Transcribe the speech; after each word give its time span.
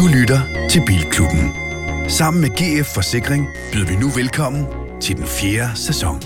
Du 0.00 0.06
lytter 0.06 0.40
til 0.70 0.82
Bilklubben. 0.86 1.52
Sammen 2.08 2.40
med 2.40 2.50
GF 2.50 2.94
Forsikring 2.94 3.48
byder 3.72 3.86
vi 3.86 3.96
nu 3.96 4.08
velkommen 4.08 4.66
til 5.00 5.16
den 5.16 5.26
fjerde 5.26 5.76
sæson. 5.76 6.22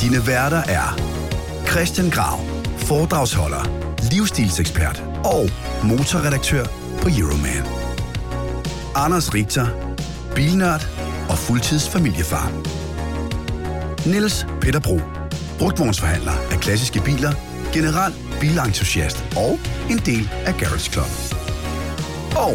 Dine 0.00 0.26
værter 0.26 0.62
er 0.68 1.00
Christian 1.68 2.10
Grav, 2.10 2.38
foredragsholder, 2.76 3.62
livsstilsekspert 4.12 5.02
og 5.24 5.50
motorredaktør 5.84 6.64
på 7.02 7.08
Euroman. 7.18 7.64
Anders 8.94 9.34
Richter, 9.34 9.66
bilnørd 10.34 10.88
og 11.28 11.38
fuldtidsfamiliefar. 11.38 12.52
Niels 14.06 14.46
Peter 14.60 14.80
Bro, 14.80 15.00
brugtvognsforhandler 15.58 16.52
af 16.52 16.60
klassiske 16.60 17.00
biler, 17.04 17.32
general 17.72 18.29
bilentusiast 18.40 19.24
og 19.36 19.58
en 19.90 19.98
del 19.98 20.30
af 20.46 20.54
Garage 20.60 20.92
Club. 20.92 21.10
Og 22.36 22.54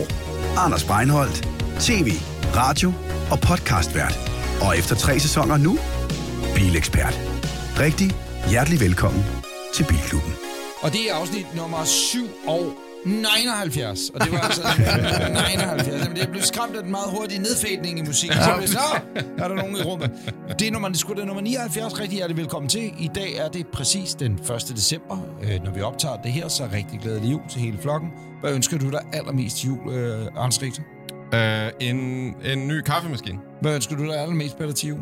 Anders 0.57 0.83
Breinholt, 0.83 1.47
tv, 1.79 2.11
radio 2.55 2.93
og 3.31 3.39
podcastvært. 3.39 4.15
Og 4.61 4.77
efter 4.77 4.95
tre 4.95 5.19
sæsoner 5.19 5.57
nu, 5.57 5.77
bilekspert. 6.55 7.19
Rigtig 7.79 8.11
hjertelig 8.49 8.79
velkommen 8.79 9.23
til 9.75 9.85
Bilklubben. 9.89 10.33
Og 10.81 10.91
det 10.93 11.09
er 11.09 11.13
afsnit 11.15 11.55
nummer 11.55 11.83
7 11.83 12.19
og 12.47 12.84
79. 13.05 14.09
Og 14.15 14.21
det 14.21 14.31
var 14.31 14.37
altså 14.39 14.61
79. 15.57 16.03
Jamen, 16.03 16.17
jeg 16.17 16.27
blev 16.31 16.41
skræmt 16.41 16.75
af 16.75 16.83
den 16.83 16.91
meget 16.91 17.09
hurtige 17.17 17.39
nedfædning 17.39 17.99
i 17.99 18.01
musikken. 18.01 18.37
Så 18.37 18.51
jeg, 18.59 18.69
så 18.69 18.79
er 19.37 19.47
der 19.47 19.55
nogen 19.55 19.75
i 19.75 19.81
rummet. 19.81 20.11
Det 20.59 20.67
er 20.67 20.71
nummer, 20.71 20.87
det 20.89 20.97
skulle 20.99 21.21
da 21.21 21.25
nummer 21.25 21.41
79. 21.43 21.99
Rigtig 21.99 22.15
hjertelig 22.15 22.37
velkommen 22.37 22.69
til. 22.69 22.93
I 22.99 23.09
dag 23.15 23.35
er 23.37 23.49
det 23.49 23.67
præcis 23.67 24.13
den 24.15 24.33
1. 24.33 24.39
december, 24.75 25.17
øh, 25.43 25.63
når 25.63 25.71
vi 25.71 25.81
optager 25.81 26.15
det 26.23 26.31
her. 26.31 26.47
Så 26.47 26.63
rigtig 26.73 26.99
glædelig 26.99 27.31
jul 27.31 27.41
til 27.49 27.61
hele 27.61 27.77
flokken. 27.81 28.09
Hvad 28.41 28.53
ønsker 28.53 28.77
du 28.77 28.89
dig 28.91 29.01
allermest 29.13 29.57
til 29.57 29.67
jul, 29.69 29.93
øh, 29.93 30.27
Arns 30.37 30.61
Richter? 30.61 30.81
Uh, 31.33 31.87
en, 31.87 31.97
en 32.45 32.67
ny 32.67 32.81
kaffemaskine. 32.81 33.39
Hvad 33.61 33.75
ønsker 33.75 33.95
du 33.95 34.05
dig 34.05 34.15
allermest 34.21 34.57
Peter, 34.57 34.71
til 34.73 34.89
jul? 34.89 34.99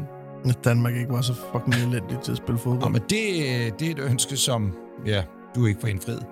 At 0.50 0.58
Danmark 0.64 0.96
ikke 0.96 1.10
var 1.14 1.22
så 1.22 1.34
fucking 1.52 1.76
elendig 1.76 2.18
til 2.24 2.32
at 2.32 2.38
spille 2.38 2.54
Nå, 2.56 2.62
fodbold. 2.64 2.92
men 2.92 3.02
det, 3.10 3.30
øh, 3.38 3.72
det 3.80 3.88
er 3.88 3.92
et 3.92 4.00
ønske, 4.00 4.38
som 4.38 4.74
ja, 5.06 5.24
du 5.56 5.66
ikke 5.66 5.82
får 5.82 5.88
indfriet. 5.88 6.26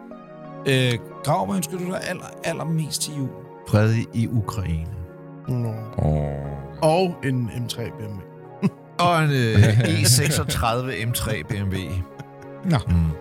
Øh, 0.68 0.98
Grav, 1.24 1.46
hvad 1.46 1.56
ønsker 1.56 1.78
du 1.78 1.86
dig 1.86 2.00
aller, 2.04 2.26
allermest 2.44 3.02
til 3.02 3.14
jul? 3.18 3.30
Fred 3.70 3.96
i 4.14 4.28
Ukraine. 4.28 4.88
Nå. 5.48 5.74
Oh. 5.98 6.24
Og 6.82 7.16
en 7.24 7.50
M3 7.50 7.76
BMW. 7.98 8.22
Og 9.06 9.24
en 9.24 9.32
øh, 9.32 9.80
E36 9.80 10.66
M3 11.10 11.44
BMW. 11.48 11.78
Nå. 12.66 12.78
Mm. 12.88 13.12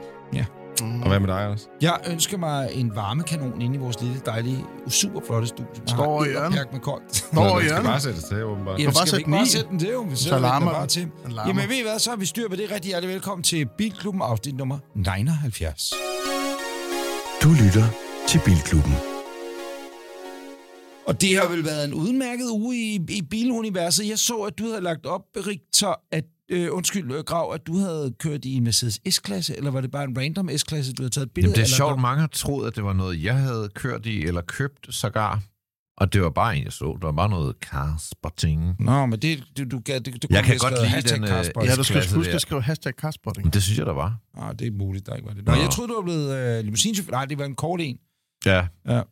Mm. 0.83 1.03
Og 1.03 1.09
hvad 1.09 1.21
med 1.21 1.29
dig, 1.29 1.45
Anders? 1.45 1.69
Jeg 1.81 1.99
ønsker 2.11 2.39
mig 2.39 2.69
en 2.73 2.97
varmekanon 2.97 3.61
inde 3.61 3.77
i 3.77 3.79
vores 3.79 4.01
lille, 4.01 4.21
dejlige, 4.27 4.65
super 4.89 5.21
flotte 5.27 5.47
studie. 5.49 5.83
Står 5.87 6.25
i 6.25 6.27
et 6.27 6.33
hjørnet. 6.33 6.49
opjagt 6.49 6.73
med 6.73 6.81
koldt. 6.81 7.17
Står 7.17 7.43
i 7.43 7.45
den 7.45 7.59
skal 7.59 7.69
hjørnet. 7.69 7.85
bare 7.85 8.01
sættes 8.01 8.25
til, 8.25 8.45
åbenbart. 8.45 8.81
Jamen, 8.81 8.95
bare 8.95 9.07
skal 9.07 9.07
vi 9.07 9.11
sætte 9.11 9.19
ikke 9.21 9.27
den 9.31 9.39
bare 9.39 9.47
sætte 9.47 9.69
den 9.71 9.79
til, 9.79 9.89
jo? 9.89 10.01
Vi 10.01 10.17
Så 10.17 10.23
sætter 10.23 10.37
den 10.39 10.43
larmer 10.43 10.73
bare 10.73 10.87
til. 10.87 11.09
Jamen 11.47 11.69
ved 11.69 11.77
I 11.77 11.83
hvad, 11.83 11.99
så 11.99 12.11
har 12.11 12.17
vi 12.17 12.27
styr 12.27 12.49
på 12.49 12.57
det. 12.57 12.71
Rigtig 12.71 12.89
hjertelig 12.89 13.15
velkommen 13.15 13.43
til 13.43 13.69
Bilklubben 13.79 14.23
afsnit 14.23 14.57
nummer 14.57 14.79
79. 14.95 15.93
Du 17.43 17.49
lytter 17.49 17.87
til 18.29 18.41
Bilklubben. 18.45 18.93
Og 21.07 21.21
det 21.21 21.37
har 21.39 21.49
vel 21.49 21.65
været 21.65 21.85
en 21.85 21.95
udmærket 21.95 22.49
uge 22.51 22.77
i, 22.77 22.95
i 23.09 23.23
biluniverset. 23.31 24.09
Jeg 24.09 24.19
så, 24.19 24.35
at 24.37 24.59
du 24.59 24.65
havde 24.69 24.81
lagt 24.81 25.07
op, 25.07 25.23
Richter, 25.37 25.95
at 26.13 26.25
øh, 26.49 26.69
undskyld, 26.73 27.13
øh, 27.13 27.25
Grav, 27.25 27.53
at 27.55 27.67
du 27.67 27.79
havde 27.79 28.15
kørt 28.19 28.45
i 28.45 28.55
en 28.55 28.65
Mercedes 28.65 29.01
S-klasse, 29.11 29.57
eller 29.57 29.71
var 29.71 29.81
det 29.81 29.91
bare 29.91 30.05
en 30.05 30.19
random 30.19 30.51
S-klasse, 30.57 30.93
du 30.93 31.03
havde 31.03 31.11
taget 31.11 31.27
et 31.27 31.33
billede 31.33 31.51
Jamen, 31.51 31.55
det 31.55 31.61
er 31.61 31.65
eller 31.65 31.77
sjovt, 31.77 32.01
mange 32.01 32.21
har 32.21 32.27
troet, 32.27 32.67
at 32.67 32.77
det 32.77 32.85
var 32.85 32.93
noget, 32.93 33.23
jeg 33.23 33.35
havde 33.35 33.69
kørt 33.75 34.07
i, 34.07 34.23
eller 34.23 34.41
købt 34.41 34.87
sågar. 34.95 35.43
Og 36.01 36.13
det 36.13 36.23
var 36.23 36.31
bare 36.31 36.57
en, 36.57 36.65
jeg 36.65 36.73
så. 36.73 36.85
Det 36.95 37.03
var 37.03 37.13
bare 37.13 37.29
noget 37.29 37.57
car 37.63 37.97
spotting. 37.99 38.77
Nå, 38.79 39.07
men 39.07 39.19
det, 39.23 39.45
du, 39.59 39.65
du, 39.65 39.71
du, 39.71 39.79
du, 39.79 40.11
du 40.23 40.29
Jeg 40.31 40.45
kan 40.45 40.59
godt 40.59 40.75
lide 40.89 41.15
den, 41.15 41.25
øh. 41.25 41.67
Ja, 41.69 41.75
du 41.75 41.85
skal 41.85 42.15
huske 42.15 42.31
der. 42.31 42.35
at 42.35 42.41
skrive 42.41 42.63
hashtag 42.63 42.93
carspotting. 42.93 43.53
Det 43.55 43.63
synes 43.63 43.79
jeg, 43.79 43.87
der 43.87 43.93
var. 43.93 44.19
Ah, 44.37 44.55
det 44.59 44.67
er 44.67 44.71
muligt, 44.71 45.07
der 45.07 45.15
ikke 45.15 45.29
var 45.29 45.35
det. 45.35 45.47
Nå, 45.47 45.53
Nå. 45.55 45.61
jeg 45.61 45.71
troede, 45.71 45.89
du 45.89 45.95
var 45.95 46.03
blevet 46.03 46.37
øh, 46.37 46.65
limousinechauffør. 46.65 47.13
Nej, 47.13 47.25
det 47.25 47.39
var 47.39 47.45
en 47.45 47.55
kort 47.55 47.81
en. 47.81 47.99
Ja. 48.47 48.67
Ja. 48.89 49.03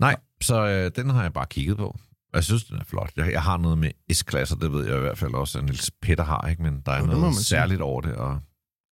Nej, 0.00 0.16
så 0.42 0.66
øh, 0.66 0.90
den 0.96 1.10
har 1.10 1.22
jeg 1.22 1.32
bare 1.32 1.46
kigget 1.46 1.76
på. 1.76 1.98
Jeg 2.34 2.44
synes, 2.44 2.64
den 2.64 2.76
er 2.78 2.84
flot. 2.84 3.10
Jeg, 3.16 3.32
jeg 3.32 3.42
har 3.42 3.56
noget 3.56 3.78
med 3.78 3.90
S-klasser, 4.12 4.56
det 4.56 4.72
ved 4.72 4.86
jeg 4.86 4.96
i 4.96 5.00
hvert 5.00 5.18
fald 5.18 5.34
også, 5.34 5.58
at 5.58 5.64
Niels 5.64 5.90
Peter 6.02 6.24
har, 6.24 6.48
ikke? 6.48 6.62
men 6.62 6.82
der 6.86 6.92
er 6.92 6.98
Jo, 6.98 7.06
det 7.06 7.18
noget 7.20 7.34
særligt 7.34 7.80
over 7.80 8.00
det, 8.00 8.12
og 8.12 8.30
jeg 8.30 8.40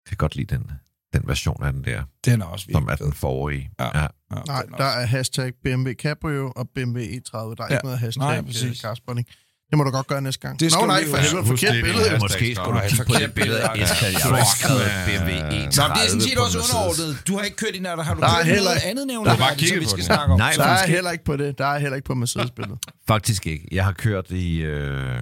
kan 0.07 0.17
godt 0.17 0.35
lide 0.35 0.55
den, 0.55 0.71
den 1.13 1.21
version 1.25 1.63
af 1.63 1.73
den 1.73 1.83
der, 1.83 2.03
Den 2.25 2.41
er 2.41 2.45
også 2.45 2.65
som 2.71 2.87
er 2.91 2.95
den 2.95 3.13
forrige. 3.13 3.69
Ja. 3.79 3.99
ja. 3.99 4.01
Ja, 4.01 4.07
Nej, 4.47 4.63
er 4.73 4.77
der 4.77 4.85
er 4.85 5.05
hashtag 5.05 5.51
BMW 5.63 5.91
Cabrio 5.93 6.51
og 6.55 6.69
BMW 6.75 6.99
E30. 6.99 7.37
Der 7.37 7.37
er 7.37 7.67
Ja. 7.69 7.75
ikke 7.75 7.85
noget 7.85 7.99
hashtag 7.99 8.21
Nej, 8.23 8.35
Nej, 8.35 8.45
præcis. 8.45 8.77
carspotting. 8.81 9.27
Det 9.69 9.77
må 9.77 9.83
du 9.83 9.89
godt 9.91 10.07
gøre 10.07 10.21
næste 10.21 10.39
gang. 10.47 10.59
Det 10.59 10.71
skal 10.71 10.81
Nå, 10.81 10.87
nej, 10.87 11.03
for 11.09 11.17
have. 11.17 11.27
helvede, 11.29 11.45
forkert 11.47 11.73
det, 11.75 11.83
billede. 11.83 12.17
Måske 12.21 12.55
skulle 12.55 12.79
du 12.81 12.87
kigge 12.89 13.05
på 13.05 13.13
det 13.19 13.33
billede 13.33 13.61
af. 13.61 13.87
S-klasse. 13.87 14.19
Jeg 14.19 14.27
har 14.29 14.37
ikke 14.37 14.55
skrevet. 14.59 14.85
BMW 15.07 15.31
E30 15.57 15.81
Nå, 15.81 15.95
det 15.95 16.01
er 16.05 16.07
sådan 16.07 16.21
set 16.21 16.37
også 16.45 16.57
underordnet. 16.65 17.27
Du 17.27 17.33
har 17.37 17.43
ikke 17.43 17.57
kørt 17.57 17.75
i 17.75 17.79
nat, 17.79 18.05
har 18.05 18.13
du 18.13 18.21
Der 18.21 18.27
kørt 18.35 18.45
heller- 18.45 18.63
noget 18.63 18.81
andet 18.91 19.07
nævnt, 19.07 19.25
Der 19.27 19.33
er 19.33 19.37
bare 19.37 19.49
som 19.49 19.57
kigget 19.57 19.81
vi 19.81 19.87
skal 19.87 20.03
snakke 20.03 20.33
om? 20.33 20.39
Nej, 20.39 20.53
Der 20.57 20.63
er 20.63 20.87
heller 20.87 21.11
ikke 21.11 21.23
på 21.25 21.35
det. 21.37 21.57
Der 21.57 21.65
er 21.65 21.79
heller 21.79 21.95
ikke 21.95 22.05
på 22.05 22.13
Mercedes-billedet. 22.15 22.79
Faktisk 23.07 23.47
ikke. 23.47 23.67
Jeg 23.71 23.85
har 23.85 23.91
kørt 23.91 24.31
i... 24.31 24.57
Øh... 24.61 25.19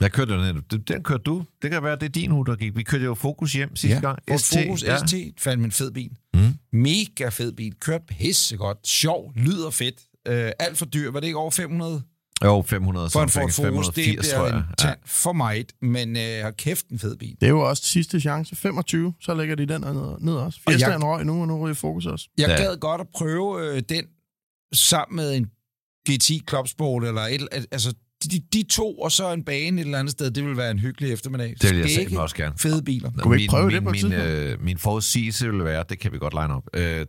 Jeg 0.00 0.12
kørte 0.12 0.34
jo 0.34 0.40
den, 0.44 0.62
den, 0.88 1.02
kørte 1.02 1.22
du. 1.22 1.44
Det 1.62 1.70
kan 1.70 1.82
være, 1.82 1.94
det 1.96 2.02
er 2.02 2.08
din 2.08 2.30
hue, 2.30 2.46
der 2.46 2.56
gik. 2.56 2.76
Vi 2.76 2.82
kørte 2.82 3.04
jo 3.04 3.14
Focus 3.14 3.52
hjem 3.52 3.76
sidste 3.76 4.00
gang. 4.00 4.18
Ford 4.28 4.40
Focus 4.64 4.82
ja. 4.84 5.06
ST, 5.06 5.14
fandt 5.38 5.64
en 5.64 5.72
fed 5.72 5.90
bil. 5.90 6.10
Mm. 6.34 6.40
Mega 6.72 7.28
fed 7.28 7.52
bil. 7.52 7.74
Kørt 7.80 8.00
pissegodt. 8.08 8.86
Sjov. 8.88 9.32
Lyder 9.36 9.70
fedt. 9.70 9.94
Øh, 10.28 10.50
alt 10.58 10.78
for 10.78 10.86
dyr. 10.86 11.10
Var 11.10 11.20
det 11.20 11.26
ikke 11.26 11.38
over 11.38 11.50
500 11.50 12.02
Jo, 12.44 12.62
500 12.66 13.10
for 13.10 13.22
en 13.22 13.28
Ford 13.28 13.50
Focus? 13.50 13.86
Det 13.86 13.94
580, 14.04 14.28
tror 14.28 14.44
bliver 14.48 14.58
en 14.58 14.64
tand 14.78 14.98
for 15.06 15.32
mig. 15.32 15.64
Men 15.82 16.16
øh, 16.16 16.22
har 16.42 16.50
kæft 16.50 16.86
en 16.88 16.98
fed 16.98 17.16
bil. 17.16 17.36
Det 17.40 17.46
er 17.46 17.50
jo 17.50 17.60
også 17.68 17.82
sidste 17.86 18.20
chance. 18.20 18.56
25, 18.56 19.14
så 19.20 19.34
lægger 19.34 19.54
de 19.54 19.66
den 19.66 19.80
ned, 19.80 20.16
ned 20.20 20.34
også. 20.34 20.60
Og 20.66 20.72
Fiestaen 20.72 21.04
røg 21.04 21.24
nu, 21.26 21.40
og 21.40 21.48
nu 21.48 21.64
ryger 21.64 21.74
Focus 21.74 22.06
også. 22.06 22.28
Jeg 22.38 22.48
Ja. 22.48 22.56
gad 22.62 22.76
godt 22.76 23.00
at 23.00 23.06
prøve 23.14 23.76
øh, 23.76 23.82
den 23.88 24.04
sammen 24.74 25.16
med 25.16 25.36
en 25.36 25.46
GT 26.10 26.48
Clubsport, 26.48 27.04
eller 27.04 27.20
et, 27.22 27.48
al- 27.52 27.66
altså 27.70 27.94
de, 28.26 28.40
de 28.52 28.62
to, 28.70 28.98
og 28.98 29.12
så 29.12 29.32
en 29.32 29.44
bane 29.44 29.80
et 29.80 29.84
eller 29.84 29.98
andet 29.98 30.12
sted. 30.12 30.30
Det 30.30 30.44
vil 30.44 30.56
være 30.56 30.70
en 30.70 30.78
hyggelig 30.78 31.12
eftermiddag. 31.12 31.54
Det 31.60 31.70
vil 31.70 31.78
jeg 31.78 31.90
Skægge, 31.90 32.20
også 32.20 32.36
gerne. 32.36 32.58
Fede 32.58 32.82
biler. 32.82 33.10
Kunne 33.10 33.34
vi 33.36 33.42
ikke 33.42 33.50
prøve 33.50 33.66
min, 33.66 33.74
det 33.74 33.84
på 33.84 33.90
min, 33.90 34.12
øh, 34.12 34.62
min 34.62 34.78
forudsigelse 34.78 35.50
vil 35.50 35.64
være, 35.64 35.84
det 35.88 35.98
kan 35.98 36.12
vi 36.12 36.18
godt 36.18 36.34
line 36.34 36.54
op, 36.54 36.68
øh, 36.74 37.06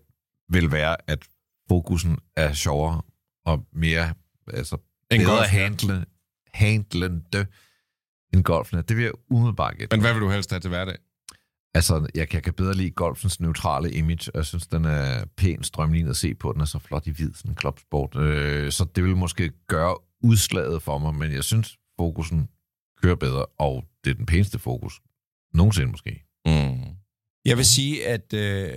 vil 0.51 0.71
være, 0.71 0.95
at 1.07 1.19
fokusen 1.69 2.17
er 2.35 2.53
sjovere 2.53 3.01
og 3.45 3.65
mere 3.73 4.13
altså, 4.53 4.77
En 5.11 5.21
bedre 5.21 5.35
Golf, 5.35 5.47
handle, 5.47 6.05
handlende 6.53 7.45
end 8.33 8.43
golfen. 8.43 8.77
Det 8.77 8.97
vil 8.97 9.03
jeg 9.03 9.13
umiddelbart 9.29 9.77
gætte. 9.77 9.97
Men 9.97 10.01
hvad 10.01 10.13
vil 10.13 10.21
du 10.21 10.29
helst 10.29 10.51
have 10.51 10.59
til 10.59 10.69
hverdag? 10.69 10.95
Altså, 11.73 12.07
jeg, 12.15 12.33
jeg 12.33 12.43
kan 12.43 12.53
bedre 12.53 12.73
lide 12.73 12.89
golfens 12.89 13.39
neutrale 13.39 13.91
image, 13.91 14.31
og 14.33 14.37
jeg 14.37 14.45
synes, 14.45 14.67
den 14.67 14.85
er 14.85 15.25
pæn 15.37 15.63
strømlignet 15.63 16.09
at 16.09 16.15
se 16.15 16.35
på. 16.35 16.53
Den 16.53 16.61
er 16.61 16.65
så 16.65 16.79
flot 16.79 17.07
i 17.07 17.11
hvid, 17.11 17.33
sådan 17.33 17.51
en 17.51 17.55
klubsport. 17.55 18.15
Øh, 18.15 18.71
så 18.71 18.85
det 18.95 19.03
vil 19.03 19.17
måske 19.17 19.51
gøre 19.67 19.95
udslaget 20.23 20.83
for 20.83 20.97
mig, 20.97 21.15
men 21.15 21.31
jeg 21.31 21.43
synes, 21.43 21.77
fokusen 21.99 22.49
kører 23.03 23.15
bedre, 23.15 23.45
og 23.45 23.83
det 24.03 24.09
er 24.09 24.13
den 24.15 24.25
pæneste 24.25 24.59
fokus. 24.59 25.01
Nogensinde 25.53 25.91
måske. 25.91 26.23
Mm. 26.45 26.85
Jeg 27.45 27.57
vil 27.57 27.65
sige, 27.65 28.07
at 28.07 28.33
øh, 28.33 28.69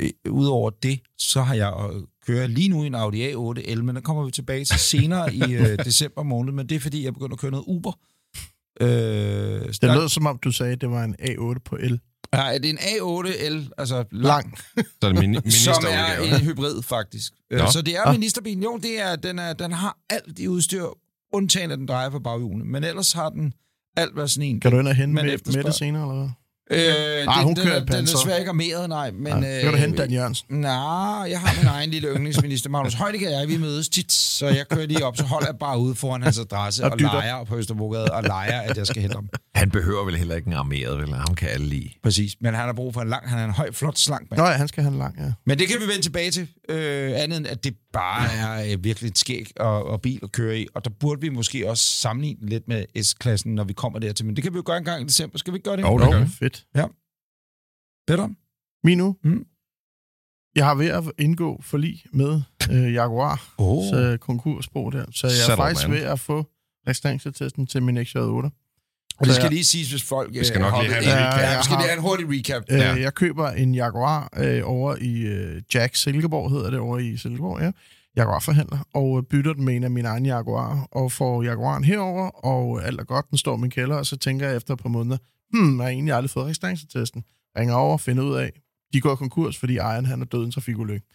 øh, 0.00 0.10
udover 0.32 0.70
det, 0.70 1.00
så 1.18 1.42
har 1.42 1.54
jeg 1.54 1.90
øh, 1.94 2.02
kører 2.26 2.46
lige 2.46 2.68
nu 2.68 2.84
i 2.84 2.86
en 2.86 2.94
Audi 2.94 3.32
A8 3.32 3.74
L, 3.74 3.84
men 3.84 3.94
der 3.94 4.00
kommer 4.00 4.24
vi 4.24 4.30
tilbage 4.30 4.64
til 4.64 4.78
senere 4.78 5.34
i 5.34 5.42
øh, 5.54 5.78
december 5.84 6.22
måned, 6.22 6.52
men 6.52 6.68
det 6.68 6.74
er 6.76 6.80
fordi, 6.80 7.04
jeg 7.04 7.14
begynder 7.14 7.32
at 7.34 7.40
køre 7.40 7.50
noget 7.50 7.64
Uber. 7.66 7.92
Øh, 8.80 8.88
Det 9.68 9.82
lød 9.82 10.08
som 10.08 10.26
om, 10.26 10.38
du 10.38 10.52
sagde, 10.52 10.72
at 10.72 10.80
det 10.80 10.90
var 10.90 11.04
en 11.04 11.16
A8 11.20 11.58
på 11.64 11.76
L. 11.76 11.98
Nej, 12.36 12.58
det 12.58 12.64
er 12.64 12.70
en 12.70 12.78
A8 12.78 13.48
L, 13.50 13.68
altså 13.78 14.04
lang. 14.10 14.58
Så 15.00 15.08
er 15.08 15.12
det 15.12 15.18
mini- 15.18 15.50
som 15.50 15.84
er 15.90 16.22
en 16.34 16.40
hybrid, 16.40 16.82
faktisk. 16.82 17.32
Øh, 17.50 17.58
Nå. 17.58 17.66
Så 17.70 17.82
det 17.82 17.96
er 17.96 18.02
Ah. 18.06 18.14
ministerbilen. 18.14 18.62
Jo, 18.62 18.78
det 18.82 19.00
er, 19.00 19.16
den, 19.16 19.38
er, 19.38 19.52
den 19.52 19.72
har 19.72 19.98
alt 20.10 20.38
i 20.38 20.48
udstyr, 20.48 20.84
undtagen 21.32 21.70
at 21.70 21.78
den 21.78 21.86
drejer 21.88 22.10
på 22.10 22.18
baghjulene, 22.18 22.64
men 22.64 22.84
ellers 22.84 23.12
har 23.12 23.28
den 23.28 23.52
alt, 23.96 24.14
hvad 24.14 24.28
sådan 24.28 24.48
en 24.48 24.60
Kan 24.60 24.72
du 24.72 24.78
ind 24.78 24.88
og 24.88 24.94
hente 24.94 25.14
med, 25.14 25.22
med 25.54 25.64
det 25.64 25.74
senere, 25.74 26.02
eller 26.02 26.14
hvad? 26.22 26.30
Øh, 26.70 26.78
Ah, 26.78 27.36
det, 27.36 27.44
hun 27.44 27.54
den, 27.54 27.64
kører 27.64 27.76
er- 27.76 27.82
i 27.82 27.84
den 27.86 27.94
er 27.94 28.00
desværre 28.00 28.38
ikke 28.38 28.48
armeret, 28.48 28.88
nej. 28.88 29.10
Men, 29.10 29.32
øh, 29.44 29.60
kan 29.62 29.70
du 29.72 29.76
hente 29.76 30.02
Dan 30.02 30.10
Jørgensen? 30.10 30.46
Nej, 30.60 30.70
jeg 31.30 31.40
har 31.40 31.60
min 31.62 31.66
egen 31.66 31.90
lille 31.90 32.08
yndlingsminister, 32.08 32.70
Magnus 32.70 32.94
og 33.00 33.20
jeg, 33.22 33.48
vi 33.48 33.56
mødes 33.56 33.88
tit, 33.88 34.12
så 34.12 34.46
jeg 34.46 34.68
kører 34.70 34.86
lige 34.86 35.04
op, 35.04 35.16
så 35.16 35.24
holder 35.24 35.46
jeg 35.48 35.58
bare 35.58 35.78
ude 35.78 35.94
foran 35.94 36.22
hans 36.22 36.38
adresse 36.38 36.84
Og 36.84 36.90
og, 36.92 36.98
leger 37.00 37.44
på 37.44 37.56
Østerbrogade 37.56 38.12
og 38.12 38.22
leger, 38.22 38.60
at 38.60 38.76
jeg 38.78 38.86
skal 38.86 39.02
hente 39.02 39.14
ham. 39.16 39.28
Han 39.54 39.70
behøver 39.70 40.04
vel 40.04 40.16
heller 40.16 40.36
ikke 40.36 40.46
en 40.46 40.52
armeret, 40.52 40.98
vel? 40.98 41.14
Ham 41.14 41.34
kan 41.34 41.48
alle 41.48 41.66
lide. 41.66 41.88
Præcis, 42.02 42.36
men 42.40 42.54
han 42.54 42.64
har 42.66 42.72
brug 42.72 42.94
for 42.94 43.00
en 43.00 43.08
lang, 43.08 43.28
han 43.28 43.38
er 43.38 43.44
en 43.44 43.50
høj, 43.50 43.72
flot, 43.72 43.98
slank 43.98 44.30
mand. 44.30 44.40
Nå 44.40 44.46
ja, 44.46 44.52
han 44.52 44.68
skal 44.68 44.82
have 44.82 44.92
en 44.92 44.98
lang, 44.98 45.14
ja. 45.18 45.32
Men 45.46 45.58
det 45.58 45.68
kan 45.68 45.76
vi 45.80 45.86
vende 45.86 46.02
tilbage 46.02 46.30
til, 46.30 46.48
øh, 46.68 47.12
andet 47.16 47.36
end 47.38 47.46
at 47.46 47.64
det 47.64 47.74
bare 47.94 48.28
er 48.32 48.72
øh, 48.72 48.84
virkelig 48.84 49.08
et 49.08 49.18
skæg 49.18 49.50
og, 49.60 49.84
og 49.84 50.00
bil 50.02 50.20
at 50.22 50.32
køre 50.32 50.58
i, 50.60 50.66
og 50.74 50.84
der 50.84 50.90
burde 50.90 51.20
vi 51.20 51.28
måske 51.28 51.70
også 51.70 51.84
sammenligne 51.84 52.48
lidt 52.48 52.68
med 52.68 53.02
S-klassen, 53.02 53.54
når 53.54 53.64
vi 53.64 53.72
kommer 53.72 53.98
dertil, 53.98 54.26
men 54.26 54.36
det 54.36 54.42
kan 54.44 54.52
vi 54.52 54.56
jo 54.56 54.62
gøre 54.66 54.78
en 54.78 54.84
gang 54.84 55.02
i 55.02 55.04
december. 55.04 55.38
Skal 55.38 55.52
vi 55.52 55.56
ikke 55.56 55.64
gøre 55.64 55.76
det? 55.76 55.82
Jo, 55.82 55.98
det 55.98 56.10
gør 56.12 56.20
vi. 56.20 56.26
fedt. 56.30 56.66
Peter? 58.06 58.28
Min 58.86 58.98
nu? 58.98 59.16
Mm. 59.24 59.46
Jeg 60.56 60.66
har 60.66 60.74
ved 60.74 60.86
at 60.88 61.04
indgå 61.18 61.60
forlig 61.62 62.02
med 62.12 62.42
øh, 62.70 62.92
Jaguar, 62.94 63.54
Oh. 63.58 63.84
så 63.84 64.18
konkursbo 64.20 64.90
der. 64.90 65.04
Så 65.10 65.26
jeg 65.26 65.52
er 65.52 65.56
faktisk 65.56 65.88
man. 65.88 65.96
ved 65.98 66.04
at 66.04 66.20
få 66.20 66.46
registreringsattesten 66.86 67.66
til 67.66 67.82
min 67.82 67.98
XJ8. 67.98 68.63
Og 69.18 69.26
det 69.26 69.34
skal 69.34 69.50
lige 69.50 69.64
siges, 69.64 69.90
hvis 69.90 70.02
folk 70.02 70.32
Vi 70.32 70.44
skal 70.44 70.56
øh, 70.62 70.70
nok 70.70 70.82
lige 70.82 70.92
have 70.92 71.04
en 71.04 71.10
recap. 71.10 71.40
Ja, 71.40 71.56
vi 71.58 71.64
skal 71.64 71.76
lige 71.76 71.86
have 71.88 71.96
en 71.96 72.02
hurtig 72.02 72.26
recap. 72.28 72.62
Øh, 72.70 72.78
Ja. 72.78 72.94
Jeg 73.00 73.14
køber 73.14 73.48
en 73.48 73.74
Jaguar 73.74 74.28
øh, 74.36 74.60
over 74.64 74.96
i 75.00 75.20
øh, 75.22 75.62
Jack 75.74 75.96
Silkeborg, 75.96 76.50
hedder 76.50 76.70
det 76.70 76.78
over 76.78 76.98
i 76.98 77.16
Silkeborg, 77.16 77.60
ja. 77.62 77.70
Jaguar-forhandler, 78.16 78.78
og 78.94 79.18
øh, 79.18 79.22
bytter 79.30 79.52
den 79.52 79.64
med 79.64 79.76
en 79.76 79.84
af 79.84 79.90
mine 79.90 80.08
egne 80.08 80.28
Jaguar, 80.28 80.88
og 80.92 81.12
får 81.12 81.42
Jaguaren 81.42 81.84
herover, 81.84 82.44
og 82.46 82.84
alt 82.86 83.00
er 83.00 83.04
godt, 83.04 83.30
den 83.30 83.38
står 83.38 83.56
i 83.56 83.60
min 83.60 83.70
kælder, 83.70 83.96
og 83.96 84.06
så 84.06 84.16
tænker 84.16 84.46
jeg 84.48 84.56
efter 84.56 84.74
et 84.74 84.80
par 84.80 84.88
måneder, 84.88 85.16
hmm, 85.52 85.76
jeg 85.78 85.84
har 85.84 85.90
egentlig 85.90 86.14
aldrig 86.14 86.30
fået 86.30 86.44
registreringsattesten. 86.44 87.24
Ringer 87.58 87.74
over, 87.74 87.98
finder 87.98 88.22
ud 88.24 88.34
af, 88.34 88.50
de 88.92 89.00
går 89.00 89.14
konkurs, 89.14 89.58
fordi 89.58 89.76
ejeren 89.76 90.06
han 90.06 90.20
er 90.20 90.24
død 90.24 90.42
i 90.42 90.44
en 90.44 90.50
trafikulykke. 90.52 91.06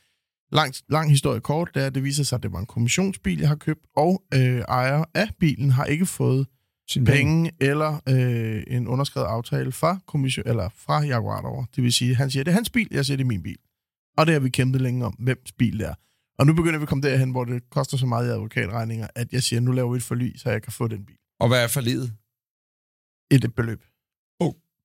Lang, 0.52 0.74
lang 0.90 1.10
historie 1.10 1.40
kort, 1.40 1.70
det 1.74 1.82
er, 1.84 1.88
at 1.88 1.96
det 1.96 2.04
viser 2.04 2.24
sig, 2.24 2.36
at 2.38 2.44
det 2.44 2.54
var 2.54 2.60
en 2.60 2.66
kommissionsbil, 2.66 3.40
jeg 3.40 3.48
har 3.48 3.56
købt, 3.56 3.82
og 3.96 4.24
øh, 4.34 4.60
ejer 4.60 5.04
af 5.14 5.30
bilen 5.40 5.72
har 5.72 5.86
ikke 5.86 6.06
fået 6.06 6.48
Sin 6.90 7.06
penge 7.06 7.52
eller 7.62 8.02
øh, 8.10 8.64
en 8.68 8.88
underskrevet 8.88 9.28
aftale 9.28 9.72
fra, 9.72 10.00
kommission, 10.08 10.48
eller 10.48 10.70
fra 10.76 11.02
Jaguar 11.02 11.42
over. 11.42 11.66
Det 11.76 11.84
vil 11.84 11.94
sige, 11.94 12.16
han 12.16 12.32
siger, 12.32 12.44
det 12.44 12.52
er 12.52 12.56
hans 12.56 12.70
bil, 12.70 12.88
jeg 12.92 13.06
siger, 13.06 13.18
det 13.18 13.24
er 13.24 13.28
min 13.28 13.44
bil. 13.44 13.58
Og 14.18 14.26
det 14.26 14.34
har 14.34 14.40
vi 14.40 14.50
kæmpet 14.50 14.82
længe 14.82 15.06
om, 15.06 15.14
hvems 15.20 15.52
bil 15.52 15.80
det 15.80 15.88
er. 15.88 15.94
Og 16.40 16.46
nu 16.46 16.54
begynder 16.54 16.80
vi 16.80 16.84
at 16.84 16.90
komme 16.90 17.02
derhen, 17.02 17.32
hvor 17.32 17.46
det 17.46 17.70
koster 17.70 17.98
så 17.98 18.06
meget 18.06 18.28
i 18.28 18.30
advokatregninger, 18.30 19.08
at 19.16 19.34
jeg 19.34 19.44
siger, 19.44 19.60
nu 19.60 19.72
laver 19.72 19.92
vi 19.92 19.98
et 19.98 20.04
forlig, 20.04 20.40
så 20.40 20.50
jeg 20.50 20.62
kan 20.62 20.72
få 20.72 20.88
den 20.88 21.06
bil. 21.06 21.16
Og 21.40 21.48
hvad 21.48 21.64
er 21.64 21.68
forlidet? 21.68 22.14
Et 23.32 23.56
beløb. 23.56 23.84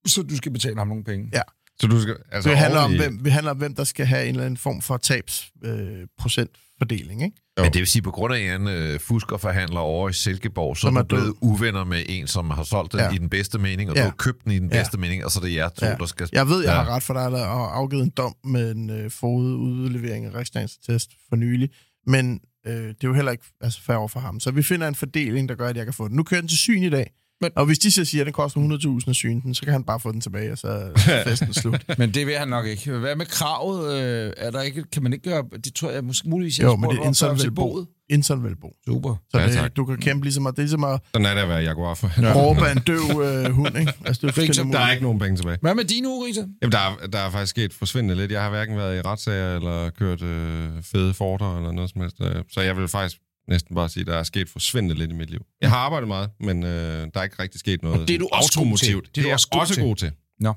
Så 0.07 0.23
du 0.23 0.37
skal 0.37 0.53
betale 0.53 0.79
ham 0.79 0.89
nogle 0.89 1.05
penge? 1.05 1.31
Ja. 1.33 1.43
Så 1.81 1.87
du 1.87 2.01
skal... 2.01 2.17
Altså, 2.31 2.51
Det 2.51 2.59
handler, 2.59 2.81
om, 2.81 2.97
hvem, 2.97 3.19
det 3.19 3.33
handler 3.33 3.51
om, 3.51 3.57
hvem 3.57 3.75
der 3.75 3.85
skal 3.85 4.07
have 4.07 4.23
en 4.23 4.29
eller 4.29 4.45
anden 4.45 4.57
form 4.57 4.83
for 4.83 4.97
tabsprocentfordeling, 4.97 6.51
øh, 6.51 6.64
procentfordeling, 6.79 7.23
ikke? 7.23 7.37
Jo. 7.59 7.63
Men 7.63 7.73
det 7.73 7.79
vil 7.79 7.87
sige, 7.87 8.03
på 8.03 8.11
grund 8.11 8.35
af 8.35 8.55
en 8.55 8.69
øh, 8.69 9.01
fuskerforhandler 9.01 9.81
over 9.81 10.09
i 10.09 10.13
Silkeborg, 10.13 10.77
så 10.77 10.81
Som 10.81 10.97
er 10.97 11.01
du 11.03 11.07
blevet 11.07 11.25
død. 11.27 11.35
uvenner 11.41 11.85
med 11.85 12.03
en, 12.09 12.27
som 12.27 12.51
har 12.51 12.63
solgt 12.65 12.93
den 12.93 13.01
Ja. 13.01 13.07
ja. 13.07 13.13
i 13.13 13.19
den 13.19 13.29
bedste 13.29 13.59
mening, 13.59 13.91
og 13.91 13.97
Ja. 13.97 14.03
du 14.03 14.07
har 14.09 14.15
købt 14.17 14.45
den 14.45 14.53
i 14.53 14.59
den 14.59 14.71
Ja. 14.73 14.79
bedste 14.79 14.99
mening, 14.99 15.25
og 15.25 15.31
så 15.31 15.41
er 15.41 15.45
det 15.45 15.55
jer 15.55 15.69
to, 15.69 15.87
Ja. 15.87 15.95
der 15.95 16.07
skal... 16.07 16.29
Jeg 16.33 16.49
ved, 16.49 16.61
jeg 16.65 16.69
Ja. 16.71 16.83
har 16.83 16.95
ret 16.95 17.03
for 17.03 17.15
dig, 17.15 17.25
eller 17.25 17.39
har 17.39 17.55
afgivet 17.55 18.03
en 18.03 18.11
dom 18.11 18.35
med 18.45 18.71
en 18.75 18.91
øh, 18.91 19.11
forududlevering 19.11 20.27
af 20.27 20.31
registreringsatest 20.31 21.11
for 21.29 21.37
nylig, 21.37 21.71
men 22.07 22.41
øh, 22.67 22.73
det 22.73 22.89
er 22.89 22.95
jo 23.09 23.15
heller 23.15 23.33
ikke 23.33 23.45
altså, 23.61 23.83
fair 23.83 23.97
over 23.97 24.09
for 24.09 24.21
ham. 24.21 24.41
Så 24.41 24.51
vi 24.51 24.63
finder 24.63 24.89
en 24.89 24.95
fordeling, 24.95 25.49
der 25.49 25.55
gør, 25.55 25.69
at 25.69 25.77
jeg 25.77 25.85
kan 25.87 25.95
få 25.95 26.09
den. 26.09 26.17
Nu 26.17 26.23
kører 26.23 26.41
den 26.41 26.49
til 26.49 26.59
syn 26.59 26.83
i 26.83 26.91
dag, 26.91 27.11
Men- 27.41 27.51
og 27.57 27.67
hvis 27.67 27.79
de 27.79 27.91
så 27.91 28.05
siger, 28.05 28.23
at 28.23 28.27
det 28.27 28.35
koster 28.35 28.61
100.000 29.01 29.11
at 29.11 29.17
syne 29.17 29.41
den, 29.43 29.55
så 29.55 29.63
kan 29.63 29.73
han 29.73 29.85
bare 29.85 30.01
få 30.01 30.13
den 30.13 30.21
tilbage, 30.21 30.53
og 30.53 30.59
så 30.59 30.69
er 30.69 31.25
festen 31.29 31.55
slut. 31.55 31.85
Men 31.99 32.15
det 32.15 32.27
vil 32.27 32.35
han 32.35 32.49
nok 32.49 32.67
ikke. 32.67 32.93
Hvad 32.93 33.17
med 33.17 33.27
kravet? 33.27 33.93
Øh, 34.03 34.33
er 34.37 34.51
der 34.51 34.63
ikke, 34.63 34.85
kan 34.93 35.03
man 35.03 35.13
ikke 35.13 35.31
gøre... 35.31 35.45
Det 35.65 35.75
tror 35.75 35.91
jeg 35.91 36.05
måske 36.05 36.29
muligvis, 36.29 36.59
jeg 36.59 36.65
Jo, 36.65 36.77
men 36.77 36.91
det 36.91 36.97
er 36.97 37.01
om 37.01 37.05
før, 37.05 37.09
insolvent 37.09 37.41
til 37.41 37.51
bo. 37.51 37.63
boet. 37.73 37.87
Insolvent 38.11 38.61
bo. 38.61 38.73
Super. 38.87 39.17
Så 39.31 39.39
Ja, 39.39 39.47
det, 39.47 39.55
tak. 39.55 39.77
du 39.77 39.85
kan 39.85 39.97
kæmpe 39.99 40.25
ligesom, 40.25 40.47
at 40.47 40.57
det 40.57 40.65
er 40.65 40.69
som 40.69 40.85
at 40.85 41.01
Sådan 41.15 41.27
er 41.27 41.35
det 41.35 41.41
at 41.41 41.49
være 41.49 41.59
Jaguar 41.63 41.95
for. 41.95 42.11
råbe 42.41 42.61
af 42.69 42.73
en 42.73 42.79
døv 42.79 43.23
øh, 43.23 43.51
hund, 43.51 43.79
ikke? 43.79 43.93
Altså, 44.07 44.21
det 44.23 44.29
er 44.29 44.33
forskellige 44.33 44.73
Der 44.73 44.79
er 44.81 44.91
ikke 44.91 45.03
nogen 45.03 45.19
penge 45.19 45.37
tilbage. 45.37 45.59
Hvad 45.61 45.75
med 45.75 45.85
dine 45.85 46.09
Rita? 46.09 46.41
Jamen, 46.63 46.73
der 46.73 46.79
er, 46.79 47.07
der 47.13 47.19
er 47.19 47.31
faktisk 47.31 47.51
sket 47.51 47.73
forsvindende 47.73 48.15
lidt. 48.15 48.33
Jeg 48.33 48.43
har 48.43 48.51
hverken 48.51 48.77
været 48.77 48.97
i 48.99 49.01
retssager 49.01 49.57
eller 49.57 49.91
kørt 49.91 50.23
øh, 50.23 50.69
fede 50.83 51.15
forter 51.15 51.57
eller 51.57 51.73
noget 51.73 51.91
som 51.91 52.01
helst. 52.01 52.17
Øh, 52.21 52.35
Så 52.53 52.61
jeg 52.61 52.77
vil 52.77 52.89
faktisk 52.89 53.17
næsten 53.49 53.75
bare 53.75 53.89
sige, 53.89 54.01
at 54.01 54.07
der 54.07 54.17
er 54.17 54.23
sket 54.23 54.49
forsvindende 54.49 54.95
lidt 54.95 55.11
i 55.11 55.15
mit 55.15 55.31
liv. 55.31 55.41
Jeg 55.61 55.71
har 55.71 55.77
arbejdet 55.79 56.09
meget, 56.09 56.31
men 56.41 56.63
øh, 56.63 57.07
der 57.15 57.21
er 57.21 57.23
ikke 57.23 57.43
rigtig 57.43 57.61
sket 57.61 57.83
noget 57.83 58.01
Og 58.01 58.09
det 58.09 58.15
er 58.15 58.19
du 58.19 58.29
også 58.33 58.53
god 58.59 58.65
til. 58.65 58.93
automotivt. 58.93 59.15
Det 59.17 59.21
er 59.21 59.27
du 59.29 59.33
også 59.33 59.49
god 59.51 59.61
også 59.61 59.75
til. 59.75 59.83
god 59.83 59.97
til. 59.97 60.13
Nå. 60.41 60.55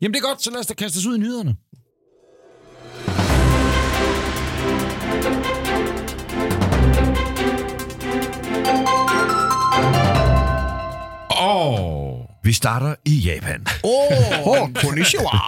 Jamen 0.00 0.14
det 0.14 0.20
er 0.20 0.26
godt, 0.28 0.42
så 0.42 0.50
lad 0.50 0.60
os 0.60 0.66
da 0.66 0.74
kaste 0.74 0.96
os 0.96 1.06
ud 1.06 1.16
i 1.16 1.20
nyhederne. 1.20 1.56
Åh! 11.40 12.18
Vi 12.44 12.52
starter 12.52 12.94
i 13.04 13.14
Japan. 13.18 13.66
Åh, 13.84 14.48
oh, 14.52 14.72
konnichiwa. 14.74 15.38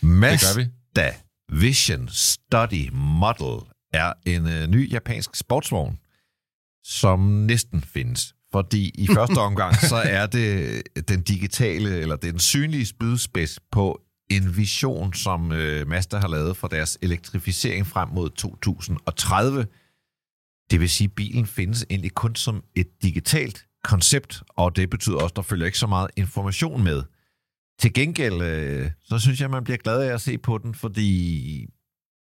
Mazda 0.00 1.12
Vision 1.52 2.08
Study 2.12 2.88
Model 2.92 3.60
er 3.96 4.12
en 4.26 4.48
øh, 4.48 4.66
ny 4.66 4.92
japansk 4.92 5.36
sportsvogn, 5.36 5.98
som 6.84 7.20
næsten 7.20 7.80
findes. 7.80 8.34
Fordi 8.52 8.90
i 8.94 9.06
første 9.16 9.38
omgang, 9.38 9.74
så 9.74 9.96
er 9.96 10.26
det 10.26 10.82
den 11.08 11.22
digitale, 11.22 11.98
eller 11.98 12.16
den 12.16 12.38
synlige 12.38 12.86
spydspids 12.86 13.60
på 13.72 14.00
en 14.30 14.56
vision, 14.56 15.14
som 15.14 15.52
øh, 15.52 15.88
Mazda 15.88 16.18
har 16.18 16.28
lavet 16.28 16.56
for 16.56 16.68
deres 16.68 16.98
elektrificering 17.02 17.86
frem 17.86 18.08
mod 18.08 18.30
2030. 18.30 19.66
Det 20.70 20.80
vil 20.80 20.90
sige, 20.90 21.08
at 21.08 21.14
bilen 21.14 21.46
findes 21.46 21.86
egentlig 21.90 22.12
kun 22.12 22.34
som 22.34 22.64
et 22.74 22.86
digitalt 23.02 23.66
koncept, 23.84 24.42
og 24.48 24.76
det 24.76 24.90
betyder 24.90 25.16
også, 25.16 25.32
at 25.32 25.36
der 25.36 25.42
følger 25.42 25.66
ikke 25.66 25.78
så 25.78 25.86
meget 25.86 26.10
information 26.16 26.84
med. 26.84 27.02
Til 27.78 27.92
gengæld, 27.92 28.42
øh, 28.42 28.90
så 29.02 29.18
synes 29.18 29.40
jeg, 29.40 29.50
man 29.50 29.64
bliver 29.64 29.76
glad 29.76 30.02
af 30.02 30.14
at 30.14 30.20
se 30.20 30.38
på 30.38 30.58
den, 30.58 30.74
fordi 30.74 31.66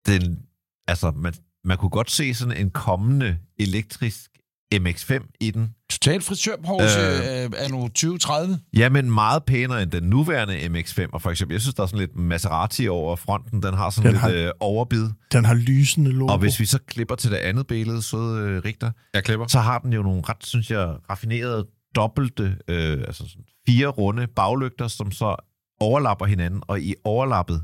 den, 0.05 0.39
altså, 0.87 1.11
man, 1.11 1.33
man 1.65 1.77
kunne 1.77 1.89
godt 1.89 2.11
se 2.11 2.33
sådan 2.33 2.57
en 2.57 2.69
kommende 2.69 3.37
elektrisk 3.59 4.29
MX-5 4.75 5.37
i 5.41 5.51
den. 5.51 5.69
Total 5.89 6.21
frisørpause 6.21 6.99
øh, 6.99 7.51
er 7.57 7.69
nu 7.69 7.87
2030. 7.87 8.59
Ja, 8.77 8.89
men 8.89 9.11
meget 9.11 9.43
pænere 9.43 9.83
end 9.83 9.91
den 9.91 10.03
nuværende 10.03 10.55
MX-5. 10.79 11.07
Og 11.13 11.21
for 11.21 11.31
eksempel, 11.31 11.53
jeg 11.53 11.61
synes, 11.61 11.75
der 11.75 11.83
er 11.83 11.87
sådan 11.87 11.99
lidt 11.99 12.15
Maserati 12.15 12.87
over 12.87 13.15
fronten. 13.15 13.63
Den 13.63 13.73
har 13.73 13.89
sådan 13.89 14.03
Den 14.05 14.11
lidt 14.13 14.21
har- 14.21 14.29
øh, 14.47 14.51
overbid. 14.59 15.09
Den 15.31 15.45
har 15.45 15.53
lysende 15.53 16.11
logo. 16.11 16.33
Og 16.33 16.39
hvis 16.39 16.59
vi 16.59 16.65
så 16.65 16.79
klipper 16.87 17.15
til 17.15 17.31
det 17.31 17.37
andet 17.37 17.67
billede, 17.67 18.01
søde 18.01 18.39
øh, 18.49 18.61
Richter, 18.65 18.91
Jeg 19.13 19.23
klipper. 19.23 19.47
så 19.47 19.59
har 19.59 19.79
den 19.79 19.93
jo 19.93 20.01
nogle 20.01 20.21
ret, 20.29 20.45
synes 20.45 20.71
jeg, 20.71 20.95
raffinerede 21.09 21.67
dobbelte, 21.95 22.57
øh, 22.67 22.91
altså 23.07 23.23
sådan 23.29 23.45
fire 23.67 23.87
runde 23.87 24.27
baglygter, 24.35 24.87
som 24.87 25.11
så 25.11 25.35
overlapper 25.79 26.25
hinanden, 26.25 26.61
og 26.67 26.81
i 26.81 26.95
overlappet, 27.03 27.63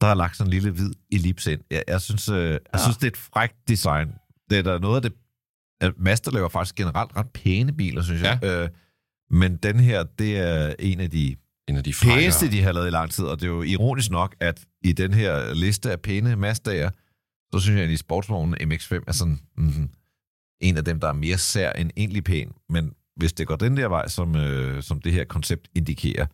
der 0.00 0.06
er 0.06 0.14
lagt 0.14 0.36
sådan 0.36 0.48
en 0.48 0.52
lille 0.52 0.70
hvid 0.70 0.92
ellipse 1.12 1.52
ind. 1.52 1.60
Jeg, 1.70 1.82
jeg, 1.88 2.00
synes, 2.00 2.28
øh, 2.28 2.50
jeg 2.50 2.60
Ja. 2.74 2.78
synes, 2.82 2.96
det 2.96 3.04
er 3.04 3.10
et 3.10 3.16
frækt 3.16 3.68
design. 3.68 4.08
Det 4.50 4.58
er 4.58 4.62
der 4.62 4.78
noget 4.78 4.96
af 4.96 5.02
det... 5.02 5.12
At 5.80 5.92
Mazda 5.98 6.30
laver 6.30 6.48
faktisk 6.48 6.74
generelt 6.74 7.16
ret 7.16 7.30
pæne 7.34 7.72
biler, 7.72 8.02
synes 8.02 8.22
jeg. 8.22 8.38
Ja. 8.42 8.62
Øh, 8.62 8.68
men 9.30 9.56
den 9.56 9.80
her, 9.80 10.02
det 10.18 10.38
er 10.38 10.74
en 10.78 11.00
af 11.00 11.10
de 11.10 11.36
En 11.68 11.76
af 11.76 11.84
de 11.84 11.94
pæneste, 12.02 12.50
de 12.50 12.62
har 12.62 12.72
lavet 12.72 12.86
i 12.86 12.90
lang 12.90 13.10
tid, 13.10 13.24
og 13.24 13.40
det 13.40 13.46
er 13.46 13.50
jo 13.50 13.62
ironisk 13.62 14.10
nok, 14.10 14.36
at 14.40 14.64
i 14.84 14.92
den 14.92 15.14
her 15.14 15.54
liste 15.54 15.90
af 15.92 16.00
pæne 16.00 16.32
Mazda'er, 16.32 16.90
så 17.54 17.58
synes 17.60 17.76
jeg, 17.76 17.84
at 17.84 17.90
i 17.90 17.96
sportsvognen 17.96 18.72
MX-5 18.72 19.04
er 19.06 19.12
sådan 19.12 19.38
mm, 19.56 19.88
en 20.60 20.76
af 20.76 20.84
dem, 20.84 21.00
der 21.00 21.08
er 21.08 21.12
mere 21.12 21.38
sær 21.38 21.72
end 21.72 21.90
egentlig 21.96 22.24
pæn. 22.24 22.52
Men 22.68 22.92
hvis 23.16 23.32
det 23.32 23.46
går 23.46 23.56
den 23.56 23.76
der 23.76 23.88
vej, 23.88 24.08
som, 24.08 24.36
øh, 24.36 24.82
som 24.82 25.00
det 25.00 25.12
her 25.12 25.24
koncept 25.24 25.68
indikerer, 25.74 26.26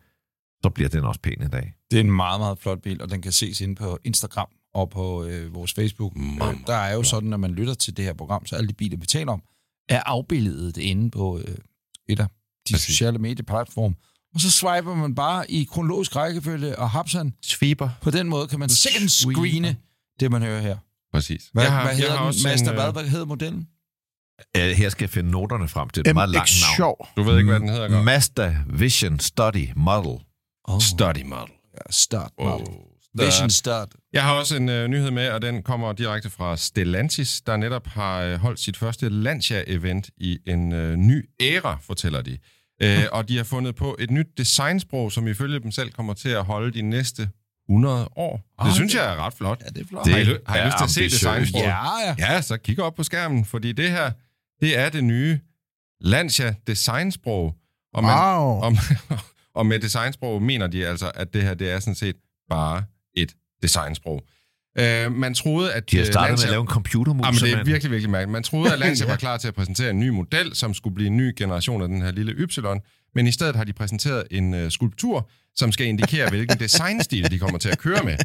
så 0.63 0.69
bliver 0.69 0.89
den 0.89 1.03
også 1.03 1.19
pæn 1.19 1.41
i 1.45 1.47
dag. 1.47 1.73
Det 1.91 1.97
er 1.97 2.03
en 2.03 2.11
meget, 2.11 2.39
meget 2.39 2.59
flot 2.59 2.81
bil, 2.81 3.01
og 3.01 3.09
den 3.11 3.21
kan 3.21 3.31
ses 3.31 3.61
inde 3.61 3.75
på 3.75 3.99
Instagram 4.03 4.47
og 4.73 4.89
på 4.89 5.23
øh, 5.23 5.55
vores 5.55 5.73
Facebook. 5.73 6.13
Øh, 6.17 6.57
der 6.67 6.75
er 6.75 6.93
jo 6.93 7.03
sådan, 7.03 7.29
når 7.29 7.37
man 7.37 7.51
lytter 7.51 7.73
til 7.73 7.97
det 7.97 8.05
her 8.05 8.13
program, 8.13 8.45
så 8.45 8.55
alle 8.55 8.67
de 8.67 8.73
biler, 8.73 8.97
vi 8.97 9.05
taler 9.05 9.31
om, 9.31 9.41
er 9.89 10.03
afbildet 10.05 10.77
inde 10.77 11.11
på 11.11 11.37
øh, 11.39 11.55
et 12.09 12.19
af 12.19 12.27
de 12.67 12.73
Præcis. 12.73 12.85
sociale 12.87 13.17
medieplatforme. 13.19 13.95
Og 14.33 14.41
så 14.41 14.51
swiper 14.51 14.95
man 14.95 15.15
bare 15.15 15.51
i 15.51 15.63
kronologisk 15.63 16.15
rækkefølge 16.15 16.79
og 16.79 16.89
hapsan. 16.89 17.33
Sweeper. 17.43 17.89
På 18.01 18.11
den 18.11 18.29
måde 18.29 18.47
kan 18.47 18.59
man 18.59 18.69
second 18.69 19.09
screene 19.09 19.75
det, 20.19 20.31
man 20.31 20.41
hører 20.41 20.61
her. 20.61 20.77
Præcis. 21.13 21.49
Hvad, 21.53 21.63
jeg 21.63 21.71
har, 21.71 21.83
hvad 21.83 21.95
hedder 21.95 22.09
jeg 22.09 22.17
har 22.17 22.23
den? 22.23 22.27
også 22.27 22.47
Mazda 22.47 22.69
en, 22.69 22.75
hvad? 22.75 22.87
øh, 22.87 22.93
Hvad 22.93 23.03
hedder 23.03 23.25
modellen? 23.25 23.67
Her 24.55 24.89
skal 24.89 25.03
jeg 25.03 25.09
finde 25.09 25.31
noterne 25.31 25.67
frem 25.67 25.89
til. 25.89 26.05
Det 26.05 26.09
er 26.09 26.11
et 26.11 26.15
meget 26.15 26.29
langt 26.29 26.51
navn. 26.79 26.95
Du 27.17 27.23
ved 27.23 27.37
ikke, 27.37 27.49
hvad 27.49 27.59
den 27.59 27.69
hedder, 27.69 27.89
godt? 27.89 28.05
Mazda 28.05 28.57
Vision 28.69 29.19
Study 29.19 29.69
Model. 29.75 30.19
Oh, 30.67 30.81
Study 30.81 31.23
model. 31.23 31.53
ja, 31.73 31.91
start. 31.91 32.31
Oh, 32.37 32.47
model. 32.59 32.67
Vision 33.13 33.49
start. 33.49 33.89
Jeg 34.13 34.23
har 34.23 34.33
også 34.33 34.55
en 34.55 34.69
øh, 34.69 34.87
nyhed 34.87 35.11
med, 35.11 35.29
og 35.29 35.41
den 35.41 35.63
kommer 35.63 35.93
direkte 35.93 36.29
fra 36.29 36.57
Stellantis, 36.57 37.41
der 37.41 37.57
netop 37.57 37.87
har 37.87 38.19
øh, 38.21 38.35
holdt 38.39 38.59
sit 38.59 38.77
første 38.77 39.09
Lancia-event 39.09 40.09
i 40.17 40.37
en 40.47 40.71
øh, 40.73 40.95
ny 40.95 41.29
æra, 41.39 41.77
fortæller 41.81 42.21
de. 42.21 42.37
Øh, 42.81 43.03
og 43.11 43.27
de 43.29 43.37
har 43.37 43.43
fundet 43.43 43.75
på 43.75 43.95
et 43.99 44.11
nyt 44.11 44.27
designsprog, 44.37 45.11
som 45.11 45.27
ifølge 45.27 45.59
dem 45.59 45.71
selv 45.71 45.91
kommer 45.91 46.13
til 46.13 46.29
at 46.29 46.45
holde 46.45 46.71
de 46.73 46.81
næste 46.81 47.29
100 47.69 48.09
år. 48.15 48.35
Det 48.37 48.43
Ah, 48.67 48.73
synes 48.73 48.91
det- 48.93 48.99
jeg 48.99 49.11
er 49.13 49.25
ret 49.25 49.33
flot. 49.33 49.61
Ja, 49.65 49.69
det 49.69 49.81
er 49.81 49.85
flot. 49.89 50.05
Det 50.05 50.13
har 50.13 50.19
I, 50.21 50.25
har 50.47 50.55
I 50.55 50.59
er 50.59 50.65
lyst 50.65 50.77
til 50.77 50.83
at 50.83 50.89
se 50.89 51.03
designsproget? 51.03 51.65
Ja, 51.65 51.99
ja. 52.07 52.15
Ja, 52.33 52.41
så 52.41 52.57
kig 52.57 52.79
op 52.79 52.95
på 52.95 53.03
skærmen, 53.03 53.45
fordi 53.45 53.71
det 53.71 53.91
her, 53.91 54.11
det 54.61 54.77
er 54.77 54.89
det 54.89 55.03
nye 55.03 55.39
Lancia 56.01 56.55
designsprog. 56.67 57.55
Og, 57.93 58.03
man, 58.03 58.11
Wow. 58.17 58.41
og, 58.63 58.71
og 59.55 59.65
med 59.65 59.79
designsprog 59.79 60.41
mener 60.41 60.67
de 60.67 60.87
altså, 60.87 61.11
at 61.15 61.33
det 61.33 61.43
her, 61.43 61.53
det 61.53 61.71
er 61.71 61.79
sådan 61.79 61.95
set 61.95 62.15
bare 62.49 62.83
et 63.13 63.33
designsprog. 63.61 64.23
Uh, 64.79 65.11
man 65.11 65.33
troede, 65.33 65.73
at 65.73 65.91
De 65.91 65.97
har 65.97 66.01
øh, 66.01 66.11
startet 66.11 66.31
med 66.31 66.37
Lancia- 66.37 66.45
at 66.45 66.51
lave 66.51 66.61
en 66.61 66.67
computermus. 66.67 67.25
Jamen, 67.25 67.39
det 67.39 67.59
er 67.59 67.63
virkelig, 67.63 67.91
virkelig 67.91 68.09
mærkeligt. 68.09 68.31
Man 68.31 68.43
troede, 68.43 68.73
at 68.73 68.79
Lancia 68.85 69.07
var 69.07 69.15
klar 69.15 69.37
til 69.37 69.47
at 69.47 69.53
præsentere 69.53 69.89
en 69.89 69.99
ny 69.99 70.09
model, 70.09 70.55
som 70.55 70.73
skulle 70.73 70.95
blive 70.95 71.07
en 71.07 71.17
ny 71.17 71.33
generation 71.37 71.81
af 71.81 71.87
den 71.87 72.01
her 72.01 72.11
lille 72.11 72.31
Y, 72.31 72.47
men 73.15 73.27
i 73.27 73.31
stedet 73.31 73.55
har 73.55 73.63
de 73.63 73.73
præsenteret 73.73 74.23
en 74.31 74.53
øh, 74.53 74.71
skulptur, 74.71 75.29
som 75.55 75.71
skal 75.71 75.87
indikere, 75.87 76.29
hvilken 76.29 76.59
designstil 76.59 77.31
de 77.31 77.39
kommer 77.39 77.59
til 77.59 77.69
at 77.69 77.77
køre 77.77 78.03
med. 78.03 78.17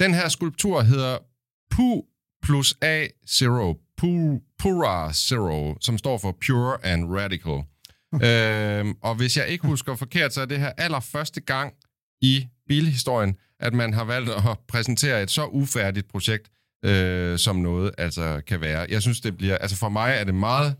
Den 0.00 0.14
her 0.14 0.28
skulptur 0.28 0.82
hedder 0.82 1.18
Pu 1.70 2.02
plus 2.42 2.74
A 2.82 3.06
Zero, 3.28 3.76
Pu, 3.96 4.40
Pura 4.58 5.12
Zero, 5.12 5.76
som 5.80 5.98
står 5.98 6.18
for 6.18 6.36
Pure 6.46 6.86
and 6.86 7.14
Radical 7.18 7.62
øhm, 8.14 8.94
og 9.02 9.14
hvis 9.14 9.36
jeg 9.36 9.48
ikke 9.48 9.66
husker 9.66 9.94
forkert, 9.94 10.34
så 10.34 10.40
er 10.40 10.46
det 10.46 10.58
her 10.58 10.72
allerførste 10.78 11.40
gang 11.40 11.74
i 12.22 12.46
bilhistorien, 12.68 13.36
at 13.60 13.74
man 13.74 13.94
har 13.94 14.04
valgt 14.04 14.30
at 14.30 14.58
præsentere 14.68 15.22
et 15.22 15.30
så 15.30 15.44
ufærdigt 15.44 16.08
projekt, 16.08 16.48
øh, 16.84 17.38
som 17.38 17.56
noget 17.56 17.90
altså 17.98 18.40
kan 18.46 18.60
være. 18.60 18.86
Jeg 18.90 19.02
synes, 19.02 19.20
det 19.20 19.36
bliver... 19.36 19.58
Altså 19.58 19.76
for 19.76 19.88
mig 19.88 20.14
er 20.14 20.24
det 20.24 20.34
meget 20.34 20.76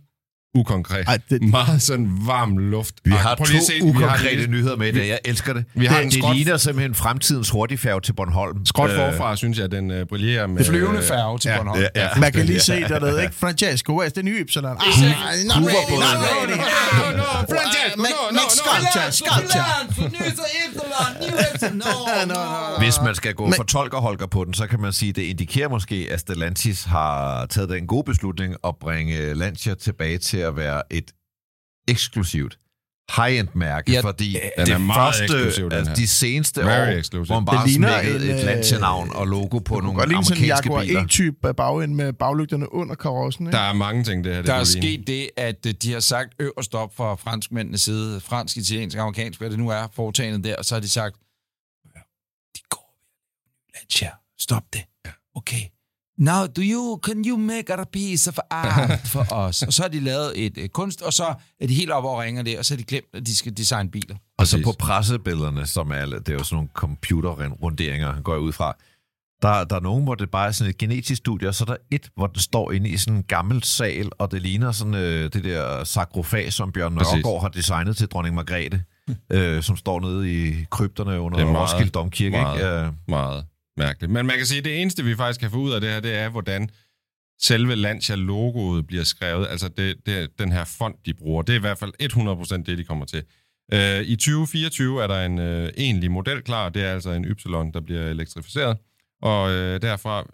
ukonkret. 0.54 1.04
Ej, 1.08 1.18
det- 1.30 1.42
Meget 1.42 1.82
sådan 1.82 2.08
varm 2.26 2.58
luft. 2.58 2.94
Vi 3.04 3.10
har 3.10 3.34
Prøv 3.34 3.46
to 3.46 3.52
se, 3.52 3.72
vi 3.72 3.80
har 3.80 3.88
ukonkrete 3.88 4.46
nyheder 4.46 4.76
med 4.76 4.88
i 4.88 4.92
dag. 4.92 5.08
Jeg 5.08 5.18
elsker 5.24 5.52
det. 5.52 5.64
Vi 5.74 5.86
har 5.86 5.96
det, 5.96 6.04
en 6.04 6.10
det 6.10 6.18
skråt- 6.18 6.34
ligner 6.36 6.56
simpelthen 6.56 6.94
fremtidens 6.94 7.50
hurtigfærge 7.50 8.00
til 8.00 8.12
Bornholm. 8.12 8.66
Skråt 8.66 8.90
Øh, 8.90 8.96
forfra, 8.96 9.36
synes 9.36 9.58
jeg, 9.58 9.70
den 9.70 9.90
øh, 9.90 10.06
brillerer 10.06 10.46
med... 10.46 10.58
Det 10.58 10.66
flyvende 10.66 11.02
færge 11.02 11.38
til 11.38 11.48
ja, 11.50 11.56
Bornholm. 11.56 11.80
Ja, 11.96 12.02
ja, 12.02 12.08
Man 12.20 12.32
kan 12.32 12.46
lige 12.46 12.60
se 12.60 12.80
dernede, 12.80 13.22
ikke? 13.22 13.34
Francesco, 13.34 14.02
where's 14.04 14.08
the 14.10 14.22
new 14.22 14.34
Y? 14.34 14.56
Ah, 14.56 14.64
not 14.64 14.64
ready, 14.64 15.90
not 15.90 16.16
ready. 16.26 16.58
No, 16.58 17.16
no, 17.16 17.22
Francesco, 17.48 17.96
no, 17.96 18.08
no, 18.30 18.32
no. 18.32 18.38
sculpture, 18.48 19.12
sculpture. 19.12 19.64
Hvis 22.78 22.94
man 23.04 23.14
skal 23.14 23.34
gå 23.34 23.52
for 23.56 23.62
tolkerholker 23.62 24.26
på 24.26 24.44
den, 24.44 24.54
så 24.54 24.66
kan 24.66 24.80
man 24.80 24.92
sige, 24.92 25.10
at 25.10 25.16
det 25.16 25.22
indikerer 25.22 25.68
måske, 25.68 26.08
at 26.10 26.20
Stellantis 26.20 26.84
har 26.84 27.46
taget 27.46 27.68
den 27.68 27.86
gode 27.86 28.04
beslutning 28.04 28.54
at 28.66 28.74
bringe 28.80 29.34
Lancia 29.34 29.74
tilbage 29.74 30.18
til 30.18 30.37
at 30.40 30.56
være 30.56 30.82
et 30.90 31.10
eksklusivt 31.88 32.58
high-end-mærke, 33.16 33.92
Ja, 33.92 34.00
fordi 34.00 34.32
den 34.58 34.66
det 34.66 34.72
er 34.74 34.78
meget 34.78 35.14
første, 35.14 35.24
eksklusiv, 35.24 35.64
den 35.64 35.72
altså 35.72 35.90
her. 35.90 35.96
de 35.96 36.06
seneste 36.08 36.60
Very 36.60 36.94
år, 36.94 36.98
exclusive. 36.98 37.24
hvor 37.26 37.34
man 37.40 37.44
bare 37.44 37.62
Det 37.64 37.70
ligner 37.70 38.00
smækkede 38.02 38.24
en, 38.30 38.34
et 38.36 38.40
øh, 38.40 38.46
Lancia-navn 38.46 39.10
og 39.14 39.26
logo 39.26 39.58
på 39.58 39.80
nogle 39.80 39.98
Godt 39.98 40.08
lige 40.08 40.24
sådan 40.24 40.38
en 40.38 40.44
amerikanske 40.44 40.68
Jaguar 40.68 40.82
biler. 40.84 41.02
E-type 41.04 41.54
bagend 41.54 41.94
med 41.94 42.12
baglygterne 42.12 42.72
under 42.72 42.94
karossen, 42.94 43.46
ikke? 43.46 43.56
Der 43.56 43.62
er 43.62 43.72
mange 43.72 44.04
ting, 44.04 44.24
det 44.24 44.32
her. 44.34 44.40
Det 44.42 44.46
Der 44.46 44.54
er 44.54 44.64
sket 44.64 45.06
det, 45.06 45.30
at 45.36 45.66
øh, 45.66 45.74
de 45.82 45.92
har 45.92 46.00
sagt 46.00 46.34
øverst 46.38 46.74
op 46.74 46.96
fra 46.96 47.14
franskmændenes 47.14 47.80
side, 47.82 48.20
fransk, 48.20 48.56
italiensk, 48.56 48.96
amerikansk, 48.98 49.40
hvad 49.40 49.50
det 49.50 49.58
nu 49.58 49.68
er, 49.68 49.86
foretagendet 49.94 50.44
der, 50.44 50.56
og 50.56 50.64
så 50.64 50.74
har 50.74 50.80
de 50.80 50.88
sagt, 50.88 51.14
de 52.56 52.60
går 52.70 52.94
ved 52.96 53.80
Lancia, 53.80 54.10
stop 54.40 54.62
det. 54.72 54.82
Okay. 55.34 55.60
Now, 56.18 56.46
do 56.46 56.62
you, 56.62 56.98
can 57.02 57.24
you 57.26 57.36
make 57.36 57.72
a 57.72 57.84
piece 57.92 58.30
of 58.30 58.38
art 58.50 59.00
for 59.04 59.32
os? 59.44 59.62
Og 59.62 59.72
så 59.72 59.82
har 59.82 59.88
de 59.88 60.00
lavet 60.00 60.32
et 60.46 60.58
øh, 60.58 60.68
kunst, 60.68 61.02
og 61.02 61.12
så 61.12 61.34
er 61.60 61.66
de 61.66 61.74
helt 61.74 61.90
oppe 61.90 62.08
og 62.08 62.18
ringer 62.18 62.42
det, 62.42 62.58
og 62.58 62.64
så 62.64 62.74
har 62.74 62.76
de 62.76 62.84
glemt, 62.84 63.06
at 63.14 63.26
de 63.26 63.36
skal 63.36 63.56
designe 63.56 63.90
biler. 63.90 64.16
Og 64.38 64.46
så 64.46 64.60
på 64.64 64.72
pressebillederne, 64.78 65.66
som 65.66 65.90
er, 65.90 66.04
det 66.06 66.28
er 66.28 66.32
jo 66.32 66.44
sådan 66.44 66.56
nogle 66.56 66.68
computerrunderinger, 66.74 68.20
går 68.22 68.32
jeg 68.32 68.40
ud 68.40 68.52
fra, 68.52 68.76
der, 69.42 69.64
der 69.64 69.76
er 69.76 69.80
nogen, 69.80 70.04
hvor 70.04 70.14
det 70.14 70.30
bare 70.30 70.46
er 70.46 70.52
sådan 70.52 70.70
et 70.70 70.78
genetisk 70.78 71.18
studie, 71.18 71.48
og 71.48 71.54
så 71.54 71.64
er 71.64 71.66
der 71.66 71.76
et, 71.90 72.10
hvor 72.16 72.26
den 72.26 72.40
står 72.40 72.72
inde 72.72 72.90
i 72.90 72.96
sådan 72.96 73.16
en 73.16 73.22
gammel 73.22 73.62
sal, 73.64 74.10
og 74.18 74.30
det 74.30 74.42
ligner 74.42 74.72
sådan 74.72 74.94
øh, 74.94 75.32
det 75.32 75.44
der 75.44 75.84
sakrofag, 75.84 76.52
som 76.52 76.72
Bjørn. 76.72 76.92
Nørgaard 76.92 77.40
har 77.40 77.48
designet 77.48 77.96
til 77.96 78.08
dronning 78.08 78.34
Margrethe, 78.34 78.82
øh, 79.32 79.62
som 79.62 79.76
står 79.76 80.00
nede 80.00 80.32
i 80.48 80.64
krypterne 80.70 81.20
under 81.20 81.38
Det 81.38 81.46
er 81.46 81.52
meget, 81.52 81.72
Roskilde 81.72 81.90
Domkirke. 81.90 82.30
meget. 82.30 82.56
Ikke? 82.56 82.68
Øh, 82.68 82.92
Meget 83.08 83.44
mærkeligt. 83.78 84.12
Men 84.12 84.26
man 84.26 84.36
kan 84.36 84.46
sige, 84.46 84.58
at 84.58 84.64
det 84.64 84.82
eneste, 84.82 85.04
vi 85.04 85.16
faktisk 85.16 85.40
kan 85.40 85.50
få 85.50 85.56
ud 85.56 85.72
af 85.72 85.80
det 85.80 85.90
her, 85.90 86.00
det 86.00 86.14
er, 86.14 86.28
hvordan 86.28 86.70
selve 87.40 87.74
Lancia-logoet 87.74 88.86
bliver 88.86 89.04
skrevet. 89.04 89.46
Altså 89.50 89.68
det, 89.68 89.96
det, 90.06 90.38
den 90.38 90.52
her 90.52 90.64
font, 90.64 90.96
de 91.06 91.14
bruger. 91.14 91.42
Det 91.42 91.52
er 91.52 91.56
i 91.56 91.60
hvert 91.60 91.78
fald 91.78 91.92
100% 92.02 92.62
det, 92.62 92.78
de 92.78 92.84
kommer 92.84 93.04
til. 93.04 93.22
Uh, 93.72 94.00
I 94.00 94.16
2024 94.16 95.02
er 95.02 95.06
der 95.06 95.26
en 95.26 95.38
uh, 95.38 95.68
egentlig 95.76 96.10
model 96.10 96.42
klar. 96.42 96.68
Det 96.68 96.82
er 96.84 96.92
altså 96.92 97.10
en 97.10 97.24
Y, 97.24 97.34
der 97.74 97.80
bliver 97.80 98.02
elektrificeret. 98.02 98.76
Og 99.22 99.44
uh, 99.44 99.56
derfra 99.56 100.26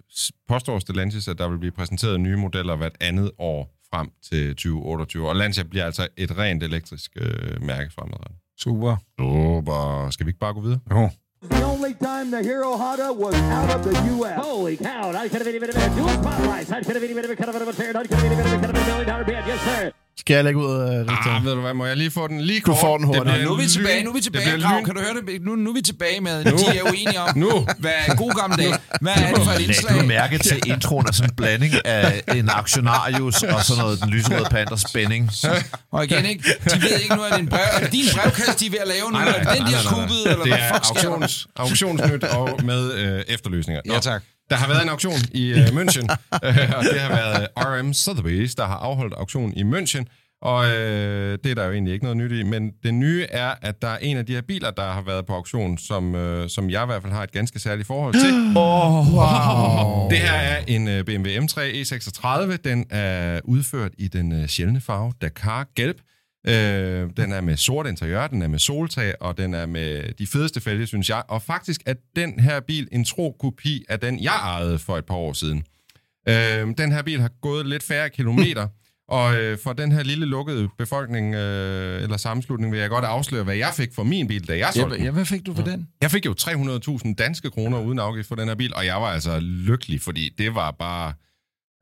påstår 0.49 0.79
Stellantis, 0.79 1.29
at 1.29 1.39
der 1.39 1.49
vil 1.49 1.59
blive 1.59 1.73
præsenteret 1.73 2.21
nye 2.21 2.37
modeller 2.37 2.77
hvert 2.77 2.97
andet 3.01 3.31
år 3.39 3.75
frem 3.91 4.11
til 4.23 4.49
2028. 4.49 5.29
Og 5.29 5.37
Lancia 5.37 5.63
bliver 5.63 5.85
altså 5.85 6.09
et 6.17 6.39
rent 6.39 6.63
elektrisk 6.63 7.17
uh, 7.21 7.63
mærke 7.63 7.93
fremadrettet. 7.93 8.37
Super. 8.59 8.97
Super. 9.19 10.11
Skal 10.11 10.27
vi 10.27 10.29
ikke 10.29 10.39
bare 10.39 10.55
gå 10.55 10.61
videre? 10.61 10.81
Jo. 10.91 11.11
The 11.49 11.63
only 11.63 11.95
time 11.95 12.31
the 12.31 12.43
Hero 12.43 12.77
Honda 12.77 13.13
was 13.13 13.35
out 13.35 13.71
of 13.71 13.85
the 13.85 13.93
U.S. 14.17 14.41
Holy 14.41 14.77
cow, 14.77 15.11
I 15.11 15.29
could 15.29 15.39
have 15.39 15.45
been 15.45 15.55
even 15.55 15.71
a 15.71 15.95
dual 15.95 16.09
spotlights. 16.09 16.73
I 16.73 16.83
could 16.83 16.95
have 16.97 17.01
been 17.03 17.11
even 17.11 17.31
a 17.31 17.37
kind 17.37 17.51
of 17.51 17.69
a 17.69 17.73
fair. 17.73 17.97
I 17.97 18.03
could 18.03 18.11
have 18.13 18.23
been 18.23 18.33
even 18.33 18.47
a 18.47 18.51
kind 18.51 18.65
of 18.65 18.71
a 18.71 18.87
million 18.87 19.07
dollar 19.07 19.25
bid. 19.25 19.35
Yes, 19.47 19.61
sir. 19.63 19.93
Skal 20.19 20.35
jeg 20.35 20.45
lægge 20.45 20.61
ud 20.61 20.81
af 20.81 21.05
det? 21.05 21.15
Ah, 21.27 21.45
ved 21.45 21.55
du 21.55 21.61
hvad, 21.61 21.75
må 21.75 21.87
jeg 21.87 21.97
lige 21.97 22.11
få 22.11 22.29
den 22.29 22.41
lige 22.41 22.61
Du 22.61 22.65
kort? 22.65 22.81
får 22.81 22.97
den 22.99 23.07
hurtigt. 23.07 23.45
Nu 23.45 23.53
er 23.53 23.57
vi 23.61 23.67
tilbage, 23.67 24.05
nu 24.05 24.11
er 24.11 24.13
vi 24.15 24.19
det 24.19 24.25
tilbage, 24.25 24.61
Grav. 24.63 24.79
lyn- 24.81 24.85
Kan 24.85 24.95
du 24.95 25.01
høre 25.01 25.15
det? 25.15 25.43
Nu, 25.43 25.55
nu 25.57 25.71
er 25.71 25.75
vi 25.75 25.81
tilbage 25.83 26.21
med, 26.21 26.45
de 26.45 26.51
er 26.79 26.83
uenige 26.83 27.21
om, 27.21 27.39
Nu. 27.39 27.67
hvad 27.79 27.91
er 28.07 28.15
god 28.17 28.31
gamle 28.41 28.57
dag. 28.57 28.73
Hvad 29.01 29.13
er 29.17 29.35
det 29.35 29.45
for 29.45 29.51
et 29.53 29.61
indslag? 29.61 30.01
du 30.01 30.07
mærke 30.07 30.39
til 30.39 30.61
introen 30.67 31.07
af 31.09 31.15
sådan 31.15 31.31
en 31.31 31.37
blanding 31.37 31.75
af 31.87 32.23
en 32.35 32.49
aktionarius 32.53 33.43
og 33.43 33.65
sådan 33.65 33.83
noget 33.83 34.01
den 34.01 34.11
lyserøde 34.11 34.45
panter 34.51 34.77
spænding? 34.77 35.31
Og 35.93 36.05
igen, 36.05 36.25
ikke? 36.25 36.45
de 36.75 36.83
ved 36.83 36.99
ikke 37.03 37.15
nu, 37.17 37.23
at 37.23 37.39
din, 37.39 37.49
brev, 37.49 37.61
er 37.73 37.81
det 37.81 37.93
din 37.93 38.05
brevkast, 38.15 38.61
de 38.61 38.67
er 38.67 38.71
ved 38.71 38.79
at 38.79 38.89
lave 38.89 39.11
nu. 39.13 39.19
Er 39.19 39.25
det 39.25 39.59
den, 39.59 39.67
de 39.67 39.73
har 39.75 39.83
skubbet, 39.83 40.23
eller 40.27 40.45
Det 40.45 40.53
hvad 40.53 40.59
er 40.59 40.73
auktions, 40.73 41.47
auktionsnyt 41.57 42.25
og 42.25 42.51
med 42.65 42.93
øh, 42.93 43.23
efterløsninger. 43.29 43.83
Nå, 43.87 43.95
Ja, 43.95 44.01
tak. 44.01 44.23
Der 44.51 44.57
har 44.57 44.69
været 44.69 44.83
en 44.83 44.89
auktion 44.89 45.21
i 45.33 45.51
øh, 45.51 45.67
München, 45.67 46.07
øh, 46.47 46.73
og 46.77 46.85
det 46.85 47.01
har 47.01 47.09
været 47.09 47.49
RM 47.57 47.91
Sotheby's, 47.91 48.55
der 48.57 48.67
har 48.67 48.77
afholdt 48.77 49.15
auktion 49.15 49.53
i 49.57 49.63
München. 49.63 50.05
Og 50.43 50.67
øh, 50.67 51.39
det 51.45 51.51
er 51.51 51.55
der 51.55 51.65
jo 51.65 51.73
egentlig 51.73 51.93
ikke 51.93 52.05
noget 52.05 52.17
nyt 52.17 52.33
i, 52.33 52.43
men 52.43 52.71
det 52.83 52.95
nye 52.95 53.27
er, 53.31 53.55
at 53.63 53.83
der 53.83 53.89
er 53.89 53.99
en 53.99 54.17
af 54.17 54.27
de 54.27 54.35
her 54.35 54.43
biler, 54.43 54.71
der 54.71 54.93
har 54.93 55.03
været 55.03 55.27
på 55.27 55.33
auktion, 55.33 55.79
som, 55.79 56.15
øh, 56.15 56.49
som 56.49 56.71
jeg 56.71 56.83
i 56.83 56.87
hvert 56.87 57.03
fald 57.03 57.13
har 57.13 57.23
et 57.23 57.33
ganske 57.33 57.59
særligt 57.59 57.87
forhold 57.87 58.15
til. 58.15 58.31
Oh, 58.57 59.15
wow. 59.15 60.11
Det 60.11 60.19
her 60.19 60.33
er 60.33 60.65
en 60.67 60.89
øh, 60.89 61.05
BMW 61.05 61.29
M3 61.29 61.59
E36. 61.59 62.57
Den 62.57 62.87
er 62.91 63.41
udført 63.45 63.93
i 63.99 64.09
den 64.09 64.33
øh, 64.33 64.47
sjældne 64.49 64.81
farve 64.81 65.13
Dakar 65.23 65.67
Gelb. 65.77 65.99
Øh, 66.47 67.11
den 67.17 67.33
er 67.33 67.41
med 67.41 67.57
sort 67.57 67.87
interiør, 67.87 68.27
den 68.27 68.43
er 68.43 68.49
med 68.49 68.59
soltag, 68.59 69.15
og 69.21 69.39
den 69.39 69.55
er 69.55 69.67
med 69.67 70.13
de 70.19 70.27
fedeste 70.27 70.61
fælge, 70.61 70.87
synes 70.87 71.09
jeg. 71.09 71.23
Og 71.29 71.43
faktisk 71.43 71.81
er 71.87 71.95
den 72.17 72.41
her 72.41 72.61
bil 72.61 72.89
en 72.93 73.05
tro 73.05 73.37
kopi 73.41 73.85
af 73.89 74.01
den, 74.01 74.23
jeg 74.23 74.35
ejede 74.35 74.79
for 74.79 74.97
et 74.99 75.05
par 75.05 75.15
år 75.15 75.33
siden. 75.33 75.65
Øh, 76.29 76.35
den 76.79 76.93
her 76.93 77.03
bil 77.03 77.21
har 77.21 77.31
gået 77.43 77.67
lidt 77.67 77.83
færre 77.83 78.11
kilometer, 78.11 78.69
og 79.09 79.35
øh, 79.37 79.59
for 79.65 79.73
den 79.73 79.93
her 79.93 80.03
lille 80.03 80.27
lukkede 80.27 80.69
befolkning 80.79 81.35
øh, 81.35 82.03
eller 82.03 82.17
sammenslutning 82.17 82.73
vil 82.73 82.81
jeg 82.81 82.91
godt 82.91 83.05
afsløre, 83.05 83.45
hvad 83.45 83.57
jeg 83.57 83.71
fik 83.77 83.89
for 83.95 84.03
min 84.03 84.27
bil, 84.29 84.49
da 84.49 84.59
jeg 84.59 84.71
solgte 84.75 84.91
Ja, 84.91 84.97
den. 84.97 85.05
ja, 85.05 85.11
hvad 85.11 85.25
fik 85.25 85.47
du 85.47 85.55
for 85.55 85.63
den? 85.63 85.89
Jeg 86.03 86.11
fik 86.11 86.27
jo 86.27 86.35
300.000 86.41 87.15
danske 87.15 87.51
kroner 87.51 87.81
uden 87.81 87.99
afgift 87.99 88.29
for 88.29 88.35
den 88.35 88.49
her 88.49 88.55
bil, 88.55 88.75
og 88.75 88.87
jeg 88.87 88.97
var 88.97 89.07
altså 89.07 89.41
lykkelig, 89.41 90.01
fordi 90.01 90.29
det 90.39 90.55
var 90.55 90.71
bare... 90.71 91.13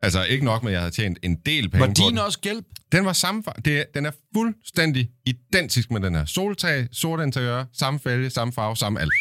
Altså 0.03 0.25
ikke 0.25 0.45
nok 0.45 0.63
med, 0.63 0.71
at 0.71 0.73
jeg 0.73 0.81
havde 0.81 0.95
tjent 0.95 1.19
en 1.23 1.35
del 1.47 1.71
penge 1.71 1.81
Var 1.81 1.87
på 1.87 1.93
din 1.93 2.09
den. 2.11 2.19
også 2.19 2.39
gælp? 2.41 2.67
Den 2.93 3.05
var 3.05 3.13
samme 3.13 3.43
farve. 3.45 3.63
Det, 3.65 3.79
er- 3.81 3.85
den 3.95 4.07
er 4.07 4.11
fuldstændig 4.37 5.11
identisk 5.27 5.91
med 5.91 6.01
den 6.01 6.15
her. 6.15 6.25
Soltag, 6.25 6.89
sort 6.93 7.21
interiør, 7.21 7.65
samme 7.73 8.01
fælge, 8.01 8.31
samme 8.31 8.53
farve, 8.53 8.77
samme 8.77 9.01
alt. 9.01 9.13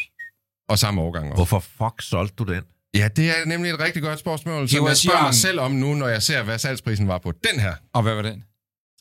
Og 0.69 0.79
samme 0.79 1.01
årgang 1.01 1.25
også. 1.25 1.35
Hvorfor 1.35 1.59
fuck 1.59 2.01
solgte 2.01 2.35
du 2.35 2.53
den? 2.53 2.63
Ja, 2.95 3.07
det 3.15 3.29
er 3.29 3.45
nemlig 3.45 3.71
et 3.71 3.79
rigtig 3.79 4.01
godt 4.01 4.19
spørgsmål, 4.19 4.69
som 4.69 4.81
var 4.83 4.87
jeg 4.87 4.97
spørger 4.97 5.21
mig 5.21 5.33
selv 5.33 5.59
om 5.59 5.71
nu, 5.71 5.93
når 5.93 6.07
jeg 6.07 6.23
ser, 6.23 6.43
hvad 6.43 6.57
salgsprisen 6.59 7.07
var 7.07 7.17
på 7.17 7.31
den 7.51 7.59
her. 7.59 7.73
Og 7.93 8.01
hvad 8.01 8.15
var 8.15 8.21
den? 8.21 8.43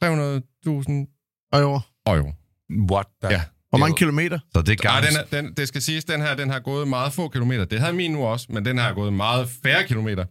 300.000 0.05 1.51
Og 1.53 1.61
jo, 1.61 1.81
euro. 2.07 2.33
What 2.93 3.07
the? 3.23 3.33
Ja. 3.33 3.43
hvor 3.69 3.79
mange 3.79 3.97
kilometer? 3.97 4.39
Så 4.55 4.63
det 4.63 4.69
er 4.81 4.85
Nej, 4.85 4.95
gammelt. 5.01 5.31
den, 5.31 5.39
er, 5.39 5.43
den, 5.43 5.55
det 5.57 5.69
skal 5.69 5.83
siges, 5.83 6.05
den 6.05 6.21
her 6.21 6.35
den 6.37 6.51
har 6.51 6.61
gået 6.61 6.89
meget 6.89 7.13
få 7.13 7.29
kilometer. 7.29 7.65
Det 7.65 7.81
havde 7.81 7.93
min 7.93 8.11
nu 8.13 8.25
også, 8.27 8.47
men 8.51 8.65
den 8.65 8.79
her 8.79 8.85
har 8.85 8.95
gået 8.95 9.13
meget 9.13 9.49
færre 9.63 9.85
kilometer. 9.87 10.25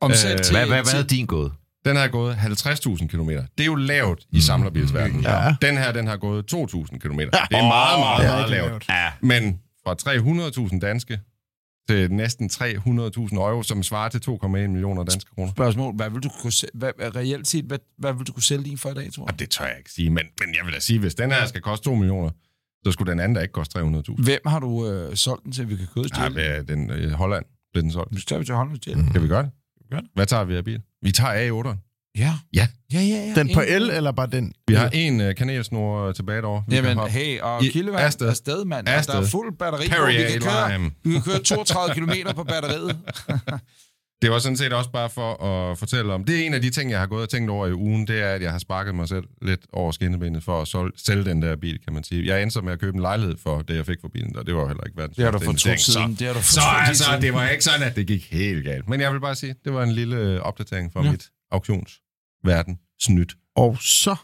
Omsat 0.00 0.32
Øh, 0.32 0.42
til, 0.44 0.56
Hvad, 0.56 0.66
hvad, 0.66 0.76
hvad 0.76 0.84
til, 0.84 0.98
er 0.98 1.02
din 1.02 1.26
gået? 1.26 1.52
Den 1.84 1.96
har 1.96 2.08
gået 2.08 2.34
50.000 2.34 3.06
km. 3.06 3.28
Det 3.30 3.40
er 3.60 3.64
jo 3.64 3.74
lavt 3.74 4.20
i 4.30 4.40
samlerbilsverdenen. 4.40 5.22
Ja. 5.22 5.54
Den 5.62 5.76
her, 5.78 5.92
den 5.92 6.06
har 6.06 6.16
gået 6.16 6.54
2.000 6.54 6.98
km. 6.98 7.18
Det 7.18 7.28
er 7.32 7.62
meget, 7.68 7.98
meget, 7.98 8.24
meget 8.26 8.50
lavt. 8.50 8.88
Ja. 8.88 9.10
Men 9.20 9.60
fra 9.84 10.66
300.000 10.68 10.78
danske 10.78 11.20
til 11.88 12.12
næsten 12.12 12.50
300.000 12.52 13.34
euro, 13.36 13.62
som 13.62 13.82
svarer 13.82 14.08
til 14.08 14.20
2,1 14.28 14.46
millioner 14.48 15.04
danske 15.04 15.30
kroner. 15.34 15.50
Spørgsmål, 15.52 15.94
hvad 15.94 16.10
vil 16.10 16.22
du 16.22 16.30
kunne, 16.42 16.52
sæ- 16.52 16.70
hvad, 16.74 16.90
hvad, 16.96 17.16
reelt 17.16 17.46
set, 17.48 17.64
hvad, 17.64 17.78
hvad 17.98 18.12
vil 18.12 18.26
du 18.26 18.32
kunne 18.32 18.42
sælge 18.42 18.64
din 18.64 18.78
for 18.78 18.90
i 18.90 18.94
dag, 18.94 19.12
tror 19.12 19.24
Og 19.24 19.38
det 19.38 19.50
tør 19.50 19.64
jeg 19.64 19.74
ikke 19.78 19.90
sige, 19.92 20.10
men, 20.10 20.24
men 20.40 20.54
jeg 20.58 20.64
vil 20.66 20.74
da 20.74 20.80
sige, 20.80 20.98
hvis 20.98 21.14
den 21.14 21.30
her 21.32 21.46
skal 21.46 21.60
koste 21.60 21.84
2 21.84 21.94
millioner, 21.94 22.30
så 22.86 22.92
skulle 22.92 23.10
den 23.10 23.20
anden 23.20 23.34
da 23.36 23.40
ikke 23.40 23.52
koste 23.52 23.78
300.000. 23.80 24.22
Hvem 24.24 24.40
har 24.46 24.58
du 24.58 24.88
øh, 24.88 25.16
solgt 25.16 25.44
den 25.44 25.52
til, 25.52 25.68
vi 25.68 25.76
kan 25.76 25.86
gå 25.94 26.00
ud 26.00 26.04
og 26.04 26.10
Ja, 26.10 26.14
stjæle? 26.28 26.34
hvad 26.34 26.44
er 26.58 26.62
den, 26.62 26.90
øh, 26.90 27.10
Holland 27.12 27.44
blev 27.72 27.82
den 27.82 27.90
solgt. 27.92 28.12
Nu 28.12 28.18
tager 28.20 28.38
vi 28.40 28.44
til 28.44 28.54
Holland 28.54 28.72
og 28.72 28.76
stjæle. 28.76 29.04
Kan 29.12 29.22
vi 29.22 29.28
gøre 29.28 29.42
det? 29.42 29.50
Gør 29.90 29.98
det. 30.00 30.08
Hvad 30.14 30.26
tager 30.26 30.44
vi 30.44 30.56
af 30.56 30.64
bil? 30.64 30.80
Vi 31.02 31.12
tager 31.12 31.62
A8'eren. 31.62 32.10
Ja. 32.18 32.34
Ja. 32.54 32.68
Ja, 32.92 33.00
ja, 33.00 33.26
ja. 33.26 33.34
Den 33.34 33.54
på 33.54 33.60
el, 33.60 33.90
eller 33.90 34.12
bare 34.12 34.26
den? 34.26 34.52
Vi 34.68 34.74
har 34.74 34.88
en 34.92 35.20
uh, 35.20 35.34
kanelsnor 35.34 36.12
tilbage 36.12 36.42
derovre. 36.42 36.64
Vi 36.68 36.74
kan 36.74 36.84
Jamen, 36.84 37.08
hey, 37.10 37.40
og 37.40 37.62
kildevand 37.62 38.04
afsted. 38.04 38.28
afsted, 38.28 38.52
afsted 38.52 38.64
mand. 38.64 38.88
Og 38.88 39.06
der 39.06 39.20
er 39.20 39.26
fuld 39.26 39.58
batteri 39.58 39.88
på. 39.88 39.94
Vi 39.94 39.96
Perrier 39.96 40.30
kan, 40.30 40.40
køre, 40.40 40.90
vi 41.04 41.10
kan 41.12 41.22
køre 41.22 41.38
32 41.38 41.94
km 41.94 42.34
på 42.36 42.44
batteriet. 42.44 42.98
Det 44.22 44.30
var 44.30 44.38
sådan 44.38 44.56
set 44.56 44.72
også 44.72 44.90
bare 44.90 45.10
for 45.10 45.44
at 45.44 45.78
fortælle 45.78 46.12
om. 46.12 46.24
Det 46.24 46.40
er 46.40 46.46
en 46.46 46.54
af 46.54 46.62
de 46.62 46.70
ting, 46.70 46.90
jeg 46.90 46.98
har 46.98 47.06
gået 47.06 47.22
og 47.22 47.28
tænkt 47.28 47.50
over 47.50 47.66
i 47.66 47.72
ugen, 47.72 48.06
det 48.06 48.20
er, 48.22 48.28
at 48.30 48.42
jeg 48.42 48.50
har 48.50 48.58
sparket 48.58 48.94
mig 48.94 49.08
selv 49.08 49.24
lidt 49.42 49.60
over 49.72 49.92
skinnebenet 49.92 50.42
for 50.44 50.62
at 50.62 50.68
sol- 50.68 50.92
sælge 50.96 51.24
den 51.24 51.42
der 51.42 51.56
bil, 51.56 51.78
kan 51.84 51.92
man 51.92 52.04
sige. 52.04 52.26
Jeg 52.26 52.42
endte 52.42 52.62
med 52.62 52.72
at 52.72 52.80
købe 52.80 52.94
en 52.96 53.00
lejlighed 53.02 53.36
for 53.38 53.62
det, 53.62 53.76
jeg 53.76 53.86
fik 53.86 54.00
for 54.00 54.08
bilen, 54.08 54.36
og 54.36 54.46
det 54.46 54.54
var 54.54 54.60
jo 54.60 54.66
heller 54.66 54.84
ikke 54.84 54.96
verdens 54.98 55.16
Det 55.16 55.24
har 55.24 55.32
du 55.32 55.38
fortrudt 55.38 55.80
siden. 55.80 56.14
Det 56.14 56.26
har 56.26 56.34
du 56.34 56.42
Så, 56.42 56.60
altså, 56.86 57.04
det 57.20 57.34
var 57.34 57.48
ikke 57.48 57.64
sådan, 57.64 57.82
at 57.82 57.96
det 57.96 58.06
gik 58.06 58.32
helt 58.32 58.64
galt. 58.64 58.88
Men 58.88 59.00
jeg 59.00 59.12
vil 59.12 59.20
bare 59.20 59.34
sige, 59.34 59.54
det 59.64 59.72
var 59.74 59.82
en 59.82 59.92
lille 59.92 60.16
øh, 60.16 60.40
opdatering 60.40 60.92
fra 60.92 61.04
ja. 61.04 61.10
mit 61.10 61.28
auktionsverden 61.50 62.78
snydt. 63.00 63.34
Og 63.56 63.76
så 63.80 64.16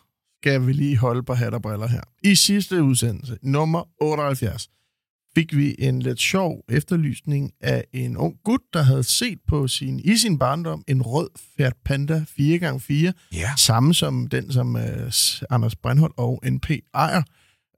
skal 0.42 0.66
vi 0.66 0.72
lige 0.72 0.96
holde 0.96 1.22
på 1.22 1.34
hat 1.34 1.54
og 1.54 1.62
briller 1.62 1.88
her. 1.88 2.00
I 2.24 2.34
sidste 2.34 2.82
udsendelse, 2.82 3.38
nummer 3.42 3.88
78, 4.02 4.68
fik 5.34 5.56
vi 5.56 5.74
en 5.78 6.02
lidt 6.02 6.20
sjov 6.20 6.64
efterlysning 6.68 7.52
af 7.60 7.84
en 7.92 8.16
ung 8.16 8.36
gut, 8.44 8.60
der 8.72 8.82
havde 8.82 9.02
set 9.04 9.38
på 9.48 9.68
sin, 9.68 10.00
i 10.04 10.16
sin 10.16 10.38
barndom 10.38 10.84
en 10.88 11.02
rød 11.02 11.28
Fiat 11.56 11.74
Panda 11.84 12.24
4x4, 12.40 12.92
Ja. 13.32 13.50
samme 13.56 13.94
som 13.94 14.26
den, 14.26 14.52
som 14.52 14.74
uh, 14.74 14.80
Anders 15.50 15.76
Breinholt 15.76 16.14
og 16.16 16.40
NP 16.44 16.70
ejer. 16.94 17.22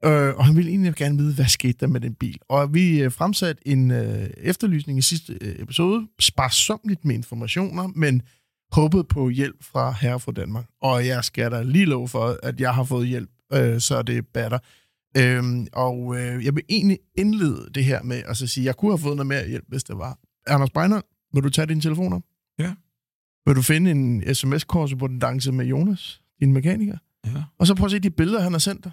Øh, 0.05 0.35
og 0.35 0.45
han 0.45 0.55
ville 0.55 0.71
egentlig 0.71 0.95
gerne 0.95 1.17
vide, 1.17 1.33
hvad 1.33 1.45
skete 1.45 1.77
der 1.79 1.87
med 1.87 2.01
den 2.01 2.13
bil. 2.15 2.37
Og 2.49 2.73
vi 2.73 3.05
uh, 3.05 3.11
fremsatte 3.11 3.67
en 3.67 3.91
uh, 3.91 3.97
efterlysning 4.37 4.99
i 4.99 5.01
sidste 5.01 5.33
uh, 5.41 5.61
episode, 5.61 6.07
sparsomligt 6.19 7.05
med 7.05 7.15
informationer, 7.15 7.87
men 7.95 8.21
håbet 8.71 9.07
på 9.07 9.29
hjælp 9.29 9.63
fra 9.63 9.95
herre 10.01 10.19
fra 10.19 10.31
Danmark. 10.31 10.65
Og 10.81 11.07
jeg 11.07 11.23
skal 11.23 11.51
da 11.51 11.61
lige 11.63 11.85
love 11.85 12.07
for, 12.07 12.37
at 12.43 12.59
jeg 12.61 12.73
har 12.73 12.83
fået 12.83 13.07
hjælp, 13.07 13.29
øh, 13.53 13.79
så 13.81 14.01
det 14.01 14.27
batter. 14.33 14.59
Øhm, 15.17 15.67
og 15.73 16.15
øh, 16.19 16.45
jeg 16.45 16.55
vil 16.55 16.63
egentlig 16.69 16.99
indlede 17.17 17.69
det 17.75 17.85
her 17.85 18.03
med 18.03 18.23
at 18.25 18.37
så 18.37 18.47
sige, 18.47 18.61
at 18.63 18.65
jeg 18.65 18.75
kunne 18.75 18.91
have 18.91 18.97
fået 18.99 19.15
noget 19.15 19.27
mere 19.27 19.47
hjælp, 19.47 19.65
hvis 19.67 19.83
det 19.83 19.97
var. 19.97 20.17
Anders 20.47 20.69
Breiner, 20.69 21.01
vil 21.33 21.43
du 21.43 21.49
tage 21.49 21.67
din 21.67 21.81
telefon 21.81 22.13
op? 22.13 22.21
Ja. 22.59 22.73
Vil 23.45 23.55
du 23.55 23.61
finde 23.61 23.91
en 23.91 24.35
sms-korrespondance 24.35 25.51
med 25.51 25.65
Jonas, 25.65 26.21
din 26.39 26.53
mekaniker? 26.53 26.97
Ja. 27.25 27.43
Og 27.59 27.67
så 27.67 27.75
prøv 27.75 27.85
at 27.85 27.91
se 27.91 27.99
de 27.99 28.09
billeder, 28.09 28.41
han 28.41 28.51
har 28.51 28.59
sendt 28.59 28.83
dig. 28.83 28.91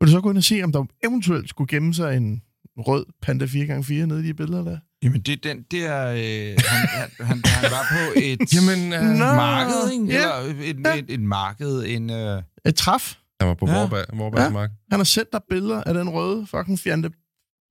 Vil 0.00 0.06
du 0.06 0.12
så 0.12 0.20
gå 0.20 0.30
ind 0.30 0.38
og 0.38 0.44
se, 0.44 0.62
om 0.62 0.72
der 0.72 0.84
eventuelt 1.04 1.48
skulle 1.48 1.68
gemme 1.68 1.94
sig 1.94 2.16
en 2.16 2.42
rød 2.78 3.06
Panda 3.22 3.44
4x4 3.44 3.92
nede 3.92 4.24
i 4.24 4.26
de 4.26 4.34
billeder 4.34 4.64
der? 4.64 4.78
Jamen, 5.02 5.20
det, 5.20 5.44
den, 5.44 5.62
det 5.70 5.86
er... 5.86 6.06
Øh, 6.08 6.56
han, 6.68 6.88
han, 6.88 7.26
han, 7.26 7.42
han 7.46 7.70
var 7.70 7.84
på 7.90 8.12
et 8.20 8.54
Jamen, 8.54 8.92
øh, 8.92 9.18
marked, 9.18 9.92
ikke? 9.92 10.04
Ja. 10.06 10.40
Eller 10.40 10.60
et, 10.64 10.80
Ja. 10.86 10.98
et, 10.98 11.04
et 11.10 11.20
marked, 11.20 11.84
en... 11.86 12.10
Øh, 12.10 12.42
Et 12.66 12.74
træf. 12.76 13.14
Han 13.40 13.48
var 13.48 13.54
på 13.54 13.66
Ja. 13.68 13.78
ja. 13.80 13.88
Vorbergsmark. 14.12 14.70
Han 14.90 14.98
har 14.98 15.04
sendt 15.04 15.32
dig 15.32 15.40
billeder 15.48 15.82
af 15.84 15.94
den 15.94 16.08
røde 16.08 16.46
fucking 16.46 16.78
fjante 16.78 17.10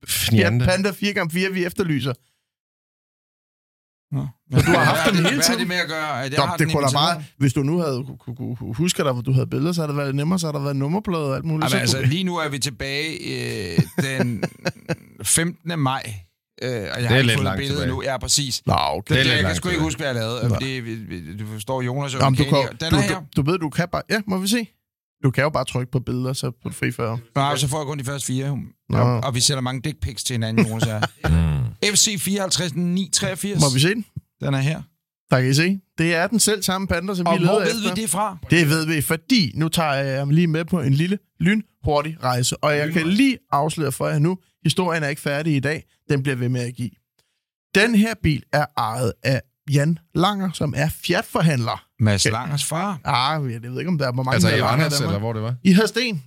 Fjante. 0.06 0.66
Panda 0.66 0.90
4x4, 0.90 1.52
vi 1.52 1.64
efterlyser. 1.64 2.12
Nå. 4.14 4.26
du 4.50 4.56
har 4.78 4.84
haft 4.84 5.00
er 5.00 5.10
den 5.12 5.14
det- 5.16 5.30
hele 5.30 5.36
Hvad 5.36 5.38
er 5.38 5.42
tiden? 5.42 5.60
det 5.60 5.68
med 5.68 5.76
at 5.76 5.88
gøre? 5.88 6.24
At 6.24 6.32
jeg 6.32 6.38
Nå, 6.38 6.44
har 6.46 6.56
det 6.56 6.72
kunne 6.72 6.86
da 6.86 6.92
bare, 6.92 7.24
hvis 7.38 7.52
du 7.52 7.62
nu 7.62 7.78
havde 7.78 8.04
kunne, 8.04 8.36
kunne, 8.36 8.56
kunne 8.56 8.74
huske 8.74 9.02
dig, 9.04 9.12
hvor 9.12 9.22
du 9.22 9.32
havde 9.32 9.46
billeder, 9.46 9.72
så 9.72 9.80
havde 9.80 9.88
det 9.88 9.96
været 9.96 10.14
nemmere, 10.14 10.38
så 10.38 10.46
havde 10.46 10.56
der 10.58 10.62
været 10.62 10.76
nummerplade 10.76 11.24
og 11.30 11.36
alt 11.36 11.44
muligt. 11.44 11.72
Jamen, 11.74 11.88
så 11.88 11.96
altså, 11.96 12.10
lige 12.12 12.24
nu 12.24 12.36
er 12.36 12.48
vi 12.48 12.58
tilbage 12.58 13.08
øh, 13.34 13.78
den 14.02 14.44
15. 15.24 15.78
maj. 15.78 16.02
Øh, 16.62 16.70
og 16.70 16.74
jeg 16.76 16.88
har 16.94 17.00
lidt 17.00 17.10
ikke 17.10 17.30
fundet 17.30 17.44
langt 17.44 17.58
billedet 17.58 17.80
tilbage. 17.82 17.96
nu. 17.96 18.02
Ja, 18.02 18.18
præcis. 18.18 18.66
Nå, 18.66 18.74
okay. 18.78 19.14
Det, 19.14 19.20
er 19.20 19.24
det, 19.24 19.32
lidt 19.32 19.36
jeg 19.36 19.46
kan 19.46 19.56
sgu 19.56 19.68
ikke 19.68 19.82
huske, 19.82 19.98
hvad 19.98 20.06
jeg 20.06 20.14
lavede. 20.14 20.40
Det, 20.60 21.38
du 21.40 21.46
forstår, 21.46 21.82
Jonas 21.82 22.14
og 22.14 22.20
Nå, 22.20 22.28
men 22.30 22.38
du, 22.38 22.44
kan, 22.44 22.52
du, 22.90 22.96
er 22.96 23.20
du, 23.34 23.42
du 23.42 23.50
ved, 23.50 23.58
du 23.58 23.70
kan 23.70 23.88
bare... 23.92 24.02
Ja, 24.10 24.20
må 24.26 24.38
vi 24.38 24.46
se. 24.48 24.66
Du 25.24 25.30
kan 25.30 25.42
jo 25.42 25.50
bare 25.50 25.64
trykke 25.64 25.92
på 25.92 26.00
billeder, 26.00 26.32
så 26.32 26.50
på 26.50 26.68
det 26.68 26.74
fri 26.74 26.92
før. 26.92 27.16
Nej, 27.34 27.56
så 27.56 27.68
får 27.68 27.78
jeg 27.78 27.86
kun 27.86 27.98
de 27.98 28.04
første 28.04 28.26
fire. 28.26 28.58
Nå. 28.88 28.98
Ja, 28.98 29.04
og 29.04 29.34
vi 29.34 29.40
sætter 29.40 29.60
mange 29.60 29.80
dick 29.82 30.00
pics 30.00 30.24
til 30.24 30.34
hinanden, 30.34 30.66
Jonas. 30.66 30.88
FC 31.84 32.20
54 32.20 32.74
983. 32.74 33.60
Må 33.60 33.74
vi 33.74 33.80
se 33.80 33.88
den? 33.88 34.04
Den 34.40 34.54
er 34.54 34.58
her. 34.58 34.82
Der 35.30 35.40
kan 35.40 35.50
I 35.50 35.54
se. 35.54 35.80
Det 35.98 36.14
er 36.14 36.26
den 36.26 36.40
selv 36.40 36.62
samme 36.62 36.86
panda, 36.86 37.14
som 37.14 37.26
Og 37.26 37.40
vi 37.40 37.44
hvor 37.44 37.52
leder 37.52 37.64
ved 37.64 37.72
efter. 37.72 37.94
vi 37.94 38.02
det 38.02 38.10
fra? 38.10 38.38
Det 38.50 38.68
ved 38.68 38.86
vi, 38.86 39.00
fordi 39.00 39.52
nu 39.54 39.68
tager 39.68 39.92
jeg 39.92 40.06
jer 40.06 40.24
lige 40.24 40.46
med 40.46 40.64
på 40.64 40.80
en 40.80 40.94
lille 40.94 41.18
lynhurtig 41.40 42.16
rejse. 42.22 42.56
Og 42.56 42.76
jeg 42.76 42.92
kan 42.92 43.08
lige 43.08 43.38
afsløre 43.52 43.92
for 43.92 44.08
jer 44.08 44.18
nu, 44.18 44.38
historien 44.64 45.02
er 45.02 45.08
ikke 45.08 45.22
færdig 45.22 45.56
i 45.56 45.60
dag. 45.60 45.84
Den 46.10 46.22
bliver 46.22 46.36
ved 46.36 46.48
med 46.48 46.60
at 46.60 46.74
give. 46.74 46.90
Den 47.74 47.94
her 47.94 48.14
bil 48.22 48.42
er 48.52 48.66
ejet 48.76 49.12
af 49.22 49.40
Jan 49.72 49.98
Langer, 50.14 50.50
som 50.52 50.74
er 50.76 50.88
Fiat-forhandler. 50.88 51.84
Mads 52.00 52.24
Langers 52.24 52.64
far. 52.64 53.00
Ah, 53.04 53.52
jeg 53.52 53.62
ved 53.62 53.78
ikke, 53.78 53.88
om 53.88 53.98
der 53.98 54.06
er 54.08 54.12
hvor 54.12 54.22
mange 54.22 54.34
Altså 54.34 54.48
der 54.48 54.54
i 54.54 54.58
er 54.58 54.60
Langer 54.64 54.82
Randers, 54.84 54.92
Danmark. 54.98 55.08
eller 55.10 55.18
hvor 55.20 55.32
det 55.32 55.42
var? 55.42 55.54
I 55.64 55.72
Hadsten. 55.72 56.22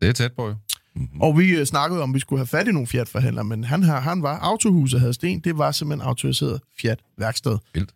Det 0.00 0.08
er 0.08 0.12
tæt 0.12 0.32
på, 0.32 0.48
jo. 0.48 0.54
Og 1.20 1.38
vi 1.38 1.50
øh, 1.50 1.66
snakkede 1.66 2.02
om, 2.02 2.10
at 2.10 2.14
vi 2.14 2.20
skulle 2.20 2.40
have 2.40 2.46
fat 2.46 2.68
i 2.68 2.72
nogle 2.72 2.86
Fiat-forhandlere, 2.86 3.44
men 3.44 3.64
han, 3.64 3.82
har, 3.82 4.00
han 4.00 4.22
var 4.22 4.38
autohuset 4.38 5.00
Hadsten. 5.00 5.40
Det 5.40 5.58
var 5.58 5.70
simpelthen 5.72 6.08
autoriseret 6.08 6.60
Fiat-værksted. 6.80 7.58
Vildt. 7.74 7.94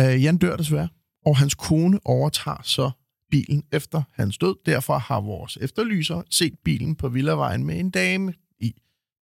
Uh, 0.00 0.22
Jan 0.24 0.36
dør 0.36 0.56
desværre, 0.56 0.88
og 1.26 1.36
hans 1.36 1.54
kone 1.54 2.00
overtager 2.04 2.60
så 2.62 2.90
bilen 3.30 3.62
efter 3.72 4.02
hans 4.14 4.38
død. 4.38 4.56
Derfor 4.66 4.98
har 4.98 5.20
vores 5.20 5.58
efterlyser 5.60 6.22
set 6.30 6.54
bilen 6.64 6.94
på 6.94 7.08
Villavejen 7.08 7.64
med 7.66 7.80
en 7.80 7.90
dame 7.90 8.32
i. 8.60 8.72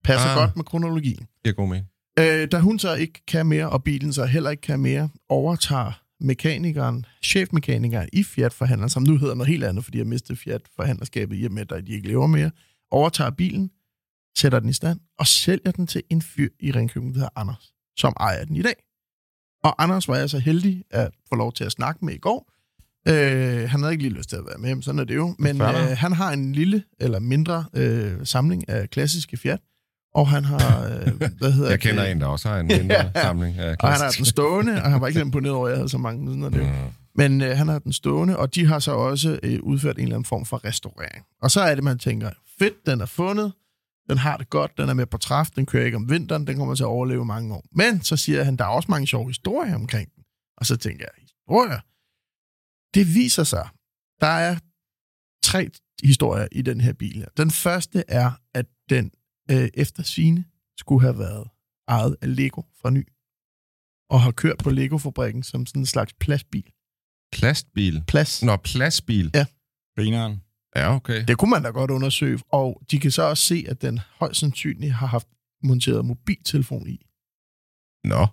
Passer 0.03 0.29
Ah. 0.29 0.37
godt 0.37 0.55
med 0.55 0.63
kronologien. 0.63 1.27
Det 1.45 1.49
er 1.51 1.55
god 1.55 1.67
mening. 1.67 1.87
Øh, 2.19 2.47
da 2.51 2.59
hun 2.59 2.79
så 2.79 2.93
ikke 2.95 3.25
kan 3.27 3.45
mere, 3.45 3.69
og 3.69 3.83
bilen 3.83 4.13
så 4.13 4.25
heller 4.25 4.49
ikke 4.49 4.61
kan 4.61 4.79
mere, 4.79 5.09
overtager 5.29 6.01
mekanikeren, 6.25 7.05
chefmekanikeren 7.23 8.09
i 8.13 8.23
Fiat-forhandleren, 8.23 8.89
som 8.89 9.03
nu 9.03 9.17
hedder 9.17 9.35
noget 9.35 9.49
helt 9.49 9.63
andet, 9.63 9.83
fordi 9.83 9.97
jeg 9.97 10.07
mistede 10.07 10.37
Fiat-forhandlerskabet 10.37 11.41
i 11.41 11.45
og 11.45 11.51
med, 11.51 11.71
at 11.71 11.87
de 11.87 11.91
ikke 11.91 12.07
lever 12.07 12.27
mere, 12.27 12.51
overtager 12.91 13.29
bilen, 13.31 13.71
sætter 14.37 14.59
den 14.59 14.69
i 14.69 14.73
stand 14.73 14.99
og 15.19 15.27
sælger 15.27 15.71
den 15.71 15.87
til 15.87 16.03
en 16.09 16.21
fyr 16.21 16.49
i 16.59 16.71
Ringkøbing, 16.71 17.13
der 17.13 17.19
hedder 17.19 17.39
Anders, 17.39 17.73
som 17.97 18.13
ejer 18.19 18.45
den 18.45 18.55
i 18.55 18.61
dag. 18.61 18.75
Og 19.63 19.83
Anders 19.83 20.07
var 20.07 20.15
jeg 20.15 20.29
så 20.29 20.39
heldig 20.39 20.83
at 20.89 21.11
få 21.29 21.35
lov 21.35 21.53
til 21.53 21.63
at 21.63 21.71
snakke 21.71 22.05
med 22.05 22.13
i 22.13 22.17
går. 22.17 22.51
Øh, 23.07 23.69
han 23.69 23.79
havde 23.79 23.93
ikke 23.93 24.03
lige 24.03 24.13
lyst 24.13 24.29
til 24.29 24.35
at 24.35 24.45
være 24.45 24.57
med, 24.57 24.75
men 24.75 24.81
sådan 24.81 24.99
er 24.99 25.03
det 25.03 25.15
jo. 25.15 25.35
Men 25.39 25.61
øh, 25.61 25.97
han 25.97 26.11
har 26.11 26.33
en 26.33 26.51
lille 26.51 26.83
eller 26.99 27.19
mindre 27.19 27.65
øh, 27.73 28.25
samling 28.25 28.69
af 28.69 28.89
klassiske 28.89 29.37
Fiat, 29.37 29.59
og 30.15 30.27
han 30.29 30.45
har, 30.45 30.85
øh, 30.85 31.13
hvad 31.39 31.51
hedder 31.51 31.69
Jeg 31.69 31.79
kender 31.79 32.03
det? 32.03 32.11
en, 32.11 32.21
der 32.21 32.27
også 32.27 32.49
har 32.49 32.57
en 32.59 32.67
mindre 32.79 32.95
Ja. 32.95 33.21
samling 33.21 33.57
af 33.59 33.75
Og 33.79 33.91
han 33.91 34.01
har 34.01 34.11
den 34.17 34.25
stående, 34.25 34.73
og 34.83 34.91
han 34.91 35.01
var 35.01 35.07
ikke 35.07 35.21
imponeret 35.21 35.55
over, 35.55 35.67
at 35.67 35.71
jeg 35.71 35.77
havde 35.77 35.89
så 35.89 35.97
mange. 35.97 36.27
Sådan 36.27 36.53
det. 36.53 36.61
Mm. 36.61 36.71
Men 37.15 37.41
øh, 37.41 37.57
han 37.57 37.67
har 37.67 37.79
den 37.79 37.93
stående, 37.93 38.37
og 38.37 38.55
de 38.55 38.65
har 38.65 38.79
så 38.79 38.91
også 38.91 39.39
øh, 39.43 39.59
udført 39.63 39.95
en 39.97 40.03
eller 40.03 40.15
anden 40.15 40.25
form 40.25 40.45
for 40.45 40.65
restaurering. 40.65 41.25
Og 41.41 41.51
så 41.51 41.61
er 41.61 41.75
det, 41.75 41.83
man 41.83 41.99
tænker, 41.99 42.29
fedt, 42.59 42.85
den 42.85 43.01
er 43.01 43.05
fundet, 43.05 43.53
den 44.09 44.17
har 44.17 44.37
det 44.37 44.49
godt, 44.49 44.71
den 44.77 44.89
er 44.89 44.93
med 44.93 45.05
på 45.05 45.17
træf, 45.17 45.49
den 45.55 45.65
kører 45.65 45.85
ikke 45.85 45.95
om 45.97 46.09
vinteren, 46.09 46.47
den 46.47 46.57
kommer 46.57 46.75
til 46.75 46.83
at 46.83 46.87
overleve 46.87 47.25
mange 47.25 47.53
år. 47.55 47.63
Men 47.71 48.01
så 48.01 48.17
siger 48.17 48.43
han, 48.43 48.55
der 48.55 48.63
er 48.63 48.69
også 48.69 48.91
mange 48.91 49.07
sjove 49.07 49.27
historier 49.27 49.75
omkring 49.75 50.09
den. 50.15 50.23
Og 50.57 50.65
så 50.65 50.77
tænker 50.77 51.05
jeg, 51.05 51.23
historier? 51.23 51.79
Det 52.93 53.15
viser 53.15 53.43
sig, 53.43 53.67
der 54.21 54.27
er 54.27 54.55
tre 55.43 55.69
historier 56.03 56.47
i 56.51 56.61
den 56.61 56.81
her 56.81 56.93
bil. 56.93 57.25
Den 57.37 57.51
første 57.51 58.03
er, 58.07 58.31
at 58.53 58.65
den 58.89 59.11
øh, 59.51 59.69
efter 59.73 60.03
sine 60.03 60.45
skulle 60.79 61.01
have 61.01 61.19
været 61.19 61.47
ejet 61.87 62.15
af 62.21 62.35
Lego 62.35 62.61
fra 62.81 62.89
ny, 62.89 63.07
og 64.09 64.21
har 64.21 64.31
kørt 64.31 64.57
på 64.57 64.69
Lego-fabrikken 64.69 65.43
som 65.43 65.65
sådan 65.65 65.81
en 65.81 65.85
slags 65.85 66.13
pladsbil. 66.13 66.71
Plastbil. 67.31 68.03
Plads. 68.07 68.43
Nå, 68.43 68.55
plastbil. 68.57 69.31
Ja. 69.33 69.45
Grineren. 69.97 70.41
Ja, 70.75 70.95
okay. 70.95 71.25
Det 71.27 71.37
kunne 71.37 71.51
man 71.51 71.63
da 71.63 71.69
godt 71.69 71.91
undersøge, 71.91 72.39
og 72.49 72.81
de 72.91 72.99
kan 72.99 73.11
så 73.11 73.21
også 73.21 73.43
se, 73.43 73.65
at 73.67 73.81
den 73.81 73.99
højst 74.19 74.39
sandsynligt 74.39 74.93
har 74.93 75.07
haft 75.07 75.27
monteret 75.63 76.05
mobiltelefon 76.05 76.87
i. 76.87 77.05
Nå, 78.03 78.27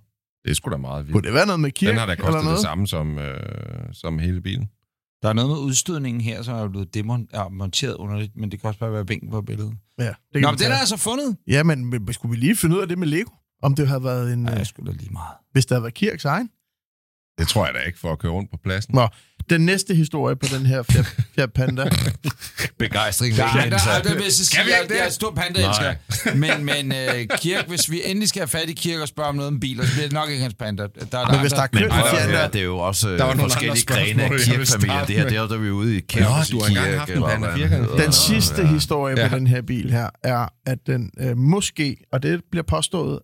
det 0.44 0.50
er 0.50 0.54
sgu 0.54 0.70
da 0.70 0.76
meget 0.76 1.04
vildt. 1.06 1.14
Kunne 1.14 1.26
det 1.26 1.34
være 1.34 1.46
noget 1.46 1.60
med 1.60 1.70
kirke 1.70 1.90
Den 1.90 1.98
har 1.98 2.06
da 2.06 2.12
eller 2.12 2.24
kostet 2.24 2.50
det 2.50 2.60
samme 2.60 2.86
som, 2.86 3.18
øh, 3.18 3.94
som 3.94 4.18
hele 4.18 4.40
bilen. 4.40 4.70
Der 5.22 5.28
er 5.28 5.32
noget 5.32 5.50
med 5.50 5.58
udstødningen 5.58 6.20
her, 6.20 6.42
som 6.42 6.54
er 6.54 6.68
blevet 6.68 6.96
demon- 6.96 7.28
ja, 7.34 7.48
monteret 7.48 7.94
underligt, 7.94 8.36
men 8.36 8.50
det 8.50 8.60
kan 8.60 8.68
også 8.68 8.80
bare 8.80 8.92
være 8.92 9.06
vinkel 9.06 9.30
på 9.30 9.42
billedet. 9.42 9.74
Ja, 9.98 10.04
det 10.34 10.42
Nå, 10.42 10.50
men 10.50 10.58
den 10.58 10.72
er 10.72 10.76
altså 10.76 10.96
fundet. 10.96 11.36
Ja, 11.46 11.62
men, 11.62 11.84
men 11.86 12.12
skulle 12.12 12.30
vi 12.30 12.36
lige 12.36 12.56
finde 12.56 12.76
ud 12.76 12.80
af 12.82 12.88
det 12.88 12.98
med 12.98 13.06
Lego? 13.06 13.30
Om 13.62 13.74
det 13.74 13.88
havde 13.88 14.04
været 14.04 14.32
en... 14.32 14.48
Øh, 14.48 14.54
jeg 14.54 14.66
skulle 14.66 14.92
da 14.92 14.96
lige 14.96 15.10
meget. 15.12 15.34
hvis 15.52 15.66
der 15.66 15.74
havde 15.74 15.82
været 15.82 15.94
Kirks 15.94 16.24
egen? 16.24 16.50
Det 17.38 17.48
tror 17.48 17.64
jeg 17.66 17.74
da 17.74 17.80
ikke, 17.80 17.98
for 17.98 18.12
at 18.12 18.18
køre 18.18 18.32
rundt 18.32 18.50
på 18.50 18.56
pladsen. 18.64 18.94
Nå, 18.94 19.08
Den 19.50 19.60
næste 19.60 19.94
historie 19.94 20.36
på 20.36 20.46
den 20.56 20.66
her 20.66 20.82
Fiat, 20.82 21.06
Fiat 21.34 21.52
Panda. 21.52 21.90
Begejstring. 22.78 23.36
Der, 23.36 23.44
ved 23.54 23.70
der, 23.70 23.78
der, 23.78 24.02
der 24.02 24.14
vil 24.14 24.22
jeg 24.22 24.32
sige, 24.32 24.64
vi 24.64 24.70
jeg, 24.70 24.98
jeg 24.98 25.06
er 25.06 25.10
stor 25.10 25.30
panda 25.30 25.60
Men, 26.34 26.64
men 26.64 26.92
uh, 26.92 27.38
Kirk, 27.38 27.68
hvis 27.68 27.90
vi 27.90 28.00
endelig 28.04 28.28
skal 28.28 28.40
have 28.40 28.48
fat 28.48 28.68
i 28.68 28.72
Kirk 28.72 29.00
og 29.00 29.08
spørge 29.08 29.28
om 29.28 29.34
noget 29.34 29.48
om 29.48 29.60
biler, 29.60 29.84
så 29.84 29.92
bliver 29.92 30.04
det 30.06 30.12
nok 30.12 30.30
ikke 30.30 30.42
hans 30.42 30.54
panda. 30.54 30.82
Der, 30.82 30.88
der, 31.10 31.30
Men 31.30 31.40
hvis 31.40 31.52
der 31.52 31.62
er 31.62 31.66
Fiat, 31.72 32.30
høre, 32.30 32.48
det 32.52 32.60
er 32.60 32.64
jo 32.64 32.78
også 32.78 33.08
Der 33.08 33.22
var 33.22 33.30
øh, 33.30 33.36
nogle 33.36 33.50
forskellige 33.50 33.86
grene 33.86 34.22
af 34.22 34.66
starte 34.66 35.06
Det 35.06 35.16
her, 35.16 35.28
det 35.28 35.36
er 35.36 35.46
der 35.46 35.56
vi 35.58 35.68
er 35.68 35.72
ude 35.72 35.96
i 35.96 36.00
Nå, 36.00 36.04
kæmpe 36.08 36.26
du 36.52 36.60
har 36.60 36.68
engang 36.68 36.98
haft 36.98 37.10
en 37.10 37.22
Panda. 37.22 38.04
Den 38.04 38.12
sidste 38.12 38.66
historie 38.66 39.20
Ja. 39.20 39.28
på 39.28 39.34
den 39.36 39.46
her 39.46 39.62
bil 39.62 39.90
her, 39.90 40.08
er, 40.24 40.48
at 40.66 40.78
den 40.86 41.10
øh, 41.20 41.36
måske, 41.36 41.96
og 42.12 42.22
det 42.22 42.40
bliver 42.50 42.64
påstået, 42.64 43.18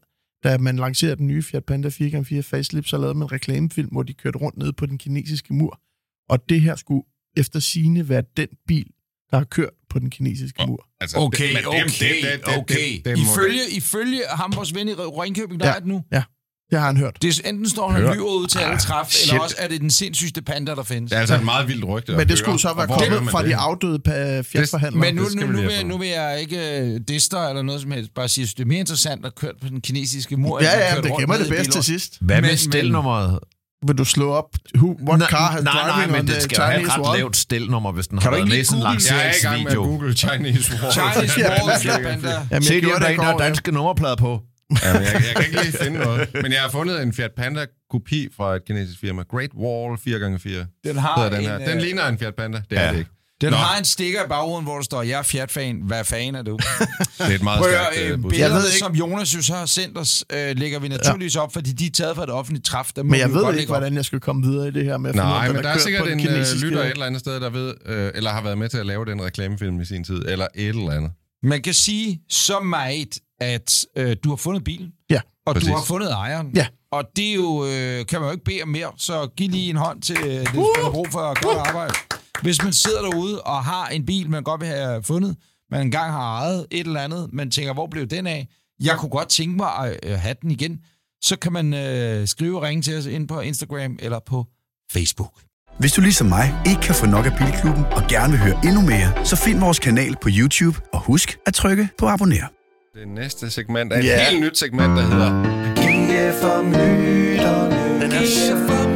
da 0.45 0.59
man 0.59 0.77
lancerede 0.77 1.17
den 1.17 1.27
nye 1.27 1.43
Fiat 1.43 1.65
Panda 1.65 1.89
4x4 1.89 2.41
facelift, 2.41 2.89
så 2.89 2.97
lavede 2.99 3.15
man 3.19 3.27
en 3.27 3.33
reklamefilm, 3.33 3.89
hvor 3.93 4.03
de 4.03 4.13
kørte 4.13 4.39
rundt 4.39 4.59
ned 4.59 4.73
på 4.73 4.87
den 4.87 4.99
kinesiske 4.99 5.55
mur. 5.55 5.81
Og 6.29 6.49
det 6.49 6.61
her 6.61 6.77
skulle 6.77 7.03
efter 7.37 7.61
sine 7.61 8.09
være 8.09 8.23
den 8.37 8.49
bil, 8.69 8.87
der 9.31 9.37
har 9.37 9.45
kørt 9.45 9.71
på 9.91 9.99
den 9.99 10.11
kinesiske 10.11 10.65
mur. 10.67 10.87
Altså, 11.01 11.17
Okay, 11.17 11.45
det- 11.45 11.55
men 11.55 11.67
okay, 11.67 11.83
det- 11.85 11.91
det- 12.01 12.09
det- 12.23 12.47
det- 12.47 12.57
okay. 12.59 13.01
det- 13.05 13.19
Ifølge, 13.19 13.61
ifølge 13.71 14.23
ham, 14.31 14.53
vores 14.57 14.75
ven 14.75 14.89
i 14.89 14.93
Ringkøbing, 14.93 15.61
der 15.61 15.67
Ja. 15.69 15.75
er 15.75 15.79
det 15.79 15.89
nu. 15.89 16.03
Ja. 16.13 16.23
Det 16.71 16.79
har 16.79 16.87
han 16.87 16.97
hørt. 16.97 17.23
Det 17.23 17.39
er, 17.45 17.49
enten 17.49 17.69
står 17.69 17.91
han 17.91 18.03
lyver 18.03 18.35
ud 18.41 18.47
til 18.47 18.59
alle 18.59 18.79
træf, 18.79 19.07
shit. 19.11 19.31
eller 19.31 19.43
også 19.43 19.57
er 19.59 19.69
det 19.69 19.81
den 19.81 19.91
sindssygste 19.91 20.43
panda, 20.43 20.75
der 20.75 20.83
findes. 20.83 21.11
Det 21.11 21.17
er 21.17 21.21
altså 21.21 21.35
et 21.35 21.45
meget 21.45 21.69
vildt 21.69 21.85
rygte. 21.85 22.13
Men 22.13 22.21
det 22.21 22.29
høre. 22.29 22.37
skulle 22.37 22.59
så 22.59 22.75
være 22.77 22.87
kommet 22.87 23.31
fra 23.31 23.43
det? 23.43 23.49
de 23.51 23.57
afdøde 23.57 24.01
fjertforhandlere. 24.45 25.01
Men 25.01 25.15
nu, 25.15 25.23
nu, 25.35 25.47
nu, 25.47 25.59
vil, 25.63 25.87
nu 25.87 25.99
vil 25.99 26.09
jeg 26.09 26.41
ikke 26.41 26.79
øh, 26.81 27.01
dister 27.09 27.39
eller 27.49 27.63
noget 27.63 27.81
som 27.83 27.91
helst. 27.91 28.15
Bare 28.15 28.29
sige, 28.29 28.43
at 28.45 28.51
det 28.57 28.61
er 28.63 28.67
mere 28.67 28.79
interessant 28.81 29.27
at 29.27 29.35
køre 29.35 29.53
på 29.63 29.69
den 29.69 29.81
kinesiske 29.81 30.37
mur. 30.37 30.63
Ja, 30.63 30.95
ja, 30.95 31.01
det 31.01 31.13
gemmer 31.21 31.37
det 31.39 31.49
bedst 31.49 31.71
til 31.71 31.85
sidst. 31.85 32.19
Hvad 32.21 32.43
med 32.43 32.57
stelnummeret? 32.57 33.39
Vil 33.87 33.99
du 33.99 34.05
slå 34.05 34.31
op, 34.33 34.45
who, 34.77 34.97
what 35.09 35.19
Nej, 35.19 35.29
car 35.29 35.51
has 35.53 35.65
nej, 35.65 35.73
driving 35.73 36.11
nej, 36.13 36.21
men 36.23 36.27
det 36.29 36.43
skal 36.43 36.57
jo 36.57 36.63
have 36.63 36.75
et 36.75 36.81
Chinese 36.81 36.99
ret 36.99 37.07
wall? 37.07 37.19
lavt 37.19 37.37
stelnummer, 37.37 37.93
hvis 37.93 38.07
den 38.09 38.19
Kan 38.19 38.25
har 38.31 38.37
været 38.37 38.49
med 38.49 38.59
i 38.59 38.65
sådan 38.65 38.79
en 38.83 38.87
google- 38.87 39.15
Jeg 39.15 39.27
er 39.27 39.31
i 39.31 39.43
gang 39.43 39.63
med 39.63 39.71
at 39.71 39.77
lanceringsvideo. 39.77 39.85
google 39.85 40.15
Chinese 40.15 40.73
Wall. 40.83 40.93
Chinese 40.93 41.41
Wall, 41.41 41.71
er. 42.35 42.47
Jamen, 42.51 42.63
Se, 42.63 42.75
jeg 42.75 42.83
de 42.83 42.89
har 42.91 42.99
der 42.99 43.07
er 43.07 43.17
går, 43.17 43.43
ja. 43.43 43.47
danske 43.47 43.73
nummerplader 43.73 44.17
på. 44.17 44.33
Ja, 44.85 44.93
men 44.93 45.03
jeg, 45.03 45.13
jeg 45.15 45.33
kan 45.37 45.45
ikke 45.47 45.61
lige 45.63 45.77
finde 45.85 45.99
noget. 45.99 46.29
Men 46.43 46.53
jeg 46.53 46.61
har 46.61 46.69
fundet 46.71 47.03
en 47.03 47.13
Fiat 47.13 47.31
Panda 47.37 47.67
kopi 47.91 48.29
fra 48.37 48.57
et 48.57 48.65
kinesisk 48.67 49.01
firma. 49.01 49.23
Great 49.31 49.51
Wall 49.65 49.91
4x4. 50.07 50.81
Den 50.85 50.97
har 50.97 51.29
den 51.29 51.41
her. 51.41 51.57
en, 51.57 51.61
Den 51.69 51.77
øh, 51.77 51.83
ligner 51.85 52.07
en 52.09 52.19
Fiat 52.19 52.35
Panda. 52.35 52.63
Det 52.71 52.79
er 52.79 52.85
Ja. 52.85 52.93
det 52.93 52.99
ikke. 52.99 53.11
Den 53.41 53.51
Nå. 53.51 53.57
har 53.57 53.79
en 53.79 53.85
stikker 53.85 54.25
i 54.25 54.29
baghovedet, 54.29 54.65
hvor 54.65 54.75
der 54.75 54.83
står, 54.83 55.03
jeg 55.03 55.19
er 55.19 55.23
Fiat-fan. 55.23 55.81
Hvad 55.85 56.05
fan 56.05 56.35
er 56.35 56.43
du? 56.43 56.57
Det 56.59 56.61
er 57.19 57.35
et 57.35 57.43
meget 57.43 57.65
stærkt 57.65 57.99
øh, 57.99 58.23
budskab. 58.23 58.31
billederne, 58.31 58.55
Jeg 58.55 58.63
ved 58.63 58.69
ikke- 58.69 58.79
som 58.79 58.95
Jonas 58.95 59.35
jo 59.35 59.43
så 59.43 59.55
har 59.55 59.67
sendt 59.67 59.99
os, 59.99 60.25
øh, 60.33 60.57
lægger 60.57 60.79
vi 60.79 60.89
naturligvis 60.89 61.37
op, 61.37 61.53
fordi 61.53 61.73
de 61.73 61.87
er 61.87 61.91
taget 61.91 62.17
fra 62.17 62.23
et 62.23 62.31
offentligt 62.31 62.65
træf. 62.67 62.91
Der 62.97 63.03
må 63.03 63.11
Men 63.11 63.21
jeg 63.21 63.33
ved 63.33 63.41
godt 63.43 63.57
ikke, 63.57 63.69
hvordan 63.69 63.95
jeg 63.95 64.05
skal 64.05 64.21
komme 64.21 64.47
videre 64.47 64.69
i 64.69 64.71
det 64.71 64.85
her 64.85 64.97
med 64.97 65.11
at 65.11 65.15
finde 65.15 65.27
Nej, 65.27 65.45
hvad 65.47 65.55
men 65.55 65.63
der 65.63 65.69
er 65.69 65.75
kører 65.75 65.83
sikkert 65.83 66.09
en 66.09 66.21
øh, 66.21 66.63
lytter 66.63 66.83
et 66.83 66.91
eller 66.91 67.07
andet 67.07 67.21
sted, 67.21 67.41
der 67.41 67.51
ved, 67.51 67.75
øh, 67.87 68.11
eller 68.15 68.31
har 68.31 68.43
været 68.43 68.59
med 68.59 68.69
til 68.69 68.79
at 68.79 68.87
lave 68.87 69.05
den 69.05 69.25
reklamefilm 69.25 69.81
i 69.81 69.85
sin 69.85 70.05
tid, 70.05 70.23
eller 70.29 70.47
et 70.55 70.69
eller 70.69 70.91
andet. 70.93 71.11
Man 71.43 71.63
kan 71.63 71.75
sige 71.75 72.21
så 72.29 72.61
meget, 72.61 73.19
at 73.41 73.87
øh, 73.97 74.17
du 74.25 74.29
har 74.29 74.37
fundet 74.37 74.65
bilen, 74.65 74.89
Ja, 75.11 75.21
og 75.47 75.55
Præcis. 75.55 75.69
du 75.69 75.75
har 75.77 75.85
fundet 75.85 76.11
ejeren. 76.13 76.51
Ja. 76.55 76.67
Og 76.93 77.05
det 77.17 77.31
er 77.31 77.35
jo, 77.35 77.67
øh, 77.67 78.07
kan 78.07 78.21
man 78.21 78.29
jo 78.29 78.33
ikke 78.33 78.45
bede 78.45 78.63
om 78.63 78.69
mere, 78.69 78.91
så 78.97 79.29
giv 79.37 79.51
lige 79.51 79.71
en 79.71 79.77
hånd 79.77 80.03
til 80.03 80.17
øh, 80.23 80.31
det, 80.31 80.45
der 80.55 80.83
har 80.85 80.91
brug 80.91 81.09
for 81.13 81.19
at 81.21 81.41
gøre 81.41 81.69
arbejde. 81.69 81.95
Hvis 82.43 82.63
man 82.65 82.73
sidder 82.73 83.03
derude 83.03 83.41
og 83.43 83.65
har 83.65 83.87
en 83.89 84.07
bil, 84.07 84.31
man 84.31 84.43
godt 84.43 84.61
vil 84.61 84.69
have 84.69 85.03
fundet, 85.03 85.37
man 85.71 85.81
engang 85.81 86.13
har 86.13 86.39
ejet 86.41 86.67
et 86.71 86.87
eller 86.87 87.01
andet, 87.01 87.29
man 87.33 87.51
tænker, 87.51 87.73
hvor 87.75 87.87
blev 87.87 88.07
den 88.07 88.27
af? 88.27 88.49
Jeg 88.83 88.97
kunne 88.99 89.11
godt 89.11 89.29
tænke 89.29 89.57
mig 89.57 89.69
at 89.79 89.99
øh, 90.03 90.19
have 90.19 90.35
den 90.43 90.51
igen. 90.51 90.79
Så 91.23 91.39
kan 91.39 91.53
man 91.53 91.75
øh, 91.75 92.27
skrive 92.29 92.57
og 92.57 92.63
ringe 92.63 92.83
til 92.83 92.99
os 92.99 93.07
ind 93.07 93.29
på 93.29 93.41
Instagram 93.41 93.97
eller 93.99 94.19
på 94.27 94.47
Facebook. 94.93 95.33
Hvis 95.79 95.93
du 95.93 96.01
ligesom 96.01 96.27
mig 96.27 96.55
ikke 96.67 96.81
kan 96.81 96.95
få 96.95 97.07
nok 97.07 97.27
af 97.27 97.33
Bilklubben 97.39 97.85
og 97.85 98.03
gerne 98.09 98.31
vil 98.33 98.41
høre 98.41 98.61
endnu 98.65 98.81
mere, 98.81 99.27
så 99.27 99.37
find 99.37 99.61
vores 99.61 99.79
kanal 99.79 100.17
på 100.23 100.29
YouTube 100.33 100.79
og 100.93 101.01
husk 101.01 101.39
at 101.47 101.55
trykke 101.55 101.89
på 101.99 102.07
abonner. 102.09 102.47
Det 102.95 103.09
næste 103.09 103.51
segment 103.51 103.93
er 103.93 103.99
et 103.99 104.05
Ja. 104.05 104.31
helt 104.31 104.43
nyt 104.45 104.59
segment, 104.59 104.97
der 104.97 105.03
hedder... 105.03 105.31
Den 108.01 108.13
er 108.13 108.27
så... 108.27 108.88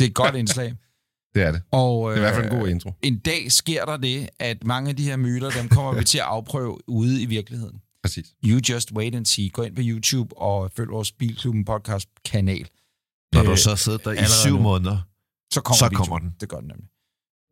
Det 0.00 0.04
er 0.04 0.08
et 0.08 0.14
godt 0.14 0.34
indslag. 0.34 0.74
Det 1.34 1.42
er 1.42 1.52
det. 1.52 1.62
Og, 1.70 2.10
Det 2.10 2.14
er 2.14 2.16
i 2.16 2.20
hvert 2.20 2.34
fald 2.34 2.46
en 2.46 2.52
øh, 2.52 2.58
god 2.60 2.68
intro. 2.68 2.92
En 3.02 3.18
dag 3.18 3.52
sker 3.52 3.84
der 3.84 3.96
det, 3.96 4.28
at 4.38 4.64
mange 4.64 4.90
af 4.90 4.96
de 4.96 5.04
her 5.04 5.16
myter, 5.16 5.50
dem 5.50 5.68
kommer 5.68 5.92
vi 5.94 6.04
til 6.12 6.18
at 6.18 6.24
afprøve 6.24 6.88
ude 6.88 7.22
i 7.22 7.26
virkeligheden. 7.26 7.80
Præcis. 8.02 8.26
You 8.44 8.60
just 8.68 8.92
wait 8.92 9.14
and 9.14 9.26
see. 9.26 9.50
Gå 9.50 9.62
ind 9.62 9.76
på 9.76 9.82
YouTube 9.84 10.38
og 10.38 10.70
følg 10.76 10.90
vores 10.90 11.12
Bilklubben 11.12 11.64
podcast 11.64 12.08
kanal. 12.24 12.68
Når 13.34 13.40
Øh, 13.40 13.46
du 13.46 13.56
så 13.56 13.76
sidder 13.76 13.98
der 13.98 14.12
i 14.12 14.24
syv 14.44 14.56
nu. 14.56 14.62
måneder. 14.62 14.98
Så 15.52 15.60
kommer, 15.60 15.76
Så 15.78 15.84
videoen. 15.88 16.06
kommer 16.08 16.18
den. 16.18 16.34
Det 16.40 16.48
gør 16.48 16.60
den 16.60 16.68
nemlig. 16.68 16.88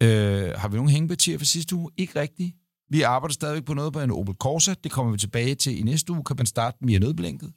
Øh, 0.02 0.52
har 0.60 0.68
vi 0.68 0.76
nogle 0.76 0.90
hængepartier 0.90 1.38
for 1.38 1.44
sidste 1.44 1.74
uge? 1.76 1.90
Ikke 1.96 2.20
rigtigt. 2.20 2.54
Vi 2.90 3.02
arbejder 3.02 3.32
stadigvæk 3.32 3.64
på 3.64 3.74
noget 3.74 3.92
på 3.92 4.00
en 4.00 4.10
Opel 4.10 4.34
Corsa. 4.34 4.74
Det 4.84 4.92
kommer 4.92 5.12
vi 5.12 5.18
tilbage 5.18 5.54
til 5.54 5.78
i 5.78 5.82
næste 5.82 6.12
uge. 6.12 6.24
Kan 6.24 6.36
man 6.38 6.46
starte 6.46 6.76
den 6.80 6.88
via 6.88 6.98
nødblinket? 6.98 7.52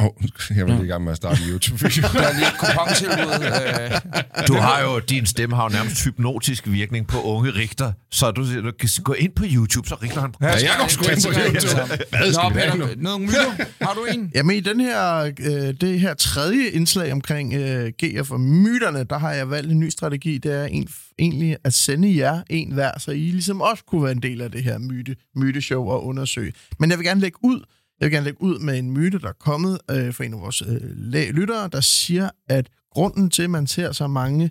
Oh, 0.00 0.56
jeg 0.56 0.66
var 0.66 0.72
lige 0.74 0.84
i 0.84 0.88
gang 0.88 1.04
med 1.04 1.12
at 1.12 1.16
starte 1.16 1.42
en 1.42 1.48
YouTube-video. 1.50 2.02
Der 2.12 2.28
er 2.28 2.34
lige 2.34 2.46
et. 2.46 3.92
Øh, 3.92 4.46
Du 4.48 4.54
har 4.54 4.82
jo, 4.82 4.98
din 4.98 5.26
stemme 5.26 5.56
har 5.56 5.62
jo 5.62 5.68
nærmest 5.68 6.04
hypnotisk 6.04 6.68
virkning 6.68 7.06
på 7.06 7.22
unge 7.22 7.50
Richter, 7.50 7.92
så 8.10 8.30
du, 8.30 8.62
du 8.62 8.72
kan 8.80 8.88
gå 9.04 9.12
ind 9.12 9.32
på 9.32 9.44
YouTube, 9.46 9.88
så 9.88 9.94
Richter 9.94 10.20
han... 10.20 10.34
Ja, 10.40 10.46
jeg 10.46 10.74
går 10.78 10.88
sgu 10.88 11.04
ind 11.10 11.22
på 11.24 11.30
YouTube. 11.30 12.06
Hvad 12.10 12.32
skal 12.32 12.42
Nå, 12.42 12.48
nu? 12.78 12.86
Peter, 12.86 12.96
nogle 12.96 13.26
myter. 13.26 13.64
Har 13.80 13.94
du 13.94 14.04
en? 14.14 14.30
Jamen 14.34 14.56
i 14.56 14.60
den 14.60 14.80
her, 14.80 15.20
øh, 15.40 15.74
det 15.80 16.00
her 16.00 16.14
tredje 16.14 16.68
indslag 16.68 17.12
omkring 17.12 17.54
øh, 17.54 17.92
GF 18.04 18.30
og 18.30 18.40
myterne, 18.40 19.04
der 19.04 19.18
har 19.18 19.32
jeg 19.32 19.50
valgt 19.50 19.72
en 19.72 19.80
ny 19.80 19.88
strategi. 19.88 20.38
Det 20.38 20.52
er 20.54 20.64
en, 20.64 20.88
egentlig 21.18 21.56
at 21.64 21.74
sende 21.74 22.16
jer 22.16 22.42
en 22.50 22.72
hver, 22.72 22.90
så 22.98 23.10
I 23.10 23.18
ligesom 23.18 23.60
også 23.60 23.84
kunne 23.84 24.02
være 24.02 24.12
en 24.12 24.22
del 24.22 24.40
af 24.40 24.50
det 24.50 24.62
her 24.64 24.78
myte, 24.78 25.16
myteshow 25.36 25.84
og 25.88 26.06
undersøge. 26.06 26.52
Men 26.78 26.90
jeg 26.90 26.98
vil 26.98 27.06
gerne 27.06 27.20
lægge 27.20 27.38
ud, 27.42 27.60
jeg 28.00 28.06
vil 28.06 28.12
gerne 28.12 28.24
lægge 28.24 28.42
ud 28.42 28.58
med 28.58 28.78
en 28.78 28.90
myte, 28.90 29.18
der 29.18 29.28
er 29.28 29.32
kommet 29.32 29.78
øh, 29.90 30.14
fra 30.14 30.24
en 30.24 30.34
af 30.34 30.40
vores 30.40 30.62
øh, 30.62 31.30
lyttere, 31.34 31.68
der 31.68 31.80
siger, 31.80 32.30
at 32.48 32.70
grunden 32.90 33.30
til, 33.30 33.42
at 33.42 33.50
man 33.50 33.66
ser 33.66 33.92
så 33.92 34.06
mange 34.06 34.50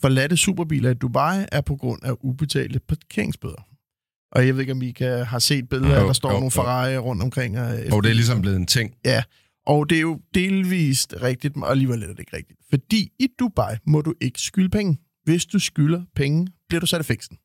forladte 0.00 0.36
superbiler 0.36 0.90
i 0.90 0.94
Dubai, 0.94 1.44
er 1.52 1.60
på 1.60 1.76
grund 1.76 2.04
af 2.04 2.12
ubetalte 2.20 2.80
parkeringsbøder. 2.88 3.66
Og 4.32 4.46
jeg 4.46 4.54
ved 4.54 4.60
ikke, 4.60 4.72
om 4.72 4.82
I 4.82 4.90
kan, 4.90 5.24
har 5.24 5.38
set 5.38 5.68
billeder, 5.68 6.00
Jo, 6.00 6.06
der 6.06 6.12
står 6.12 6.28
jo, 6.28 6.32
nogle 6.32 6.44
jo. 6.44 6.50
Ferrari 6.50 6.98
rundt 6.98 7.22
omkring. 7.22 7.58
Og, 7.58 7.68
Og 7.92 8.02
det 8.02 8.10
er 8.10 8.14
ligesom 8.14 8.40
blevet 8.40 8.56
en 8.56 8.66
ting. 8.66 8.94
Ja, 9.04 9.22
og 9.66 9.90
det 9.90 9.96
er 9.96 10.00
jo 10.02 10.20
delvist 10.34 11.14
rigtigt, 11.22 11.56
og 11.56 11.70
alligevel 11.70 12.02
er 12.02 12.06
det 12.06 12.18
ikke 12.18 12.36
rigtigt. 12.36 12.60
Fordi 12.70 13.08
i 13.18 13.28
Dubai 13.38 13.76
må 13.86 14.00
du 14.00 14.14
ikke 14.20 14.40
skylde 14.40 14.70
penge. 14.70 14.98
Hvis 15.24 15.46
du 15.46 15.58
skylder 15.58 16.02
penge, 16.16 16.46
bliver 16.68 16.80
du 16.80 16.86
sat 16.86 17.00
i 17.00 17.04
fængsel. 17.04 17.36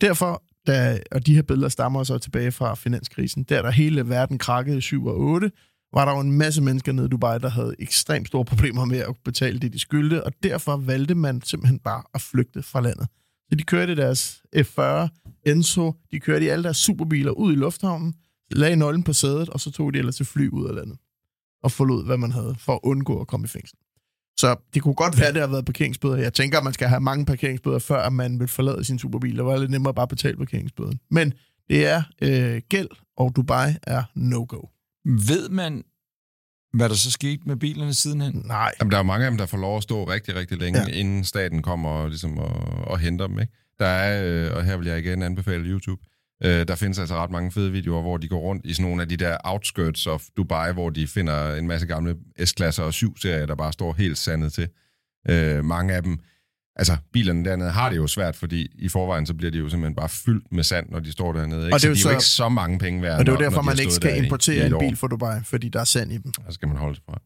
Derfor, 0.00 0.42
da, 0.66 1.00
og 1.12 1.26
de 1.26 1.34
her 1.34 1.42
billeder 1.42 1.68
stammer 1.68 2.04
så 2.04 2.18
tilbage 2.18 2.52
fra 2.52 2.74
finanskrisen, 2.74 3.42
der 3.42 3.62
der 3.62 3.70
hele 3.70 4.08
verden 4.08 4.38
krakkede 4.38 4.78
i 4.78 4.80
7 4.80 5.06
og 5.06 5.18
8, 5.18 5.50
var 5.92 6.04
der 6.04 6.12
jo 6.12 6.20
en 6.20 6.32
masse 6.32 6.62
mennesker 6.62 6.92
nede 6.92 7.06
i 7.06 7.08
Dubai, 7.08 7.38
der 7.38 7.48
havde 7.48 7.74
ekstremt 7.78 8.28
store 8.28 8.44
problemer 8.44 8.84
med 8.84 8.98
at 8.98 9.14
betale 9.24 9.58
det, 9.58 9.72
de 9.72 9.78
skyldte, 9.78 10.24
og 10.24 10.32
derfor 10.42 10.76
valgte 10.76 11.14
man 11.14 11.42
simpelthen 11.42 11.78
bare 11.78 12.02
at 12.14 12.20
flygte 12.20 12.62
fra 12.62 12.80
landet. 12.80 13.06
Så 13.48 13.56
de 13.56 13.62
kørte 13.62 13.96
deres 13.96 14.42
F40, 14.56 15.08
Enzo, 15.46 15.92
de 16.12 16.20
kørte 16.20 16.44
i 16.44 16.48
alle 16.48 16.64
deres 16.64 16.76
superbiler 16.76 17.30
ud 17.30 17.52
i 17.52 17.56
lufthavnen, 17.56 18.14
lagde 18.50 18.76
nøglen 18.76 19.02
på 19.02 19.12
sædet, 19.12 19.48
og 19.48 19.60
så 19.60 19.70
tog 19.70 19.94
de 19.94 19.98
ellers 19.98 20.16
til 20.16 20.26
fly 20.26 20.48
ud 20.48 20.68
af 20.68 20.74
landet 20.74 20.98
og 21.62 21.72
forlod, 21.72 22.04
hvad 22.04 22.16
man 22.16 22.32
havde, 22.32 22.54
for 22.58 22.72
at 22.72 22.80
undgå 22.82 23.20
at 23.20 23.26
komme 23.26 23.44
i 23.44 23.48
fængsel. 23.48 23.78
Så 24.38 24.56
det 24.74 24.82
kunne 24.82 24.94
godt 24.94 25.18
være, 25.18 25.28
at 25.28 25.34
det 25.34 25.42
har 25.42 25.48
været 25.48 25.64
parkeringsbøder. 25.64 26.16
Jeg 26.16 26.32
tænker, 26.32 26.58
at 26.58 26.64
man 26.64 26.72
skal 26.72 26.88
have 26.88 27.00
mange 27.00 27.26
parkeringsbøder, 27.26 27.78
før 27.78 28.08
man 28.08 28.40
vil 28.40 28.48
forlade 28.48 28.84
sin 28.84 28.98
superbil. 28.98 29.36
Det 29.36 29.44
var 29.44 29.56
lidt 29.56 29.70
nemmere 29.70 29.94
bare 29.94 30.02
at 30.02 30.08
betale 30.08 30.36
parkeringsbøden. 30.36 31.00
Men 31.10 31.32
det 31.68 31.86
er 31.86 32.02
øh, 32.22 32.62
gæld, 32.68 32.88
og 33.16 33.32
Dubai 33.36 33.70
er 33.82 34.02
no-go. 34.14 34.60
Ved 35.04 35.48
man, 35.48 35.84
hvad 36.72 36.88
der 36.88 36.94
så 36.94 37.10
skete 37.10 37.42
med 37.46 37.56
bilerne 37.56 37.94
sidenhen? 37.94 38.42
Nej. 38.44 38.72
Jamen, 38.80 38.90
der 38.90 38.96
er 38.96 39.00
jo 39.00 39.06
mange 39.06 39.26
af 39.26 39.30
dem, 39.30 39.38
der 39.38 39.46
får 39.46 39.58
lov 39.58 39.76
at 39.76 39.82
stå 39.82 40.04
rigtig, 40.04 40.34
rigtig 40.34 40.58
længe, 40.58 40.80
ja. 40.80 40.86
inden 40.86 41.24
staten 41.24 41.62
kommer 41.62 41.90
og, 41.90 42.08
ligesom, 42.08 42.38
og, 42.38 42.54
og 42.86 42.98
henter 42.98 43.26
dem. 43.26 43.38
Ikke? 43.38 43.52
Der 43.78 43.86
er, 43.86 44.46
øh, 44.46 44.56
og 44.56 44.64
her 44.64 44.76
vil 44.76 44.86
jeg 44.86 44.98
igen 44.98 45.22
anbefale 45.22 45.64
YouTube, 45.64 46.02
øh, 46.44 46.68
der 46.68 46.74
findes 46.74 46.98
altså 46.98 47.14
ret 47.14 47.30
mange 47.30 47.52
fede 47.52 47.72
videoer, 47.72 48.02
hvor 48.02 48.16
de 48.16 48.28
går 48.28 48.38
rundt 48.40 48.66
i 48.66 48.74
sådan 48.74 48.86
nogle 48.88 49.02
af 49.02 49.08
de 49.08 49.16
der 49.16 49.36
outskirts 49.44 50.06
of 50.06 50.22
Dubai, 50.36 50.72
hvor 50.72 50.90
de 50.90 51.06
finder 51.06 51.54
en 51.54 51.66
masse 51.66 51.86
gamle 51.86 52.16
S-klasser 52.44 52.82
og 52.82 52.88
7-serier, 52.94 53.46
der 53.46 53.54
bare 53.54 53.72
står 53.72 53.92
helt 53.92 54.18
sandet 54.18 54.52
til. 54.52 54.68
Øh, 55.30 55.64
mange 55.64 55.94
af 55.94 56.02
dem, 56.02 56.18
altså 56.76 56.96
bilerne 57.12 57.44
dernede 57.44 57.70
har 57.70 57.88
det 57.90 57.96
jo 57.96 58.06
svært, 58.06 58.36
fordi 58.36 58.68
i 58.78 58.88
forvejen 58.88 59.26
så 59.26 59.34
bliver 59.34 59.50
de 59.50 59.58
jo 59.58 59.68
simpelthen 59.68 59.94
bare 59.94 60.08
fyldt 60.08 60.52
med 60.52 60.64
sand, 60.64 60.88
når 60.90 61.00
de 61.00 61.12
står 61.12 61.32
dernede. 61.32 61.64
Ikke? 61.64 61.74
Og 61.74 61.80
det 61.80 61.88
er 61.88 61.88
så 61.88 61.88
jo 61.88 61.94
de 61.94 61.98
er 61.98 62.00
jo 62.00 62.02
så- 62.02 62.10
ikke 62.10 62.24
så 62.24 62.48
mange 62.48 62.78
penge 62.78 63.02
værd, 63.02 63.18
Og 63.18 63.26
det 63.26 63.32
er 63.32 63.36
jo 63.36 63.40
derfor, 63.44 63.62
man 63.62 63.78
ikke 63.78 63.92
skal 63.92 64.16
i- 64.20 64.24
importere 64.24 64.62
i 64.62 64.66
en 64.66 64.78
bil 64.78 64.96
fra 64.96 65.06
Dubai, 65.08 65.40
fordi 65.44 65.68
der 65.68 65.80
er 65.80 65.84
sand 65.84 66.12
i 66.12 66.18
dem. 66.18 66.32
Så 66.34 66.52
skal 66.52 66.68
man 66.68 66.76
holde 66.76 66.94
sig 66.94 67.04
fra. 67.10 67.18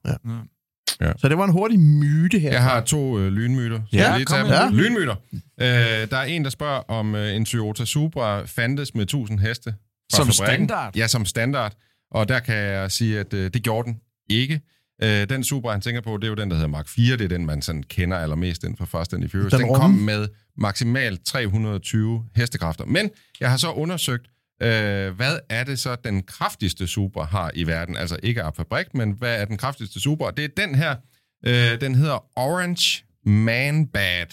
Så 1.19 1.29
det 1.29 1.39
var 1.39 1.45
en 1.45 1.53
hurtig 1.53 1.79
myte 1.81 2.39
her. 2.39 2.51
Jeg 2.53 2.63
har 2.63 2.81
to 2.81 3.19
øh, 3.19 3.33
lynmyter. 3.33 3.81
Skal 3.87 3.99
Ja, 3.99 4.17
lige 4.17 4.27
kom 4.27 4.47
dem? 4.47 4.77
Lynmyter. 4.79 5.15
Øh, 5.33 6.11
der 6.11 6.17
er 6.17 6.23
en, 6.25 6.45
der 6.45 6.51
spørger, 6.51 6.91
om 6.91 7.15
øh, 7.15 7.37
en 7.37 7.45
Toyota 7.45 7.85
Supra 7.85 8.45
fandtes 8.45 8.95
med 8.95 9.03
1000 9.03 9.39
heste. 9.41 9.71
fra 9.71 10.17
Som 10.17 10.27
fabrikken. 10.27 10.69
standard? 10.69 10.97
Ja, 10.97 11.07
som 11.09 11.25
standard. 11.25 11.73
Og 12.11 12.29
der 12.29 12.41
kan 12.41 12.55
jeg 12.57 12.91
sige, 12.93 13.21
at 13.21 13.35
øh, 13.35 13.51
det 13.55 13.63
gjorde 13.63 13.87
den 13.89 13.97
ikke. 14.31 14.61
Øh, 15.03 15.29
den 15.29 15.45
Supra, 15.45 15.73
han 15.73 15.81
tænker 15.81 16.01
på, 16.01 16.17
det 16.17 16.25
er 16.25 16.29
jo 16.29 16.35
den, 16.35 16.49
der 16.51 16.57
hedder 16.57 16.69
Mark 16.69 16.89
4. 16.89 17.17
Det 17.17 17.25
er 17.25 17.29
den, 17.29 17.47
man 17.47 17.63
sådan 17.63 17.83
kender 17.83 18.17
allermest, 18.19 18.63
den 18.63 18.77
fra 18.77 18.85
Fast 18.85 19.15
and 19.15 19.29
Furious. 19.29 19.53
Den 19.53 19.61
Den, 19.61 19.75
kom 19.75 19.91
med 19.91 20.29
maksimalt 20.59 21.25
320 21.25 22.25
hestekræfter. 22.37 22.85
Men 22.85 23.11
jeg 23.41 23.51
har 23.51 23.57
så 23.57 23.71
undersøgt, 23.71 24.27
øh, 24.63 25.17
hvad 25.17 25.39
er 25.49 25.65
det 25.65 25.79
så, 25.79 25.97
den 26.05 26.23
kraftigste 26.23 26.87
super 26.87 27.25
har 27.25 27.51
i 27.55 27.67
verden? 27.67 27.97
Altså 27.97 28.17
ikke 28.23 28.43
af 28.43 28.55
fabrik, 28.55 28.95
men 28.95 29.11
hvad 29.11 29.41
er 29.41 29.45
den 29.45 29.57
kraftigste 29.57 30.01
super? 30.01 30.31
Det 30.31 30.45
er 30.45 30.49
den 30.67 30.75
her. 30.75 30.97
Øh, 31.47 31.81
den 31.81 31.95
hedder 31.95 32.39
Orange 32.39 33.05
Man 33.25 33.87
Bad. 33.87 34.27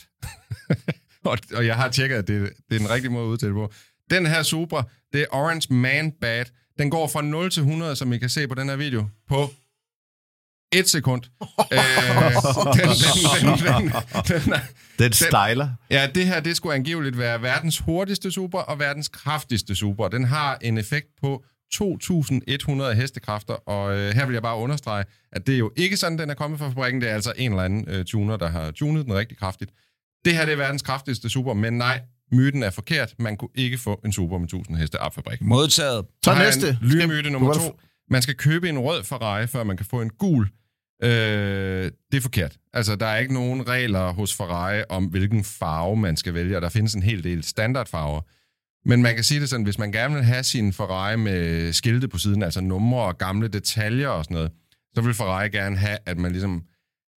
og, 1.29 1.37
og 1.53 1.65
jeg 1.65 1.75
har 1.75 1.89
tjekket, 1.89 2.15
at 2.15 2.27
det, 2.27 2.49
det 2.69 2.75
er 2.75 2.79
den 2.79 2.89
rigtige 2.89 3.11
måde 3.11 3.25
at 3.25 3.29
udtale 3.29 3.49
det 3.49 3.55
på. 3.55 3.73
Den 4.09 4.25
her 4.25 4.43
Supra, 4.43 4.83
det 5.13 5.21
er 5.21 5.25
Orange 5.31 5.73
Man 5.73 6.11
Bad. 6.11 6.45
Den 6.77 6.89
går 6.89 7.07
fra 7.07 7.21
0 7.21 7.51
til 7.51 7.61
100, 7.61 7.95
som 7.95 8.13
I 8.13 8.17
kan 8.17 8.29
se 8.29 8.47
på 8.47 8.55
den 8.55 8.69
her 8.69 8.75
video, 8.75 9.07
på 9.29 9.49
et 10.79 10.89
sekund. 10.89 11.21
øh, 11.73 11.79
den, 12.73 12.89
den, 12.89 13.57
den, 13.59 13.83
den, 14.27 14.41
den, 14.45 14.53
er- 14.53 14.59
Den 14.99 15.13
styler. 15.13 15.69
Ja, 15.91 16.07
det 16.15 16.25
her, 16.27 16.39
det 16.39 16.55
skulle 16.57 16.75
angiveligt 16.75 17.17
være 17.17 17.41
verdens 17.41 17.79
hurtigste 17.79 18.31
super 18.31 18.59
og 18.59 18.79
verdens 18.79 19.07
kraftigste 19.07 19.75
super. 19.75 20.07
Den 20.07 20.23
har 20.25 20.57
en 20.61 20.77
effekt 20.77 21.07
på 21.21 21.43
2.100 21.75 22.93
hestekræfter, 22.93 23.53
og 23.53 23.97
øh, 23.97 24.13
her 24.15 24.25
vil 24.25 24.33
jeg 24.33 24.41
bare 24.41 24.57
understrege, 24.57 25.05
at 25.31 25.47
det 25.47 25.53
er 25.55 25.59
jo 25.59 25.71
ikke 25.75 25.97
sådan, 25.97 26.17
den 26.17 26.29
er 26.29 26.33
kommet 26.33 26.59
fra 26.59 26.69
fabrikken. 26.69 27.01
Det 27.01 27.09
er 27.09 27.13
altså 27.13 27.33
en 27.37 27.51
eller 27.51 27.63
anden 27.63 27.85
øh, 27.87 28.05
tuner, 28.05 28.37
der 28.37 28.47
har 28.47 28.71
tunet 28.71 29.05
den 29.05 29.13
rigtig 29.15 29.37
kraftigt. 29.37 29.71
Det 30.25 30.33
her 30.35 30.45
det 30.45 30.51
er 30.51 30.57
verdens 30.57 30.81
kraftigste 30.81 31.29
super, 31.29 31.53
men 31.53 31.73
nej, 31.77 32.01
myten 32.31 32.63
er 32.63 32.69
forkert. 32.69 33.13
Man 33.19 33.37
kunne 33.37 33.49
ikke 33.55 33.77
få 33.77 34.01
en 34.05 34.13
super 34.13 34.37
med 34.37 34.53
1.000 34.53 34.75
heste 34.75 34.99
af 34.99 35.13
fabrikken. 35.13 35.47
Modtaget. 35.47 36.05
Så 36.23 36.35
næste. 36.35 36.69
en 36.69 36.77
Lynmyte 36.81 37.29
nummer 37.29 37.53
to. 37.53 37.79
Man 38.09 38.21
skal 38.21 38.35
købe 38.35 38.69
en 38.69 38.79
rød 38.79 39.03
Ferrari, 39.03 39.47
før 39.47 39.63
man 39.63 39.77
kan 39.77 39.85
få 39.85 40.01
en 40.01 40.09
gul. 40.09 40.47
Øh, 41.03 41.91
det 42.11 42.17
er 42.17 42.21
forkert. 42.21 42.57
Altså, 42.73 42.95
der 42.95 43.05
er 43.05 43.17
ikke 43.17 43.33
nogen 43.33 43.67
regler 43.67 44.13
hos 44.13 44.35
Ferrari 44.35 44.83
om, 44.89 45.05
hvilken 45.05 45.43
farve 45.43 45.97
man 45.97 46.17
skal 46.17 46.33
vælge, 46.33 46.55
og 46.55 46.61
der 46.61 46.69
findes 46.69 46.93
en 46.93 47.03
hel 47.03 47.23
del 47.23 47.43
standardfarver. 47.43 48.21
Men 48.89 49.01
man 49.01 49.15
kan 49.15 49.23
sige 49.23 49.39
det 49.39 49.49
sådan, 49.49 49.63
hvis 49.63 49.79
man 49.79 49.91
gerne 49.91 50.13
vil 50.13 50.23
have 50.23 50.43
sin 50.43 50.73
Ferrari 50.73 51.17
med 51.17 51.73
skilte 51.73 52.07
på 52.07 52.17
siden, 52.17 52.43
altså 52.43 52.61
numre 52.61 53.01
og 53.01 53.17
gamle 53.17 53.47
detaljer 53.47 54.07
og 54.07 54.23
sådan 54.23 54.35
noget, 54.35 54.51
så 54.95 55.01
vil 55.01 55.13
Ferrari 55.13 55.49
gerne 55.49 55.77
have, 55.77 55.97
at 56.05 56.17
man 56.17 56.31
ligesom 56.31 56.63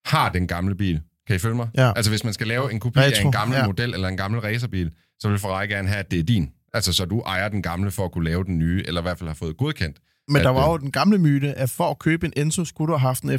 har 0.06 0.28
den 0.28 0.46
gamle 0.46 0.74
bil. 0.74 1.00
Kan 1.26 1.36
I 1.36 1.38
følge 1.38 1.56
mig? 1.56 1.68
Ja. 1.76 1.92
Altså, 1.96 2.10
hvis 2.10 2.24
man 2.24 2.32
skal 2.32 2.46
lave 2.46 2.72
en 2.72 2.80
kopi 2.80 2.98
af 2.98 3.20
en 3.24 3.32
gammel 3.32 3.58
ja. 3.58 3.66
model 3.66 3.94
eller 3.94 4.08
en 4.08 4.16
gammel 4.16 4.40
racerbil, 4.40 4.90
så 5.18 5.28
vil 5.28 5.38
Ferrari 5.38 5.66
gerne 5.66 5.88
have, 5.88 5.98
at 5.98 6.10
det 6.10 6.18
er 6.18 6.22
din. 6.22 6.50
Altså, 6.72 6.92
så 6.92 7.04
du 7.04 7.20
ejer 7.20 7.48
den 7.48 7.62
gamle 7.62 7.90
for 7.90 8.04
at 8.04 8.12
kunne 8.12 8.24
lave 8.24 8.44
den 8.44 8.58
nye, 8.58 8.84
eller 8.86 9.00
i 9.00 9.02
hvert 9.02 9.18
fald 9.18 9.28
har 9.28 9.34
fået 9.34 9.56
godkendt. 9.56 9.96
Men 10.30 10.36
at, 10.40 10.44
der 10.44 10.50
var 10.50 10.68
øh, 10.68 10.72
jo 10.72 10.78
den 10.78 10.92
gamle 10.92 11.18
myte, 11.18 11.54
at 11.54 11.70
for 11.70 11.90
at 11.90 11.98
købe 11.98 12.26
en 12.26 12.32
Enzo, 12.36 12.64
skulle 12.64 12.92
du 12.92 12.92
have 12.92 13.08
haft 13.08 13.22
en 13.22 13.30
F50. 13.30 13.32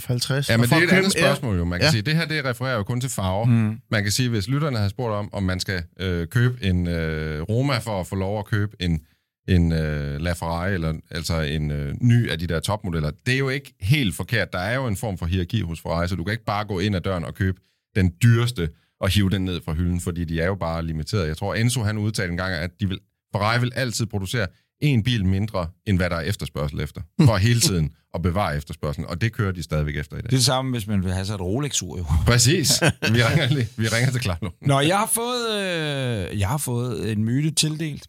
Ja, 0.50 0.58
men 0.58 0.68
for 0.68 0.76
det 0.76 0.84
er 0.84 0.88
et 0.88 0.98
andet 0.98 1.12
spørgsmål 1.12 1.58
jo. 1.58 1.66
Man 1.66 1.80
kan. 1.80 1.86
Ja. 1.86 1.92
sige, 1.92 2.02
det 2.02 2.16
her 2.16 2.26
det 2.26 2.46
refererer 2.46 2.76
jo 2.76 2.84
kun 2.84 3.02
til 3.02 3.10
farver. 3.10 3.46
Mm. 3.46 3.78
Man 3.92 4.04
kan 4.04 4.12
sige, 4.12 4.30
hvis 4.30 4.48
lytterne 4.48 4.78
har 4.78 4.88
spurgt 4.88 5.14
om, 5.14 5.30
om 5.34 5.44
man 5.44 5.60
skal 5.60 5.84
øh, 6.00 6.28
købe 6.28 6.64
en 6.66 6.88
øh, 6.88 7.42
Roma 7.42 7.78
for 7.78 8.00
at 8.00 8.08
få 8.08 8.16
lov 8.16 8.40
at 8.40 8.46
købe 8.46 8.76
en, 8.80 9.02
en 9.48 9.72
øh, 9.72 10.22
LaFerrari, 10.22 10.74
eller 10.74 10.94
altså 11.12 11.42
en 11.42 11.72
øh, 11.72 11.94
ny 12.02 12.30
af 12.30 12.40
de 12.40 12.48
der 12.48 12.60
topmodeller, 12.60 13.12
det 13.26 13.34
er 13.34 13.40
jo 13.40 13.50
ikke 13.50 13.74
helt 13.82 14.16
forkert. 14.16 14.54
Der 14.54 14.60
er 14.60 14.76
jo 14.76 14.88
en 14.88 14.98
form 14.98 15.18
for 15.18 15.26
hierarki 15.26 15.62
hos 15.62 15.82
Ferrari, 15.82 16.08
så 16.08 16.16
du 16.16 16.24
kan 16.24 16.32
ikke 16.32 16.46
bare 16.46 16.66
gå 16.66 16.80
ind 16.80 16.96
ad 16.96 17.02
døren 17.02 17.26
og 17.26 17.34
købe 17.34 17.62
den 17.96 18.14
dyreste 18.24 18.70
og 19.02 19.10
hive 19.10 19.30
den 19.30 19.46
ned 19.46 19.62
fra 19.66 19.74
hylden, 19.74 20.00
fordi 20.00 20.24
de 20.24 20.42
er 20.42 20.46
jo 20.46 20.56
bare 20.56 20.86
limiteret. 20.86 21.28
Jeg 21.28 21.38
tror, 21.38 21.56
Enzo 21.56 21.84
han 21.84 21.98
udtalte 21.98 22.32
en 22.32 22.38
gang, 22.38 22.54
at 22.54 22.72
de 22.80 22.90
vil, 22.90 23.00
Ferrari 23.32 23.60
vil 23.60 23.72
altid 23.76 24.06
producere 24.06 24.48
en 24.82 25.04
bil 25.04 25.26
mindre, 25.26 25.68
end 25.86 25.98
hvad 25.98 26.10
der 26.10 26.16
er 26.16 26.22
efterspørgsel 26.22 26.80
efter, 26.80 27.02
for 27.26 27.38
hele 27.38 27.60
tiden 27.60 27.92
at 28.14 28.22
bevare 28.22 28.58
efterspørgselen, 28.58 29.10
og 29.10 29.22
det 29.22 29.34
kører 29.34 29.52
de 29.52 29.64
stadigvæk 29.64 29.96
efter 29.96 30.18
i 30.18 30.22
dag. 30.22 30.24
Det 30.24 30.34
er 30.34 30.38
det 30.38 30.46
samme, 30.46 30.72
hvis 30.72 30.88
man 30.88 31.04
vil 31.04 31.14
have 31.14 31.26
sig 31.26 31.34
et 31.34 31.42
Rolex-ur, 31.42 31.98
jo. 31.98 32.06
Præcis. 32.32 32.82
Vi 32.82 33.24
ringer, 33.24 33.48
lige. 33.48 33.68
vi 33.78 33.88
ringer 33.88 34.12
til 34.12 34.22
Klarlund. 34.22 34.54
Nå, 34.62 34.80
jeg 34.80 34.98
har 34.98 35.06
fået, 35.06 35.52
øh, 35.52 36.40
jeg 36.40 36.48
har 36.48 36.58
fået 36.58 37.12
en 37.12 37.24
myte 37.24 37.52
tildelt 37.52 38.08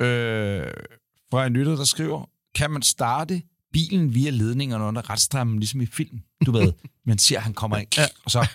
øh, 0.00 0.66
fra 1.30 1.46
en 1.46 1.52
lytter, 1.52 1.76
der 1.76 1.84
skriver, 1.84 2.30
kan 2.54 2.70
man 2.70 2.82
starte 2.82 3.42
bilen 3.72 4.14
via 4.14 4.30
ledningerne 4.30 4.84
under 4.84 5.10
retstrammen, 5.10 5.58
ligesom 5.58 5.80
i 5.80 5.86
film? 5.86 6.18
Du 6.46 6.52
ved, 6.52 6.72
man 7.06 7.18
siger, 7.18 7.40
han 7.40 7.54
kommer 7.54 7.76
ind, 7.76 7.88
og 8.24 8.30
så 8.30 8.46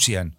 siger 0.00 0.18
han. 0.18 0.32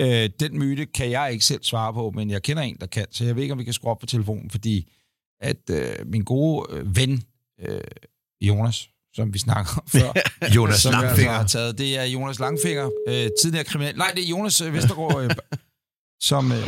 Øh, 0.00 0.30
den 0.40 0.58
myte 0.58 0.86
kan 0.86 1.10
jeg 1.10 1.32
ikke 1.32 1.44
selv 1.44 1.62
svare 1.62 1.92
på, 1.92 2.10
men 2.14 2.30
jeg 2.30 2.42
kender 2.42 2.62
en, 2.62 2.76
der 2.80 2.86
kan, 2.86 3.06
så 3.10 3.24
jeg 3.24 3.36
ved 3.36 3.42
ikke, 3.42 3.52
om 3.52 3.58
vi 3.58 3.64
kan 3.64 3.72
skrue 3.72 3.90
op 3.90 3.98
på 3.98 4.06
telefonen, 4.06 4.50
fordi 4.50 4.92
at 5.40 5.70
øh, 5.70 5.92
min 6.06 6.22
gode 6.24 6.66
øh, 6.70 6.96
ven, 6.96 7.22
øh, 7.62 7.80
Jonas, 8.40 8.88
som 9.14 9.34
vi 9.34 9.38
snakker 9.38 9.72
om 9.78 9.88
før, 9.88 10.12
Jonas 10.56 10.76
som 10.80 10.92
jeg 10.92 10.98
altså 11.00 11.08
Langfinger. 11.08 11.32
har 11.32 11.46
taget. 11.46 11.78
Det 11.78 11.98
er 11.98 12.04
Jonas 12.04 12.38
Langfinger, 12.38 12.90
øh, 13.08 13.28
tidligere 13.42 13.64
kriminel. 13.64 13.96
Nej, 13.96 14.10
det 14.16 14.24
er 14.24 14.28
Jonas 14.28 14.60
øh, 14.60 14.72
Vestergaard, 14.74 15.22
øh, 15.24 15.30
som... 16.20 16.52
Øh, 16.52 16.58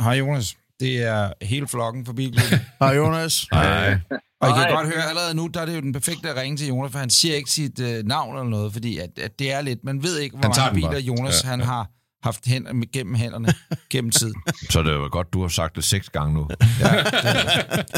hej 0.00 0.12
Jonas. 0.14 0.56
Det 0.80 1.02
er 1.02 1.32
hele 1.42 1.68
flokken 1.68 2.06
for 2.06 2.12
bilklubben. 2.12 2.58
Hej 2.80 2.88
Jonas. 2.96 3.46
Nej. 3.52 3.92
Og 4.40 4.48
I 4.48 4.52
kan 4.52 4.60
Hej. 4.62 4.70
godt 4.70 4.86
høre 4.86 5.04
allerede 5.08 5.34
nu, 5.34 5.46
der 5.46 5.60
er 5.60 5.66
det 5.66 5.74
jo 5.76 5.80
den 5.80 5.92
perfekte 5.92 6.30
at 6.30 6.36
ringe 6.36 6.56
til 6.56 6.68
Jonas, 6.68 6.92
for 6.92 6.98
han 6.98 7.10
siger 7.10 7.34
ikke 7.36 7.50
sit 7.50 7.80
øh, 7.80 8.04
navn 8.04 8.36
eller 8.36 8.50
noget, 8.50 8.72
fordi 8.72 8.98
at, 8.98 9.18
at 9.18 9.38
det 9.38 9.52
er 9.52 9.60
lidt... 9.60 9.84
Man 9.84 10.02
ved 10.02 10.18
ikke, 10.18 10.36
hvor 10.36 10.48
mange 10.48 10.74
biler 10.74 10.90
bare. 10.90 11.00
Jonas 11.00 11.44
Ja, 11.44 11.48
han 11.48 11.60
ja. 11.60 11.66
har 11.66 11.90
haft 12.22 12.46
hen, 12.46 12.84
gennem 12.92 13.14
hænderne 13.14 13.48
gennem 13.90 14.10
tiden. 14.10 14.34
Så 14.70 14.82
det 14.82 14.98
var 14.98 15.08
godt, 15.08 15.32
du 15.32 15.40
har 15.40 15.48
sagt 15.48 15.76
det 15.76 15.84
seks 15.84 16.10
gange 16.10 16.34
nu. 16.34 16.40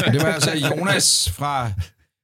Og 0.05 0.13
det 0.13 0.21
var 0.21 0.31
altså 0.33 0.51
Jonas 0.69 1.31
fra 1.37 1.71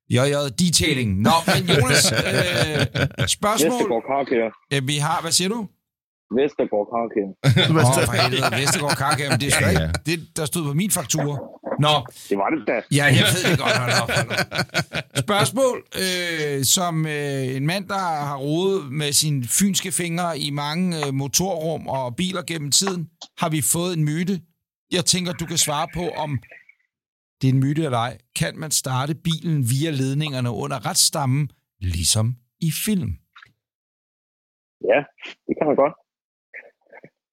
JJ 0.10 0.34
Detailing. 0.60 1.22
Nå, 1.22 1.32
men 1.48 1.70
Jonas, 1.70 2.12
øh, 2.12 3.28
spørgsmål. 3.28 3.72
Vestergaard 3.72 4.04
Carcare. 4.10 4.52
Øh, 4.74 4.88
vi 4.88 4.98
har... 4.98 5.22
Hvad 5.22 5.32
siger 5.32 5.50
du? 5.50 5.68
Vestergaard 6.38 6.88
Carcare. 6.94 7.30
Åh, 7.70 7.98
oh, 7.98 8.06
for 8.10 8.15
helvede, 8.22 8.52
Vestergaard 8.62 9.20
men 9.32 9.39
det 9.41 9.48
er 9.48 9.52
sgu 9.56 9.63
Ja, 9.65 9.70
ikke 9.70 9.82
ja. 9.82 9.91
det, 10.10 10.17
der 10.38 10.46
stod 10.46 10.63
på 10.70 10.74
min 10.82 10.91
faktura. 10.91 11.36
Nå, 11.86 11.94
Det 12.30 12.38
var 12.41 12.50
det 12.54 12.62
da. 12.67 12.76
ja, 13.00 13.06
jeg 13.20 13.26
ved 13.34 13.44
det 13.52 13.60
godt. 13.63 13.78
Hold 13.82 13.91
op, 14.04 14.10
hold 14.17 14.30
op. 14.30 15.17
Spørgsmål, 15.26 15.78
øh, 16.04 16.63
som 16.63 16.94
øh, 17.06 17.56
en 17.58 17.65
mand, 17.65 17.88
der 17.88 18.04
har 18.30 18.38
rodet 18.38 18.91
med 18.91 19.12
sine 19.13 19.44
fynske 19.60 19.91
fingre 19.91 20.39
i 20.39 20.50
mange 20.50 21.08
øh, 21.08 21.13
motorrum 21.13 21.88
og 21.88 22.15
biler 22.15 22.41
gennem 22.41 22.72
tiden, 22.72 23.10
har 23.38 23.50
vi 23.50 23.62
fået 23.74 23.98
en 23.98 24.04
myte. 24.04 24.41
Jeg 24.91 25.06
tænker, 25.06 25.34
du 25.34 25.46
kan 25.46 25.58
svare 25.58 25.88
på, 25.94 26.10
om 26.24 26.39
det 27.41 27.50
er 27.50 27.54
en 27.54 27.60
myte 27.60 27.84
eller 27.84 27.98
ej. 27.98 28.17
Kan 28.36 28.54
man 28.58 28.72
starte 28.72 29.15
bilen 29.15 29.63
via 29.72 29.89
ledningerne 29.91 30.50
under 30.52 30.86
retsstammen, 30.86 31.50
ligesom 31.80 32.36
i 32.62 32.72
film? 32.86 33.12
Ja, 34.91 35.00
det 35.48 35.54
kan 35.58 35.65
man 35.70 35.76
godt. 35.76 35.94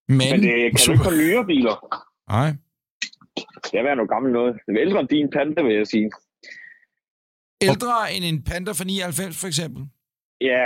Men, 0.09 0.19
Men 0.19 0.43
det 0.43 0.53
kan 0.77 0.81
du 0.87 0.93
ikke 0.93 1.05
få 1.05 1.11
nyere 1.23 1.45
biler. 1.47 1.77
Nej. 2.31 2.51
Det 3.37 3.67
skal 3.67 3.85
være 3.85 3.97
noget 3.97 4.11
gammelt 4.11 4.33
noget. 4.33 4.55
Det 4.67 4.73
er 4.77 4.81
ældre 4.87 5.01
end 5.01 5.09
din 5.09 5.31
Panda, 5.31 5.63
vil 5.63 5.75
jeg 5.77 5.87
sige. 5.87 6.11
Ældre 7.61 7.93
end 8.15 8.25
en 8.25 8.43
Panda 8.43 8.73
fra 8.73 8.85
99, 8.85 9.41
for 9.41 9.47
eksempel? 9.47 9.83
Ja, 10.41 10.65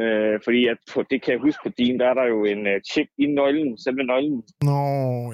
øh, 0.00 0.40
fordi 0.44 0.60
at 0.72 0.78
på, 0.92 0.98
det 1.10 1.22
kan 1.22 1.32
jeg 1.34 1.40
huske 1.40 1.60
på 1.66 1.70
din, 1.78 2.00
der 2.00 2.06
er 2.10 2.14
der 2.14 2.26
jo 2.34 2.38
en 2.44 2.60
uh, 2.72 2.76
chip 2.92 3.08
i 3.18 3.26
nøglen, 3.26 3.78
selve 3.84 4.02
nøglen. 4.12 4.42
Nå, 4.68 4.78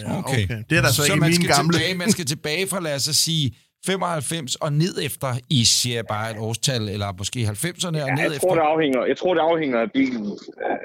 ja, 0.05 0.19
Okay. 0.19 0.45
okay. 0.45 0.59
Det 0.71 0.79
er 0.79 0.83
der 0.87 0.93
så, 0.99 1.03
så 1.03 1.13
ikke 1.13 1.21
man 1.21 1.33
skal, 1.35 1.49
gamle. 1.57 1.73
tilbage, 1.73 1.95
man 2.05 2.11
skal 2.11 2.25
tilbage 2.35 2.67
fra, 2.71 2.81
lad 2.81 2.95
os 2.95 3.03
så 3.03 3.15
sige, 3.15 3.57
95 3.87 4.57
og 4.57 4.73
ned 4.73 4.95
efter, 5.09 5.29
I 5.51 5.65
siger 5.65 6.03
bare 6.03 6.31
et 6.31 6.39
årstal, 6.39 6.89
eller 6.89 7.09
måske 7.19 7.39
90'erne 7.41 7.87
og 7.89 7.95
Ja, 8.09 8.15
ned 8.15 8.23
jeg, 8.23 8.27
efter. 8.27 8.39
tror, 8.49 8.55
det 8.55 8.63
afhænger, 8.75 9.05
jeg 9.05 9.17
tror, 9.17 9.35
det 9.35 9.41
afhænger 9.41 9.79
af 9.81 9.91
bilen. 9.93 10.27
Øh, 10.27 10.77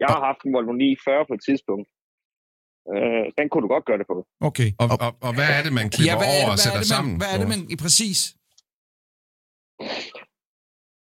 jeg 0.00 0.08
har 0.12 0.20
haft 0.28 0.40
en 0.46 0.52
Volvo 0.54 0.72
940 0.72 1.26
på 1.28 1.34
et 1.38 1.42
tidspunkt. 1.48 1.88
Øh, 2.94 3.24
den 3.38 3.46
kunne 3.48 3.62
du 3.64 3.70
godt 3.74 3.84
gøre 3.88 3.98
det 4.02 4.08
på. 4.12 4.16
Okay. 4.48 4.68
Og, 4.82 4.86
og, 5.04 5.10
og 5.26 5.32
hvad 5.38 5.48
er 5.56 5.62
det, 5.66 5.72
man 5.80 5.86
klipper 5.94 6.18
hvad 6.22 6.28
er 6.28 6.36
over 6.38 6.44
det, 6.44 6.52
og 6.52 6.56
hvad 6.56 6.60
er 6.60 6.66
sætter 6.66 6.82
det, 6.82 6.90
man, 6.90 6.96
sammen? 6.96 7.12
Hvad 7.20 7.30
er 7.34 7.38
det, 7.42 7.48
man 7.52 7.60
i 7.74 7.76
præcis? 7.84 8.18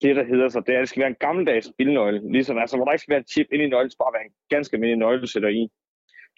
Det, 0.04 0.12
der 0.20 0.26
hedder 0.32 0.48
så, 0.50 0.60
det 0.66 0.72
er, 0.74 0.80
at 0.80 0.84
det 0.86 0.92
skal 0.92 1.04
være 1.04 1.14
en 1.16 1.24
gammeldags 1.26 1.68
bilnøgle. 1.78 2.20
Ligesom, 2.36 2.56
altså, 2.64 2.76
hvor 2.76 2.86
der 2.86 2.94
ikke 2.94 3.06
skal 3.06 3.14
være 3.16 3.24
en 3.26 3.32
chip 3.34 3.48
inde 3.54 3.66
i 3.66 3.70
nøglen, 3.74 3.92
så 3.92 3.98
bare 4.04 4.18
være 4.18 4.28
en 4.30 4.36
ganske 4.54 4.72
almindelig 4.76 5.00
nøgle, 5.04 5.22
du 5.26 5.30
sætter 5.34 5.52
i. 5.62 5.64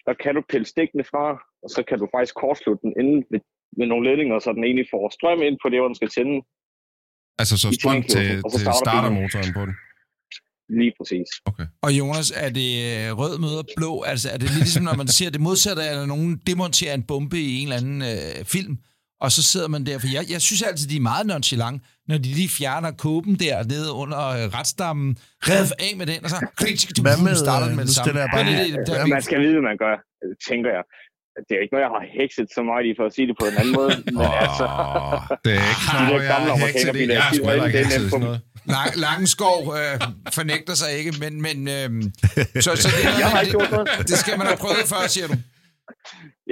Der 0.06 0.14
kan 0.22 0.32
du 0.36 0.40
pille 0.52 0.66
stikkene 0.74 1.04
fra, 1.12 1.24
og 1.64 1.68
så 1.74 1.80
kan 1.88 1.98
du 2.02 2.06
faktisk 2.14 2.34
kortslutte 2.44 2.82
den 2.86 2.92
inde 3.00 3.14
med, 3.30 3.40
med 3.78 3.86
nogle 3.90 4.04
ledninger, 4.08 4.38
så 4.38 4.52
den 4.56 4.64
egentlig 4.64 4.88
får 4.94 5.02
strøm 5.18 5.42
ind 5.48 5.56
på 5.62 5.66
det, 5.70 5.78
hvor 5.80 5.90
den 5.90 5.98
skal 6.00 6.10
tænde. 6.16 6.36
Altså 7.40 7.54
så 7.62 7.68
strøm 7.78 8.02
til, 8.02 8.10
tændeklokken, 8.10 8.44
og 8.44 8.50
så 8.50 8.58
til 8.58 8.64
starter 8.64 8.84
startermotoren 8.84 9.52
på 9.58 9.62
den. 9.68 9.74
Lige 10.78 10.92
præcis. 10.98 11.28
Okay. 11.44 11.66
Og 11.82 11.92
Jonas, 11.98 12.32
er 12.44 12.50
det 12.58 12.70
øh, 12.88 13.18
rød 13.18 13.38
møder 13.38 13.62
blå? 13.76 14.02
Altså 14.02 14.28
er 14.28 14.36
det 14.38 14.42
lidt 14.48 14.58
ligesom, 14.58 14.82
når 14.84 14.94
man 14.94 15.08
ser 15.08 15.30
det 15.30 15.40
modsatte, 15.40 15.82
at 15.82 16.08
nogen 16.08 16.40
demonterer 16.46 16.94
en 16.94 17.02
bombe 17.02 17.38
i 17.38 17.56
en 17.58 17.62
eller 17.66 17.76
anden 17.76 18.02
øh, 18.02 18.44
film, 18.44 18.78
og 19.24 19.32
så 19.32 19.42
sidder 19.42 19.68
man 19.68 19.86
der, 19.86 19.98
for 19.98 20.08
jeg, 20.16 20.24
jeg 20.34 20.40
synes 20.48 20.62
altid, 20.62 20.86
de 20.88 20.96
er 20.96 21.00
meget 21.12 21.26
nonchalant, 21.26 21.82
når 22.08 22.18
de 22.18 22.28
lige 22.40 22.48
fjerner 22.48 22.90
kåben 23.04 23.34
der 23.44 23.64
nede 23.74 23.92
under 24.02 24.22
øh, 24.36 24.44
retstammen, 24.56 25.08
rev 25.50 25.66
af 25.86 25.92
med 26.00 26.06
den, 26.06 26.24
og 26.24 26.30
så 26.30 26.36
Hvad 27.06 27.16
med, 27.26 27.34
starter 27.44 27.66
den 27.66 27.72
øh, 27.72 27.76
med 27.80 27.84
nu 27.84 27.88
det 27.88 27.94
samme. 27.94 28.12
bare 28.34 28.44
det, 28.44 28.88
Ja, 28.88 29.02
det, 29.02 29.08
Man 29.08 29.22
skal 29.22 29.38
vide, 29.44 29.52
hvad 29.52 29.66
man 29.70 29.78
gør, 29.84 29.94
tænker 30.50 30.70
jeg. 30.76 30.84
Det 31.46 31.52
er 31.56 31.60
ikke 31.64 31.74
noget, 31.74 31.84
jeg 31.86 31.92
har 31.98 32.04
hekset 32.20 32.46
så 32.56 32.62
meget 32.70 32.84
i, 32.88 32.90
for 32.98 33.04
at 33.08 33.12
sige 33.16 33.26
det 33.30 33.36
på 33.42 33.46
en 33.50 33.56
anden 33.60 33.74
måde. 33.80 33.92
Men 34.16 34.26
altså, 34.44 34.64
Åh, 34.64 35.20
det 35.44 35.52
er 35.60 35.64
ikke 35.72 35.86
de 35.92 35.96
noget, 36.10 36.22
der 36.30 36.38
jeg 36.46 36.52
har 36.52 36.66
hekset 36.66 36.94
i. 37.00 37.02
Jeg 37.16 37.22
har 37.26 37.32
sgu 37.36 37.46
ikke 37.66 37.78
hekset 37.82 38.04
sådan 38.12 38.24
noget. 38.28 38.40
Lang, 38.64 38.90
Langskov 39.06 39.60
øh, 39.78 39.94
fornægter 40.38 40.74
sig 40.82 40.90
ikke, 40.98 41.12
men, 41.22 41.32
men 41.46 41.56
øh, 41.76 41.88
så, 42.66 42.70
så 42.82 42.88
det, 42.94 43.04
Jeg 43.22 43.28
har 43.32 43.40
ikke 43.40 43.56
gjort 43.56 43.70
det, 43.70 43.72
noget. 43.72 44.08
det 44.10 44.18
skal 44.24 44.34
man 44.38 44.46
have 44.50 44.60
prøvet 44.64 44.84
før, 44.92 45.02
siger 45.14 45.26
du. 45.32 45.36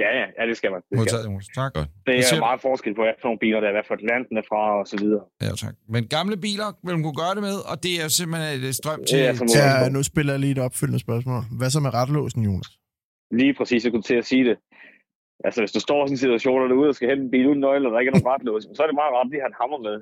Ja, 0.03 0.09
ja, 0.19 0.25
ja, 0.37 0.43
det 0.49 0.55
skal 0.59 0.69
man. 0.73 0.79
Det, 0.81 0.87
skal 0.89 0.97
Modtaget, 0.99 1.25
man. 1.25 1.31
Jonas. 1.33 1.47
Tak. 1.59 1.71
Godt. 1.77 1.87
det 2.05 2.25
siger 2.25 2.39
er 2.39 2.41
du? 2.43 2.47
meget 2.49 2.61
forskel 2.67 2.91
på, 2.97 3.01
hvad 3.05 3.15
for 3.21 3.27
nogle 3.29 3.41
biler, 3.43 3.59
der 3.63 3.67
er, 3.71 3.75
hvad 3.77 3.85
for 3.89 3.95
et 3.99 4.05
land 4.11 4.23
den 4.29 4.35
er 4.41 4.45
fra, 4.51 4.61
og 4.79 4.85
så 4.91 4.95
videre. 5.03 5.23
Ja, 5.45 5.51
tak. 5.63 5.75
Men 5.93 6.01
gamle 6.15 6.35
biler 6.45 6.69
vil 6.85 6.93
man 6.97 7.03
kunne 7.07 7.19
gøre 7.23 7.33
det 7.37 7.43
med, 7.49 7.57
og 7.71 7.75
det 7.85 7.93
er 8.03 8.07
simpelthen 8.19 8.63
et 8.69 8.75
strøm 8.81 9.01
til... 9.09 9.19
Som 9.39 9.47
Ja, 9.55 9.89
nu 9.95 10.01
spiller 10.11 10.31
jeg 10.33 10.39
lige 10.45 10.53
et 10.57 10.63
opfølgende 10.67 10.99
spørgsmål. 11.07 11.41
Hvad 11.59 11.69
så 11.75 11.79
med 11.85 11.91
retlåsen, 11.99 12.41
Jonas? 12.47 12.69
Lige 13.39 13.53
præcis, 13.59 13.79
jeg 13.85 13.91
kunne 13.93 14.07
til 14.11 14.19
at 14.23 14.27
sige 14.31 14.43
det. 14.49 14.57
Altså, 15.45 15.59
hvis 15.61 15.73
du 15.77 15.79
står 15.87 15.99
i 15.99 16.05
sådan 16.07 16.13
en 16.17 16.23
situation, 16.25 16.59
og 16.63 16.67
du 16.69 16.75
er 16.75 16.81
ude 16.83 16.91
og 16.93 16.95
skal 16.97 17.09
hente 17.09 17.23
en 17.27 17.31
bil 17.35 17.45
uden 17.49 17.61
nøgle, 17.65 17.85
og 17.87 17.91
der 17.93 17.99
ikke 17.99 18.11
er 18.11 18.15
nogen 18.17 18.29
retlås, 18.33 18.63
så 18.75 18.79
er 18.83 18.87
det 18.89 18.99
meget 19.01 19.11
rart 19.15 19.27
at 19.33 19.41
have 19.43 19.51
en 19.53 19.59
hammer 19.61 19.79
med. 19.87 19.97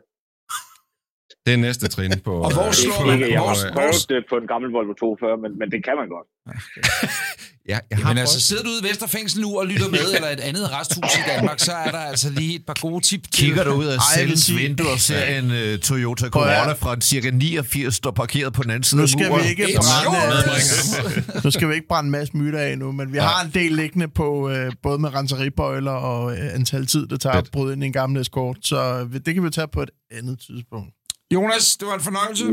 Det 1.48 1.54
er 1.54 1.58
næste 1.68 1.88
trin 1.96 2.12
på... 2.28 2.32
Og 2.46 2.54
hvor 2.54 2.68
øh, 2.68 2.74
slår 2.74 3.06
man- 3.06 3.14
Ikke, 3.14 3.32
jeg 3.34 3.40
har 3.42 3.56
på- 3.68 3.74
prøvet 3.78 4.06
det 4.10 4.20
på 4.32 4.36
en 4.42 4.48
gammel 4.52 4.70
Volvo 4.78 4.94
240, 4.94 5.38
men, 5.44 5.52
men 5.60 5.68
det 5.74 5.80
kan 5.88 5.94
man 6.02 6.08
godt. 6.16 6.28
Ja, 7.72 7.78
jeg 7.92 7.98
har 7.98 8.10
Men 8.14 8.18
altså, 8.18 8.40
sidder 8.48 8.64
du 8.64 8.70
ude 8.70 8.80
i 8.84 8.90
Vesterfængsel 8.90 9.42
nu 9.42 9.50
og 9.60 9.66
lytter 9.72 9.90
med, 9.98 10.06
eller 10.16 10.30
et 10.38 10.40
andet 10.50 10.66
resthus 10.80 11.12
i 11.22 11.24
Danmark, 11.32 11.60
så 11.60 11.72
er 11.86 11.92
der 11.92 11.98
altså 12.12 12.30
lige 12.30 12.56
et 12.56 12.66
par 12.70 12.78
gode 12.82 13.02
tip 13.10 13.24
til. 13.32 13.46
Kigger 13.46 13.64
du 13.64 13.72
ud 13.72 13.86
af 13.86 13.98
sige- 14.38 14.58
vindue 14.58 14.90
og 14.96 15.00
ser 15.00 15.24
en 15.40 15.46
uh, 15.46 15.80
Toyota 15.80 16.30
Corolla 16.30 16.74
fra 16.84 16.94
en 16.94 17.02
cirka 17.02 17.30
89, 17.32 17.96
står 17.96 18.12
parkeret 18.12 18.54
på 18.54 18.64
den 18.64 18.72
anden 18.72 18.84
side 18.84 18.98
Nu 19.00 19.04
af 19.04 19.10
skal 19.10 19.28
muren. 19.30 19.44
vi 19.44 19.50
ikke 19.50 19.64
brænde, 19.78 21.42
nu 21.44 21.52
skal 21.52 21.70
vi 21.70 21.74
ikke 21.74 21.88
brænde 21.88 22.08
en 22.08 22.12
masse 22.12 22.38
myter 22.38 22.60
af 22.60 22.78
nu, 22.78 22.92
men 22.92 23.14
vi 23.14 23.18
har 23.18 23.44
en 23.46 23.52
del 23.54 23.72
liggende 23.72 24.08
på 24.08 24.50
øh, 24.50 24.72
både 24.84 25.00
med 25.00 25.14
renseribøjler 25.16 25.92
og 25.92 26.32
øh, 26.38 26.54
antal 26.54 26.86
tid, 26.86 27.08
det 27.08 27.22
tager 27.22 27.36
at 27.36 27.50
bryde 27.52 27.74
ind 27.74 27.84
i 27.84 27.86
en 27.88 27.94
gammel 27.94 28.22
eskort, 28.22 28.58
så 28.62 29.08
det 29.26 29.34
kan 29.34 29.44
vi 29.44 29.50
tage 29.50 29.68
på 29.68 29.82
et 29.82 29.90
andet 30.12 30.40
tidspunkt. 30.48 30.94
Jonas, 31.36 31.66
det 31.80 31.86
var 31.90 31.96
en 32.00 32.06
fornøjelse. 32.10 32.46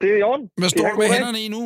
Det 0.00 0.08
er 0.14 0.16
i 0.22 0.24
orden. 0.30 0.44
Hvad 0.60 0.68
er 0.68 0.72
står 0.76 0.88
du 0.92 0.96
med 1.00 1.06
dag. 1.08 1.14
hænderne 1.16 1.40
i 1.46 1.48
nu? 1.56 1.62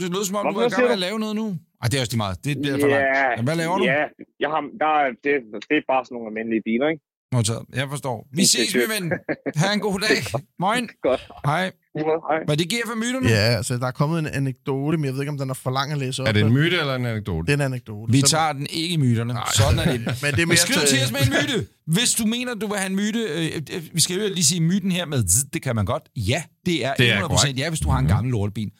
Det 0.00 0.06
lød 0.14 0.24
som 0.28 0.36
om, 0.38 0.42
du 0.46 0.52
Hvorfor 0.52 0.60
var 0.60 0.66
i 0.66 0.70
gang 0.74 0.82
med 0.82 0.90
at 0.98 1.00
du? 1.00 1.06
lave 1.06 1.18
noget 1.24 1.36
nu. 1.42 1.46
Ej, 1.82 1.86
det 1.90 1.96
er 1.96 2.02
også 2.04 2.12
lige 2.14 2.22
meget. 2.26 2.36
Det 2.46 2.52
bliver 2.62 2.76
for 2.84 2.88
langt. 2.94 3.06
Ja, 3.20 3.28
Men 3.38 3.44
Hvad 3.48 3.56
laver 3.62 3.76
du? 3.80 3.84
Ja, 3.94 4.02
jeg 4.42 4.48
har, 4.54 4.60
der, 4.82 4.90
er- 5.02 5.14
det, 5.24 5.32
det 5.68 5.74
er 5.80 5.84
bare 5.92 6.02
sådan 6.04 6.14
nogle 6.16 6.28
almindelige 6.30 6.62
biler, 6.68 6.86
ikke? 6.92 7.02
Modtaget. 7.36 7.62
Jeg 7.74 7.86
forstår. 7.90 8.26
Vi 8.32 8.44
ses, 8.44 8.74
min 8.74 8.82
ven. 9.02 9.12
Ha' 9.56 9.72
en 9.72 9.80
god 9.80 10.00
dag. 10.00 10.40
Moin. 10.64 10.88
Godt. 11.02 11.28
Hej. 11.44 11.72
Hej. 11.96 12.38
Hvad 12.46 12.56
det 12.56 12.68
giver 12.68 12.82
for 12.86 12.94
myterne? 12.94 13.28
Ja, 13.28 13.34
altså 13.36 13.76
der 13.76 13.86
er 13.86 13.90
kommet 13.90 14.18
en 14.18 14.26
anekdote, 14.26 14.98
men 14.98 15.04
jeg 15.04 15.12
ved 15.14 15.20
ikke, 15.20 15.30
om 15.30 15.38
den 15.38 15.50
er 15.50 15.54
for 15.54 15.70
lang 15.70 15.92
at 15.92 15.98
læse 15.98 16.22
op. 16.22 16.28
Er 16.28 16.32
det 16.32 16.42
en 16.42 16.52
myte 16.52 16.78
eller 16.80 16.94
en 16.94 17.06
anekdote? 17.06 17.46
Det 17.46 17.52
er 17.52 17.54
en 17.66 17.72
anekdote. 17.72 18.12
Vi 18.12 18.20
Så- 18.20 18.26
tager 18.26 18.52
den 18.52 18.66
ikke 18.70 18.94
i 18.94 18.96
myterne. 18.96 19.34
Sådan 19.56 19.78
er 19.78 19.84
det. 19.92 20.00
Men 20.22 20.34
det 20.34 20.42
er 20.42 20.46
mere 20.46 20.56
Skriv 20.56 20.76
til 20.88 20.98
os 21.04 21.12
med 21.12 21.20
en 21.20 21.28
myte. 21.28 21.66
Hvis 21.86 22.14
du 22.14 22.26
mener, 22.26 22.54
du 22.54 22.66
vil 22.66 22.76
have 22.78 22.90
en 22.90 22.96
myte, 22.96 23.18
øh, 23.20 23.62
øh, 23.76 23.82
vi 23.92 24.00
skal 24.00 24.16
jo 24.16 24.28
lige 24.34 24.44
sige 24.44 24.60
myten 24.60 24.92
her 24.92 25.06
med, 25.06 25.28
zzz, 25.28 25.44
det 25.52 25.62
kan 25.62 25.74
man 25.76 25.84
godt. 25.84 26.02
Ja, 26.16 26.42
det 26.66 26.84
er, 26.84 26.94
Det 26.94 27.12
er 27.12 27.16
100% 27.20 27.28
korrekt. 27.28 27.58
ja, 27.58 27.68
hvis 27.68 27.80
du 27.80 27.90
har 27.90 27.98
en 27.98 28.06
gammel 28.06 28.30
lortebil. 28.32 28.70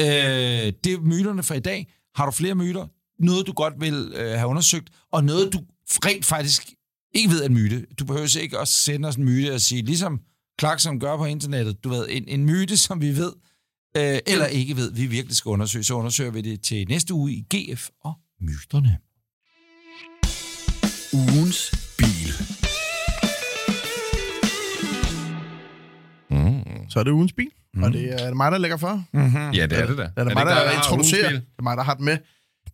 Øh, 0.00 0.06
det 0.06 0.86
er 0.92 1.00
myterne 1.02 1.42
for 1.42 1.54
i 1.54 1.60
dag. 1.60 1.92
Har 2.14 2.24
du 2.26 2.30
flere 2.32 2.54
myter? 2.54 2.86
Noget, 3.24 3.46
du 3.46 3.52
godt 3.52 3.74
vil 3.80 4.12
øh, 4.16 4.30
have 4.30 4.46
undersøgt, 4.48 4.88
og 5.12 5.24
noget, 5.24 5.52
du 5.52 5.58
rent 5.88 6.24
faktisk 6.24 6.62
ikke 7.14 7.30
ved 7.30 7.42
er 7.42 7.46
en 7.46 7.54
myte. 7.54 7.86
Du 7.98 8.04
behøver 8.04 8.38
ikke 8.42 8.58
at 8.58 8.68
sende 8.68 9.08
os 9.08 9.16
en 9.16 9.24
myte 9.24 9.54
og 9.54 9.60
sige, 9.60 9.82
ligesom 9.82 10.20
Clarkson 10.60 11.00
gør 11.00 11.16
på 11.16 11.24
internettet, 11.24 11.84
du 11.84 11.88
ved, 11.88 12.06
en, 12.10 12.24
en 12.28 12.46
myte, 12.46 12.76
som 12.76 13.00
vi 13.00 13.16
ved, 13.16 13.32
øh, 13.96 14.18
eller 14.26 14.46
ikke 14.46 14.76
ved, 14.76 14.92
vi 14.92 15.06
virkelig 15.06 15.36
skal 15.36 15.48
undersøge, 15.48 15.84
så 15.84 15.94
undersøger 15.94 16.30
vi 16.30 16.40
det 16.40 16.60
til 16.60 16.88
næste 16.88 17.14
uge 17.14 17.32
i 17.32 17.46
GF 17.54 17.88
og 18.04 18.14
myterne. 18.40 18.98
Ugens 21.12 21.74
bil. 21.98 22.32
Mm. 26.30 26.88
Så 26.88 26.98
er 27.00 27.04
det 27.04 27.10
ugens 27.10 27.32
bil, 27.32 27.50
mm. 27.74 27.82
og 27.82 27.92
det 27.92 28.22
er 28.22 28.34
mig, 28.34 28.52
der 28.52 28.58
lægger 28.58 28.76
for. 28.76 29.04
Mm-hmm. 29.12 29.50
Ja, 29.50 29.66
det 29.66 29.78
er 29.78 29.86
det 29.86 29.98
da. 29.98 30.02
Det 30.02 30.12
er, 30.16 30.24
det 30.24 30.26
det 30.26 30.34
mig, 30.34 30.46
der, 30.46 30.54
der 30.54 30.68
har 30.68 30.76
introducerer. 30.76 31.30
Det 31.30 31.42
er 31.58 31.62
mig, 31.62 31.76
der 31.76 31.82
har 31.82 31.94
den 31.94 32.04
med. 32.04 32.18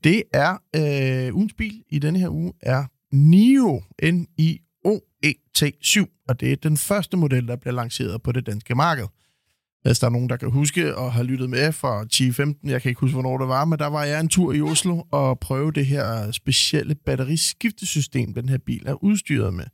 Det 0.05 0.23
er 0.33 0.57
øh, 0.77 1.35
ugens 1.35 1.53
bil 1.59 1.83
i 1.89 1.99
denne 1.99 2.19
her 2.19 2.29
uge 2.29 2.53
er 2.63 2.85
NIO, 3.13 3.83
N-I-O-E-T7, 4.03 5.97
og 6.29 6.41
det 6.41 6.53
er 6.53 6.57
den 6.57 6.77
første 6.77 7.17
model, 7.17 7.49
der 7.49 7.57
bliver 7.57 7.75
lanceret 7.75 8.23
på 8.23 8.33
det 8.33 8.47
danske 8.47 8.75
marked. 8.75 9.07
Hvis 9.83 9.99
der 9.99 10.07
er 10.07 10.11
nogen, 10.11 10.29
der 10.29 10.37
kan 10.37 10.51
huske 10.51 10.97
og 10.97 11.13
har 11.13 11.23
lyttet 11.23 11.51
med 11.51 11.73
fra 11.73 12.01
2015, 12.01 12.71
jeg 12.71 12.83
kan 12.83 12.89
ikke 12.89 13.01
huske, 13.01 13.13
hvornår 13.13 13.39
det 13.39 13.49
var, 13.49 13.65
men 13.65 13.79
der 13.79 13.87
var 13.87 14.05
jeg 14.05 14.21
en 14.21 14.29
tur 14.29 14.53
i 14.53 14.61
Oslo 14.61 15.03
og 15.11 15.39
prøve 15.39 15.73
det 15.73 15.87
her 15.87 16.31
specielle 16.31 16.95
batteriskiftesystem, 16.95 18.35
den 18.35 18.49
her 18.49 18.59
bil 18.59 18.83
er 18.87 19.05
udstyret 19.05 19.55
med. 19.55 19.65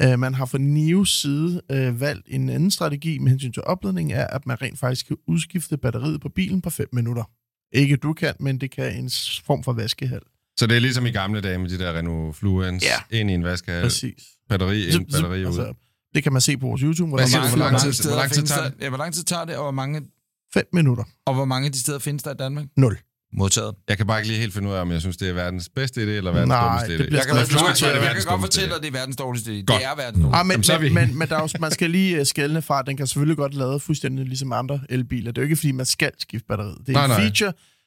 Øh, 0.00 0.18
man 0.18 0.34
har 0.34 0.46
fra 0.46 0.58
NIOs 0.58 1.20
side 1.20 1.60
øh, 1.70 2.00
valgt 2.00 2.26
en 2.30 2.48
anden 2.48 2.70
strategi 2.70 3.18
med 3.18 3.30
hensyn 3.30 3.52
til 3.52 3.62
opladning, 3.62 4.12
er, 4.12 4.26
at 4.26 4.46
man 4.46 4.62
rent 4.62 4.78
faktisk 4.78 5.06
kan 5.06 5.16
udskifte 5.26 5.76
batteriet 5.76 6.20
på 6.20 6.28
bilen 6.28 6.62
på 6.62 6.70
5 6.70 6.88
minutter. 6.92 7.24
Ikke 7.72 7.96
du 7.96 8.12
kan, 8.12 8.34
men 8.40 8.58
det 8.58 8.70
kan 8.70 8.96
en 8.96 9.10
form 9.46 9.62
for 9.62 9.72
vaskehal. 9.72 10.20
Så 10.56 10.66
det 10.66 10.76
er 10.76 10.80
ligesom 10.80 11.06
i 11.06 11.10
gamle 11.10 11.40
dage 11.40 11.58
med 11.58 11.68
de 11.70 11.78
der 11.78 11.92
Renault 11.98 12.36
Fluence. 12.36 12.86
Ja. 13.10 13.18
Ind 13.20 13.30
i 13.30 13.34
en 13.34 13.44
vaskehal, 13.44 13.82
Præcis. 13.82 14.22
batteri 14.48 14.86
ind, 14.88 15.12
batteri 15.12 15.40
ud. 15.40 15.46
altså, 15.46 15.74
det 16.14 16.22
kan 16.22 16.32
man 16.32 16.40
se 16.42 16.56
på 16.56 16.66
vores 16.66 16.80
YouTube. 16.80 17.08
Hvor 17.08 17.18
siger 17.26 17.40
er 17.42 17.48
hvor 17.48 17.58
lang 17.58 17.80
tid- 17.80 18.08
hvor 18.08 18.16
lang 18.16 18.30
tid 18.32 18.42
tager 18.42 18.64
det? 18.64 18.74
Ja, 18.80 18.88
hvor 18.88 18.98
lang 18.98 19.14
tid 19.14 19.22
tager 19.22 19.44
det, 19.44 19.56
og 19.56 19.62
hvor 19.62 19.70
mange, 19.70 20.02
5 20.54 20.64
minutter. 20.72 21.04
og 21.26 21.34
hvor 21.34 21.44
mange 21.44 21.66
af 21.66 21.72
de 21.72 21.78
steder 21.78 21.98
findes 21.98 22.22
der 22.22 22.30
i 22.30 22.36
Danmark? 22.36 22.64
0. 22.76 22.98
Modtaget. 23.36 23.74
Jeg 23.88 23.96
kan 23.96 24.06
bare 24.06 24.18
ikke 24.18 24.28
lige 24.28 24.40
helt 24.40 24.54
finde 24.54 24.68
ud 24.68 24.74
af, 24.74 24.80
om 24.80 24.90
jeg 24.92 25.00
synes, 25.00 25.16
det 25.16 25.28
er 25.28 25.32
verdens 25.32 25.68
bedste 25.74 26.00
idé, 26.02 26.04
eller 26.08 26.32
verdens 26.32 26.48
Nej, 26.48 26.66
dummeste 26.68 26.94
idé. 26.94 26.98
det 26.98 27.06
bliver 27.06 27.20
Jeg 27.20 27.26
kan, 27.26 27.46
stadig 27.46 27.80
jeg, 27.80 27.94
jeg, 27.94 28.02
jeg, 28.02 28.06
jeg 28.06 28.14
kan 28.16 28.24
godt 28.24 28.40
fortælle 28.40 28.68
dig, 28.68 28.76
at 28.76 28.82
det 28.82 28.88
er 28.88 28.92
verdens 28.92 29.16
dårligste 29.16 29.50
idé. 29.58 29.64
Godt. 29.64 29.80
Det 29.80 29.86
er 29.86 29.96
verdens 29.96 30.22
dårligste 30.22 30.38
Ah, 30.38 30.46
men, 30.46 30.60
Jamen, 30.68 30.94
men, 30.94 31.08
men, 31.08 31.18
men 31.18 31.28
der 31.28 31.36
er 31.36 31.40
også, 31.40 31.56
man 31.60 31.70
skal 31.70 31.90
lige 31.90 32.20
uh, 32.20 32.26
skælne 32.26 32.62
fra, 32.62 32.80
at 32.80 32.86
den 32.86 32.96
kan 32.96 33.06
selvfølgelig 33.06 33.36
godt 33.36 33.54
lade 33.54 33.80
fuldstændig 33.80 34.26
ligesom 34.26 34.52
andre 34.52 34.80
elbiler. 34.88 35.32
Det 35.32 35.38
er 35.38 35.42
jo 35.42 35.44
ikke, 35.44 35.56
fordi 35.56 35.72
man 35.72 35.86
skal 35.86 36.10
skifte 36.18 36.46
batteriet. 36.48 36.78
Det 36.78 36.88
er 36.88 36.92
Nej, 36.92 37.04
en 37.04 37.10
nej. 37.10 37.20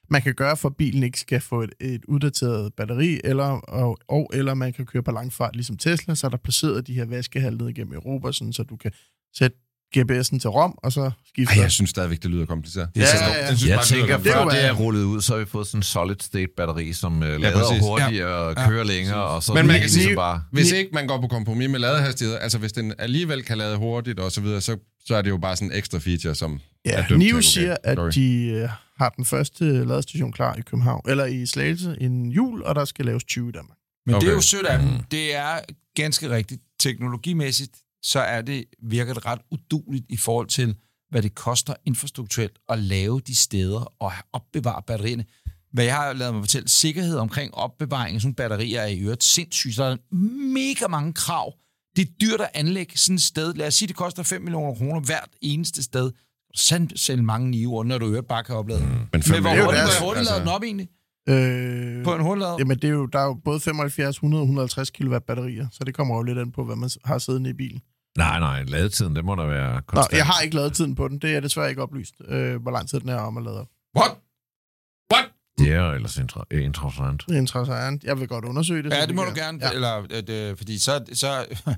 Man 0.09 0.21
kan 0.21 0.33
gøre, 0.33 0.57
for 0.57 0.69
at 0.69 0.75
bilen 0.75 1.03
ikke 1.03 1.19
skal 1.19 1.41
få 1.41 1.61
et, 1.61 1.73
et 1.81 2.05
uddateret 2.07 2.73
batteri, 2.77 3.19
eller, 3.23 3.45
og, 3.45 3.97
og, 4.07 4.29
eller 4.33 4.53
man 4.53 4.73
kan 4.73 4.85
køre 4.85 5.03
på 5.03 5.11
lang 5.11 5.33
fart, 5.33 5.55
ligesom 5.55 5.77
Tesla, 5.77 6.15
så 6.15 6.27
er 6.27 6.31
der 6.31 6.37
placeret 6.37 6.87
de 6.87 6.93
her 6.93 7.05
vaskehal 7.05 7.57
ned 7.57 7.69
igennem 7.69 7.93
Europa, 7.93 8.31
sådan, 8.31 8.53
så 8.53 8.63
du 8.63 8.75
kan 8.75 8.91
sætte 9.37 9.57
GPS'en 9.97 10.39
til 10.39 10.49
Rom, 10.49 10.77
og 10.83 10.91
så 10.91 11.11
skifte. 11.27 11.55
Ej, 11.55 11.61
jeg 11.61 11.71
synes 11.71 11.89
stadigvæk, 11.89 12.23
det 12.23 12.31
lyder 12.31 12.45
kompliceret. 12.45 12.89
Det 12.95 13.03
er 13.03 13.07
Ja, 13.21 13.25
ja, 13.27 13.33
ja. 13.39 13.47
Jeg 13.47 13.57
synes 13.57 13.69
Jeg 13.71 13.79
tænker, 13.83 14.17
før 14.17 14.43
Det 14.43 14.51
det 14.53 14.63
er 14.65 14.67
er 14.69 14.73
rullet 14.73 15.03
ud, 15.03 15.21
så 15.21 15.33
har 15.33 15.39
vi 15.39 15.45
fået 15.45 15.67
sådan 15.67 15.79
en 15.79 15.83
solid-state 15.83 16.47
batteri, 16.57 16.93
som 16.93 17.13
uh, 17.17 17.21
lader 17.27 17.53
præcis. 17.67 17.81
hurtigere 17.83 18.27
og 18.35 18.53
Ja. 18.57 18.69
kører 18.69 18.83
længere, 18.83 19.23
og 19.23 19.43
så 19.43 19.53
Men 19.53 19.67
man 19.67 19.73
kan 19.75 19.81
ligesom 19.81 20.01
sige- 20.01 20.15
bare... 20.15 20.43
Hvis 20.51 20.71
ikke 20.71 20.89
man 20.93 21.07
går 21.07 21.21
på 21.21 21.27
kompromis 21.27 21.69
med 21.69 21.79
ladehastighed, 21.79 22.37
altså 22.41 22.57
hvis 22.57 22.71
den 22.73 22.93
alligevel 22.99 23.43
kan 23.43 23.57
lade 23.57 23.77
hurtigt 23.77 24.19
og 24.19 24.31
så 24.31 24.41
videre, 24.41 24.61
så, 24.61 24.77
så 25.05 25.15
er 25.15 25.21
det 25.21 25.29
jo 25.29 25.37
bare 25.37 25.55
sådan 25.55 25.71
en 25.71 25.77
ekstra 25.77 25.97
feature, 25.99 26.35
som 26.35 26.59
er 26.85 26.91
Ja, 26.91 26.95
dømt 26.97 27.07
til 27.07 27.13
at 27.13 27.19
NIO 27.19 27.35
gå 27.35 27.41
siger, 27.41 27.67
galt. 27.67 27.79
at 27.83 27.97
Sorry. 27.97 28.11
de 28.11 28.43
øh, 28.47 28.69
har 28.97 29.09
den 29.09 29.25
første 29.25 29.85
ladestation 29.85 30.31
klar 30.31 30.55
i 30.55 30.61
København, 30.61 31.01
eller 31.07 31.25
i 31.25 31.45
Slagelse 31.45 31.97
en 32.01 32.31
jul, 32.31 32.63
og 32.63 32.75
der 32.75 32.85
skal 32.85 33.05
laves 33.05 33.23
20 33.23 33.49
i 33.49 33.51
Danmark. 33.51 33.77
Men 34.05 34.15
okay. 34.15 34.25
det 34.25 34.31
er 34.31 34.35
jo 34.35 34.41
sødt 34.41 34.65
af 34.65 34.79
dem. 34.79 34.89
Det 35.11 35.35
er 35.35 35.59
ganske 35.95 36.29
rigtigt. 36.29 36.61
Teknologimæssigt, 36.79 37.77
så 38.01 38.19
er 38.19 38.41
det 38.41 38.65
virket 38.83 39.25
ret 39.25 39.41
uduligt 39.51 40.05
i 40.09 40.17
forhold 40.17 40.47
til, 40.47 40.75
hvad 41.09 41.21
det 41.21 41.35
koster 41.35 41.73
infrastrukturelt 41.85 42.59
at 42.69 42.79
lave 42.79 43.19
de 43.19 43.35
steder 43.35 43.93
og 43.99 44.11
opbevare 44.33 44.81
batterierne. 44.87 45.25
Hvad 45.73 45.85
jeg 45.85 45.95
har 45.95 46.13
lavet 46.13 46.33
mig 46.33 46.43
fortælle, 46.43 46.67
sikkerhed 46.67 47.17
omkring 47.17 47.55
opbevaring 47.55 48.15
af 48.15 48.21
sådan 48.21 48.35
batterier 48.35 48.81
er 48.81 48.87
i 48.87 48.99
øvrigt 48.99 49.23
sindssygt. 49.23 49.75
Så 49.75 49.83
der 49.83 49.91
er 49.91 50.15
mega 50.53 50.87
mange 50.87 51.13
krav. 51.13 51.53
Det 51.95 52.07
er 52.07 52.11
dyrt 52.21 52.41
at 52.41 52.49
anlægge 52.53 52.97
sådan 52.97 53.15
et 53.15 53.21
sted. 53.21 53.53
Lad 53.53 53.67
os 53.67 53.73
sige, 53.73 53.87
det 53.87 53.95
koster 53.95 54.23
5 54.23 54.41
millioner 54.41 54.75
kroner 54.75 54.99
hvert 54.99 55.29
eneste 55.41 55.83
sted. 55.83 56.11
Send 56.57 56.89
selv 56.95 57.23
mange 57.23 57.49
niveauer, 57.49 57.83
når 57.83 57.97
du 57.97 58.05
i 58.05 58.09
øvrigt 58.09 58.27
bare 58.27 58.43
kan 58.43 58.55
oplade. 58.55 58.79
Mm. 58.81 58.87
Men 58.87 58.99
Men 59.11 59.41
hvor 59.41 59.49
er 59.49 59.63
hurtigt, 59.63 59.99
hurtigt 60.01 60.25
lader 60.25 60.39
den 60.39 60.47
op 60.47 60.63
egentlig? 60.63 60.87
Øh, 61.29 62.03
På 62.03 62.15
en 62.15 62.21
hurtiglader? 62.21 62.55
Jamen, 62.59 62.77
det 62.77 62.83
er 62.87 62.91
jo, 62.93 63.05
der 63.05 63.19
er 63.19 63.25
jo 63.25 63.33
både 63.45 63.59
75, 63.59 64.15
100 64.15 64.41
og 64.41 64.45
150 64.45 64.89
kW 64.89 65.17
batterier, 65.27 65.67
så 65.71 65.83
det 65.83 65.95
kommer 65.95 66.15
jo 66.15 66.23
lidt 66.23 66.37
an 66.39 66.51
på, 66.51 66.63
hvad 66.65 66.75
man 66.75 66.89
har 67.05 67.17
siddende 67.17 67.49
i 67.49 67.53
bilen. 67.53 67.81
Nej, 68.17 68.39
nej, 68.39 68.63
ladetiden, 68.63 69.15
det 69.15 69.25
må 69.25 69.35
da 69.35 69.43
være 69.43 69.73
Nå, 69.75 69.79
konstant. 69.87 70.17
jeg 70.17 70.25
har 70.25 70.41
ikke 70.41 70.55
lavet 70.55 70.73
tiden 70.73 70.95
på 70.95 71.07
den. 71.07 71.19
Det 71.19 71.35
er 71.35 71.39
desværre 71.39 71.69
ikke 71.69 71.81
oplyst, 71.81 72.13
øh, 72.27 72.61
hvor 72.61 72.71
lang 72.71 72.89
tid 72.89 72.99
den 72.99 73.09
er 73.09 73.15
om 73.19 73.37
at 73.37 73.43
lade 73.43 73.59
op. 73.61 73.67
What? 73.99 74.11
What? 75.13 75.25
Det 75.57 75.71
er 75.73 75.91
ellers 75.91 76.17
intra- 76.17 76.43
øh, 76.51 76.63
interessant. 76.65 77.23
Det 77.27 77.35
er 77.35 77.39
interessant. 77.39 78.03
Jeg 78.03 78.19
vil 78.19 78.27
godt 78.27 78.45
undersøge 78.45 78.83
det. 78.83 78.91
så 78.93 78.97
Ja, 78.99 79.05
det 79.05 79.15
må 79.15 79.23
du 79.23 79.31
gerne. 79.35 79.59
Ja. 79.61 79.71
Eller, 79.71 80.51
øh, 80.51 80.57
fordi 80.57 80.77
så, 80.77 81.03
så... 81.13 81.45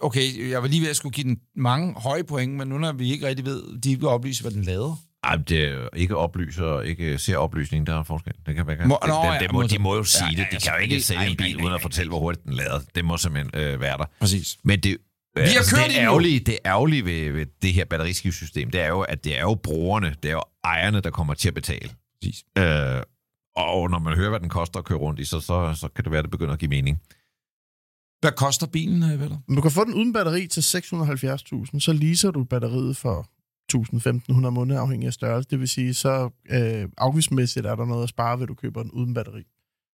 Okay, 0.00 0.50
jeg 0.50 0.62
var 0.62 0.68
lige 0.68 0.82
ved 0.82 0.90
at 0.90 0.96
skulle 0.96 1.12
give 1.12 1.24
den 1.24 1.40
mange 1.56 1.94
høje 1.94 2.24
point, 2.24 2.52
men 2.52 2.68
nu 2.68 2.78
når 2.78 2.92
vi 2.92 3.12
ikke 3.12 3.26
rigtig 3.26 3.44
ved, 3.46 3.80
de 3.80 3.90
ikke 3.90 4.08
oplyse, 4.08 4.42
hvad 4.42 4.52
den 4.52 4.62
laver. 4.64 4.96
Ej, 5.24 5.36
det 5.36 5.64
er 5.64 5.88
ikke 5.96 6.16
oplyser 6.16 6.80
ikke 6.80 7.18
ser 7.18 7.36
oplysning, 7.36 7.86
der 7.86 7.98
er 7.98 8.02
forskel. 8.02 8.32
Det 8.46 8.54
kan 8.54 8.66
være. 8.66 8.86
Må- 8.86 8.98
det, 9.02 9.08
nå, 9.08 9.14
det, 9.32 9.42
ja, 9.42 9.52
må, 9.52 9.62
de 9.62 9.78
må 9.78 9.96
jo 9.96 10.04
sige 10.04 10.24
ja, 10.24 10.30
det. 10.30 10.38
ja, 10.52 10.56
De 10.56 10.62
kan 10.62 10.72
jo 10.72 10.78
ikke 10.78 11.00
sælge 11.00 11.26
en 11.26 11.36
bil 11.36 11.56
uden 11.62 11.74
at 11.74 11.82
fortælle, 11.82 12.08
hvor 12.10 12.18
hurtigt 12.18 12.44
den 12.44 12.52
lader. 12.52 12.80
Det 12.94 13.04
må 13.04 13.16
simpelthen 13.16 13.62
øh, 13.62 13.80
være 13.80 13.98
der. 13.98 14.04
Præcis. 14.20 14.58
Men 14.64 14.80
det, 14.80 14.96
har 15.36 15.42
altså, 15.42 15.76
kørt 15.76 15.88
det 15.90 15.96
er 15.98 16.02
ærgerlige, 16.02 16.40
det 16.40 16.58
ærgerlige 16.66 17.04
ved, 17.04 17.32
ved 17.32 17.46
det 17.62 17.72
her 17.72 17.84
batteriskiftsystem, 17.84 18.70
det 18.70 18.80
er 18.80 18.88
jo, 18.88 19.00
at 19.00 19.24
det 19.24 19.38
er 19.38 19.40
jo 19.40 19.54
brugerne, 19.54 20.14
det 20.22 20.28
er 20.28 20.32
jo 20.32 20.42
ejerne, 20.64 21.00
der 21.00 21.10
kommer 21.10 21.34
til 21.34 21.48
at 21.48 21.54
betale. 21.54 21.90
Præcis. 22.22 22.44
Øh, 22.58 23.02
og 23.56 23.90
når 23.90 23.98
man 23.98 24.16
hører, 24.16 24.28
hvad 24.30 24.40
den 24.40 24.48
koster 24.48 24.78
at 24.78 24.84
køre 24.84 24.98
rundt 24.98 25.20
i, 25.20 25.24
så, 25.24 25.40
så, 25.40 25.74
så 25.80 25.88
kan 25.88 26.04
det 26.04 26.12
være, 26.12 26.18
at 26.18 26.24
det 26.24 26.30
begynder 26.30 26.52
at 26.52 26.58
give 26.58 26.68
mening. 26.68 27.00
Hvad 28.20 28.32
koster 28.32 28.66
bilen, 28.66 29.02
øh, 29.02 29.30
Du 29.56 29.60
kan 29.60 29.70
få 29.70 29.84
den 29.84 29.94
uden 29.94 30.12
batteri 30.12 30.46
til 30.46 30.60
670.000, 30.60 31.80
så 31.80 31.92
leaser 31.92 32.30
du 32.30 32.44
batteriet 32.44 32.96
for 32.96 33.28
1.000-1.500 33.72 34.50
måneder, 34.50 34.80
afhængig 34.80 35.06
af 35.06 35.12
størrelse. 35.12 35.50
Det 35.50 35.60
vil 35.60 35.68
sige, 35.68 35.94
så 35.94 36.30
øh, 36.50 36.88
afgiftsmæssigt 36.98 37.66
er 37.66 37.74
der 37.74 37.84
noget 37.84 38.02
at 38.02 38.08
spare, 38.08 38.38
ved 38.38 38.42
at 38.42 38.48
du 38.48 38.54
køber 38.54 38.82
den 38.82 38.90
uden 38.90 39.14
batteri. 39.14 39.42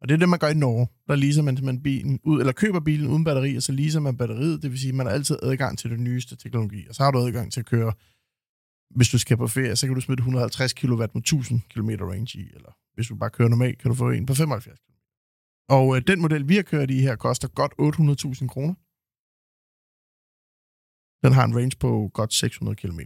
Og 0.02 0.10
det 0.10 0.14
er 0.14 0.20
det, 0.20 0.30
man 0.30 0.40
gør 0.40 0.48
i 0.48 0.54
Norge. 0.54 0.88
Der 1.08 1.16
leaser 1.16 1.42
man 1.42 1.58
simpelthen 1.58 1.84
bilen 1.84 2.20
ud, 2.24 2.40
eller 2.40 2.54
køber 2.54 2.80
bilen 2.80 3.08
uden 3.08 3.24
batteri, 3.24 3.56
og 3.56 3.64
så 3.64 3.72
leaser 3.72 4.00
man 4.00 4.18
batteriet. 4.18 4.62
Det 4.62 4.72
vil 4.72 4.80
sige, 4.80 4.90
at 4.90 4.96
man 4.96 5.06
har 5.06 5.14
altid 5.14 5.38
adgang 5.44 5.78
til 5.78 5.90
den 5.90 6.04
nyeste 6.04 6.36
teknologi. 6.36 6.88
Og 6.90 6.96
så 6.96 7.04
har 7.04 7.12
du 7.12 7.20
adgang 7.20 7.52
til 7.52 7.60
at 7.60 7.66
køre, 7.66 7.94
hvis 8.96 9.10
du 9.10 9.18
skal 9.18 9.38
på 9.38 9.48
ferie, 9.48 9.76
så 9.76 9.88
kan 9.88 9.96
du 9.96 10.02
smide 10.02 10.20
150 10.20 10.74
kW 10.74 10.94
med 10.98 11.08
1000 11.16 11.62
km 11.70 11.90
range 11.90 12.40
i. 12.40 12.44
Eller 12.56 12.72
hvis 12.96 13.08
du 13.08 13.16
bare 13.16 13.30
kører 13.30 13.50
normalt, 13.50 13.80
kan 13.80 13.90
du 13.90 13.96
få 13.96 14.10
en 14.10 14.26
på 14.26 14.34
75 14.34 14.80
km. 14.80 14.99
Og 15.76 15.86
øh, 15.96 16.02
den 16.10 16.22
model, 16.22 16.44
vi 16.50 16.56
har 16.56 16.64
kørt 16.64 16.90
i 16.92 17.00
her, 17.08 17.16
koster 17.16 17.48
godt 17.60 17.74
800.000 17.74 18.48
kroner. 18.54 18.76
Den 21.24 21.32
har 21.38 21.44
en 21.46 21.56
range 21.58 21.76
på 21.84 21.90
godt 22.14 22.34
600 22.34 22.76
km. 22.82 23.00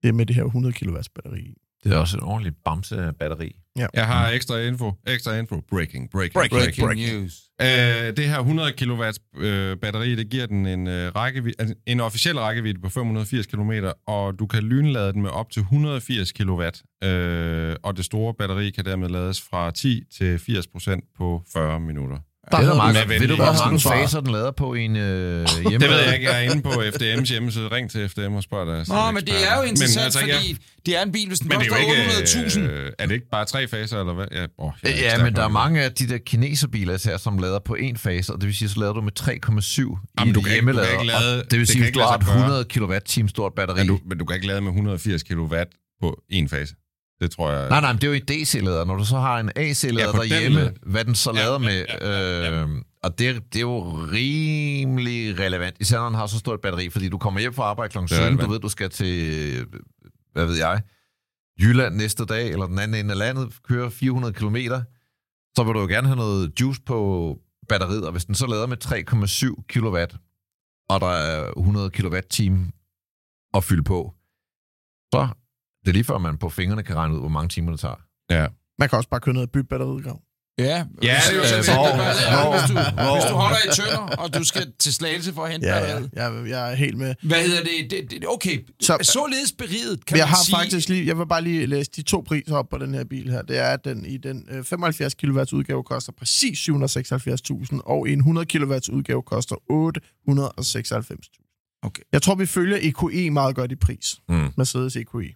Det 0.00 0.08
er 0.08 0.16
med 0.18 0.26
det 0.26 0.36
her 0.36 0.44
100 0.44 0.74
kW 0.78 0.98
batteri. 1.14 1.40
i. 1.40 1.67
Det 1.84 1.92
er 1.92 1.96
også 1.96 2.16
et 2.16 2.22
ordentligt 2.22 2.56
bamse-batteri. 2.64 3.56
Jeg 3.94 4.06
har 4.06 4.28
ekstra 4.30 4.58
info. 4.58 4.92
Ekstra 5.06 5.36
info. 5.36 5.60
Breaking, 5.70 6.10
breaking, 6.10 6.32
breaking. 6.32 6.60
Breaking, 6.60 6.86
breaking. 6.86 7.20
news. 7.20 7.34
Øh, 7.60 8.16
det 8.16 8.28
her 8.28 8.38
100 8.38 8.72
kW 8.72 9.02
øh, 9.36 9.76
batteri, 9.76 10.14
det 10.14 10.30
giver 10.30 10.46
den 10.46 10.66
en, 10.66 10.86
øh, 10.86 11.12
rækkevidde, 11.16 11.56
altså 11.58 11.74
en 11.86 12.00
officiel 12.00 12.38
rækkevidde 12.38 12.80
på 12.80 12.88
580 12.88 13.46
km, 13.46 13.72
og 14.06 14.38
du 14.38 14.46
kan 14.46 14.62
lynlade 14.62 15.12
den 15.12 15.22
med 15.22 15.30
op 15.30 15.50
til 15.50 15.60
180 15.60 16.32
kW. 16.32 16.62
Øh, 17.04 17.76
og 17.82 17.96
det 17.96 18.04
store 18.04 18.34
batteri 18.34 18.70
kan 18.70 18.84
dermed 18.84 19.08
lades 19.08 19.42
fra 19.50 19.70
10 19.70 20.02
til 20.18 20.38
80 20.38 20.66
procent 20.66 21.04
på 21.18 21.42
40 21.52 21.80
minutter. 21.80 22.18
Det 22.52 22.58
er 22.68 22.74
meget 22.74 22.96
godt. 22.96 23.08
Ved 23.20 23.28
du, 23.28 23.34
hvor 23.36 23.64
mange 23.64 23.80
faser 23.80 24.20
den 24.20 24.32
lader 24.32 24.50
på 24.50 24.74
i 24.74 24.84
en 24.84 24.96
øh, 24.96 25.46
hjemme? 25.70 25.78
Det 25.78 25.88
ved 25.94 25.98
jeg 26.04 26.14
ikke. 26.14 26.28
Jeg 26.30 26.44
er 26.46 26.50
inde 26.50 26.62
på 26.62 26.70
FDM's 26.70 27.24
hjemmeside. 27.30 27.68
Ring 27.72 27.90
til 27.90 28.08
FDM 28.08 28.34
og 28.34 28.42
spørg 28.42 28.66
deres 28.66 28.88
Nå, 28.88 29.10
men 29.10 29.24
det 29.24 29.34
er 29.50 29.56
jo 29.56 29.62
interessant, 29.62 30.04
altså, 30.04 30.18
fordi 30.20 30.32
ja, 30.32 30.54
det 30.86 30.96
er 30.98 31.02
en 31.02 31.12
bil, 31.12 31.28
hvis 31.28 31.38
den 31.38 31.48
men 31.48 31.60
er 31.60 31.68
koster 31.68 31.76
jo 31.82 31.90
ikke... 31.90 32.08
800.000. 32.48 32.60
Øh, 32.60 32.92
er 32.98 33.06
det 33.06 33.14
ikke 33.14 33.28
bare 33.30 33.44
tre 33.44 33.68
faser, 33.68 34.00
eller 34.00 34.14
hvad? 34.14 34.26
Ja, 34.32 34.36
jeg 34.40 34.48
ikke 34.84 35.00
Ja, 35.00 35.24
men 35.24 35.34
der 35.36 35.44
er 35.44 35.48
mange 35.48 35.82
af 35.82 35.92
de 35.92 36.08
der 36.08 36.18
kineserbiler 36.18 36.94
især, 36.94 37.16
som 37.16 37.38
lader 37.38 37.58
på 37.58 37.74
en 37.74 37.96
fase, 37.96 38.32
og 38.32 38.40
det 38.40 38.46
vil 38.46 38.56
sige, 38.56 38.68
så 38.68 38.80
lader 38.80 38.92
du 38.92 39.00
med 39.00 39.12
3,7 39.20 39.28
i 39.30 39.34
Jamen, 39.34 39.48
en 39.48 39.54
du 39.54 39.96
kan 40.18 40.26
ikke- 40.26 40.34
du 40.34 40.40
kan 40.42 40.52
hjemmelader. 40.52 40.88
ikke 40.92 41.06
lade- 41.06 41.42
det 41.50 41.58
vil 41.58 41.66
sige, 41.66 41.86
at 41.86 41.94
du 41.94 42.00
har 42.00 42.14
et 42.16 42.24
sig 42.24 42.32
gøre. 42.34 42.36
100 42.36 42.64
kW 42.64 42.94
times 43.06 43.30
stort 43.30 43.52
batteri. 43.56 43.78
Men 43.78 43.86
du, 43.88 43.98
men 44.08 44.18
du 44.18 44.24
kan 44.24 44.34
ikke 44.34 44.46
lade 44.46 44.60
med 44.60 44.68
180 44.68 45.22
kW 45.22 45.54
på 46.00 46.22
en 46.30 46.48
fase. 46.48 46.74
Det 47.20 47.30
tror 47.30 47.50
jeg... 47.52 47.68
Nej, 47.68 47.80
nej, 47.80 47.92
men 47.92 48.00
det 48.00 48.06
er 48.06 48.08
jo 48.08 48.14
en 48.14 48.22
DC-lader. 48.42 48.84
Når 48.84 48.96
du 48.96 49.04
så 49.04 49.16
har 49.18 49.40
en 49.40 49.50
AC-lader 49.56 50.00
Ja, 50.06 50.12
den 50.12 50.30
derhjemme, 50.30 50.60
led. 50.60 50.70
hvad 50.86 51.04
den 51.04 51.14
så 51.14 51.30
Ja, 51.34 51.38
lader 51.40 51.52
ja, 51.52 51.58
med, 51.58 51.84
ja, 51.88 52.62
øh, 52.62 52.68
og 53.02 53.18
det, 53.18 53.42
det 53.52 53.56
er 53.56 53.60
jo 53.60 53.80
rimelig 54.12 55.38
relevant, 55.38 55.76
især 55.80 55.98
når 55.98 56.04
den 56.06 56.14
har 56.14 56.26
så 56.26 56.38
stort 56.38 56.60
batteri, 56.60 56.90
fordi 56.90 57.08
du 57.08 57.18
kommer 57.18 57.40
hjem 57.40 57.54
fra 57.54 57.62
arbejde 57.62 57.92
kl. 57.92 57.98
er 57.98 58.06
17, 58.06 58.36
du 58.38 58.50
ved, 58.50 58.60
du 58.60 58.68
skal 58.68 58.90
til, 58.90 59.66
hvad 60.32 60.46
ved 60.46 60.56
jeg, 60.56 60.82
Jylland 61.60 61.94
næste 61.96 62.24
dag, 62.24 62.50
eller 62.50 62.66
den 62.66 62.78
anden 62.78 63.00
ende 63.00 63.10
af 63.12 63.18
landet, 63.18 63.52
køre 63.68 63.90
400 63.90 64.34
km, 64.34 64.56
så 65.56 65.64
vil 65.64 65.74
du 65.74 65.80
jo 65.80 65.86
gerne 65.86 66.06
have 66.06 66.16
noget 66.16 66.60
juice 66.60 66.80
på 66.86 67.38
batteriet, 67.68 68.04
og 68.06 68.12
hvis 68.12 68.24
den 68.24 68.34
så 68.34 68.46
lader 68.46 68.66
med 68.66 68.84
3,7 68.84 69.64
kW, 69.68 69.96
og 70.88 71.00
der 71.00 71.06
er 71.10 71.50
100 71.56 71.90
kWh 71.90 72.56
at 73.54 73.64
fylde 73.64 73.82
på, 73.82 74.14
så 75.14 75.28
det 75.82 75.88
er 75.88 75.92
lige 75.92 76.04
før, 76.04 76.18
man 76.18 76.38
på 76.38 76.48
fingrene 76.48 76.82
kan 76.82 76.96
regne 76.96 77.14
ud, 77.14 77.20
hvor 77.20 77.28
mange 77.28 77.48
timer 77.48 77.70
det 77.70 77.80
tager. 77.80 78.00
Ja. 78.30 78.46
Man 78.78 78.88
kan 78.88 78.96
også 78.96 79.08
bare 79.10 79.20
køre 79.20 79.34
ned 79.34 79.42
og 79.42 79.50
bytte 79.50 79.68
batteriet, 79.68 80.04
Grav. 80.04 80.20
Ja, 80.58 80.64
Ja, 80.64 80.76
det 81.02 81.08
er 81.08 81.34
jo 81.34 81.40
hvis, 81.40 81.48
sådan 81.50 81.64
set. 81.64 81.74
hvis, 81.74 81.74
Hvor- 81.74 82.52
hvis, 82.52 82.68
du, 82.70 82.72
hvor- 83.02 83.14
hvis 83.14 83.24
du 83.30 83.34
holder 83.34 83.56
i 83.66 83.74
tønder, 83.74 84.16
og 84.22 84.34
du 84.34 84.44
skal 84.44 84.72
til 84.78 84.94
slagelse 84.94 85.32
for 85.34 85.44
at 85.44 85.52
hente 85.52 85.66
Ja, 85.66 85.78
ja. 85.78 86.02
Jeg, 86.12 86.48
jeg 86.48 86.70
er 86.70 86.74
helt 86.74 86.98
med. 86.98 87.14
Hvad 87.22 87.42
hedder 87.42 87.62
det? 87.62 87.90
det, 87.90 88.10
det 88.10 88.24
okay, 88.28 88.58
Så- 88.80 88.98
så, 89.02 89.12
således 89.12 89.52
beriget, 89.52 90.06
kan 90.06 90.16
jeg 90.18 90.22
man 90.24 90.28
har 90.28 90.44
sige... 90.44 90.56
faktisk 90.56 90.88
lige, 90.88 91.06
jeg 91.06 91.18
vil 91.18 91.26
bare 91.26 91.42
lige 91.42 91.66
læse 91.66 91.90
de 91.96 92.02
to 92.02 92.20
priser 92.26 92.56
op 92.56 92.68
på 92.68 92.78
den 92.78 92.94
her 92.94 93.04
bil 93.04 93.30
her. 93.30 93.42
Det 93.42 93.58
er, 93.58 93.68
at 93.70 93.84
den 93.84 94.04
i 94.06 94.16
den 94.16 94.46
øh, 94.50 94.64
75 94.64 95.14
kW 95.14 95.40
udgave 95.52 95.82
koster 95.84 96.12
præcis 96.18 96.68
776.000, 96.68 97.80
og 97.84 98.08
i 98.08 98.12
en 98.12 98.18
100 98.18 98.46
kW 98.46 98.74
udgave 98.92 99.22
koster 99.22 99.56
896.000. 100.32 101.80
Okay. 101.82 102.02
Jeg 102.12 102.22
tror, 102.22 102.34
vi 102.34 102.46
følger 102.46 102.78
EQE 102.80 103.30
meget 103.30 103.56
godt 103.56 103.72
i 103.72 103.76
pris. 103.76 104.16
Mm. 104.28 104.48
Mercedes 104.56 104.96
E 104.96 105.00
EQE. 105.00 105.34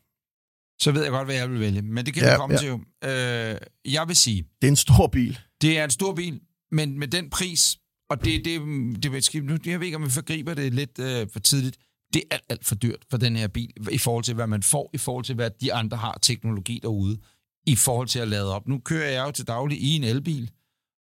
Så 0.81 0.93
ved 0.93 1.03
jeg 1.03 1.11
godt, 1.11 1.27
hvad 1.27 1.35
jeg 1.35 1.51
vil 1.51 1.61
vælge. 1.61 1.83
Men 1.83 2.07
det 2.07 2.15
kan 2.15 2.23
Ja, 2.23 2.31
vi 2.31 2.37
komme 2.37 2.55
ja. 2.55 2.59
til 2.61 2.69
jo. 2.69 2.81
Øh, 3.05 3.57
jeg 3.93 4.09
vil 4.09 4.17
sige, 4.17 4.45
Det 4.63 4.67
er 4.67 4.71
en 4.71 4.77
stor 4.77 5.07
bil. 5.07 5.39
det 5.63 5.79
er 5.79 5.85
en 5.85 5.91
stor 5.91 6.15
bil, 6.15 6.41
men 6.73 6.99
med 6.99 7.09
den 7.09 7.31
pris, 7.31 7.79
og 8.11 8.25
det, 8.25 8.45
det, 8.45 8.61
det, 9.03 9.33
det 9.33 9.45
nu, 9.45 9.59
jeg 9.67 9.81
ved 9.81 9.87
ikke, 9.87 9.97
om 9.97 10.05
vi 10.05 10.11
forgriber 10.11 10.55
det 10.55 10.75
lidt 10.75 10.99
øh, 10.99 11.27
for 11.33 11.41
tidligt, 11.41 11.77
det 12.13 12.23
er 12.31 12.35
alt, 12.35 12.45
alt 12.49 12.65
for 12.65 12.75
dyrt 12.75 13.05
for 13.11 13.17
den 13.17 13.37
her 13.37 13.49
bil, 13.49 13.71
i 13.91 13.99
forhold 13.99 14.25
til, 14.25 14.35
hvad 14.35 14.47
man 14.47 14.63
får, 14.63 14.91
i 14.95 14.99
forhold 14.99 15.25
til, 15.25 15.35
hvad 15.35 15.51
de 15.61 15.73
andre 15.75 15.97
har 15.97 16.19
teknologi 16.23 16.79
derude, 16.83 17.19
i 17.67 17.77
forhold 17.77 18.09
til 18.09 18.19
at 18.19 18.29
lade 18.29 18.55
op. 18.55 18.69
Nu 18.69 18.79
kører 18.79 19.11
jeg 19.11 19.27
jo 19.27 19.31
til 19.31 19.47
daglig 19.47 19.79
i 19.83 19.89
en 19.97 20.05
elbil, 20.05 20.51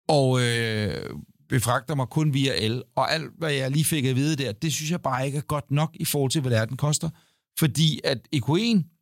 og 0.09 0.41
øh, 0.43 1.11
befragter 1.49 1.95
mig 1.95 2.07
kun 2.09 2.35
via 2.35 2.53
el, 2.65 2.83
og 2.97 3.13
alt, 3.13 3.31
hvad 3.39 3.53
jeg 3.53 3.71
lige 3.71 3.85
fik 3.85 4.05
at 4.05 4.17
vide 4.17 4.37
der, 4.37 4.53
det 4.53 4.73
synes 4.73 4.91
jeg 4.91 5.01
bare 5.03 5.27
ikke 5.27 5.39
er 5.39 5.43
godt 5.43 5.71
nok 5.71 5.91
i 6.01 6.05
forhold 6.05 6.31
til, 6.31 6.41
hvad 6.41 6.51
det 6.51 6.59
er, 6.59 6.65
den 6.65 6.77
koster. 6.77 7.11
Fordi 7.59 8.01
at 8.05 8.19
EQ1, 8.37 8.98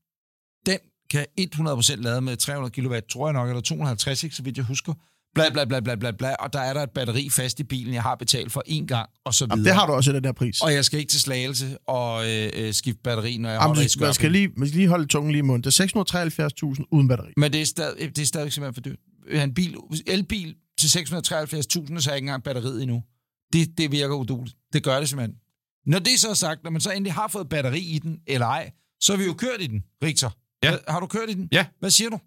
den 0.66 0.78
kan 1.10 1.26
100% 1.40 1.94
lade 1.96 2.20
med 2.20 2.36
300 2.36 2.82
kW, 2.82 2.94
tror 3.08 3.26
jeg 3.26 3.32
nok, 3.32 3.48
eller 3.48 3.60
250, 3.60 4.24
ikke, 4.24 4.36
så 4.36 4.42
vidt 4.42 4.56
jeg 4.56 4.64
husker. 4.64 4.94
Bla, 5.34 5.50
bla, 5.50 5.64
bla, 5.64 5.80
bla, 5.80 5.94
bla, 5.94 6.10
bla, 6.10 6.34
og 6.34 6.52
der 6.52 6.60
er 6.60 6.72
der 6.72 6.82
et 6.82 6.90
batteri 6.90 7.28
fast 7.30 7.60
i 7.60 7.64
bilen, 7.64 7.94
jeg 7.94 8.02
har 8.02 8.14
betalt 8.14 8.52
for 8.52 8.62
én 8.68 8.86
gang, 8.86 9.08
og 9.24 9.34
så 9.34 9.44
videre. 9.44 9.56
Jamen, 9.56 9.64
det 9.64 9.74
har 9.74 9.86
du 9.86 9.92
også 9.92 10.10
i 10.10 10.14
den 10.14 10.24
her 10.24 10.32
pris. 10.32 10.62
Og 10.62 10.72
jeg 10.72 10.84
skal 10.84 10.98
ikke 10.98 11.10
til 11.10 11.20
slagelse 11.20 11.78
og 11.86 12.30
øh, 12.30 12.50
øh, 12.54 12.72
skifte 12.72 13.00
batteri, 13.04 13.36
når 13.36 13.48
jeg 13.48 13.56
Jamen, 13.56 13.76
holder 13.76 13.96
i 13.96 14.00
man 14.00 14.14
skal 14.14 14.32
lige, 14.32 14.48
man 14.56 14.68
skal 14.68 14.78
lige 14.78 14.88
holde 14.88 15.06
tungen 15.06 15.32
lige 15.32 15.38
i 15.38 15.42
munden. 15.42 15.64
Det 15.64 15.80
er 15.80 16.74
673.000 16.78 16.84
uden 16.90 17.08
batteri. 17.08 17.32
Men 17.36 17.52
det 17.52 17.60
er, 17.60 17.66
stadig, 17.66 18.16
det 18.16 18.22
er 18.22 18.26
stadig 18.26 18.52
simpelthen 18.52 18.74
for 18.74 18.80
dyrt. 18.80 19.42
En 19.42 19.54
bil, 19.54 19.76
elbil 20.06 20.54
til 20.78 20.86
673.000, 20.86 20.94
så 21.20 21.40
har 21.40 21.84
jeg 21.84 21.96
ikke 21.96 22.10
engang 22.16 22.42
batteriet 22.42 22.82
endnu. 22.82 23.02
Det, 23.52 23.78
det 23.78 23.92
virker 23.92 24.14
uduligt. 24.14 24.56
Det 24.72 24.82
gør 24.82 24.98
det 25.00 25.08
simpelthen. 25.08 25.36
Når 25.86 25.98
det 25.98 26.20
så 26.20 26.28
er 26.28 26.34
sagt, 26.34 26.64
når 26.64 26.70
man 26.70 26.80
så 26.80 26.90
endelig 26.90 27.12
har 27.12 27.28
fået 27.28 27.48
batteri 27.48 27.80
i 27.80 27.98
den, 27.98 28.18
eller 28.26 28.46
ej, 28.46 28.70
så 29.00 29.12
har 29.12 29.18
vi 29.18 29.24
jo 29.24 29.32
kørt 29.32 29.60
i 29.60 29.66
den, 29.66 29.82
Richter. 30.02 30.30
Ja. 30.72 30.92
Har 30.92 31.00
du 31.00 31.06
kørt 31.06 31.30
i 31.30 31.34
den? 31.34 31.48
Ja. 31.52 31.66
Hvad 31.80 31.90
siger 31.90 32.10
du? 32.10 32.18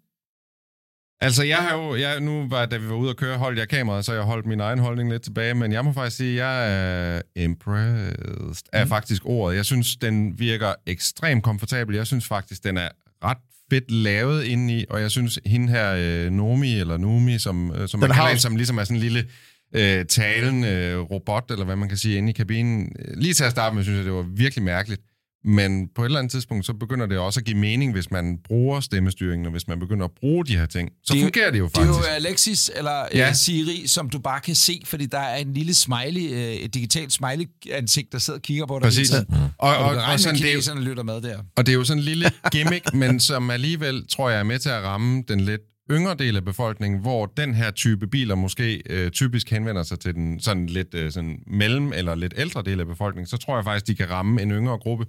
Altså, 1.22 1.42
jeg 1.42 1.58
har 1.58 1.76
jo, 1.76 1.96
jeg, 1.96 2.20
nu 2.20 2.48
var, 2.48 2.66
da 2.66 2.76
vi 2.76 2.88
var 2.88 2.94
ude 2.94 3.10
og 3.10 3.16
køre, 3.16 3.38
holdt 3.38 3.58
jeg 3.58 3.68
kameraet, 3.68 4.04
så 4.04 4.12
jeg 4.12 4.22
holdt 4.22 4.46
min 4.46 4.60
egen 4.60 4.78
holdning 4.78 5.10
lidt 5.10 5.22
tilbage, 5.22 5.54
men 5.54 5.72
jeg 5.72 5.84
må 5.84 5.92
faktisk 5.92 6.16
sige, 6.16 6.42
at 6.42 6.46
jeg 6.46 7.16
er 7.16 7.22
impressed 7.36 8.68
er 8.72 8.84
faktisk 8.86 9.22
ordet. 9.24 9.56
Jeg 9.56 9.64
synes, 9.64 9.96
den 9.96 10.38
virker 10.38 10.74
ekstremt 10.86 11.44
komfortabel. 11.44 11.96
Jeg 11.96 12.06
synes 12.06 12.26
faktisk, 12.26 12.64
den 12.64 12.76
er 12.76 12.88
ret 13.24 13.38
fedt 13.70 13.90
lavet 13.90 14.44
indeni, 14.44 14.84
og 14.90 15.00
jeg 15.00 15.10
synes, 15.10 15.38
hende 15.46 15.68
her, 15.68 15.94
øh, 15.98 16.30
Nomi, 16.30 16.78
eller 16.80 16.96
Numi, 16.96 17.38
som, 17.38 17.72
øh, 17.74 17.88
som 17.88 18.00
man 18.00 18.10
kalder 18.10 18.36
som 18.36 18.56
ligesom 18.56 18.78
er 18.78 18.84
sådan 18.84 18.96
en 18.96 19.02
lille 19.02 19.28
øh, 19.74 20.04
talende 20.06 20.68
øh, 20.68 20.98
robot, 20.98 21.50
eller 21.50 21.64
hvad 21.64 21.76
man 21.76 21.88
kan 21.88 21.98
sige, 21.98 22.18
inde 22.18 22.30
i 22.30 22.32
kabinen. 22.32 22.92
Lige 23.14 23.34
til 23.34 23.44
at 23.44 23.50
starte 23.50 23.76
med, 23.76 23.82
synes 23.82 23.96
jeg, 23.96 24.04
det 24.04 24.12
var 24.12 24.26
virkelig 24.36 24.64
mærkeligt. 24.64 25.02
Men 25.44 25.88
på 25.94 26.02
et 26.02 26.06
eller 26.06 26.18
andet 26.18 26.32
tidspunkt, 26.32 26.66
så 26.66 26.72
begynder 26.74 27.06
det 27.06 27.18
også 27.18 27.40
at 27.40 27.46
give 27.46 27.56
mening, 27.58 27.92
hvis 27.92 28.10
man 28.10 28.38
bruger 28.44 28.80
stemmestyringen, 28.80 29.46
og 29.46 29.52
hvis 29.52 29.68
man 29.68 29.78
begynder 29.80 30.04
at 30.04 30.10
bruge 30.20 30.46
de 30.46 30.56
her 30.56 30.66
ting. 30.66 30.90
Så 31.04 31.12
Det 31.14 31.20
er 31.20 31.24
fungerer 31.24 31.50
det 31.50 31.58
jo 31.58 31.66
Det 31.66 31.76
er 31.76 31.80
faktisk. 31.84 31.98
jo 32.08 32.14
Alexis 32.14 32.70
eller 32.76 32.90
Ja. 32.90 33.06
ja. 33.18 33.32
Siri, 33.32 33.86
som 33.86 34.10
du 34.10 34.18
bare 34.18 34.40
kan 34.40 34.54
se, 34.54 34.82
fordi 34.84 35.06
der 35.06 35.18
er 35.18 35.36
en 35.36 35.54
lille 35.54 35.74
smiley, 35.74 36.32
øh, 36.32 36.38
et 36.54 36.74
digitalt 36.74 37.12
smiley-ansigt, 37.12 38.12
der 38.12 38.18
sidder 38.18 38.38
og 38.38 38.42
kigger 38.42 38.66
på 38.66 38.74
dig. 38.78 38.82
Præcis. 38.82 39.10
hele 39.10 39.24
tiden. 39.24 39.34
Og, 39.34 39.50
og, 39.58 39.76
Og, 39.76 39.84
og, 39.84 39.88
og, 39.90 39.94
med, 40.10 40.18
sådan, 40.18 40.40
det 40.40 40.50
er 40.68 40.74
jo, 40.74 40.80
lytter 40.80 41.02
med 41.02 41.20
der. 41.20 41.38
og 41.56 41.66
det 41.66 41.72
er 41.72 41.76
jo 41.76 41.84
sådan 41.84 41.98
en 41.98 42.04
lille 42.04 42.30
gimmick, 42.52 42.94
men 43.02 43.20
som 43.20 43.50
alligevel, 43.50 44.06
tror 44.08 44.30
jeg, 44.30 44.38
er 44.38 44.44
med 44.44 44.58
til 44.58 44.68
at 44.68 44.82
ramme 44.82 45.22
den 45.28 45.40
lidt 45.40 45.60
yngre 45.90 46.14
del 46.14 46.36
af 46.36 46.44
befolkningen, 46.44 47.00
hvor 47.00 47.26
den 47.26 47.54
her 47.54 47.70
type 47.70 48.06
biler 48.06 48.34
måske 48.34 48.82
øh, 48.90 49.10
typisk 49.10 49.50
henvender 49.50 49.82
sig 49.82 50.00
til 50.00 50.14
den 50.14 50.40
sådan 50.40 50.66
lidt 50.66 50.94
øh, 50.94 51.12
sådan 51.12 51.38
mellem- 51.46 51.92
eller 51.92 52.14
lidt 52.14 52.34
ældre 52.36 52.62
del 52.62 52.80
af 52.80 52.86
befolkningen, 52.86 53.26
så 53.26 53.36
tror 53.36 53.56
jeg 53.56 53.64
faktisk, 53.64 53.86
de 53.86 53.94
kan 53.94 54.10
ramme 54.10 54.42
en 54.42 54.50
yngre 54.50 54.78
gruppe. 54.78 55.06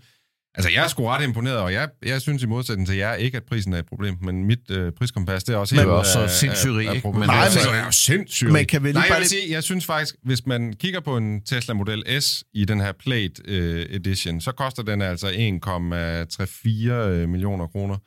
Altså, 0.55 0.71
jeg 0.71 0.83
er 0.83 0.87
sgu 0.87 1.05
ret 1.07 1.23
imponeret, 1.23 1.57
og 1.57 1.73
jeg, 1.73 1.89
jeg 2.05 2.21
synes 2.21 2.43
i 2.43 2.45
modsætning 2.45 2.87
til 2.87 2.97
jer 2.97 3.13
ikke, 3.13 3.37
at 3.37 3.43
prisen 3.43 3.73
er 3.73 3.77
et 3.79 3.85
problem, 3.85 4.17
men 4.21 4.45
mit 4.45 4.71
øh, 4.71 4.91
priskompas, 4.97 5.43
det 5.43 5.53
er 5.53 5.57
også 5.57 5.75
Men 5.75 5.79
helt 5.79 5.87
det 5.87 5.91
er 5.91 5.95
ud 5.95 5.99
også 5.99 6.13
så 6.13 6.19
af- 6.19 6.29
sindssygt 6.29 6.71
af- 6.71 6.77
rig, 6.77 6.87
af. 6.87 7.01
Men 7.03 7.13
Nej, 7.13 7.21
det 7.25 7.31
er 7.33 7.43
men 7.43 7.51
så- 7.51 7.69
det 7.71 7.79
er 7.79 7.85
jo 7.85 7.91
sindssygt 7.91 8.51
Men 8.51 8.65
kan 8.65 8.83
vi 8.83 8.87
lige 8.87 8.93
Nej, 8.93 9.01
jeg 9.03 9.09
bare 9.09 9.19
vil 9.19 9.27
lige- 9.29 9.41
sige, 9.41 9.53
jeg 9.53 9.63
synes 9.63 9.85
faktisk, 9.85 10.15
hvis 10.23 10.45
man 10.45 10.73
kigger 10.73 10.99
på 10.99 11.17
en 11.17 11.41
Tesla 11.45 11.73
Model 11.73 12.21
S 12.21 12.43
i 12.53 12.65
den 12.65 12.79
her 12.81 12.91
Plate 12.99 13.41
øh, 13.45 13.85
Edition, 13.89 14.41
så 14.41 14.51
koster 14.51 14.83
den 14.83 15.01
altså 15.01 15.27
1,34 15.29 17.27
millioner 17.27 17.67
kroner. 17.67 17.97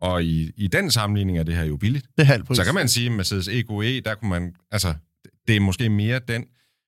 Og 0.00 0.24
i, 0.24 0.50
i 0.56 0.66
den 0.68 0.90
sammenligning 0.90 1.38
er 1.38 1.42
det 1.42 1.54
her 1.54 1.64
jo 1.64 1.76
billigt. 1.76 2.06
Det 2.16 2.22
er 2.22 2.26
halv 2.26 2.44
pris. 2.44 2.56
Så 2.56 2.64
kan 2.64 2.74
man 2.74 2.88
sige, 2.88 3.06
at 3.06 3.12
Mercedes 3.12 3.48
EQE, 3.48 4.00
der 4.00 4.14
kunne 4.14 4.30
man, 4.30 4.52
altså, 4.70 4.94
det 5.48 5.56
er 5.56 5.60
måske 5.60 5.88
mere 5.88 6.20
den, 6.28 6.44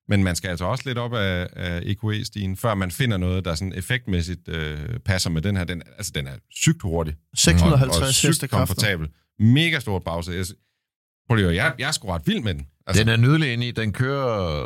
men 0.08 0.24
man 0.24 0.36
skal 0.36 0.48
altså 0.48 0.64
også 0.64 0.84
lidt 0.86 0.98
op 0.98 1.14
af, 1.14 1.48
af 1.52 1.80
EQE-stigen, 1.84 2.56
før 2.56 2.74
man 2.74 2.90
finder 2.90 3.16
noget, 3.16 3.44
der 3.44 3.54
sådan 3.54 3.72
effektmæssigt 3.72 4.48
øh, 4.48 4.78
passer 5.04 5.30
med 5.30 5.42
den 5.42 5.56
her. 5.56 5.64
Den, 5.64 5.82
altså, 5.96 6.12
den 6.14 6.26
er 6.26 6.36
sygt 6.50 6.82
hurtig. 6.82 7.14
650 7.36 8.00
og, 8.00 8.06
og 8.06 8.14
sygt 8.14 8.50
komfortabel. 8.50 9.08
Mega 9.38 9.80
stort 9.80 10.04
bagsæde. 10.04 10.36
Jeg, 10.36 10.46
prøv 11.28 11.36
lige, 11.36 11.48
at 11.48 11.54
jeg, 11.54 11.74
jeg 11.78 11.88
er 11.88 11.92
sgu 11.92 12.08
ret 12.08 12.22
vild 12.26 12.40
med 12.40 12.54
den. 12.54 12.66
Altså, 12.86 13.02
den 13.02 13.08
er 13.08 13.16
nydelig 13.16 13.52
inde 13.52 13.68
i. 13.68 13.70
Den 13.70 13.92
kører... 13.92 14.64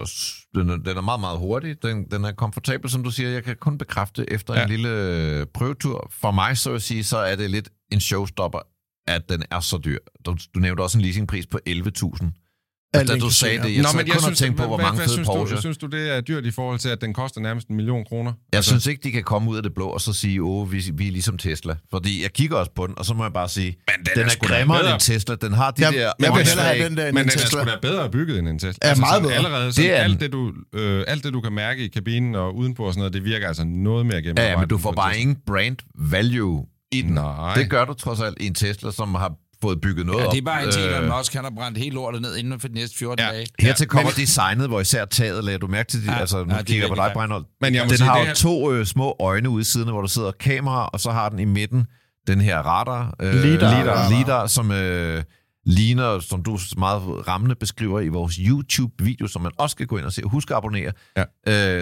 Den 0.54 0.70
er, 0.70 0.76
den 0.76 0.96
er 0.96 1.00
meget, 1.00 1.20
meget 1.20 1.38
hurtig. 1.38 1.82
Den, 1.82 2.10
den 2.10 2.24
er 2.24 2.32
komfortabel, 2.32 2.90
som 2.90 3.04
du 3.04 3.10
siger. 3.10 3.30
Jeg 3.30 3.44
kan 3.44 3.56
kun 3.56 3.78
bekræfte 3.78 4.32
efter 4.32 4.54
ja. 4.54 4.60
Ja. 4.60 4.64
en 4.64 4.70
lille 4.70 4.88
øh, 4.88 5.46
prøvetur. 5.46 6.10
For 6.10 6.30
mig, 6.30 6.56
så 6.56 6.74
at 6.74 6.82
sige, 6.82 7.04
så 7.04 7.18
er 7.18 7.36
det 7.36 7.50
lidt 7.50 7.68
en 7.92 8.00
showstopper, 8.00 8.58
at 9.06 9.28
den 9.28 9.42
er 9.50 9.60
så 9.60 9.78
dyr. 9.84 9.98
Du, 10.26 10.36
du 10.54 10.60
nævnte 10.60 10.80
også 10.80 10.98
en 10.98 11.02
leasingpris 11.02 11.46
på 11.46 11.58
11.000. 11.68 12.47
Alt 12.94 13.08
Da 13.08 13.16
du 13.18 13.30
sagde 13.30 13.56
ja. 13.56 13.62
det, 13.62 13.76
jeg 13.76 13.84
sad 13.84 14.04
kun 14.20 14.30
og 14.30 14.36
tænkte 14.36 14.62
på, 14.62 14.66
hvor 14.66 14.76
hvad- 14.76 14.84
mange 14.84 14.96
hvad 14.96 15.04
fede 15.06 15.12
synes 15.14 15.26
Porsche. 15.28 15.56
Du, 15.56 15.60
synes 15.60 15.78
du, 15.78 15.86
det 15.86 16.16
er 16.16 16.20
dyrt 16.20 16.46
i 16.46 16.50
forhold 16.50 16.78
til, 16.78 16.88
at 16.88 17.00
den 17.00 17.14
koster 17.14 17.40
nærmest 17.40 17.68
en 17.68 17.76
million 17.76 18.04
kroner? 18.04 18.32
Jeg 18.52 18.58
Altså, 18.58 18.70
synes 18.70 18.86
ikke, 18.86 19.00
de 19.02 19.10
kan 19.12 19.22
komme 19.22 19.50
ud 19.50 19.56
af 19.56 19.62
det 19.62 19.74
blå 19.74 19.86
og 19.88 20.00
så 20.00 20.12
sige, 20.12 20.42
åh, 20.42 20.72
vi, 20.72 20.84
vi 20.94 21.06
er 21.08 21.12
ligesom 21.12 21.38
Tesla. 21.38 21.74
Fordi 21.90 22.22
jeg 22.22 22.32
kigger 22.32 22.56
også 22.56 22.72
på 22.76 22.86
den, 22.86 22.98
og 22.98 23.04
så 23.04 23.14
må 23.14 23.24
jeg 23.24 23.32
bare 23.32 23.48
sige, 23.48 23.76
Men 23.88 24.06
den 24.06 24.12
den 24.14 24.22
er 24.22 24.30
er, 24.42 24.46
grimmere 24.46 24.92
end 24.92 25.00
Tesla. 25.00 25.34
Den 25.34 25.52
har 25.52 25.70
de 25.70 25.82
Jeg- 25.84 25.92
der... 25.92 26.12
jeg 26.20 26.32
vil 26.34 26.46
hellere 26.46 26.66
have 26.66 26.84
den 26.88 26.96
der 26.96 27.04
men 27.04 27.08
en 27.08 27.16
den 27.16 27.26
er 27.26 27.30
Tesla. 27.32 27.46
sgu 27.62 27.70
da 27.70 27.76
bedre 27.82 28.10
bygget 28.10 28.38
end 28.38 28.48
en 28.48 28.58
Tesla. 28.58 28.88
Ja, 28.88 28.94
meget 28.94 29.08
sådan 29.14 29.22
bedre. 29.22 29.34
Allerede 29.36 29.72
sådan, 29.72 29.90
Det 29.90 29.96
er 29.98 30.02
alt, 30.02 30.20
det, 30.20 30.32
du, 30.32 30.52
øh, 30.74 31.04
alt 31.06 31.24
det, 31.24 31.32
du 31.32 31.40
kan 31.40 31.52
mærke 31.52 31.84
i 31.84 31.88
kabinen 31.88 32.34
og 32.34 32.56
udenpå 32.56 32.84
og 32.84 32.92
sådan 32.92 33.00
noget, 33.00 33.12
det 33.12 33.24
virker 33.24 33.48
altså 33.48 33.64
noget 33.64 34.06
mere 34.06 34.22
gennem. 34.22 34.38
Ja, 34.38 34.50
ja, 34.50 34.58
men 34.58 34.68
du 34.68 34.78
får 34.78 34.92
bare 34.92 35.18
ingen 35.18 35.36
brand 35.46 35.76
value 35.98 36.66
i 36.92 37.02
den. 37.02 37.12
Nej. 37.14 37.54
Det 37.54 37.70
gør 37.70 37.84
du 37.84 37.92
trods 37.94 38.20
alt 38.20 38.36
i 38.40 38.46
en 38.46 38.54
Tesla, 38.54 38.90
som 38.92 39.14
har 39.14 39.32
fået 39.62 39.80
bygget 39.80 40.06
noget 40.06 40.20
Ja, 40.20 40.26
op. 40.26 40.32
det 40.32 40.38
er 40.38 40.44
bare 40.44 40.64
en 40.64 40.72
ting, 40.72 40.86
at 40.86 40.96
Øh, 40.96 41.02
man 41.02 41.12
også 41.12 41.32
kan 41.32 41.40
have 41.44 41.54
brændt 41.56 41.78
hele 41.78 41.94
lortet 41.94 42.22
ned 42.22 42.36
inden 42.36 42.60
for 42.60 42.68
de 42.68 42.74
næste 42.74 42.96
14 42.98 43.24
Ja. 43.24 43.32
dage. 43.32 43.46
Hertil 43.60 43.86
kommer 43.86 44.10
men- 44.10 44.16
designet, 44.16 44.68
hvor 44.68 44.80
især 44.80 45.04
taget, 45.04 45.44
lagde 45.44 45.58
du 45.58 45.66
mærke 45.66 45.90
til 45.90 46.00
det? 46.00 46.06
Ja, 46.06 46.18
altså, 46.18 46.44
nu 46.44 46.52
ja, 46.52 46.58
er 46.58 46.62
kigger 46.62 46.88
på 46.88 46.94
dig. 46.94 47.10
Breinholt. 47.14 47.46
Men 47.60 47.74
jeg 47.74 47.84
må 47.84 47.88
Den 47.88 47.96
sige, 47.96 48.08
har 48.08 48.14
det 48.14 48.20
jo 48.22 48.26
her- 48.26 48.34
to 48.34 48.72
øh, 48.72 48.86
små 48.86 49.16
øjne 49.20 49.48
ude 49.48 49.60
i 49.60 49.64
siden, 49.64 49.88
hvor 49.88 50.00
der 50.00 50.08
sidder 50.08 50.30
kamera, 50.40 50.86
og 50.92 51.00
så 51.00 51.10
har 51.10 51.28
den 51.28 51.38
i 51.38 51.44
midten 51.44 51.86
den 52.26 52.40
her 52.40 52.58
radar, 52.58 53.14
øh, 53.22 53.34
Lidar. 53.34 53.80
lidar, 53.80 54.10
lidar 54.18 54.46
som 54.46 54.70
øh, 54.72 55.22
ligner, 55.68 56.20
som 56.20 56.42
du 56.42 56.58
meget 56.78 57.28
rammende 57.28 57.54
beskriver 57.54 58.00
i 58.00 58.08
vores 58.08 58.34
YouTube-video, 58.34 59.26
som 59.26 59.42
man 59.42 59.52
også 59.58 59.74
skal 59.74 59.86
gå 59.86 59.96
ind 59.98 60.06
og 60.06 60.12
se. 60.12 60.22
Husk 60.22 60.50
at 60.50 60.56
abonnere. 60.56 60.92
Ja. 61.16 61.24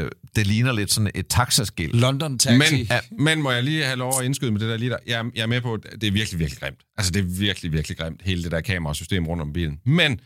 Øh, 0.04 0.10
det 0.36 0.46
ligner 0.46 0.72
lidt 0.72 0.92
sådan 0.92 1.10
et 1.14 1.26
taxaskilt. 1.28 1.94
London 1.94 2.38
Taxi. 2.38 2.74
Men, 2.76 2.86
ja, 2.90 3.00
men 3.18 3.42
må 3.42 3.50
jeg 3.50 3.62
lige 3.64 3.84
have 3.84 3.96
lov 3.96 4.12
at 4.18 4.24
indskyde 4.24 4.50
med 4.50 4.60
det 4.60 4.68
der 4.68 4.76
lige 4.76 4.90
der? 4.90 4.96
Jeg, 5.06 5.20
er- 5.20 5.30
jeg 5.34 5.42
er 5.42 5.46
med 5.46 5.60
på, 5.60 5.72
at 5.74 5.80
det 6.00 6.06
er 6.06 6.10
virkelig, 6.12 6.38
virkelig 6.38 6.60
grimt. 6.60 6.78
Altså, 6.96 7.12
det 7.12 7.20
er 7.20 7.24
virkelig, 7.40 7.72
virkelig 7.72 7.96
grimt, 7.98 8.22
hele 8.24 8.42
det 8.42 8.50
der 8.50 8.60
kamerasystem 8.60 9.26
rundt 9.26 9.40
om 9.42 9.52
bilen. 9.52 9.78
Men 9.86 10.20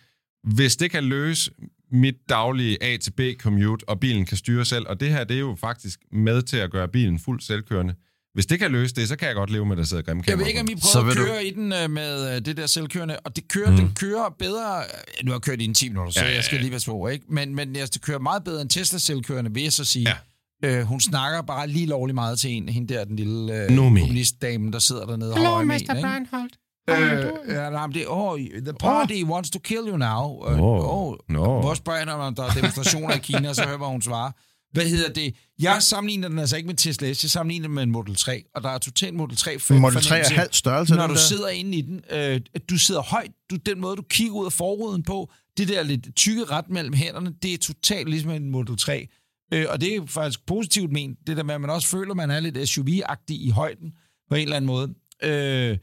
hvis 0.44 0.76
det 0.76 0.90
kan 0.90 1.04
løse 1.04 1.50
mit 1.92 2.14
daglige 2.28 2.82
A 2.82 2.96
til 2.96 3.10
B 3.10 3.20
commute, 3.38 3.88
og 3.88 4.00
bilen 4.00 4.26
kan 4.26 4.36
styre 4.36 4.64
selv, 4.64 4.86
og 4.88 5.00
det 5.00 5.08
her, 5.08 5.24
det 5.24 5.36
er 5.36 5.40
jo 5.40 5.56
faktisk 5.60 6.00
med 6.12 6.42
til 6.42 6.56
at 6.56 6.70
gøre 6.70 6.88
bilen 6.88 7.18
fuldt 7.18 7.42
selvkørende. 7.42 7.94
Hvis 8.34 8.46
det 8.46 8.58
kan 8.58 8.70
løse 8.70 8.94
det, 8.94 9.08
så 9.08 9.16
kan 9.16 9.28
jeg 9.28 9.34
godt 9.34 9.50
leve 9.50 9.64
med, 9.66 9.72
at 9.72 9.78
der 9.78 9.84
sidder 9.84 10.02
grimme 10.02 10.22
Jeg 10.26 10.38
ved 10.38 10.46
ikke, 10.46 10.60
om 10.60 10.68
I 10.70 10.80
Så 10.80 11.00
prøver 11.00 11.10
at 11.10 11.16
køre 11.16 11.44
i 11.44 11.50
den 11.50 11.72
øh, 11.72 11.90
med 11.90 12.36
øh, 12.36 12.44
det 12.44 12.56
der 12.56 12.66
selvkørende, 12.66 13.18
og 13.24 13.36
det 13.36 13.48
kører, 13.48 13.70
mm. 13.70 13.76
den 13.76 13.92
kører 13.94 14.34
bedre... 14.38 14.78
øh, 14.78 15.24
Nu 15.24 15.30
har 15.30 15.36
jeg 15.36 15.42
kørt 15.42 15.60
i 15.60 15.64
en 15.64 15.74
10 15.74 15.88
minutter, 15.88 16.12
så 16.12 16.20
Ja, 16.20 16.24
ja, 16.24 16.30
ja, 16.30 16.36
jeg 16.36 16.44
skal 16.44 16.60
lige 16.60 16.70
være 16.70 16.80
på, 16.86 17.08
ikke? 17.08 17.24
Men, 17.28 17.54
men 17.54 17.76
jeg 17.76 17.94
det 17.94 18.02
kører 18.02 18.18
meget 18.18 18.44
bedre 18.44 18.62
end 18.62 18.70
Tesla 18.70 18.98
selvkørende, 18.98 19.54
vil 19.54 19.62
jeg 19.62 19.72
så 19.72 19.84
sige. 19.84 20.08
Ja. 20.08 20.78
Øh, 20.78 20.82
hun 20.82 21.00
snakker 21.00 21.42
bare 21.42 21.66
lige 21.66 21.86
lovlig 21.86 22.14
meget 22.14 22.38
til 22.38 22.50
en, 22.50 22.68
hende 22.68 22.94
der, 22.94 23.04
den 23.04 23.16
lille 23.16 23.64
øh, 23.64 23.70
Numi. 23.70 24.00
kommunistdame, 24.00 24.72
der 24.72 24.78
sidder 24.78 25.06
dernede 25.06 25.32
og 25.32 25.38
holder 25.38 25.64
med 25.64 25.74
en, 25.74 25.80
ikke? 25.96 26.08
Breinholt. 26.08 26.54
Øh, 26.90 27.54
ja, 27.54 27.70
nej, 27.70 27.86
det, 27.86 28.04
oh, 28.08 28.38
the 28.38 28.72
party 28.80 29.22
oh. 29.24 29.30
wants 29.30 29.50
to 29.50 29.58
kill 29.58 29.80
you 29.88 29.96
now. 29.96 30.24
Uh, 30.24 30.60
oh. 30.60 31.16
Hvor 31.28 31.74
spørger 31.74 31.98
jeg, 31.98 32.08
om 32.08 32.34
der 32.34 32.42
er 32.42 32.50
demonstrationer 32.50 33.14
i 33.14 33.18
Kina, 33.18 33.52
så 33.54 33.64
hører 33.66 33.78
hvad 33.78 33.88
hun 33.88 34.02
svarer. 34.02 34.30
Hvad 34.72 34.88
hedder 34.88 35.12
det? 35.12 35.34
Jeg 35.58 35.82
sammenligner 35.82 36.28
den 36.28 36.38
altså 36.38 36.56
ikke 36.56 36.66
med 36.66 36.74
Tesla 36.74 37.12
S, 37.12 37.24
jeg 37.24 37.30
sammenligner 37.30 37.68
den 37.68 37.74
med 37.74 37.82
en 37.82 37.90
Model 37.90 38.16
3, 38.16 38.44
og 38.54 38.62
der 38.62 38.68
er 38.68 38.78
totalt 38.78 39.14
Model 39.14 39.36
3 39.36 39.58
Model 39.70 40.02
3 40.02 40.18
er 40.18 40.34
halv 40.34 40.52
størrelse. 40.52 40.94
Når 40.94 41.06
du 41.06 41.12
der. 41.12 41.18
sidder 41.18 41.48
inde 41.48 41.78
i 41.78 41.80
den, 41.80 42.00
øh, 42.10 42.40
du 42.70 42.78
sidder 42.78 43.02
højt, 43.02 43.30
du, 43.50 43.56
den 43.56 43.80
måde, 43.80 43.96
du 43.96 44.02
kigger 44.02 44.34
ud 44.34 44.46
af 44.46 44.52
forruden 44.52 45.02
på, 45.02 45.32
det 45.56 45.68
der 45.68 45.82
lidt 45.82 46.16
tykke 46.16 46.44
ret 46.44 46.70
mellem 46.70 46.92
hænderne, 46.94 47.34
det 47.42 47.54
er 47.54 47.58
totalt 47.58 48.08
ligesom 48.08 48.30
en 48.30 48.50
Model 48.50 48.76
3. 48.76 49.08
Øh, 49.54 49.66
og 49.68 49.80
det 49.80 49.96
er 49.96 50.06
faktisk 50.06 50.46
positivt 50.46 50.92
ment, 50.92 51.18
det 51.26 51.36
der 51.36 51.42
med, 51.42 51.54
at 51.54 51.60
man 51.60 51.70
også 51.70 51.88
føler, 51.88 52.10
at 52.10 52.16
man 52.16 52.30
er 52.30 52.40
lidt 52.40 52.68
SUV-agtig 52.68 53.46
i 53.46 53.50
højden, 53.50 53.92
på 54.28 54.34
en 54.34 54.42
eller 54.42 54.56
anden 54.56 54.66
måde. 54.66 54.94
Øh, 55.22 55.78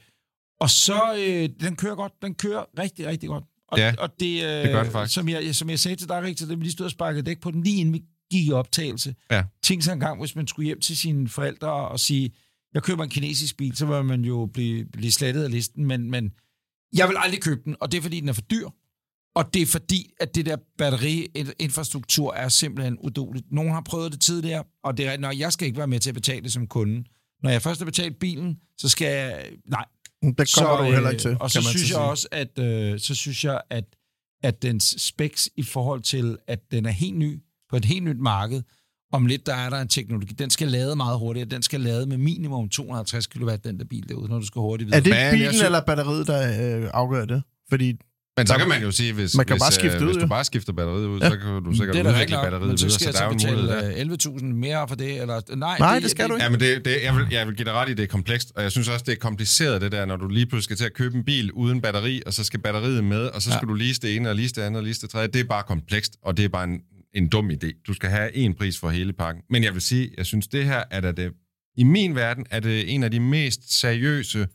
og 0.59 0.69
så, 0.69 1.15
øh, 1.17 1.49
den 1.59 1.75
kører 1.75 1.95
godt, 1.95 2.13
den 2.21 2.35
kører 2.35 2.65
rigtig, 2.79 3.07
rigtig 3.07 3.29
godt. 3.29 3.43
Og, 3.67 3.77
Ja, 3.77 3.93
og 3.97 4.09
det, 4.19 4.43
øh, 4.43 4.49
det 4.49 4.71
gør 4.71 4.83
den 4.83 4.91
faktisk. 4.91 5.15
Som 5.15 5.29
jeg, 5.29 5.55
som 5.55 5.69
jeg 5.69 5.79
sagde 5.79 5.95
til 5.95 6.09
dig, 6.09 6.21
Rigtig, 6.23 6.49
det 6.49 6.57
vi 6.59 6.63
lige 6.63 6.71
stod 6.71 6.85
og 6.85 6.91
sparkede 6.91 7.23
dæk 7.23 7.39
på 7.39 7.51
den, 7.51 7.63
lige 7.63 7.77
inden 7.77 7.93
vi 7.93 8.03
gik 8.31 8.47
i 8.47 8.51
optagelse. 8.51 9.15
Ja. 9.31 9.43
Tænk 9.63 9.83
sig 9.83 9.93
en 9.93 9.99
gang, 9.99 10.19
hvis 10.19 10.35
man 10.35 10.47
skulle 10.47 10.65
hjem 10.65 10.79
til 10.79 10.97
sine 10.97 11.29
forældre 11.29 11.71
og 11.71 11.99
sige, 11.99 12.31
jeg 12.73 12.83
køber 12.83 13.03
en 13.03 13.09
kinesisk 13.09 13.57
bil, 13.57 13.75
så 13.77 13.85
vil 13.85 14.05
man 14.05 14.25
jo 14.25 14.49
blive, 14.53 14.85
blive 14.85 15.11
slettet 15.11 15.43
af 15.43 15.51
listen, 15.51 15.85
men, 15.85 16.11
men 16.11 16.31
jeg 16.95 17.07
vil 17.07 17.15
aldrig 17.19 17.41
købe 17.41 17.61
den, 17.65 17.75
og 17.79 17.91
det 17.91 17.97
er 17.97 18.01
fordi, 18.01 18.19
den 18.19 18.29
er 18.29 18.33
for 18.33 18.41
dyr. 18.41 18.69
Og 19.35 19.53
det 19.53 19.61
er 19.61 19.65
fordi, 19.65 20.11
at 20.19 20.35
det 20.35 20.45
der 20.45 20.57
batteriinfrastruktur 20.77 22.33
er 22.33 22.49
simpelthen 22.49 22.97
uduligt. 22.99 23.45
Nogen 23.51 23.71
har 23.71 23.81
prøvet 23.81 24.11
det 24.11 24.21
tidligere, 24.21 24.63
og 24.83 24.97
det 24.97 25.07
er, 25.07 25.17
når 25.17 25.31
jeg 25.31 25.53
skal 25.53 25.67
ikke 25.67 25.77
være 25.77 25.87
med 25.87 25.99
til 25.99 26.09
at 26.09 26.13
betale 26.13 26.43
det 26.43 26.53
som 26.53 26.67
kunde. 26.67 27.03
Når 27.43 27.49
jeg 27.49 27.61
først 27.61 27.79
har 27.79 27.85
betalt 27.85 28.19
bilen, 28.19 28.57
så 28.77 28.89
skal 28.89 29.07
jeg... 29.07 29.51
Nej. 29.65 29.85
Det 30.37 30.53
kommer 30.57 30.77
du 30.77 30.83
heller 30.83 31.09
ikke 31.09 31.21
til, 31.21 31.37
Og 31.39 31.51
så 31.51 31.61
synes 31.61 31.81
så 31.81 31.99
jeg 31.99 32.09
også, 32.09 32.27
at, 32.31 32.59
øh, 32.59 32.99
så 32.99 33.15
synes 33.15 33.43
jeg, 33.43 33.61
at, 33.69 33.83
at 34.43 34.61
dens 34.61 34.95
specs 34.97 35.49
i 35.55 35.63
forhold 35.63 36.01
til, 36.01 36.37
at 36.47 36.71
den 36.71 36.85
er 36.85 36.91
helt 36.91 37.17
ny 37.17 37.39
på 37.69 37.75
et 37.77 37.85
helt 37.85 38.03
nyt 38.03 38.19
marked, 38.19 38.61
om 39.13 39.25
lidt 39.25 39.45
der 39.45 39.55
er 39.55 39.69
der 39.69 39.77
en 39.81 39.87
teknologi. 39.87 40.33
Den 40.33 40.49
skal 40.49 40.67
lade 40.67 40.95
meget 40.95 41.19
hurtigere. 41.19 41.49
Den 41.49 41.61
skal 41.63 41.79
lade 41.81 42.05
med 42.05 42.17
minimum 42.17 42.69
250 42.69 43.27
kW, 43.27 43.49
den 43.63 43.79
der 43.79 43.85
bil 43.89 44.09
derude, 44.09 44.29
når 44.29 44.39
du 44.39 44.45
skal 44.45 44.59
hurtigt 44.59 44.85
videre. 44.87 44.99
Er 44.99 45.03
det 45.03 45.13
Men 45.13 45.39
bilen 45.39 45.53
synes- 45.53 45.65
eller 45.65 45.81
batteriet, 45.81 46.27
der 46.27 46.77
øh, 46.83 46.89
afgør 46.93 47.25
det? 47.25 47.43
Fordi 47.69 47.93
Men 48.37 48.47
så 48.47 48.57
kan 48.57 48.67
man 48.69 48.81
jo 48.81 48.91
sige, 48.91 49.13
hvis, 49.13 49.35
Man 49.35 49.45
kan 49.45 49.53
hvis, 49.53 49.61
bare 49.63 49.71
skifte 49.71 49.97
øh, 49.97 50.03
ud, 50.03 50.07
hvis 50.13 50.21
du 50.23 50.27
bare 50.27 50.43
skifter 50.43 50.73
batteriet 50.73 51.05
ud, 51.07 51.19
Ja. 51.19 51.29
så 51.29 51.37
kan 51.37 51.63
du 51.63 51.73
sikkert 51.73 51.95
det 51.95 52.05
er 52.05 52.09
udvikle 52.13 52.35
nok, 52.35 52.43
batteriet 52.45 52.67
men 52.67 52.77
så 52.77 52.85
videre, 52.85 52.99
skal 52.99 53.13
så 53.13 53.23
jeg 53.23 53.39
så 53.39 53.47
betale 53.47 54.01
øh, 54.01 54.37
11.000 54.41 54.43
mere 54.45 54.87
for 54.87 54.95
det, 54.95 55.21
eller... 55.21 55.55
Nej, 55.55 55.77
Nej, 55.79 55.99
det 55.99 56.11
skal 56.11 56.29
du 56.29 56.33
ikke. 56.33 56.43
Ja, 56.43 56.49
men 56.49 56.59
det, 56.59 56.85
det, 56.85 56.97
jeg, 57.03 57.15
vil, 57.15 57.25
jeg 57.31 57.47
vil 57.47 57.55
give 57.55 57.65
dig 57.65 57.73
ret 57.73 57.89
i, 57.89 57.93
det 57.93 58.03
er 58.03 58.07
komplekst, 58.07 58.51
og 58.55 58.63
jeg 58.63 58.71
synes 58.71 58.87
også, 58.89 59.03
det 59.07 59.11
er 59.11 59.15
kompliceret, 59.19 59.81
det 59.81 59.91
der, 59.91 60.05
når 60.05 60.15
du 60.15 60.27
lige 60.27 60.45
pludselig 60.45 60.63
skal 60.63 60.77
til 60.77 60.85
at 60.85 60.93
købe 60.93 61.17
en 61.17 61.23
bil 61.23 61.51
uden 61.51 61.81
batteri, 61.81 62.21
og 62.25 62.33
så 62.33 62.43
skal 62.43 62.59
batteriet 62.59 63.03
med, 63.03 63.25
og 63.27 63.41
så 63.41 63.49
skal 63.51 63.59
Ja. 63.67 63.67
du 63.69 63.73
lige 63.73 63.93
det 63.93 64.15
ene, 64.15 64.29
og 64.29 64.35
lige 64.35 64.47
det 64.49 64.61
andet, 64.61 64.77
og 64.79 64.83
lige 64.83 64.95
det 65.01 65.09
tredje. 65.09 65.27
Det 65.27 65.39
er 65.41 65.45
bare 65.45 65.63
komplekst, 65.63 66.17
og 66.23 66.37
det 66.37 66.45
er 66.45 66.49
bare 66.49 66.63
en, 66.63 66.79
en 67.17 67.27
dum 67.27 67.49
idé. 67.49 67.83
Du 67.87 67.93
skal 67.93 68.09
have 68.09 68.35
en 68.35 68.53
pris 68.53 68.79
for 68.79 68.89
hele 68.89 69.13
pakken. 69.13 69.43
Men 69.49 69.63
jeg 69.63 69.73
vil 69.73 69.81
sige, 69.81 70.09
jeg 70.17 70.25
synes, 70.25 70.47
det 70.47 70.65
her 70.65 70.83
er 70.91 71.01
da 71.01 71.11
det... 71.11 71.31
I 71.77 71.83
min 71.83 72.15
verden 72.15 72.45
er 72.51 72.59
det 72.59 72.93
en 72.93 73.03
af 73.03 73.11
de 73.11 73.19
mest 73.19 73.79
seriøse 73.79 74.47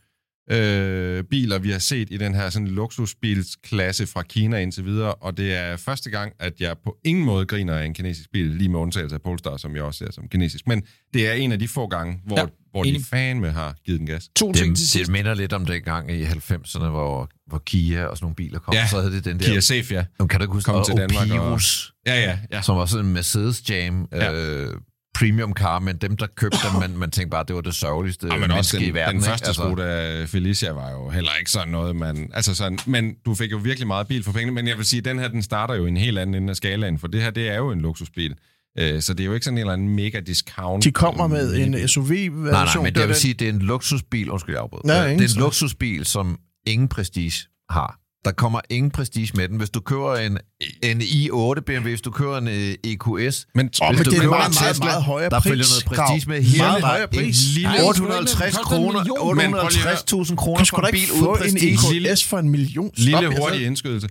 øh, 0.50 1.24
biler, 1.24 1.58
vi 1.58 1.70
har 1.70 1.78
set 1.78 2.08
i 2.10 2.16
den 2.16 2.34
her 2.34 2.50
sådan 2.50 2.68
luksusbilsklasse 2.68 4.06
fra 4.06 4.22
Kina 4.22 4.58
indtil 4.58 4.84
videre, 4.84 5.14
og 5.14 5.36
det 5.36 5.54
er 5.54 5.76
første 5.76 6.10
gang, 6.10 6.32
at 6.38 6.60
jeg 6.60 6.76
på 6.84 6.96
ingen 7.04 7.24
måde 7.24 7.46
griner 7.46 7.74
af 7.74 7.84
en 7.84 7.94
kinesisk 7.94 8.32
bil, 8.32 8.46
lige 8.46 8.68
med 8.68 8.78
undtagelse 8.78 9.14
af 9.14 9.22
Polestar, 9.22 9.56
som 9.56 9.76
jeg 9.76 9.82
også 9.84 9.98
ser 9.98 10.12
som 10.12 10.28
kinesisk. 10.28 10.66
Men 10.66 10.82
det 11.14 11.28
er 11.28 11.32
en 11.32 11.52
af 11.52 11.58
de 11.58 11.68
få 11.68 11.86
gange, 11.86 12.20
hvor, 12.24 12.38
Ja, 12.38 12.46
hvor 12.70 12.82
de 12.82 13.04
fandme 13.10 13.50
har 13.50 13.76
givet 13.84 13.98
den 13.98 14.06
gas. 14.06 14.28
To 14.36 14.52
ting 14.52 14.56
til 14.56 14.68
Det, 14.70 14.78
sidst. 14.78 15.06
det 15.06 15.12
minder 15.12 15.34
lidt 15.34 15.52
om 15.52 15.66
det 15.66 15.84
gang 15.84 16.10
i 16.12 16.24
90'erne, 16.24 16.78
hvor, 16.86 17.30
hvor 17.46 17.58
Kia 17.58 18.04
og 18.04 18.16
sådan 18.16 18.24
nogle 18.24 18.34
biler 18.36 18.58
kom. 18.58 18.74
Ja, 18.74 18.86
så 18.88 19.00
havde 19.00 19.12
det 19.14 19.24
den 19.24 19.38
der... 19.40 19.44
Kia 19.46 19.60
Safe, 19.60 19.94
ja. 19.94 20.04
Kan 20.18 20.28
du 20.40 20.44
ikke 20.44 20.52
huske 20.52 20.66
kom 20.66 20.72
noget? 20.74 20.86
til 20.86 20.96
Danmark 20.96 21.30
og- 21.30 21.46
Opirus, 21.46 21.91
Ja, 22.06 22.20
ja, 22.20 22.38
ja. 22.52 22.62
som 22.62 22.76
var 22.76 22.86
sådan 22.86 23.06
en 23.06 23.12
Mercedes 23.12 23.70
Jam 23.70 24.08
Ja. 24.12 24.32
øh, 24.32 24.74
premium 25.14 25.52
car, 25.52 25.78
men 25.78 25.96
dem, 25.96 26.16
der 26.16 26.26
købte 26.36 26.58
dem, 26.72 26.80
man, 26.80 26.96
man 26.98 27.10
tænkte 27.10 27.30
bare, 27.30 27.44
det 27.48 27.54
var 27.56 27.60
det 27.62 27.74
sørgeligste 27.74 28.26
Ja, 28.32 28.38
men 28.38 28.50
også 28.50 28.76
den, 28.78 28.86
i 28.86 28.90
verden. 28.94 29.16
den 29.16 29.24
første 29.24 29.46
altså, 29.46 29.62
Skoda 29.62 30.24
Felicia 30.24 30.72
var 30.72 30.90
jo 30.90 31.10
heller 31.10 31.30
ikke 31.38 31.50
sådan 31.50 31.68
noget, 31.68 31.96
man... 31.96 32.30
Altså 32.34 32.54
sådan, 32.54 32.78
men 32.86 33.14
du 33.26 33.34
fik 33.34 33.50
jo 33.52 33.56
virkelig 33.56 33.86
meget 33.86 34.08
bil 34.08 34.24
for 34.24 34.32
pengene, 34.32 34.52
men 34.52 34.68
jeg 34.68 34.76
vil 34.76 34.84
sige, 34.84 35.00
den 35.00 35.18
her, 35.18 35.28
den 35.28 35.42
starter 35.42 35.74
jo 35.74 35.84
i 35.86 35.88
en 35.88 35.96
helt 35.96 36.18
anden 36.18 36.34
ende 36.34 36.50
af 36.50 36.56
skalaen, 36.56 36.98
for 36.98 37.06
det 37.06 37.22
her, 37.22 37.30
det 37.30 37.48
er 37.48 37.56
jo 37.56 37.70
en 37.70 37.80
luksusbil. 37.80 38.34
Øh, 38.78 39.02
Så 39.02 39.14
det 39.14 39.20
er 39.20 39.26
jo 39.26 39.34
ikke 39.34 39.44
sådan 39.44 39.54
en 39.54 39.60
eller 39.60 39.72
anden 39.72 39.88
mega 39.88 40.20
discount. 40.20 40.84
de 40.84 40.92
kommer 40.92 41.26
med 41.26 41.54
en 41.56 41.88
SUV-version. 41.88 42.44
Nej, 42.44 42.64
nej, 42.64 42.76
men 42.76 42.84
det 42.86 42.96
jeg 42.96 43.02
er 43.02 43.06
vil 43.06 43.16
sige, 43.16 43.34
det 43.34 43.48
er 43.48 43.52
en 43.52 43.58
luksusbil, 43.58 44.30
undskyld, 44.30 44.54
jeg 44.54 44.62
afbryder. 44.62 44.86
Nej, 44.86 45.04
det 45.04 45.12
ingen 45.12 45.24
er 45.28 45.34
en 45.34 45.40
luksusbil, 45.40 46.04
som 46.04 46.38
ingen 46.66 46.88
prestige 46.88 47.32
har. 47.70 47.98
Der 48.24 48.32
kommer 48.32 48.60
ingen 48.70 48.90
prestige 48.90 49.30
med 49.34 49.48
den. 49.48 49.56
Hvis 49.56 49.70
du 49.70 49.80
køber 49.80 50.16
en, 50.16 50.38
en 50.82 51.00
i8 51.00 51.60
BMW, 51.60 51.88
hvis 51.88 52.00
du 52.00 52.10
køber 52.10 52.38
en 52.38 52.48
øh, 52.48 52.54
EQS, 52.84 53.46
Men, 53.54 53.66
hvis 53.66 53.80
men 53.80 54.04
du 54.04 54.10
det 54.10 54.18
er 54.18 54.28
meget, 54.28 54.28
en 54.28 54.30
meget, 54.30 54.54
Tesla, 54.54 54.84
meget 54.84 55.02
højere 55.02 55.30
der 55.30 55.40
følger 55.40 55.64
noget 55.72 55.84
prestige 55.84 56.28
med 56.30 56.42
her. 56.42 56.58
Meget 56.62 56.82
er 56.82 56.86
højere 56.86 57.08
en 57.12 57.18
pris. 57.18 57.54
lille 57.54 57.68
Nej, 57.68 57.78
850 57.88 58.56
koster 58.56 58.58
en 58.60 58.64
kroner, 58.64 58.98
million. 59.04 59.36
Men 59.36 59.50
prøv 59.52 59.68
lige 59.70 59.88
at 59.88 60.12
850.000 60.12 60.34
kroner 60.34 60.64
Du 60.64 60.76
for 60.76 60.82
en 60.82 60.94
ikke 60.94 61.06
bil 61.06 61.12
uden 61.12 61.24
få 61.24 61.32
en 61.34 61.38
prestige. 61.40 62.10
EQS 62.12 62.24
for 62.24 62.38
en 62.38 62.48
million. 62.48 62.90
Stop, 62.96 63.04
Lille 63.04 63.40
hurtig 63.40 63.66
indskydelse. 63.66 64.08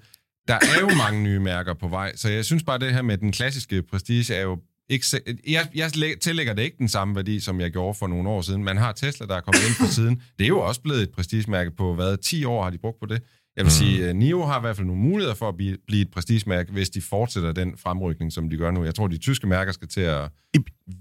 Der 0.47 0.53
er 0.55 0.80
jo 0.80 0.89
mange 0.89 1.24
nye 1.24 1.39
mærker 1.39 1.74
på 1.74 1.88
vej, 1.88 2.16
så 2.16 2.30
jeg 2.30 2.45
synes 2.45 2.64
bare, 2.64 2.80
det 2.80 2.93
her 2.93 3.01
med 3.01 3.18
den 3.18 3.32
klassiske 3.32 3.84
prestige 3.91 4.34
er 4.36 4.41
jo 4.41 4.57
ikke... 4.89 5.05
Jeg, 5.47 5.68
jeg 5.76 5.97
læ- 5.97 6.16
tillægger 6.22 6.53
det 6.53 6.62
ikke 6.64 6.78
den 6.80 6.89
samme 6.89 7.16
værdi, 7.16 7.39
som 7.39 7.62
jeg 7.62 7.72
gjorde 7.72 7.97
for 7.99 8.07
nogle 8.07 8.30
år 8.30 8.41
siden. 8.41 8.64
Man 8.64 8.78
har 8.78 8.91
Tesla, 8.91 9.26
der 9.26 9.36
er 9.36 9.41
kommet 9.41 9.62
ind 9.68 9.76
på 9.88 9.93
siden. 9.93 10.16
Det 10.38 10.43
er 10.43 10.47
jo 10.47 10.59
også 10.59 10.82
blevet 10.82 11.01
et 11.01 11.09
prestigemærke 11.16 11.72
på, 11.78 11.95
hvad, 11.95 12.18
10 12.18 12.45
år 12.45 12.64
har 12.64 12.70
de 12.70 12.78
brugt 12.78 12.99
på 12.99 13.05
det. 13.05 13.22
Jeg 13.58 13.66
vil 13.66 13.72
sige, 13.72 14.08
at 14.10 14.16
NIO 14.16 14.45
har 14.45 14.58
i 14.58 14.62
hvert 14.62 14.76
fald 14.76 14.88
nogle 14.88 15.02
muligheder 15.02 15.36
for 15.36 15.49
at 15.49 15.56
blive, 15.58 15.78
blive 15.88 16.02
et 16.02 16.12
prestigemærke, 16.14 16.72
hvis 16.72 16.89
de 16.89 17.02
fortsætter 17.02 17.52
den 17.52 17.74
fremrykning, 17.78 18.34
som 18.34 18.49
de 18.49 18.58
gør 18.58 18.72
nu. 18.72 18.84
Jeg 18.84 18.95
tror, 18.95 19.08
de 19.08 19.18
tyske 19.18 19.47
mærker 19.47 19.72
skal 19.72 19.88
til 19.88 20.02
at 20.02 20.30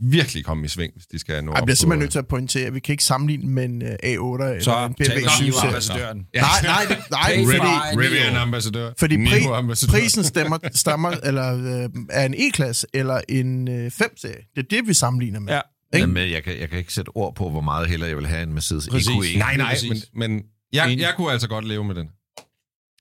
virkelig 0.01 0.45
komme 0.45 0.65
i 0.65 0.69
sving, 0.69 0.93
hvis 0.95 1.07
de 1.07 1.19
skal 1.19 1.45
nå 1.45 1.53
Jeg 1.53 1.61
op 1.61 1.67
bliver 1.67 1.75
på- 1.75 1.79
simpelthen 1.79 2.01
nødt 2.01 2.11
til 2.13 2.19
at 2.19 2.27
pointere, 2.29 2.67
at 2.67 2.75
vi 2.75 2.81
kan 2.81 2.93
ikke 2.93 3.05
sammenligne 3.05 3.47
med 3.53 3.65
en 3.65 3.83
uh, 3.83 3.89
A8 3.89 4.05
eller 4.05 4.57
Så 4.63 4.85
en 4.87 4.95
BMW 4.95 5.05
taler 5.05 5.21
vi 5.21 5.29
7 5.37 5.47
jo 5.47 5.53
serie. 5.53 5.67
ambassadøren. 5.69 6.17
Nej, 6.35 6.43
nej, 6.63 6.83
det- 6.89 6.99
nej, 7.11 7.37
fordi, 7.45 7.57
for 7.95 8.01
Rivian 8.01 8.37
ambassadør. 8.37 8.91
fordi 8.99 9.17
pri, 9.17 9.43
ambassadør. 9.53 9.93
prisen 9.93 10.25
stemmer, 10.25 10.59
stammer, 10.75 11.11
eller 11.25 11.83
øh, 11.85 11.89
er 12.11 12.27
en 12.27 12.35
E-klasse 12.39 12.87
eller 12.95 13.21
en 13.29 13.69
øh, 13.69 13.87
5-serie. 13.87 14.37
Det 14.57 14.63
er 14.65 14.69
det, 14.71 14.89
vi 14.89 14.95
sammenligner 14.95 15.41
med. 15.41 15.53
Ja. 15.53 15.61
Ikke? 15.95 16.01
Jamen, 16.09 16.31
jeg, 16.33 16.45
kan, 16.45 16.61
jeg 16.61 16.69
kan 16.69 16.79
ikke 16.79 16.93
sætte 16.93 17.09
ord 17.17 17.35
på, 17.35 17.51
hvor 17.51 17.61
meget 17.61 17.89
heller 17.89 18.07
jeg 18.07 18.17
vil 18.17 18.27
have 18.27 18.43
en 18.43 18.53
Mercedes. 18.53 18.87
EQE. 18.87 19.39
Nej, 19.39 19.57
nej, 19.57 19.73
Præcis. 19.73 20.07
men, 20.15 20.31
men 20.33 20.43
jeg, 20.73 20.97
jeg 20.99 21.13
kunne 21.17 21.33
altså 21.33 21.49
godt 21.49 21.65
leve 21.69 21.85
med 21.85 21.95
den. 21.95 22.09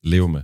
Leve 0.03 0.29
med. 0.29 0.41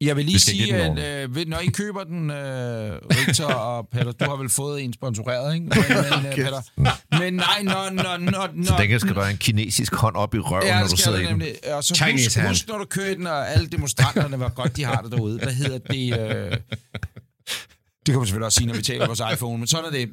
Jeg 0.00 0.16
vil 0.16 0.24
lige 0.24 0.34
Vi 0.34 0.38
sige, 0.38 0.76
at 0.76 1.22
øh, 1.24 1.34
ved- 1.34 1.46
når 1.46 1.58
I 1.58 1.66
køber 1.66 2.04
den, 2.04 2.30
øh, 2.30 3.00
Victor 3.26 3.44
og 3.44 3.88
Peter, 3.88 4.12
du 4.12 4.24
har 4.24 4.36
vel 4.36 4.48
fået 4.50 4.82
en 4.82 4.92
sponsoreret, 4.92 5.54
ikke? 5.54 5.66
Men, 5.66 5.78
men, 5.88 6.26
øh, 6.26 6.34
Peter, 6.34 6.62
men 7.18 7.34
nej, 7.34 7.62
når... 7.62 7.90
når, 7.90 8.16
når, 8.16 8.50
når 8.54 8.64
Så 8.64 8.74
den 8.78 8.88
kan 8.88 9.00
skal 9.00 9.16
være 9.16 9.30
en 9.30 9.36
kinesisk 9.36 9.94
hånd 9.94 10.16
op 10.16 10.34
i 10.34 10.38
røven, 10.38 10.66
Ja, 10.66 10.80
når 10.80 10.86
du 10.86 10.96
sidder 10.96 11.18
i 11.18 11.24
den. 11.26 11.42
Og 11.72 11.84
så 11.84 11.94
Chinese 11.94 12.24
husk, 12.26 12.36
hand. 12.36 12.48
husk, 12.48 12.68
når 12.68 12.78
du 12.78 12.84
kører 12.84 13.14
den, 13.14 13.26
og 13.26 13.50
alle 13.50 13.66
demonstranterne, 13.68 14.36
hvor 14.36 14.48
godt 14.54 14.76
de 14.76 14.84
har 14.84 15.00
det 15.02 15.12
derude. 15.12 15.38
Hvad 15.38 15.52
hedder 15.54 15.78
det? 15.78 16.18
Øh... 16.18 16.56
Det 18.06 18.12
kan 18.12 18.18
man 18.18 18.26
selvfølgelig 18.26 18.46
også 18.46 18.56
sige, 18.56 18.66
når 18.66 18.74
vi 18.74 18.82
taler 18.82 19.06
vores 19.06 19.22
iPhone, 19.34 19.58
men 19.58 19.66
sådan 19.66 19.84
er 19.84 19.90
det. 19.90 20.10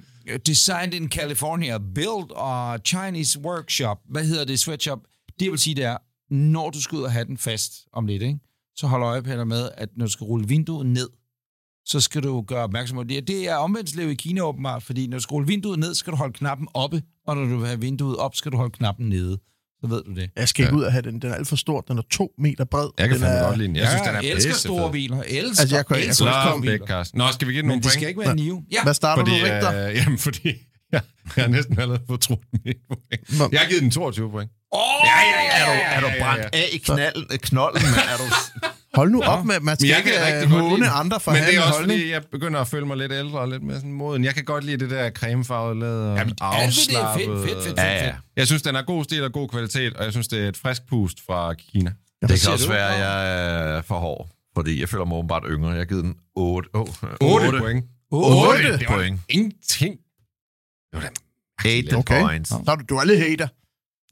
Designed 0.47 0.93
in 0.93 1.09
California, 1.09 1.77
built 1.95 2.31
og 2.31 2.79
Chinese 2.85 3.39
workshop. 3.39 3.97
Hvad 4.09 4.25
hedder 4.25 4.45
det? 4.45 4.59
Sweatshop. 4.59 4.99
Det 5.39 5.51
vil 5.51 5.59
sige, 5.59 5.75
det 5.75 5.83
er, 5.83 5.97
når 6.31 6.69
du 6.69 6.81
skal 6.81 6.95
ud 6.97 7.03
og 7.03 7.11
have 7.11 7.25
den 7.25 7.37
fast 7.37 7.73
om 7.93 8.05
lidt, 8.07 8.21
ikke? 8.23 8.39
så 8.75 8.87
hold 8.87 9.03
øje 9.03 9.21
Peter, 9.23 9.43
med, 9.43 9.69
at 9.77 9.89
når 9.97 10.05
du 10.05 10.11
skal 10.11 10.23
rulle 10.25 10.47
vinduet 10.47 10.85
ned, 10.85 11.09
så 11.85 11.99
skal 11.99 12.23
du 12.23 12.41
gøre 12.41 12.63
opmærksom 12.63 12.95
på 12.97 13.03
det. 13.03 13.27
Det 13.27 13.49
er 13.49 13.55
omvendt 13.55 13.95
i 13.95 14.13
Kina 14.13 14.41
åbenbart, 14.41 14.83
fordi 14.83 15.07
når 15.07 15.17
du 15.17 15.21
skal 15.21 15.33
rulle 15.33 15.47
vinduet 15.47 15.79
ned, 15.79 15.93
skal 15.93 16.11
du 16.11 16.17
holde 16.17 16.33
knappen 16.33 16.67
oppe, 16.73 17.03
og 17.27 17.35
når 17.35 17.43
du 17.45 17.57
vil 17.57 17.67
have 17.67 17.79
vinduet 17.81 18.17
op, 18.17 18.35
skal 18.35 18.51
du 18.51 18.57
holde 18.57 18.71
knappen 18.71 19.09
nede. 19.09 19.39
Så 19.81 19.87
ved 19.87 20.03
du 20.03 20.13
det. 20.13 20.29
Jeg 20.35 20.47
skal 20.49 20.65
ikke 20.65 20.75
ud 20.77 20.83
og 20.83 20.91
have 20.91 21.01
den. 21.01 21.21
Den 21.21 21.31
er 21.31 21.35
alt 21.35 21.47
for 21.47 21.55
stor. 21.55 21.81
Den 21.81 21.97
er 21.97 22.01
to 22.11 22.33
meter 22.37 22.65
bred. 22.65 22.89
Jeg 22.97 23.07
kan 23.09 23.15
den 23.17 23.21
fandme 23.23 23.37
er, 23.39 23.47
godt 23.47 23.57
lide 23.57 23.67
den. 23.67 23.75
Jeg 23.75 23.87
synes, 23.87 24.01
den 24.01 24.15
er 24.15 24.21
jeg 24.21 24.31
elsker 24.31 24.53
store 24.53 24.91
biler. 24.91 25.17
Jeg 25.17 25.25
elsker, 25.29 25.61
Altså, 25.61 25.75
jeg 25.75 25.85
kunne- 25.85 25.97
jeg 25.97 26.05
elsker 26.07 26.25
kunne 26.25 26.43
store 26.43 26.61
biler. 26.61 27.17
Nå, 27.17 27.31
skal 27.31 27.47
vi 27.47 27.53
give 27.53 27.61
den 27.61 27.67
Men 27.67 27.71
nogle 27.71 27.83
det 27.83 27.91
skal 27.91 27.99
point? 28.01 28.09
ikke 28.09 28.19
være 28.21 28.35
Nio. 28.35 28.63
Ja, 28.71 28.83
Hvad 28.83 28.93
starter 28.93 29.25
Fordi, 29.25 29.39
du, 29.39 29.45
Richter? 29.45 29.87
øh, 29.89 29.95
jamen, 29.97 30.17
fordi 30.17 30.47
jeg, 30.47 31.01
jeg 31.35 31.43
har 31.43 31.47
næsten 31.47 31.79
allerede 31.79 32.03
fået 32.07 32.21
truet 32.21 32.39
mit 32.65 32.77
point. 32.87 33.51
Jeg 33.53 33.59
har 33.59 33.67
givet 33.69 33.81
den 33.81 33.91
22 33.91 34.31
point. 34.31 34.51
Oh, 34.71 34.81
Ja, 35.05 35.19
ja, 35.21 35.43
ja, 35.43 35.73
ja, 35.73 35.95
Er 35.95 35.99
du 36.01 36.07
brændt 36.19 36.55
af 36.55 36.69
i 36.71 36.77
knalden, 36.77 37.25
knolden? 37.41 37.81
Er 38.13 38.17
du... 38.17 38.23
Hold 38.93 39.09
nu 39.11 39.21
op 39.21 39.45
med, 39.45 39.59
man 39.59 39.75
skal 39.79 39.87
jeg 39.89 39.97
ikke 39.97 40.43
øh, 40.45 40.49
håne 40.51 40.89
andre 40.89 41.19
for 41.19 41.31
Men 41.31 41.41
det 41.43 41.55
er 41.55 41.61
også 41.61 41.73
holdning. 41.73 41.99
fordi, 41.99 42.11
jeg 42.11 42.21
begynder 42.31 42.59
at 42.59 42.67
føle 42.67 42.85
mig 42.85 42.97
lidt 42.97 43.11
ældre 43.11 43.39
og 43.39 43.47
lidt 43.47 43.63
mere 43.63 43.75
sådan 43.75 43.91
moden. 43.93 44.23
Jeg 44.23 44.33
kan 44.35 44.43
godt 44.45 44.63
lide 44.63 44.77
det 44.77 44.89
der 44.89 45.09
cremefarvede 45.09 45.79
læder. 45.79 46.15
Jamen, 46.15 46.35
alt 46.41 46.67
ved 46.77 46.85
det 46.87 46.95
er 47.01 47.13
fedt, 47.13 47.29
afslappet. 47.29 47.49
fedt, 47.49 47.63
fedt, 47.63 47.65
fedt. 47.65 47.77
Ja, 47.77 48.05
ja. 48.05 48.13
Jeg 48.35 48.47
synes, 48.47 48.61
den 48.61 48.75
er 48.75 48.81
god 48.81 49.03
stil 49.03 49.23
og 49.23 49.31
god 49.31 49.49
kvalitet, 49.49 49.93
og 49.97 50.03
jeg 50.03 50.11
synes, 50.11 50.27
det 50.27 50.43
er 50.43 50.47
et 50.49 50.57
frisk 50.57 50.81
pust 50.89 51.17
fra 51.25 51.53
Kina. 51.53 51.93
Det 52.21 52.39
siger 52.39 52.49
kan 52.49 52.53
også 52.53 52.65
du? 52.65 52.71
være, 52.71 52.93
at 52.95 52.99
jeg 52.99 53.77
er 53.77 53.81
for 53.81 53.95
hård, 53.99 54.29
fordi 54.55 54.79
jeg 54.79 54.89
føler 54.89 55.05
mig 55.05 55.17
åbenbart 55.17 55.43
yngre. 55.49 55.69
Jeg 55.69 55.77
har 55.79 55.85
givet 55.85 56.03
den 56.03 56.15
8, 56.35 56.69
oh, 56.73 56.87
8 57.21 57.59
point. 57.59 57.85
8 58.11 58.63
Det 58.63 58.85
var 58.89 58.95
point. 58.95 59.19
ingenting. 59.29 59.95
Det 60.91 60.93
var 60.93 60.99
da 61.01 61.07
8 61.79 61.95
Okay. 61.97 62.21
points. 62.21 62.49
Så 62.49 62.55
er 62.67 62.75
du, 62.75 62.83
du 62.89 62.95
er 62.95 63.03
lidt 63.03 63.19
hater. 63.19 63.47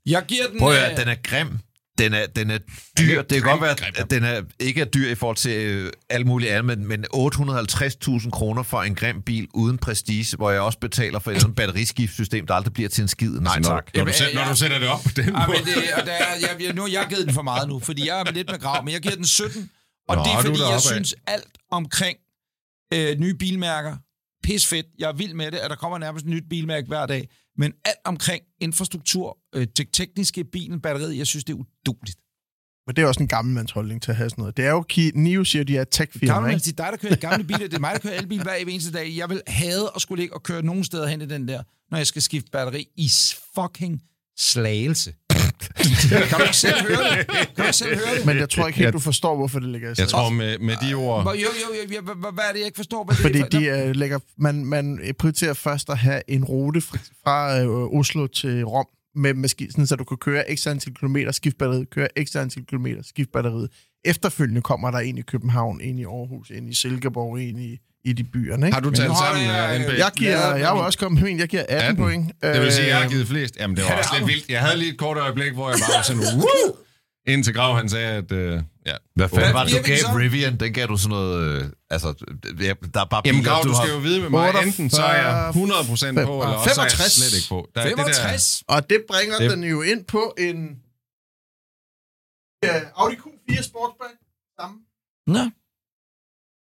Jeg 0.10 0.24
giver 0.28 0.48
den... 0.48 0.60
Prøv 0.60 0.72
at 0.72 0.80
høre, 0.80 0.92
øh, 0.92 0.98
den 0.98 1.08
er 1.08 1.16
grim. 1.24 1.60
Den 1.98 2.14
er, 2.14 2.26
den 2.26 2.52
er 2.52 2.58
dyr. 3.00 3.22
Det 3.22 3.32
kan 3.32 3.52
godt 3.52 3.62
være, 3.62 3.76
grim. 3.76 3.94
at 3.98 4.12
den 4.12 4.24
er, 4.24 4.42
ikke 4.60 4.82
er 4.82 4.86
dyr 4.86 5.10
i 5.12 5.16
forhold 5.16 5.38
til 5.38 5.52
øh, 5.52 5.92
alt 6.10 6.26
muligt 6.28 6.52
andet, 6.52 6.66
men, 6.78 6.88
men 6.88 7.06
850.000 7.16 8.30
kroner 8.30 8.64
for 8.64 8.82
en 8.84 8.96
grim 8.96 9.22
bil 9.22 9.48
uden 9.54 9.78
prestige, 9.78 10.38
hvor 10.38 10.52
jeg 10.52 10.62
også 10.62 10.80
betaler 10.80 11.20
for 11.20 11.32
et 11.32 11.36
eller 11.36 11.50
batteriskiftsystem, 11.54 12.48
der 12.48 12.54
aldrig 12.54 12.74
bliver 12.74 12.90
til 12.90 13.02
en 13.02 13.08
skid. 13.08 13.30
Nej 13.40 13.56
Altså, 13.56 13.72
når, 13.72 13.78
tak. 13.78 13.86
når, 13.86 13.92
du, 13.94 14.00
Jamen, 14.00 14.14
sæt- 14.14 14.34
når 14.36 14.46
du 14.50 14.56
sætter 14.56 14.80
det 14.80 14.88
op 14.88 15.00
på 15.04 15.10
den 15.16 15.26
Ja, 15.26 15.32
måde. 15.48 15.58
men 15.58 15.66
det, 15.66 15.94
og 15.94 16.06
der, 16.06 16.12
er- 16.12 16.36
jeg, 16.42 16.56
jeg, 16.66 16.74
nu 16.74 16.82
har 16.82 16.90
jeg 16.90 17.06
givet 17.10 17.26
den 17.26 17.34
for 17.34 17.42
meget 17.42 17.70
nu, 17.70 17.80
fordi 17.80 18.08
jeg 18.08 18.20
er 18.20 18.32
lidt 18.32 18.52
med 18.52 18.60
grav, 18.60 18.84
men 18.86 18.94
jeg 18.94 19.02
giver 19.02 19.16
den 19.16 19.26
17. 19.26 19.70
Og 20.08 20.16
Nå, 20.16 20.24
det 20.24 20.30
er 20.30 20.34
du 20.34 20.40
er 20.40 20.44
fordi, 20.58 20.72
jeg 20.72 20.82
synes 20.82 21.16
alt 21.28 21.48
omkring 21.72 22.18
øh, 22.94 23.20
nye 23.20 23.34
bilmærker, 23.34 23.96
pis 24.44 24.68
fedt. 24.68 24.86
Jeg 25.00 25.10
er 25.10 25.14
vild 25.14 25.34
med 25.34 25.52
det, 25.52 25.58
at 25.58 25.70
der 25.70 25.76
kommer 25.76 25.98
nærmest 25.98 26.26
et 26.26 26.32
nyt 26.32 26.44
bilmærke 26.50 26.88
hver 26.88 27.06
dag. 27.06 27.28
Men 27.60 27.74
alt 27.86 27.98
omkring 28.06 28.44
infrastruktur, 28.60 29.38
øh, 29.56 29.68
det 29.78 29.88
tekniske, 29.94 30.44
bilen, 30.44 30.82
batteriet, 30.82 31.18
jeg 31.18 31.28
synes, 31.28 31.44
det 31.44 31.54
er 31.54 31.58
uduligt. 31.58 32.18
Men 32.88 32.96
det 32.96 33.02
er 33.02 33.08
også 33.08 33.24
en 33.24 33.28
gammel 33.28 33.72
holdning 33.74 34.02
til 34.02 34.12
at 34.12 34.18
have 34.18 34.30
sådan 34.30 34.42
noget. 34.42 34.58
Det 34.58 34.66
er 34.66 34.70
jo, 34.70 34.86
Ki- 34.94 35.12
Nio 35.20 35.44
siger, 35.44 35.64
de 35.64 35.78
er 35.78 35.82
et 35.82 35.88
tech-firma, 35.92 36.34
Gammel, 36.34 36.52
ikke? 36.54 36.64
det 36.64 36.80
er 36.80 36.84
dig, 36.84 36.92
der 36.92 36.98
kører 36.98 37.16
gamle 37.16 37.44
biler. 37.44 37.68
Det 37.68 37.74
er 37.74 37.80
mig, 37.80 37.94
der 37.94 38.00
kører 38.00 38.14
elbil 38.20 38.44
hver 38.44 38.54
eneste 38.54 38.92
dag. 38.92 39.16
Jeg 39.18 39.30
vil 39.30 39.42
have 39.48 39.90
at 39.96 40.02
skulle 40.02 40.22
ligge 40.22 40.36
og 40.36 40.44
køre 40.44 40.62
nogen 40.62 40.84
steder 40.84 41.08
hen 41.08 41.22
i 41.22 41.26
den 41.26 41.48
der, 41.48 41.64
når 41.92 41.98
jeg 41.98 42.08
skal 42.08 42.22
skifte 42.22 42.50
batteri 42.52 42.88
i 42.96 43.10
fucking 43.56 44.02
slagelse. 44.38 45.14
kan 46.30 46.38
du 46.38 46.44
ikke 46.44 46.56
selv 46.58 46.82
høre 46.88 47.18
det? 47.18 47.28
Kan 47.28 47.46
du 47.58 47.62
ikke 47.64 47.74
selv 47.74 47.96
høre 47.96 48.16
det? 48.18 48.26
Men 48.26 48.38
jeg 48.38 48.50
tror 48.50 48.68
ikke 48.68 48.80
helt, 48.80 48.94
du 48.94 49.00
forstår, 49.00 49.36
hvorfor 49.36 49.60
det 49.60 49.70
ligger 49.70 49.90
i 49.90 49.94
Jeg 49.98 50.08
tror 50.08 50.30
med, 50.30 50.60
med 50.60 50.76
de 50.82 50.94
ord... 50.94 51.22
Hvor- 51.22 51.34
Jo, 51.34 51.38
jo, 51.40 51.74
jo, 51.76 51.96
jo, 51.96 52.02
hvad- 52.14 52.44
er 52.50 52.52
det, 52.54 52.60
jeg 52.60 52.66
ikke 52.66 52.76
forstår? 52.76 53.04
Hvad 53.04 53.16
det 53.16 53.22
Fordi 53.22 53.66
er, 53.68 53.80
de 53.82 53.88
øh, 53.90 53.96
lægger, 53.96 54.20
man, 54.38 54.66
man 54.66 55.00
prioriterer 55.20 55.54
først 55.54 55.90
at 55.90 55.98
have 55.98 56.22
en 56.28 56.44
rute 56.46 56.82
fra, 56.82 56.98
fra 57.24 57.60
øh, 57.62 58.00
Oslo 58.00 58.28
til 58.28 58.64
Rom 58.66 58.86
med 59.16 59.34
maskinen, 59.34 59.72
sådan, 59.72 59.88
så 59.88 59.96
du 59.96 60.04
kan 60.04 60.18
køre 60.18 60.44
x 60.56 60.68
antal 60.68 60.94
kilometer, 60.94 61.32
skifte 61.32 61.58
batteriet, 61.58 61.90
køre 61.90 62.08
x 62.26 62.36
antal 62.36 62.66
kilometer, 62.66 63.02
skifte 63.04 63.32
batteriet. 63.32 63.70
Efterfølgende 64.06 64.62
kommer 64.62 64.92
der 64.92 65.00
en 65.00 65.18
i 65.18 65.22
København, 65.22 65.82
en 65.82 66.00
i 66.00 66.04
Aarhus, 66.06 66.50
en 66.52 66.70
i 66.70 66.74
Silkeborg, 66.74 67.40
en 67.42 67.60
i, 67.60 67.78
i 68.06 68.14
de 68.14 68.24
byerne. 68.24 68.66
Ikke? 68.68 68.74
Har 68.74 68.82
du 68.82 68.92
talt 68.92 69.18
sammen, 69.18 69.46
jeg, 69.46 69.76
øh, 69.80 69.86
NB? 69.94 69.98
Jeg, 69.98 70.12
giver, 70.18 70.32
jeg 70.56 70.62
er 70.62 70.70
jo 70.70 70.78
også 70.86 71.00
kommet 71.00 71.22
med 71.22 71.32
en, 71.32 71.40
jeg 71.40 71.48
giver 71.48 71.62
18, 71.70 71.78
18. 71.78 71.96
point. 71.98 72.32
Det 72.42 72.62
vil 72.62 72.72
sige, 72.72 72.84
at 72.84 72.90
jeg 72.90 72.98
har 72.98 73.04
Øh, 73.06 73.12
givet 73.12 73.28
flest. 73.28 73.56
Jamen, 73.60 73.78
det 73.78 73.86
var 73.86 73.98
også 73.98 74.10
har 74.10 74.18
lidt 74.18 74.22
du. 74.22 74.28
vildt. 74.28 74.50
Jeg 74.50 74.62
havde 74.62 74.78
lige 74.78 74.92
et 74.92 74.98
kort 75.00 75.18
øjeblik, 75.18 75.54
hvor 75.54 75.70
jeg 75.70 75.80
bare 75.80 75.98
var 75.98 76.02
sådan, 76.04 76.22
Woo! 76.42 76.76
indtil 77.28 77.54
Grav 77.54 77.76
han 77.76 77.90
sagde, 77.90 78.08
at... 78.08 78.32
Øh, 78.32 78.62
ja. 78.86 78.96
Hvad 79.16 79.30
fanden 79.30 79.54
var 79.54 79.64
det, 79.64 79.74
du 79.74 79.82
gav 79.86 79.98
så? 79.98 80.08
Rivian? 80.18 80.58
Den 80.60 80.74
gav 80.74 80.88
du 80.88 80.98
sådan 80.98 81.10
noget... 81.10 81.62
Øh, 81.62 81.66
altså, 81.90 82.08
der 82.94 83.02
er 83.02 83.06
bare 83.06 83.22
Jamen, 83.26 83.44
Grav, 83.44 83.64
du 83.64 83.72
har- 83.72 83.84
skal 83.86 83.94
jo 83.96 84.00
vide 84.00 84.22
med 84.22 84.30
mig, 84.30 84.40
48, 84.48 84.66
enten 84.68 84.90
så 84.90 85.04
er 85.04 85.16
jeg 85.16 85.50
100% 85.50 85.54
på, 85.54 85.62
eller 86.04 86.56
også 86.56 86.74
så 86.76 86.82
er 86.82 86.86
jeg 86.86 86.92
65. 86.92 87.14
slet 87.14 87.38
ikke 87.40 87.50
på. 87.50 87.70
Der, 87.76 87.82
er 87.82 87.86
det 87.86 87.96
65. 87.98 88.64
Og 88.68 88.90
det 88.90 89.00
bringer 89.10 89.38
Det- 89.38 89.52
den 89.52 89.64
jo 89.64 89.82
ind 89.82 90.06
på 90.06 90.36
en 90.38 90.58
ja, 92.64 92.76
Audi 92.96 93.16
Q4 93.16 93.62
Sportsback. 93.64 94.14
Samme. 94.60 94.78
Nå, 95.28 95.34
Der, 95.40 95.50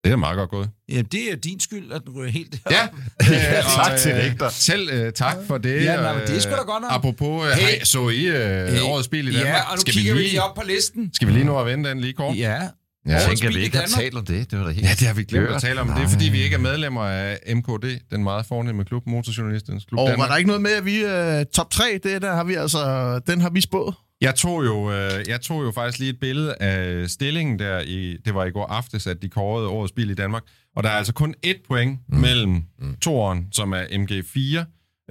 det 0.07 0.13
er 0.13 0.17
meget 0.17 0.37
godt 0.37 0.49
gået. 0.49 0.69
ja, 0.91 1.01
det 1.01 1.31
er 1.31 1.35
din 1.35 1.59
skyld, 1.59 1.91
at 1.91 2.01
den 2.05 2.15
ryger 2.15 2.31
helt 2.31 2.55
Ja, 2.71 2.77
Ja, 3.31 3.61
tak 3.75 3.91
og, 3.93 3.99
til 3.99 4.11
øh, 4.11 4.17
Richter. 4.23 4.49
Selv 4.49 4.89
øh, 4.93 5.11
tak 5.13 5.37
for 5.47 5.57
det. 5.57 5.83
Ja, 5.85 5.95
nej, 5.95 6.13
men 6.13 6.21
det 6.21 6.29
er 6.29 6.35
øh, 6.35 6.41
sgu 6.41 6.51
da 6.51 6.55
godt 6.57 6.81
nok. 6.81 6.91
Apropos, 6.91 7.45
øh, 7.45 7.51
Hey. 7.57 7.83
så 7.83 8.09
I 8.09 8.25
øh, 8.25 8.67
Hey. 8.67 8.81
årets 8.81 9.07
bil 9.07 9.27
i 9.27 9.31
Danmark? 9.31 9.47
Ja, 9.47 9.61
og 9.71 9.75
nu 9.75 9.81
skal, 9.81 9.93
kigger 9.93 10.13
vi 10.13 10.19
lige, 10.19 10.29
lige 10.29 10.43
op 10.43 10.55
på 10.55 10.61
listen. 10.67 11.09
skal 11.13 11.27
vi 11.27 11.33
lige 11.33 11.45
nå 11.45 11.59
at 11.59 11.65
vende 11.65 11.89
den 11.89 11.99
lige 11.99 12.13
kort? 12.13 12.37
Ja. 12.37 12.51
Jeg 12.51 12.69
Ja. 13.07 13.19
tænker, 13.27 13.47
at 13.47 13.53
bil 13.53 13.59
vi 13.59 13.63
ikke 13.65 13.77
har 13.77 13.85
talt 13.85 14.15
om 14.17 14.25
det. 14.25 14.51
Det 14.51 14.59
var 14.59 14.65
da 14.65 14.71
helt... 14.71 14.85
Ja, 14.85 14.91
det 14.99 15.07
har 15.07 15.13
vi 15.13 15.23
glemt 15.23 15.47
at 15.49 15.61
tale 15.61 15.81
om. 15.81 15.87
Det 15.87 16.03
er, 16.03 16.07
fordi 16.07 16.25
vi 16.29 16.41
ikke 16.43 16.53
er 16.55 16.59
medlemmer 16.59 17.01
af 17.03 17.39
MKD, 17.55 17.85
den 18.11 18.23
meget 18.23 18.45
fornemme 18.45 18.85
klub, 18.85 19.03
Motorjournalisternes 19.07 19.85
Klub 19.85 19.99
Og 19.99 20.03
var 20.03 20.09
Danmark. 20.09 20.29
der 20.29 20.35
ikke 20.37 20.47
noget 20.47 20.61
med, 20.61 20.71
at 20.71 20.85
vi 20.85 21.05
uh, 21.05 21.45
top 21.53 21.71
3, 21.71 21.99
det 22.03 22.21
der 22.21 22.35
har 22.35 22.43
vi 22.43 22.53
altså, 22.55 23.19
den 23.27 23.41
har 23.41 23.49
vi 23.49 23.61
spået. 23.61 23.95
Jeg 24.21 24.35
tog, 24.35 24.65
jo, 24.65 24.91
øh, 24.91 25.27
jeg 25.27 25.41
tog 25.41 25.63
jo 25.63 25.71
faktisk 25.71 25.99
lige 25.99 26.09
et 26.09 26.19
billede 26.19 26.55
af 26.55 27.09
stillingen 27.09 27.59
der, 27.59 27.79
i, 27.79 28.17
det 28.25 28.33
var 28.33 28.45
i 28.45 28.51
går 28.51 28.65
aftes, 28.65 29.07
at 29.07 29.21
de 29.21 29.29
kårede 29.29 29.67
årets 29.67 29.91
bil 29.91 30.09
i 30.09 30.13
Danmark. 30.13 30.43
Og 30.75 30.83
der 30.83 30.89
er 30.89 30.93
altså 30.93 31.13
kun 31.13 31.35
et 31.43 31.57
point 31.67 31.99
mm. 32.07 32.17
mellem 32.17 32.63
mm. 32.79 32.95
toeren, 32.95 33.47
som 33.51 33.73
er 33.73 33.83
MG4, 33.83 34.65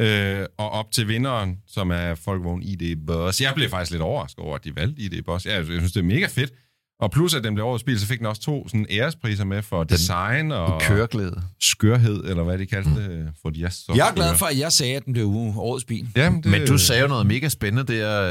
øh, 0.05 0.47
og 0.59 0.71
op 0.71 0.91
til 0.91 1.09
vinderen, 1.09 1.59
som 1.67 1.91
er 1.91 2.15
Volkswagen 2.27 2.63
ID 2.63 3.07
Boss. 3.07 3.41
Jeg 3.41 3.55
blev 3.55 3.71
faktisk 3.71 3.91
lidt 3.91 4.03
overrasket 4.03 4.45
over, 4.45 4.55
at 4.55 4.65
de 4.65 4.77
valgte 4.77 5.03
ID 5.03 5.23
Boss. 5.23 5.47
Jeg, 5.47 5.57
jeg 5.57 5.65
synes, 5.67 5.93
det 5.93 6.01
er 6.01 6.05
mega 6.05 6.27
fedt. 6.27 6.53
Og 7.01 7.11
plus, 7.11 7.35
at 7.35 7.45
den 7.45 7.55
blev 7.55 7.67
årets 7.67 7.85
bil, 7.85 8.01
så 8.01 8.07
fik 8.07 8.19
den 8.19 8.27
også 8.27 8.43
to 8.43 8.69
sådan, 8.69 8.87
ærespriser 8.91 9.45
med 9.45 9.63
for 9.63 9.85
design 9.85 10.53
og 10.53 10.81
Køreglæde. 10.81 11.43
skørhed, 11.61 12.25
eller 12.25 12.43
hvad 12.43 12.59
de 12.59 12.67
kaldte 12.67 12.91
det. 12.91 13.19
Mm. 13.21 13.27
For 13.43 13.51
de 13.51 13.65
er 13.65 13.69
så 13.69 13.93
Jeg 13.97 14.09
er 14.09 14.15
glad 14.15 14.35
for, 14.37 14.47
at 14.47 14.59
jeg 14.59 14.73
sagde, 14.73 14.97
at 14.97 15.05
den 15.05 15.13
blev 15.13 15.27
årets 15.57 15.85
bil. 15.85 16.09
Jamen, 16.17 16.43
det, 16.43 16.51
Men 16.51 16.67
du 16.67 16.79
sagde 16.79 17.03
jo 17.03 17.09
noget 17.09 17.27
mega 17.27 17.49
spændende 17.49 17.93
der, 17.93 18.23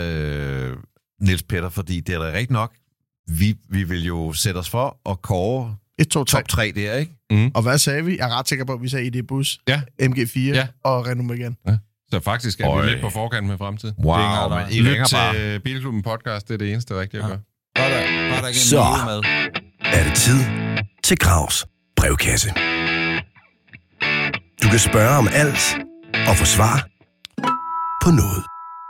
øh, 0.70 0.78
Niels 1.22 1.44
Petter, 1.44 1.70
fordi 1.70 2.00
det 2.00 2.16
er 2.16 2.20
da 2.20 2.26
rigtigt 2.26 2.52
nok. 2.52 2.74
Vi, 3.28 3.56
vi 3.70 3.84
vil 3.84 4.06
jo 4.06 4.34
sætte 4.34 4.58
os 4.58 4.70
for 4.70 4.98
at 5.12 5.22
kåre 5.22 5.76
1, 6.00 6.08
2, 6.08 6.24
3. 6.24 6.40
top 6.42 6.48
3 6.48 6.72
der, 6.76 6.94
ikke? 6.94 7.52
Og 7.56 7.62
hvad 7.62 7.78
sagde 7.78 8.06
vi? 8.06 8.18
Jeg 8.18 8.30
er 8.30 8.40
ret 8.40 8.48
sikker 8.50 8.66
på, 8.66 8.74
at 8.74 8.82
vi 8.82 8.90
sagde 8.90 9.06
ID 9.08 9.24
Bus, 9.28 9.60
Ja. 9.68 9.82
MG4 10.02 10.40
Ja. 10.40 10.68
og 10.84 11.08
Renault 11.08 11.28
Megane. 11.30 11.56
Så 12.12 12.20
faktisk 12.20 12.60
er 12.60 12.70
Øj. 12.70 12.86
vi 12.86 12.90
lidt 12.92 13.02
på 13.02 13.10
forkant 13.10 13.48
med 13.48 13.58
fremtiden. 13.58 13.96
Wow, 14.04 14.16
Det 14.18 14.24
er 14.24 14.68
ikke 14.68 14.84
men 14.84 14.88
I 14.96 15.00
Lyt 15.00 15.06
til 15.08 15.16
bare. 15.16 15.60
Bilklubben 15.60 16.04
podcast, 16.04 16.48
det 16.48 16.54
er 16.54 16.58
det 16.58 16.72
eneste 16.74 17.00
rigtige 17.00 17.20
at 17.20 17.24
Ja. 17.24 17.30
gøre. 17.30 17.38
Bare 17.38 17.55
der 18.42 18.48
ikke 18.48 18.60
Så. 18.60 18.84
med. 19.06 19.22
er 19.82 20.04
det 20.04 20.16
tid 20.16 20.40
til 21.04 21.18
Gravs 21.18 21.66
brevkasse. 21.96 22.50
Du 24.64 24.68
kan 24.70 24.80
spørge 24.80 25.18
om 25.18 25.28
alt 25.32 25.78
og 26.28 26.36
få 26.38 26.46
svar 26.46 26.88
på 28.04 28.10
noget. 28.12 28.44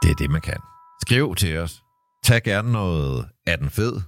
Det 0.03 0.11
er 0.11 0.15
det, 0.15 0.31
man 0.31 0.41
kan. 0.41 0.57
Skriv 1.01 1.35
til 1.35 1.57
os. 1.57 1.81
Tag 2.25 2.43
gerne 2.43 2.71
noget, 2.71 3.25
er 3.47 3.55
den 3.55 3.69
fed? 3.69 4.01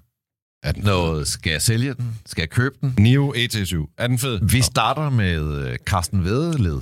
Er 0.63 0.71
den 0.71 0.83
Noget, 0.83 1.27
skal 1.27 1.51
jeg 1.51 1.61
sælge 1.61 1.93
den? 1.93 2.19
Skal 2.25 2.41
jeg 2.41 2.49
købe 2.49 2.75
den? 2.81 2.93
Nio 2.99 3.33
ET7. 3.33 3.93
Er 3.97 4.07
den 4.07 4.19
fed? 4.19 4.39
Vi 4.51 4.61
starter 4.61 5.09
med 5.09 5.67
øh, 5.67 5.77
Carsten 5.77 6.23
Vedeled. 6.23 6.81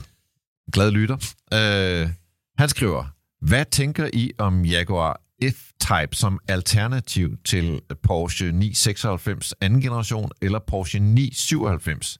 Glad 0.73 0.91
lytter. 0.91 1.17
Øh, 1.53 2.09
han 2.57 2.69
skriver, 2.69 3.05
hvad 3.41 3.65
tænker 3.71 4.09
I 4.13 4.31
om 4.37 4.65
Jaguar 4.65 5.21
F-Type 5.43 6.15
som 6.15 6.39
alternativ 6.47 7.37
til 7.45 7.81
Porsche 8.03 8.51
996 8.51 9.53
anden 9.61 9.81
generation 9.81 10.31
eller 10.41 10.59
Porsche 10.59 10.99
997? 10.99 12.17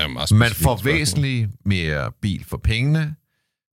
Ja, 0.00 0.08
meget 0.08 0.32
Man 0.32 0.50
får 0.50 0.80
væsentligt 0.84 1.50
mere 1.64 2.12
bil 2.22 2.44
for 2.44 2.56
pengene. 2.56 3.14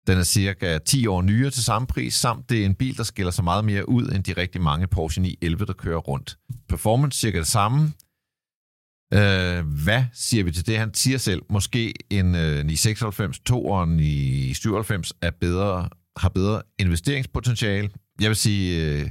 Den 0.07 0.17
er 0.17 0.23
cirka 0.23 0.77
10 0.77 1.07
år 1.07 1.21
nyere 1.21 1.49
til 1.49 1.63
samme 1.63 1.88
pris, 1.88 2.13
samt 2.13 2.49
det 2.49 2.61
er 2.61 2.65
en 2.65 2.75
bil, 2.75 2.97
der 2.97 3.03
skiller 3.03 3.31
sig 3.31 3.43
meget 3.43 3.65
mere 3.65 3.89
ud 3.89 4.07
end 4.07 4.23
de 4.23 4.33
rigtig 4.33 4.61
mange 4.61 4.88
Porsche 4.88 5.21
911, 5.21 5.65
der 5.65 5.73
kører 5.73 5.97
rundt. 5.97 6.38
Performance 6.69 7.19
cirka 7.19 7.38
det 7.38 7.47
samme. 7.47 7.93
Øh, 9.13 9.83
hvad 9.83 10.03
siger 10.13 10.43
vi 10.43 10.51
til 10.51 10.67
det? 10.67 10.77
Han 10.77 10.93
siger 10.93 11.17
selv, 11.17 11.41
måske 11.49 11.93
en 12.09 12.36
øh, 12.36 12.65
996, 12.65 13.39
2 13.39 13.65
og 13.65 13.83
en 13.83 13.97
997 13.97 15.13
er 15.21 15.31
bedre, 15.31 15.89
har 16.17 16.29
bedre 16.29 16.61
investeringspotentiale. 16.79 17.89
Jeg 18.22 18.30
vil 18.30 18.36
sige, 18.36 18.84
øh, 19.01 19.09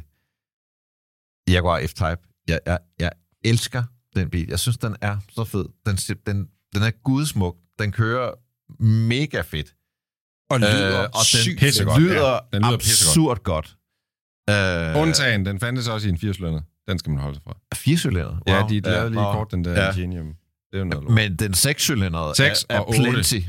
Jaguar 1.49 1.81
F-Type. 1.81 2.43
Jeg, 2.49 2.61
jeg, 2.67 2.79
jeg 2.99 3.11
elsker 3.45 3.83
den 4.17 4.31
bil. 4.31 4.49
Jeg 4.49 4.59
synes, 4.59 4.77
den 4.79 4.97
er 5.01 5.17
så 5.31 5.45
fed. 5.45 5.65
Den, 5.87 5.97
den, 6.27 6.49
den 6.75 6.83
er 6.83 6.91
gudsmuk. 6.91 7.57
Den 7.79 7.93
kører 7.93 8.31
mega 8.83 9.41
fedt. 9.41 9.75
Og 10.51 10.61
lyder 10.61 10.99
Øh, 11.03 11.05
og 11.05 11.11
den 11.33 11.41
sygt 11.41 11.59
pissegodt. 11.59 12.03
lyder, 12.03 12.33
Ja, 12.33 12.39
den 12.53 12.63
lyder 12.63 12.75
absurd 12.75 13.43
godt. 13.43 13.77
Øh, 14.51 15.03
Undtagen, 15.03 15.47
den 15.47 15.61
fandtes 15.61 15.89
også 15.89 16.07
i 16.09 16.11
en 16.11 16.19
80 16.19 16.37
Den 16.89 16.99
skal 16.99 17.11
man 17.11 17.19
holde 17.23 17.35
sig 17.37 17.43
fra. 17.45 17.57
Firecylindret. 17.75 18.39
Ja, 18.47 18.67
de 18.69 18.81
lavede 18.81 19.11
lige 19.11 19.23
nå. 19.23 19.33
kort 19.33 19.51
den 19.51 19.65
der 19.65 19.73
Ja. 19.85 19.91
Ingenium. 19.93 20.27
Det 20.27 20.35
er 20.73 20.79
jo 20.79 20.85
noget 20.85 21.05
lort. 21.05 21.15
Men 21.15 21.37
den 21.37 21.55
sekscylindrede 21.55 22.35
Seks 22.35 22.67
er, 22.69 22.75
er 22.75 22.81
og 22.81 22.89
otte. 22.89 23.01
plenty. 23.11 23.41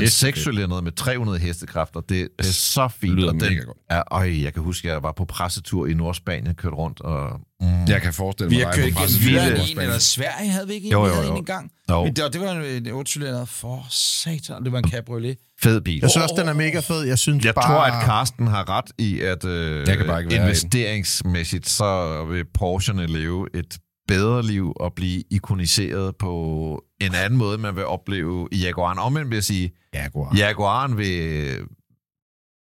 Den 0.00 0.08
sekscylindrede 0.08 0.82
med 0.82 0.92
300 0.92 1.38
hestekræfter, 1.38 2.00
det, 2.00 2.08
det 2.08 2.28
er 2.38 2.42
så 2.52 2.88
fint. 2.88 3.14
lyder 3.14 3.26
og 3.28 3.32
den 3.34 3.42
mega 3.42 3.60
godt. 3.62 3.76
Er, 3.90 4.02
øj, 4.10 4.42
jeg 4.42 4.54
kan 4.54 4.62
huske, 4.62 4.88
jeg 4.88 5.02
var 5.02 5.12
på 5.12 5.24
pressetur 5.24 5.86
i 5.86 5.94
Nordspanien, 5.94 6.54
kørte 6.54 6.76
rundt, 6.76 7.00
og... 7.00 7.40
Mm, 7.60 7.84
Jeg 7.88 8.02
kan 8.02 8.12
forestille 8.12 8.50
Vi 8.50 8.56
mig, 8.56 8.64
har 8.66 8.72
dig 8.72 8.80
kørt 8.82 8.88
igennem 9.28 9.70
en, 9.70 9.80
eller 9.80 9.98
Sverige 9.98 10.50
havde 10.50 10.68
vi 10.68 10.74
ikke 10.74 10.86
en, 10.86 10.92
Jo, 10.92 11.02
vi 11.02 11.08
jo, 11.08 11.22
jo. 11.22 11.30
en 11.32 11.36
engang. 11.36 11.70
Jo. 11.90 12.04
Men 12.04 12.16
det, 12.16 12.22
var, 12.24 12.30
det 12.30 12.40
var 12.40 12.52
en, 12.52 12.86
en 12.86 12.92
8 12.92 13.46
for 13.46 13.86
satan, 13.90 14.64
det 14.64 14.72
var 14.72 14.78
en 14.78 14.90
cabriolet. 14.90 15.36
fed 15.62 15.80
bil. 15.80 15.98
Jeg 16.02 16.10
synes 16.10 16.22
også, 16.22 16.34
den 16.38 16.48
er 16.48 16.52
mega 16.52 16.80
fed. 16.80 17.02
Jeg 17.02 17.18
synes 17.18 17.44
Jeg 17.44 17.54
bare... 17.54 17.66
tror, 17.66 17.80
at 17.82 18.04
Carsten 18.06 18.46
har 18.46 18.68
ret 18.68 18.90
i, 18.98 19.20
at 19.20 19.44
øh, 19.44 19.88
Jeg 19.88 19.96
kan 19.96 20.06
bare 20.06 20.22
ikke 20.22 20.34
investeringsmæssigt, 20.36 21.68
så 21.68 22.24
vil 22.30 22.44
Porscherne 22.54 23.06
leve 23.06 23.48
et 23.54 23.78
bedre 24.08 24.42
liv 24.42 24.72
og 24.76 24.94
blive 24.94 25.22
ikoniseret 25.30 26.16
på 26.16 26.84
en 27.00 27.14
anden 27.14 27.38
måde, 27.38 27.58
man 27.58 27.76
vil 27.76 27.86
opleve 27.86 28.48
i 28.52 28.56
Jaguaren. 28.56 28.98
Omvendt 28.98 29.30
vil 29.30 29.36
jeg 29.36 29.44
sige, 29.44 29.72
Jaguar. 29.94 30.36
Jaguaren 30.36 30.96
vil, 30.96 31.58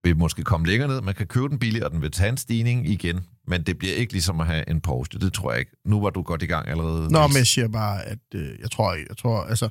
vil 0.04 0.18
måske 0.18 0.44
komme 0.44 0.68
længere 0.68 0.88
ned. 0.88 1.02
Man 1.02 1.16
kan 1.16 1.28
købe 1.28 1.50
den 1.50 1.60
billigere, 1.60 1.86
og 1.86 1.92
den 1.92 2.02
vil 2.02 2.12
tage 2.12 2.30
en 2.30 2.38
stigning 2.38 2.90
igen. 2.90 3.20
Men 3.48 3.64
det 3.64 3.78
bliver 3.78 3.96
ikke 3.96 4.14
ligesom 4.14 4.40
at 4.40 4.48
have 4.48 4.70
en 4.70 4.82
Porsche. 4.82 5.20
Det 5.20 5.34
tror 5.34 5.52
jeg 5.52 5.60
ikke. 5.60 5.72
Nu 5.86 6.02
var 6.02 6.10
du 6.10 6.22
godt 6.22 6.44
i 6.44 6.46
gang 6.46 6.68
allerede. 6.68 7.12
Nå, 7.12 7.28
men 7.28 7.38
jeg 7.38 7.48
siger 7.48 7.68
bare, 7.68 8.06
at 8.06 8.20
øh, 8.36 8.50
jeg 8.62 8.72
tror 8.72 8.94
jeg 8.94 9.18
tror, 9.18 9.42
altså, 9.42 9.70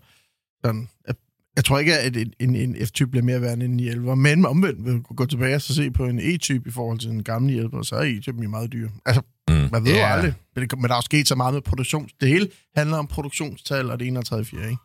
sådan, 0.64 0.88
at, 1.04 1.16
jeg 1.56 1.64
tror 1.64 1.78
ikke, 1.78 1.98
at 1.98 2.16
en, 2.16 2.56
en, 2.56 2.76
F-type 2.86 3.10
bliver 3.10 3.24
mere 3.24 3.40
værd 3.40 3.52
end 3.52 3.62
en 3.62 3.76
911, 3.76 4.16
men 4.16 4.46
omvendt 4.46 4.84
vil 4.84 5.02
gå 5.02 5.26
tilbage 5.26 5.54
og 5.54 5.62
så 5.62 5.74
se 5.74 5.90
på 5.90 6.04
en 6.04 6.18
E-type 6.18 6.68
i 6.68 6.72
forhold 6.72 6.98
til 6.98 7.10
en 7.10 7.22
gammel 7.22 7.52
911, 7.52 7.84
så 7.84 7.96
er 7.96 8.02
E-typen 8.02 8.42
jo 8.42 8.48
meget 8.48 8.72
dyr. 8.72 8.88
Altså, 9.06 9.22
Mm. 9.62 9.68
man 9.72 9.84
ved 9.84 9.90
jo 9.92 9.96
Ja. 9.98 10.12
aldrig, 10.14 10.34
men, 10.56 10.68
det, 10.68 10.78
men 10.78 10.84
der 10.84 10.90
er 10.90 10.98
jo 10.98 11.02
sket 11.02 11.28
så 11.28 11.34
meget 11.34 11.54
med 11.54 11.62
produktion. 11.62 12.08
Det 12.20 12.28
hele 12.28 12.48
handler 12.76 12.96
om 12.96 13.06
produktionstal, 13.06 13.90
og 13.90 14.00
det 14.00 14.08
ene 14.08 14.18
og 14.18 14.26
tredje, 14.26 14.44
fire, 14.44 14.60
ikke? 14.64 14.76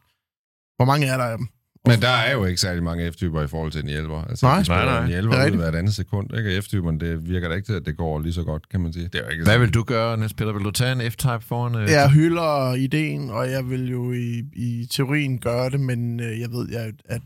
Hvor 0.75 0.85
mange 0.85 1.07
er 1.07 1.17
der 1.17 1.23
af 1.23 1.37
dem? 1.37 1.47
Men 1.87 2.01
der 2.01 2.09
er 2.09 2.31
jo 2.33 2.45
ikke 2.45 2.61
særlig 2.61 2.83
mange 2.83 3.11
F-typer 3.11 3.41
i 3.41 3.47
forhold 3.47 3.71
til 3.71 3.81
en 3.81 3.87
hjælper. 3.87 4.21
Altså, 4.23 4.45
Nej. 4.45 4.63
Nej, 4.67 4.85
nej. 4.85 5.01
en 5.03 5.07
hjælper 5.07 5.31
Det 5.31 5.37
er 5.37 5.41
ud 5.41 5.45
rigtigt. 5.45 5.69
hver 5.69 5.79
andet 5.79 5.95
sekund. 5.95 6.37
Ikke? 6.37 6.61
F-typeren, 6.61 6.99
det 6.99 7.29
virker 7.29 7.47
da 7.49 7.55
ikke 7.55 7.65
til, 7.65 7.73
at 7.73 7.85
det 7.85 7.97
går 7.97 8.19
lige 8.19 8.33
så 8.33 8.43
godt, 8.43 8.69
kan 8.69 8.81
man 8.81 8.93
sige. 8.93 9.07
Det 9.07 9.21
er 9.25 9.29
ikke 9.29 9.43
Hvad 9.43 9.59
vil 9.59 9.73
du 9.73 9.83
gøre, 9.83 10.17
Niels 10.17 10.33
Peter? 10.33 10.53
Vil 10.53 10.63
du 10.63 10.71
tage 10.71 10.91
en 10.91 11.01
F-Type 11.11 11.37
foran? 11.47 11.75
Øh, 11.75 11.89
Jeg 11.89 12.09
hylder 12.11 12.73
ideen, 12.73 13.29
og 13.29 13.51
jeg 13.51 13.69
vil 13.69 13.89
jo 13.89 14.11
i, 14.11 14.43
i 14.55 14.87
teorien 14.91 15.39
gøre 15.39 15.69
det, 15.69 15.79
men 15.79 16.19
øh, 16.19 16.39
jeg 16.39 16.51
ved, 16.51 16.69
jeg, 16.71 16.93
at 17.05 17.21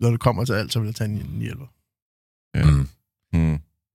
når 0.00 0.10
det 0.10 0.20
kommer 0.20 0.44
til 0.44 0.52
alt, 0.52 0.72
så 0.72 0.78
vil 0.80 0.86
jeg 0.86 0.94
tage 0.94 1.10
en 1.10 1.16
911. 1.16 1.66
Ja. 2.54 2.64
Mm. 2.64 2.88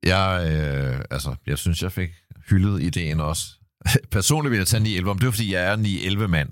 Jeg, 0.04 0.52
øh, 0.52 1.06
altså, 1.12 1.36
jeg 1.48 1.58
synes, 1.58 1.84
jeg 1.84 1.92
fik 1.92 2.10
hyldet 2.50 2.82
ideen 2.82 3.20
også. 3.20 3.46
Personligt 4.12 4.52
vil 4.52 4.58
jeg 4.58 4.68
tage 4.68 4.84
911, 4.84 5.14
men 5.14 5.22
det 5.22 5.28
er 5.28 5.32
fordi, 5.32 5.54
jeg 5.54 5.64
er 5.64 5.76
911 5.76 6.28
mand. 6.28 6.50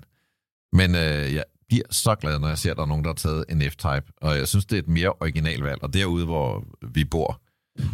Men 0.72 0.94
øh, 0.94 1.34
jeg 1.34 1.44
bliver 1.68 1.84
så 1.90 2.14
glad, 2.14 2.38
når 2.38 2.48
jeg 2.48 2.58
ser, 2.58 2.70
at 2.70 2.76
der 2.76 2.82
er 2.82 2.86
nogen, 2.86 3.04
der 3.04 3.10
har 3.10 3.14
taget 3.14 3.44
en 3.48 3.62
F-Type. 3.62 4.12
Og 4.22 4.38
jeg 4.38 4.48
synes, 4.48 4.64
det 4.64 4.76
er 4.76 4.82
et 4.82 4.88
mere 4.88 5.12
original 5.20 5.60
valg. 5.60 5.82
Og 5.82 5.94
derude, 5.94 6.24
hvor 6.24 6.64
vi 6.94 7.04
bor, 7.04 7.40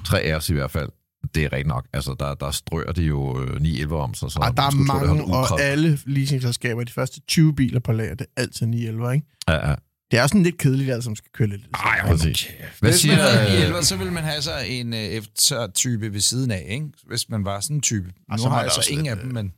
tre 0.04 0.20
af 0.20 0.34
os 0.34 0.50
i 0.50 0.52
hvert 0.52 0.70
fald, 0.70 0.88
det 1.34 1.44
er 1.44 1.52
rigtigt 1.52 1.68
nok. 1.68 1.86
Altså, 1.92 2.16
der, 2.18 2.34
der 2.34 2.50
strøger 2.50 2.92
de 2.92 3.02
jo 3.02 3.40
øh, 3.42 3.60
911 3.60 3.96
om 3.96 4.14
sig. 4.14 4.30
Så 4.30 4.38
Og 4.42 4.56
der 4.56 4.62
er 4.62 4.70
tro, 4.70 4.78
det 4.78 4.86
mange, 4.86 5.08
holdt 5.08 5.50
og 5.50 5.60
alle 5.60 5.98
leasingselskaber, 6.06 6.84
de 6.84 6.92
første 6.92 7.20
20 7.20 7.54
biler 7.54 7.80
på 7.80 7.92
lager, 7.92 8.14
det 8.14 8.26
er 8.36 8.42
altid 8.42 8.66
911, 8.66 9.14
ikke? 9.14 9.26
Ja, 9.48 9.68
ja. 9.68 9.74
Det 10.10 10.18
er 10.18 10.26
sådan 10.26 10.42
lidt 10.42 10.58
kedeligt, 10.58 10.90
altså, 10.90 11.04
som 11.04 11.16
skal 11.16 11.30
køre 11.34 11.48
lidt. 11.48 11.62
Ej, 11.74 12.00
hold 12.00 12.18
kæft. 12.18 12.80
Hvad 12.80 12.90
Hvis 12.90 13.00
siger 13.00 13.16
man 13.16 13.24
havde 13.24 13.40
en 13.40 13.46
øh, 13.46 13.52
911, 13.52 13.84
så 13.84 13.96
ville 13.96 14.12
man 14.12 14.24
have 14.24 14.42
så 14.42 14.52
en 14.66 14.92
uh, 14.92 15.22
F-type 15.22 16.12
ved 16.12 16.20
siden 16.20 16.50
af, 16.50 16.66
ikke? 16.68 16.86
Hvis 17.06 17.28
man 17.28 17.44
var 17.44 17.60
sådan 17.60 17.76
en 17.76 17.80
type. 17.80 18.12
Nu 18.30 18.38
så 18.38 18.48
har 18.48 18.56
der 18.56 18.62
jeg 18.62 18.70
så 18.70 18.78
også 18.80 18.92
ingen 18.92 19.06
lidt, 19.06 19.18
af 19.18 19.24
dem, 19.24 19.32
men 19.32 19.52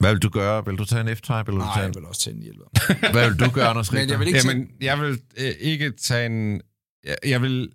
Hvad 0.00 0.12
vil 0.12 0.22
du 0.22 0.28
gøre? 0.28 0.64
Vil 0.66 0.76
du 0.76 0.84
tage 0.84 1.00
en 1.00 1.08
F-Type? 1.08 1.32
Eller 1.32 1.44
vil 1.44 1.54
du 1.54 1.58
nej, 1.58 1.74
tage 1.74 1.80
jeg 1.80 1.88
en... 1.88 1.94
vil 1.94 2.04
også 2.04 2.20
tage 2.20 2.34
en 2.34 2.40
911. 2.40 3.12
Hvad 3.14 3.30
vil 3.30 3.38
du 3.38 3.50
gøre, 3.50 3.66
Anders 3.66 3.92
Men 3.92 4.10
jeg 4.10 4.18
vil 4.18 4.26
ikke 4.28 4.40
Jamen, 4.48 4.68
jeg 4.80 5.00
vil 5.00 5.18
øh, 5.36 5.52
ikke 5.60 5.90
tage 5.90 6.26
en... 6.26 6.60
Jeg, 7.04 7.16
jeg 7.26 7.42
vil... 7.42 7.72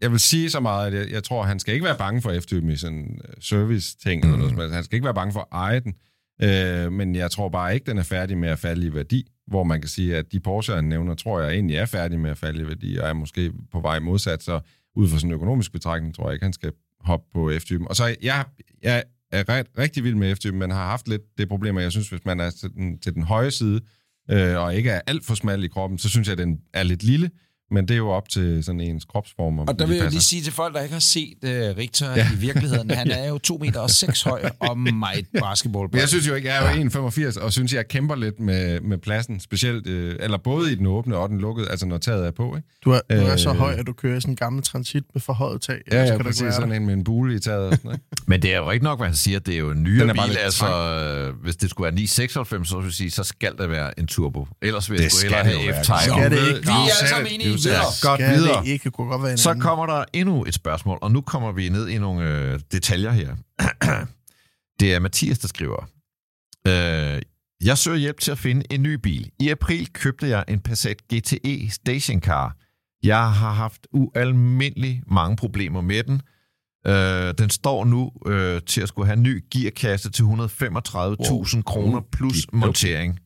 Jeg 0.00 0.10
vil 0.10 0.20
sige 0.20 0.50
så 0.50 0.60
meget, 0.60 0.86
at 0.86 0.94
jeg, 1.00 1.10
jeg 1.10 1.24
tror, 1.24 1.42
han 1.42 1.58
skal 1.60 1.74
ikke 1.74 1.84
være 1.84 1.98
bange 1.98 2.22
for 2.22 2.40
F-typen 2.40 2.70
i 2.70 2.76
sådan 2.76 2.98
en 2.98 3.20
service-ting. 3.40 4.24
Mm. 4.24 4.28
Eller 4.28 4.38
noget, 4.38 4.50
som 4.50 4.60
helst. 4.60 4.74
han 4.74 4.84
skal 4.84 4.96
ikke 4.96 5.04
være 5.04 5.14
bange 5.14 5.32
for 5.32 5.40
at 5.40 5.46
eje 5.52 5.80
den. 5.80 5.94
Øh, 6.42 6.92
men 6.92 7.14
jeg 7.14 7.30
tror 7.30 7.48
bare 7.48 7.74
ikke, 7.74 7.86
den 7.90 7.98
er 7.98 8.02
færdig 8.02 8.38
med 8.38 8.48
at 8.48 8.58
falde 8.58 8.86
i 8.86 8.94
værdi. 8.94 9.30
Hvor 9.46 9.64
man 9.64 9.80
kan 9.80 9.88
sige, 9.88 10.16
at 10.16 10.32
de 10.32 10.40
Porsche, 10.40 10.74
han 10.74 10.84
nævner, 10.84 11.14
tror 11.14 11.40
jeg 11.40 11.52
egentlig 11.52 11.76
er 11.76 11.86
færdige 11.86 12.18
med 12.18 12.30
at 12.30 12.38
falde 12.38 12.62
i 12.62 12.66
værdi, 12.66 12.96
og 12.96 13.08
er 13.08 13.12
måske 13.12 13.52
på 13.72 13.80
vej 13.80 13.98
modsat. 13.98 14.42
Så 14.42 14.60
ud 14.96 15.08
fra 15.08 15.18
sådan 15.18 15.30
en 15.30 15.34
økonomisk 15.34 15.72
betragtning, 15.72 16.14
tror 16.14 16.24
jeg 16.28 16.34
ikke, 16.34 16.44
han 16.44 16.52
skal 16.52 16.72
hoppe 17.00 17.26
på 17.34 17.50
F-typen. 17.58 17.88
Og 17.88 17.96
så 17.96 18.16
jeg, 18.22 18.44
jeg 18.82 19.04
er 19.32 19.48
ret, 19.48 19.66
rigtig 19.78 20.04
vild 20.04 20.14
med 20.14 20.36
F-typen, 20.36 20.58
men 20.58 20.70
har 20.70 20.86
haft 20.86 21.08
lidt 21.08 21.22
det 21.38 21.48
problem, 21.48 21.76
at 21.76 21.82
jeg 21.82 21.92
synes, 21.92 22.08
hvis 22.08 22.24
man 22.24 22.40
er 22.40 22.50
til 22.50 22.70
den, 22.70 22.98
til 22.98 23.14
den 23.14 23.22
høje 23.22 23.50
side, 23.50 23.80
øh, 24.30 24.56
og 24.56 24.76
ikke 24.76 24.90
er 24.90 25.00
alt 25.06 25.24
for 25.24 25.34
smal 25.34 25.64
i 25.64 25.68
kroppen, 25.68 25.98
så 25.98 26.08
synes 26.08 26.28
jeg, 26.28 26.32
at 26.32 26.38
den 26.38 26.60
er 26.74 26.82
lidt 26.82 27.02
lille, 27.02 27.30
men 27.70 27.88
det 27.88 27.94
er 27.94 27.98
jo 27.98 28.08
op 28.10 28.28
til 28.28 28.64
sådan 28.64 28.80
ens 28.80 29.04
kropsform. 29.04 29.58
Og 29.58 29.66
der 29.66 29.72
de 29.84 29.88
vil 29.88 29.96
jeg 29.98 30.10
lige 30.10 30.20
sige 30.20 30.42
til 30.42 30.52
folk, 30.52 30.74
der 30.74 30.80
ikke 30.82 30.92
har 30.92 31.00
set 31.00 31.34
uh, 31.42 31.50
Richter 31.50 32.10
Ja. 32.10 32.16
ja. 32.16 32.26
i 32.34 32.36
virkeligheden, 32.36 32.90
han 32.90 33.10
er 33.20 33.28
jo 33.28 33.38
2 33.38 33.58
meter 33.58 33.80
og 33.80 33.90
6 33.90 34.22
høj 34.22 34.42
og 34.60 34.78
meget 34.78 35.26
basketball. 35.40 35.88
Men 35.92 36.00
jeg 36.00 36.08
synes 36.08 36.28
jo 36.28 36.34
ikke, 36.34 36.48
jeg 36.48 36.74
er 36.74 36.80
jo 36.82 36.88
1,85, 37.30 37.40
og 37.42 37.52
synes, 37.52 37.72
jeg 37.72 37.88
kæmper 37.88 38.14
lidt 38.14 38.40
med, 38.40 38.80
med 38.80 38.98
pladsen, 38.98 39.40
specielt, 39.40 39.86
øh, 39.86 40.16
eller 40.20 40.38
både 40.38 40.72
i 40.72 40.74
den 40.74 40.86
åbne 40.86 41.16
og 41.16 41.28
den 41.28 41.38
lukkede, 41.40 41.68
altså 41.70 41.86
når 41.86 41.98
taget 41.98 42.26
er 42.26 42.30
på, 42.30 42.56
ikke? 42.56 42.68
Du 42.84 42.90
er, 42.90 43.00
du 43.10 43.14
er 43.16 43.36
så 43.36 43.50
Øh. 43.50 43.56
høj, 43.56 43.72
at 43.72 43.86
du 43.86 43.92
kører 43.92 44.20
sådan 44.20 44.32
en 44.32 44.36
gammel 44.36 44.62
transit 44.62 45.04
med 45.14 45.20
forhøjet 45.22 45.60
tag. 45.60 45.76
Ja, 45.92 45.98
ja, 46.00 46.06
kan 46.06 46.12
du 46.12 46.14
ikke 46.18 46.24
præcis, 46.24 46.42
være 46.42 46.52
sådan 46.52 46.70
der. 46.70 46.76
en 46.76 46.86
med 46.86 46.94
en 46.94 47.04
bule 47.04 47.34
i 47.34 47.38
taget. 47.38 47.66
Og 47.68 47.72
sådan, 47.76 47.90
ikke? 47.92 48.04
Men 48.30 48.42
det 48.42 48.54
er 48.54 48.58
jo 48.58 48.70
ikke 48.70 48.84
nok, 48.84 48.98
hvad 48.98 49.06
han 49.08 49.16
siger. 49.16 49.38
Det 49.38 49.54
er 49.54 49.58
jo 49.58 49.70
en 49.70 49.82
nyere 49.82 50.08
er 50.08 50.12
bil. 50.12 50.36
Altså, 50.44 50.66
hvis 51.42 51.56
det 51.56 51.70
skulle 51.70 51.84
være 51.84 51.94
996, 51.94 52.68
så 52.68 52.76
vil 52.76 52.84
jeg 52.84 52.92
sige, 52.92 53.10
så 53.10 53.24
skal 53.24 53.52
det 53.58 53.70
være 53.70 54.00
en 54.00 54.06
turbo. 54.06 54.46
Ellers 54.62 54.90
vil 54.90 54.96
jeg 54.96 55.04
Det 55.04 55.12
sgu 55.12 55.22
hellere 55.22 55.44
det 55.44 55.52
have. 55.52 55.74
F-Type. 55.74 56.02
Skal 56.12 56.30
det 56.30 56.38
ikke? 56.48 56.60
Vi 56.60 56.68
er 56.68 56.74
alle 56.74 57.08
sammen 57.10 57.26
det. 57.26 57.34
enige 57.34 57.55
videre. 57.64 57.78
det. 57.78 58.02
Godt 58.02 58.20
Skal 58.20 58.34
videre. 58.36 58.60
det 58.62 58.68
ikke? 58.68 58.90
Kunne 58.90 59.06
godt 59.10 59.22
være 59.22 59.32
en 59.32 59.38
Så 59.38 59.50
anden. 59.50 59.62
kommer 59.62 59.86
der 59.86 60.04
endnu 60.12 60.44
et 60.44 60.54
spørgsmål, 60.54 60.98
og 61.02 61.12
nu 61.12 61.20
kommer 61.20 61.52
vi 61.52 61.68
ned 61.68 61.88
i 61.88 61.98
nogle 61.98 62.22
øh, 62.52 62.60
detaljer 62.72 63.10
her. 63.10 63.36
det 64.80 64.94
er 64.94 64.98
Mathias, 64.98 65.38
der 65.38 65.48
skriver. 65.48 65.88
Øh, 66.66 67.22
jeg 67.64 67.78
søger 67.78 67.96
hjælp 67.98 68.20
til 68.20 68.30
at 68.30 68.38
finde 68.38 68.64
en 68.70 68.82
ny 68.82 68.94
bil. 68.94 69.30
I 69.40 69.48
april 69.48 69.92
købte 69.92 70.28
jeg 70.28 70.44
en 70.48 70.60
Passat 70.60 70.96
GTE 71.14 71.70
stationcar. 71.70 72.56
Jeg 73.02 73.32
har 73.32 73.52
haft 73.52 73.86
ualmindelig 73.92 75.02
mange 75.06 75.36
problemer 75.36 75.80
med 75.80 76.02
den. 76.04 76.22
Øh, 76.86 77.34
den 77.38 77.50
står 77.50 77.84
nu 77.84 78.12
øh, 78.26 78.60
til 78.66 78.80
at 78.80 78.88
skulle 78.88 79.06
have 79.06 79.16
en 79.16 79.22
ny 79.22 79.44
gearkasse 79.50 80.10
til 80.10 80.22
135.000 80.22 81.62
kroner 81.62 82.00
plus 82.12 82.46
montering. 82.52 83.18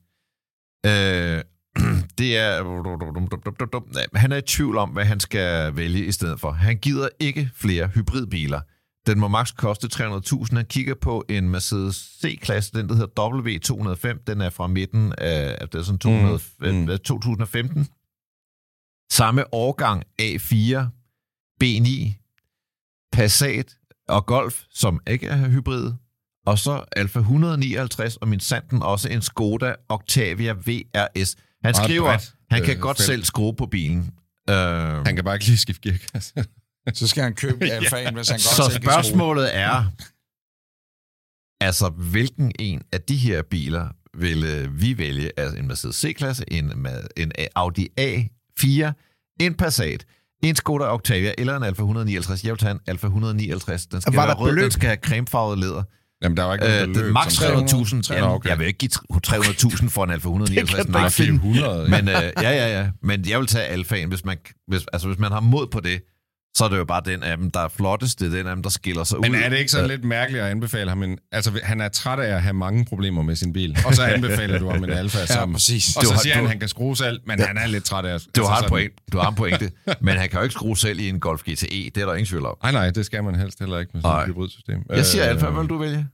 Øh, 0.86 1.40
det 2.18 2.36
er... 2.36 4.18
Han 4.18 4.32
er 4.32 4.36
i 4.36 4.42
tvivl 4.42 4.76
om, 4.76 4.90
hvad 4.90 5.04
han 5.04 5.20
skal 5.20 5.76
vælge 5.76 6.04
i 6.04 6.12
stedet 6.12 6.40
for. 6.40 6.50
Han 6.50 6.76
gider 6.78 7.08
ikke 7.20 7.50
flere 7.54 7.88
hybridbiler. 7.88 8.60
Den 9.06 9.20
må 9.20 9.28
maks 9.28 9.52
koste 9.52 9.88
300.000. 9.94 10.56
Han 10.56 10.64
kigger 10.64 10.94
på 10.94 11.24
en 11.28 11.48
Mercedes 11.48 11.96
C-klasse, 12.22 12.72
den 12.72 12.88
der 12.88 12.94
hedder 12.94 13.30
W205. 14.14 14.22
Den 14.26 14.40
er 14.40 14.50
fra 14.50 14.66
midten 14.66 15.12
af, 15.18 15.68
det 15.68 15.78
er 15.78 15.82
sådan 15.82 15.98
200, 15.98 16.40
Mm, 16.60 16.66
mm. 16.66 16.74
mm. 16.74 16.86
2015. 16.86 17.86
Samme 19.12 19.54
årgang 19.54 20.02
A4, 20.22 20.86
B9, 21.64 22.12
Passat 23.12 23.76
og 24.08 24.26
Golf, 24.26 24.62
som 24.70 25.00
ikke 25.06 25.26
er 25.26 25.48
hybrid. 25.48 25.92
Og 26.46 26.58
så 26.58 26.84
Alfa 26.96 27.18
159, 27.18 28.16
og 28.16 28.28
min 28.28 28.40
sanden 28.40 28.82
også 28.82 29.08
en 29.08 29.22
Skoda 29.22 29.74
Octavia 29.88 30.52
VRS. 30.52 31.36
Han 31.64 31.74
skriver, 31.74 32.08
bredt, 32.10 32.34
han 32.50 32.62
kan 32.64 32.74
øh, 32.76 32.80
godt 32.80 32.96
felt. 32.96 33.06
selv 33.06 33.24
skrue 33.24 33.54
på 33.56 33.66
bilen. 33.66 34.00
Uh, 34.50 34.54
Han 34.56 35.14
kan 35.16 35.24
bare 35.24 35.34
ikke 35.34 35.46
lige 35.46 35.58
skifte 35.58 35.88
gearkasse. 35.88 36.34
Så 36.94 37.06
skal 37.06 37.22
han 37.22 37.34
købe 37.34 37.64
alfaen, 37.70 38.14
hvis 38.14 38.28
han 38.28 38.36
godt 38.38 38.42
så 38.42 38.62
selv 38.70 38.80
kan 38.82 38.90
skrue. 38.90 38.92
spørgsmålet 38.92 39.56
er, 39.56 39.84
altså 41.60 41.88
hvilken 41.88 42.52
en 42.58 42.82
af 42.92 43.00
de 43.00 43.16
her 43.16 43.42
biler 43.42 43.88
vil 44.18 44.44
øh, 44.44 44.80
vi 44.80 44.98
vælge? 44.98 45.30
Altså 45.36 45.58
en 45.58 45.66
Mercedes 45.66 45.96
C-klasse, 45.96 46.44
en, 46.52 46.86
en 47.16 47.32
Audi 47.54 47.88
A4, 48.00 48.92
en 49.40 49.54
Passat, 49.54 50.04
en 50.42 50.56
Skoda 50.56 50.84
Octavia 50.84 51.34
eller 51.38 51.56
en 51.56 51.62
Alfa 51.62 51.82
159. 51.82 52.44
Jeg 52.44 52.50
vil 52.50 52.58
tage 52.58 52.70
en 52.72 52.80
Alfa 52.86 53.06
159. 53.06 53.86
Den 53.86 54.00
skal 54.00 54.14
Var 54.14 54.20
være 54.26 54.30
der 54.34 54.40
rød, 54.40 54.48
den 54.48 54.56
beløb? 54.56 54.72
skal 54.72 54.86
have 54.86 54.98
cremefarvet 55.02 55.58
læder. 55.58 55.82
Jamen, 56.22 56.36
der 56.36 56.44
var 56.44 56.52
ikke 56.54 56.64
noget 56.64 56.80
Øh, 56.80 56.86
beløb, 56.88 57.04
det, 57.04 57.12
max 57.12 57.32
som- 57.32 57.44
300.000. 57.66 58.08
Nå, 58.08 58.14
Jamen, 58.16 58.30
okay. 58.30 58.48
Jeg 58.50 58.58
vil 58.58 58.66
ikke 58.66 58.78
give 58.78 58.90
300.000 59.26 59.88
for 59.88 60.04
en 60.04 60.10
Alfa 60.10 60.28
169. 60.28 60.70
kan 60.84 60.92
Nej, 60.92 61.04
du 61.04 61.10
finde. 61.10 61.40
400. 61.42 61.88
Men 61.90 62.08
øh, 62.08 62.14
ja, 62.14 62.30
ja, 62.50 62.80
ja. 62.80 62.86
Men 63.02 63.28
jeg 63.28 63.38
vil 63.38 63.46
tage 63.46 63.64
alfaen, 63.64 64.08
hvis 64.08 64.24
man, 64.24 64.36
hvis, 64.68 64.82
altså, 64.92 65.08
hvis 65.08 65.18
man 65.18 65.32
har 65.32 65.40
mod 65.40 65.66
på 65.72 65.80
det, 65.80 66.00
så 66.56 66.64
er 66.64 66.68
det 66.68 66.78
jo 66.78 66.84
bare 66.84 67.02
den 67.04 67.22
af 67.22 67.36
dem, 67.36 67.50
der 67.50 67.60
er 67.60 67.68
flottest. 67.68 68.20
Det 68.20 68.26
er 68.32 68.36
den 68.36 68.46
af 68.46 68.54
dem, 68.56 68.62
der 68.62 68.70
skiller 68.70 69.04
sig 69.04 69.20
Men 69.20 69.30
ud. 69.34 69.36
er 69.36 69.48
det 69.48 69.58
ikke 69.58 69.70
sådan 69.70 69.88
lidt 69.88 70.04
mærkeligt 70.04 70.44
at 70.44 70.50
anbefale 70.50 70.88
ham 70.88 71.02
en... 71.02 71.18
Altså, 71.32 71.60
han 71.62 71.80
er 71.80 71.88
træt 71.88 72.18
af 72.18 72.34
at 72.34 72.42
have 72.42 72.52
mange 72.52 72.84
problemer 72.84 73.22
med 73.22 73.36
sin 73.36 73.52
bil, 73.52 73.76
og 73.86 73.94
så 73.94 74.04
anbefaler 74.14 74.58
du 74.58 74.70
ham 74.70 74.84
en 74.84 74.90
Alfa, 74.90 75.26
som... 75.26 75.52
præcis. 75.52 75.96
Og 75.96 76.02
Du 76.02 76.06
så 76.08 76.14
har- 76.14 76.20
siger 76.20 76.34
han, 76.34 76.42
du- 76.42 76.46
at 76.46 76.50
han 76.50 76.58
kan 76.60 76.68
skrue 76.68 76.96
selv, 76.96 77.20
men 77.26 77.40
han 77.40 77.58
er 77.58 77.66
lidt 77.66 77.84
træt 77.84 78.04
af... 78.04 78.20
Du 78.36 78.42
har, 78.44 78.54
altså 78.54 78.68
point. 78.68 78.92
du 79.12 79.18
har 79.18 79.28
en 79.28 79.34
pointe, 79.34 79.70
men 80.00 80.16
han 80.16 80.28
kan 80.28 80.38
jo 80.38 80.42
ikke 80.42 80.52
skrue 80.52 80.78
selv 80.78 81.00
i 81.00 81.08
en 81.08 81.20
Golf 81.20 81.42
GTE. 81.42 81.90
Det 81.94 81.96
er 81.96 82.06
der 82.06 82.12
ingen 82.12 82.26
tvivl 82.26 82.46
om. 82.46 82.56
Nej, 82.62 82.72
nej, 82.72 82.90
det 82.90 83.06
skal 83.06 83.24
man 83.24 83.34
helst 83.34 83.58
heller 83.58 83.78
ikke 83.78 83.90
med 83.94 84.02
sådan 84.02 84.20
et 84.20 84.26
hybridsystem. 84.26 84.82
Jeg 84.90 85.06
siger 85.06 85.24
Øh, 85.24 85.30
Alfa, 85.30 85.46
hvad 85.50 85.62
vil 85.62 85.68
du 85.70 85.78
vælge? 85.78 86.06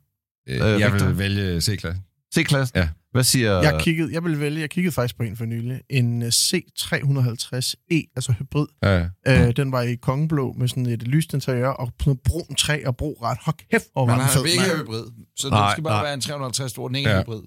øh, 0.49 0.55
øh, 0.74 0.80
Jeg 0.80 0.93
Victor? 0.93 1.07
vil 1.07 1.18
vælge 1.18 1.61
C-klasse. 1.61 2.01
C-klassen? 2.34 2.78
Ja. 2.78 2.89
Hvad 3.17 3.25
siger... 3.25 3.53
Jeg 3.62 3.81
kiggede, 3.81 4.12
jeg 4.12 4.25
vil 4.25 4.41
vælge, 4.41 4.61
jeg 4.61 4.71
kiggede 4.71 4.93
faktisk 4.95 5.17
på 5.17 5.23
en 5.23 5.37
for 5.37 5.45
nylig, 5.45 5.81
en 5.91 6.23
øh, 6.23 6.29
C350E, 6.29 8.12
altså 8.17 8.33
hybrid. 8.39 8.67
Ja. 8.83 9.07
Øh, 9.29 9.57
den 9.57 9.73
var 9.73 9.83
i 9.83 9.95
kongeblå 9.95 10.55
med 10.59 10.69
sådan 10.69 10.87
et 10.87 11.03
lyst 11.03 11.35
interiør 11.35 11.69
og 11.69 11.87
sådan 11.87 11.95
noget 12.11 12.21
brun 12.21 12.55
træ 12.55 12.83
og 12.87 12.97
broret. 12.97 13.39
Hold 13.43 13.57
kæft, 13.71 13.85
hvor 13.93 14.07
var 14.07 14.19
den 14.19 14.29
fed. 14.29 14.43
er 14.43 14.47
ikke 14.47 14.83
hybrid, 14.83 15.05
så 15.37 15.49
Nej, 15.49 15.67
det 15.67 15.73
skal 15.73 15.85
bare 15.85 15.95
nej. 15.95 16.03
være 16.03 16.14
en 16.14 16.21
350 16.21 16.71
stor, 16.71 16.87
den 16.89 16.97
ikke 16.97 17.11
er 17.11 17.17
Ja. 17.17 17.23
hybrid. 17.23 17.41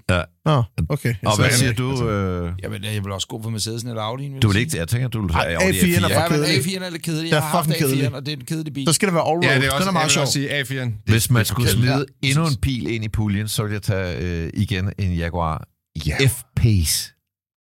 Nå, 0.45 0.63
okay. 0.89 1.13
Og 1.25 1.33
Så- 1.35 1.41
hvad 1.41 1.51
siger 1.51 1.73
du? 1.73 2.09
Øh, 2.09 2.51
Jamen, 2.63 2.83
jeg 2.83 3.03
vil 3.03 3.11
også 3.11 3.27
gå 3.27 3.41
for 3.43 3.49
Mercedesen 3.49 3.89
eller 3.89 4.03
Audi'en. 4.03 4.39
du 4.39 4.47
vil 4.47 4.57
ikke... 4.57 4.77
Jeg 4.77 4.87
tænker, 4.87 5.07
du 5.07 5.21
vil 5.21 5.29
tage 5.31 5.43
Ej, 5.43 5.53
Audi 5.65 5.79
A4'en 5.79 6.03
er 6.03 6.09
A4. 6.09 6.13
for 6.13 6.19
Ja, 6.21 6.29
men 6.29 6.45
kedelig. 6.45 6.75
A4'en 6.81 6.83
er 6.85 6.89
lidt 6.89 7.01
kedelig. 7.03 7.23
Den 7.23 7.31
Jeg 7.33 7.41
har 7.41 7.49
haft 7.49 7.65
fucking 7.65 7.83
kedelig. 7.89 8.07
A4'en, 8.07 8.15
og 8.15 8.25
det 8.25 8.31
er 8.33 8.37
en 8.37 8.45
kedelig 8.45 8.73
bil. 8.73 8.87
Så 8.87 8.93
skal 8.93 9.07
det 9.07 9.13
være 9.15 9.23
all-road. 9.23 9.43
Ja, 9.43 9.55
det 9.59 9.65
er 9.67 9.71
også, 9.71 9.79
den 9.79 9.87
er 9.87 9.91
meget 9.91 10.11
sjov. 10.11 10.25
sige 10.25 10.61
A4'en. 10.61 10.73
Det- 10.75 10.93
Hvis 11.05 11.29
man 11.31 11.45
skulle 11.45 11.69
smide 11.69 12.05
endnu 12.21 12.43
en 12.47 12.55
pil 12.61 12.87
ind 12.89 13.03
i 13.03 13.07
puljen, 13.07 13.47
så 13.47 13.63
ville 13.63 13.73
jeg 13.73 13.81
tage 13.81 14.17
øh, 14.17 14.49
igen 14.53 14.93
en 14.97 15.13
Jaguar 15.13 15.58
F-Pace. 15.97 17.15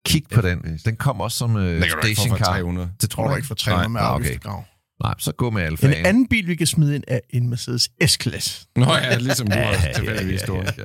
Kig 0.06 0.24
på 0.34 0.42
den. 0.42 0.80
Den 0.86 0.96
kom 0.96 1.22
også 1.22 1.38
som 1.38 1.54
for 1.54 2.02
stationcar. 2.02 2.46
300. 2.46 2.92
Det 3.02 3.10
tror 3.10 3.28
du 3.28 3.36
ikke 3.36 3.48
for 3.48 3.56
300 3.56 3.90
med 3.90 4.02
Nej, 4.02 4.10
afgift 4.10 4.30
okay. 4.32 4.38
og 4.38 4.52
grav. 4.52 4.64
Nej, 5.04 5.14
så 5.20 5.32
gå 5.32 5.50
med 5.50 5.62
Alfa. 5.62 5.88
En 5.88 5.94
anden 6.06 6.28
bil, 6.28 6.48
vi 6.48 6.56
kan 6.56 6.68
smide 6.68 6.96
ind, 6.96 7.04
er 7.08 7.20
en 7.30 7.50
Mercedes 7.50 7.90
S-klasse. 8.08 8.66
Nå 8.76 8.86
ja, 8.94 9.18
ligesom 9.18 9.48
du 9.48 9.56
Ja, 9.56 9.70
også 9.70 9.88
ja, 9.88 9.94
tilfældigvis 9.94 10.40
ja, 10.42 10.46
stod. 10.46 10.64
ja, 10.64 10.84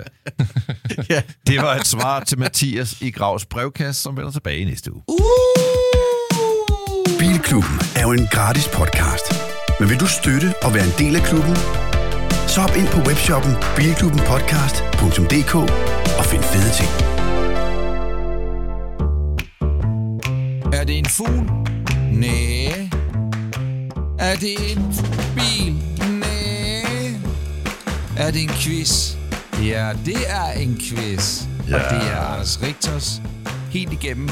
ja. 1.14 1.22
Det 1.46 1.56
var 1.58 1.74
et 1.74 1.86
svar 1.86 2.24
til 2.24 2.38
Mathias 2.38 3.00
i 3.00 3.10
Gravs 3.10 3.46
brevkasse, 3.46 4.02
som 4.02 4.16
vender 4.16 4.30
tilbage 4.30 4.58
i 4.58 4.64
næste 4.64 4.92
uge. 4.92 5.02
Bilklubben 7.18 7.78
er 7.96 8.02
jo 8.02 8.12
en 8.12 8.26
gratis 8.32 8.68
podcast. 8.68 9.26
Men 9.80 9.88
vil 9.90 10.00
du 10.00 10.06
støtte 10.06 10.54
og 10.62 10.74
være 10.74 10.84
en 10.84 10.94
del 10.98 11.16
af 11.16 11.22
klubben? 11.22 11.56
Så 12.48 12.60
hop 12.60 12.76
ind 12.76 12.88
på 12.88 13.00
webshoppen 13.08 13.54
bilklubbenpodcast.dk 13.76 15.54
og 16.18 16.24
find 16.24 16.42
fede 16.42 16.70
ting. 16.80 17.11
Er 20.82 20.86
det 20.86 20.98
en 20.98 21.06
fugl? 21.06 21.50
Næh. 22.12 22.90
Er 24.18 24.36
det 24.36 24.72
en 24.72 24.94
bil? 25.34 25.74
Næh. 26.10 27.14
Er 28.16 28.30
det 28.30 28.42
en 28.42 28.48
quiz? 28.48 29.14
Ja, 29.62 29.92
det 30.06 30.16
er 30.30 30.52
en 30.52 30.80
quiz. 30.80 31.42
Ja. 31.68 31.74
Og 31.74 31.90
det 31.90 32.08
er 32.08 32.16
Anders 32.16 32.62
Rigtors 32.62 33.22
helt 33.70 33.92
igennem 33.92 34.28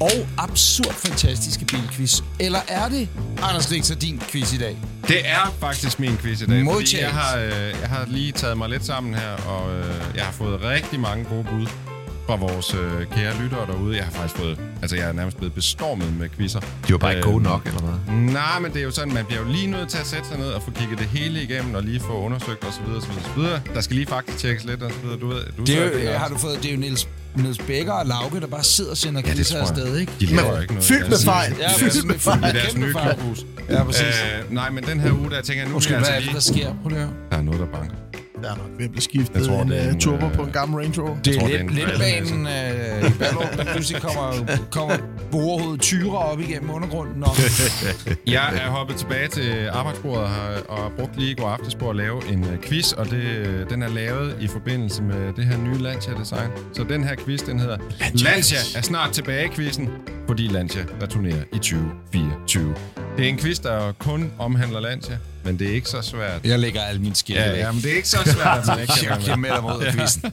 og 0.00 0.10
absurd 0.38 0.94
fantastiske 0.94 1.64
bilquiz. 1.64 2.20
Eller 2.40 2.60
er 2.68 2.88
det, 2.88 3.08
Anders 3.42 3.72
Richter, 3.72 3.94
din 3.94 4.22
quiz 4.30 4.52
i 4.52 4.58
dag? 4.58 4.76
Det 5.08 5.28
er 5.28 5.54
faktisk 5.60 6.00
min 6.00 6.16
quiz 6.16 6.40
i 6.40 6.44
dag. 6.44 6.48
fordi 6.48 6.62
Modtaget. 6.62 7.02
Jeg 7.04 7.10
har, 7.10 7.38
øh, 7.38 7.74
jeg 7.80 7.88
har 7.88 8.04
lige 8.08 8.32
taget 8.32 8.58
mig 8.58 8.68
lidt 8.68 8.86
sammen 8.86 9.14
her, 9.14 9.32
og 9.48 9.74
øh, 9.76 9.94
jeg 10.14 10.24
har 10.24 10.32
fået 10.32 10.62
rigtig 10.62 11.00
mange 11.00 11.24
gode 11.24 11.44
bud 11.44 11.66
fra 12.28 12.36
vores 12.36 12.74
øh, 12.74 13.06
kære 13.16 13.32
lyttere 13.42 13.66
derude. 13.66 13.96
Jeg 13.96 14.04
har 14.04 14.12
faktisk 14.12 14.40
fået, 14.40 14.58
altså 14.82 14.96
jeg 14.96 15.08
er 15.08 15.12
nærmest 15.12 15.36
blevet 15.36 15.52
bestormet 15.54 16.16
med 16.18 16.28
quizzer. 16.36 16.60
De 16.60 16.92
var 16.92 16.98
bare 16.98 17.16
ikke 17.16 17.26
Øh, 17.28 17.32
gode 17.32 17.42
nok, 17.44 17.66
eller 17.66 17.80
hvad? 17.80 18.14
Nej, 18.14 18.58
men 18.60 18.72
det 18.72 18.78
er 18.80 18.84
jo 18.84 18.90
sådan, 18.90 19.14
man 19.14 19.24
bliver 19.24 19.40
jo 19.42 19.48
lige 19.48 19.66
nødt 19.66 19.88
til 19.88 19.98
at 19.98 20.06
sætte 20.06 20.28
sig 20.28 20.38
ned 20.38 20.46
og 20.48 20.62
få 20.62 20.70
kigget 20.70 20.98
det 20.98 21.06
hele 21.06 21.42
igennem, 21.42 21.74
og 21.74 21.82
lige 21.82 22.00
få 22.00 22.12
undersøgt 22.12 22.64
osv. 22.64 22.82
osv., 22.96 23.10
osv. 23.10 23.42
Der 23.74 23.80
skal 23.80 23.96
lige 23.96 24.06
faktisk 24.06 24.38
tjekkes 24.38 24.64
lidt 24.64 24.82
og 24.82 24.90
så 24.90 24.96
videre. 25.02 25.18
Du 25.20 25.26
ved, 25.28 25.42
du 25.58 25.62
Det 25.64 25.78
er 25.78 25.92
så- 25.92 25.98
jo, 25.98 26.10
har 26.18 26.28
du 26.28 26.38
fået, 26.38 26.58
det 26.62 26.68
er 26.70 26.74
jo 26.74 26.80
Niels, 26.80 27.08
Niels 27.36 27.58
Bækker 27.58 27.92
og 27.92 28.06
Lauke, 28.06 28.40
der 28.40 28.46
bare 28.46 28.64
sidder 28.64 28.90
og 28.90 28.96
sender 28.96 29.20
Ja, 29.24 29.28
det 29.28 29.36
quizzer 29.36 29.60
afsted, 29.60 29.96
ikke? 29.96 30.12
De 30.20 30.26
laver 30.26 30.60
ikke 30.60 30.72
noget. 30.74 30.84
Fyldt 30.88 31.00
med 31.02 31.10
Altså, 31.10 31.24
fejl. 31.24 31.54
Ja, 31.60 31.64
deres- 31.84 32.04
Med 32.04 32.18
fejl. 32.18 32.38
I 32.38 32.42
deres 32.58 32.72
Kæmpe 32.72 32.86
nye 32.86 32.92
klubhus. 32.92 33.38
Ja, 33.70 33.84
præcis. 33.84 34.02
Øh, 34.02 34.54
nej, 34.54 34.70
men 34.70 34.84
den 34.84 35.00
her 35.00 35.12
uge, 35.12 35.30
der 35.30 35.42
tænker 35.42 35.62
jeg, 35.62 35.68
nu 35.68 35.74
Undskyld, 35.74 35.82
skal 35.82 36.14
jeg 36.14 36.22
hvad 36.22 36.34
er 36.34 36.36
altså 36.36 36.52
det, 36.52 36.56
lige... 36.56 36.64
der 36.64 36.70
sker? 36.72 36.82
Prøv 36.82 36.88
lige. 36.88 37.00
Der 37.30 37.36
er 37.36 37.42
noget, 37.42 37.60
der 37.60 37.66
banker. 37.66 37.94
Der 38.42 38.50
er 38.52 38.56
nok 38.56 38.66
at 38.80 38.90
blive 38.90 39.00
skiftet 39.00 39.36
Jeg 39.36 39.46
tror, 39.46 39.62
en, 39.62 39.68
det 39.68 39.82
er 39.82 39.86
uh, 39.86 39.92
en, 39.94 40.00
turbo 40.00 40.26
øh, 40.26 40.32
på 40.32 40.42
en 40.42 40.50
gammel 40.50 40.80
Range 40.80 41.02
Rover. 41.02 41.16
Det 41.24 41.34
er 41.34 41.40
tror, 41.40 41.48
det 41.48 41.60
er 41.60 41.62
lidt, 41.62 41.74
lidt 41.74 41.98
banen 41.98 42.46
øh, 42.46 43.10
i 43.10 43.18
Ballerup, 43.18 43.56
der 43.56 43.64
pludselig 43.64 44.02
kommer, 44.02 44.46
kommer 44.70 44.96
borehovedet 45.30 45.80
tyre 45.80 46.18
op 46.18 46.40
igennem 46.40 46.70
undergrunden. 46.70 47.22
Og, 47.22 47.30
Jeg 48.26 48.60
er 48.62 48.70
hoppet 48.70 48.96
tilbage 48.96 49.28
til 49.28 49.68
arbejdsbordet 49.72 50.22
og 50.22 50.28
har, 50.28 50.62
og 50.68 50.92
brugt 50.98 51.16
lige 51.18 51.30
i 51.30 51.34
går 51.34 51.48
aftes 51.48 51.74
på 51.74 51.90
at 51.90 51.96
lave 51.96 52.32
en 52.32 52.44
uh, 52.44 52.60
quiz, 52.62 52.92
og 52.92 53.10
det, 53.10 53.22
øh, 53.22 53.70
den 53.70 53.82
er 53.82 53.88
lavet 53.88 54.36
i 54.40 54.46
forbindelse 54.46 55.02
med 55.02 55.32
det 55.32 55.44
her 55.44 55.56
nye 55.58 55.78
Lancia-design. 55.78 56.50
Så 56.72 56.84
den 56.88 57.04
her 57.04 57.16
quiz, 57.16 57.40
den 57.40 57.58
hedder 57.60 57.76
Lancia 58.24 58.58
er 58.76 58.82
snart 58.82 59.10
tilbage-quizzen, 59.12 59.88
fordi 60.26 60.46
Lancia 60.46 60.84
returnerer 61.02 61.42
i 61.52 61.58
2024. 61.58 62.74
Det 63.18 63.24
er 63.24 63.28
en 63.28 63.38
quiz, 63.38 63.58
der 63.58 63.92
kun 63.92 64.32
omhandler 64.38 64.80
Lancia, 64.80 65.18
men 65.44 65.58
det 65.58 65.68
er 65.70 65.72
ikke 65.72 65.88
så 65.88 66.02
svært. 66.02 66.40
jeg 66.44 66.58
lægger 66.58 66.80
alle 66.80 67.00
mine 67.00 67.14
skilte 67.14 67.42
Ja, 67.42 67.50
væk. 67.50 67.58
ja, 67.58 67.72
men 67.72 67.82
det 67.82 67.92
er 67.92 67.96
ikke 67.96 68.08
så 68.08 68.18
svært, 68.24 68.58
at 68.58 68.66
man 68.66 68.80
ikke 68.80 68.92
kan 69.00 69.10
Jeg 69.18 69.20
kan 69.24 69.40
med 69.40 69.50
dig 69.50 69.62
mod 69.62 69.92
quizzen. 69.92 70.32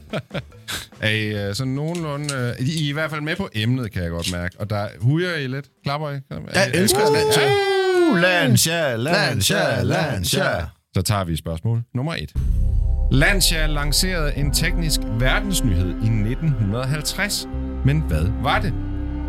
Er 1.00 1.10
I 1.10 1.48
uh, 1.48 1.54
sådan 1.54 1.72
nogenlunde... 1.72 2.54
Uh, 2.60 2.66
I 2.66 2.84
er 2.86 2.88
i 2.88 2.92
hvert 2.92 3.10
fald 3.10 3.20
med 3.20 3.36
på 3.36 3.48
emnet, 3.54 3.92
kan 3.92 4.02
jeg 4.02 4.10
godt 4.10 4.32
mærke. 4.32 4.56
Og 4.60 4.70
der 4.70 4.88
hujer 5.00 5.34
I 5.36 5.46
lidt? 5.46 5.66
Klapper 5.84 6.10
I? 6.10 6.14
Jeg 6.54 6.70
elsker 6.74 7.00
Lancia. 7.12 7.48
Uh, 8.10 8.16
Lancia, 8.20 8.96
Lancia, 8.96 9.82
Lancia. 9.82 10.44
Så 10.94 11.02
tager 11.02 11.24
vi 11.24 11.36
spørgsmål 11.36 11.82
nummer 11.94 12.14
et. 12.14 12.32
Lancia 13.12 13.66
lancerede 13.66 14.32
en 14.36 14.54
teknisk 14.54 15.00
verdensnyhed 15.04 15.88
i 15.88 16.06
1950. 16.30 17.48
Men 17.84 18.00
hvad 18.00 18.26
var 18.42 18.60
det? 18.60 18.72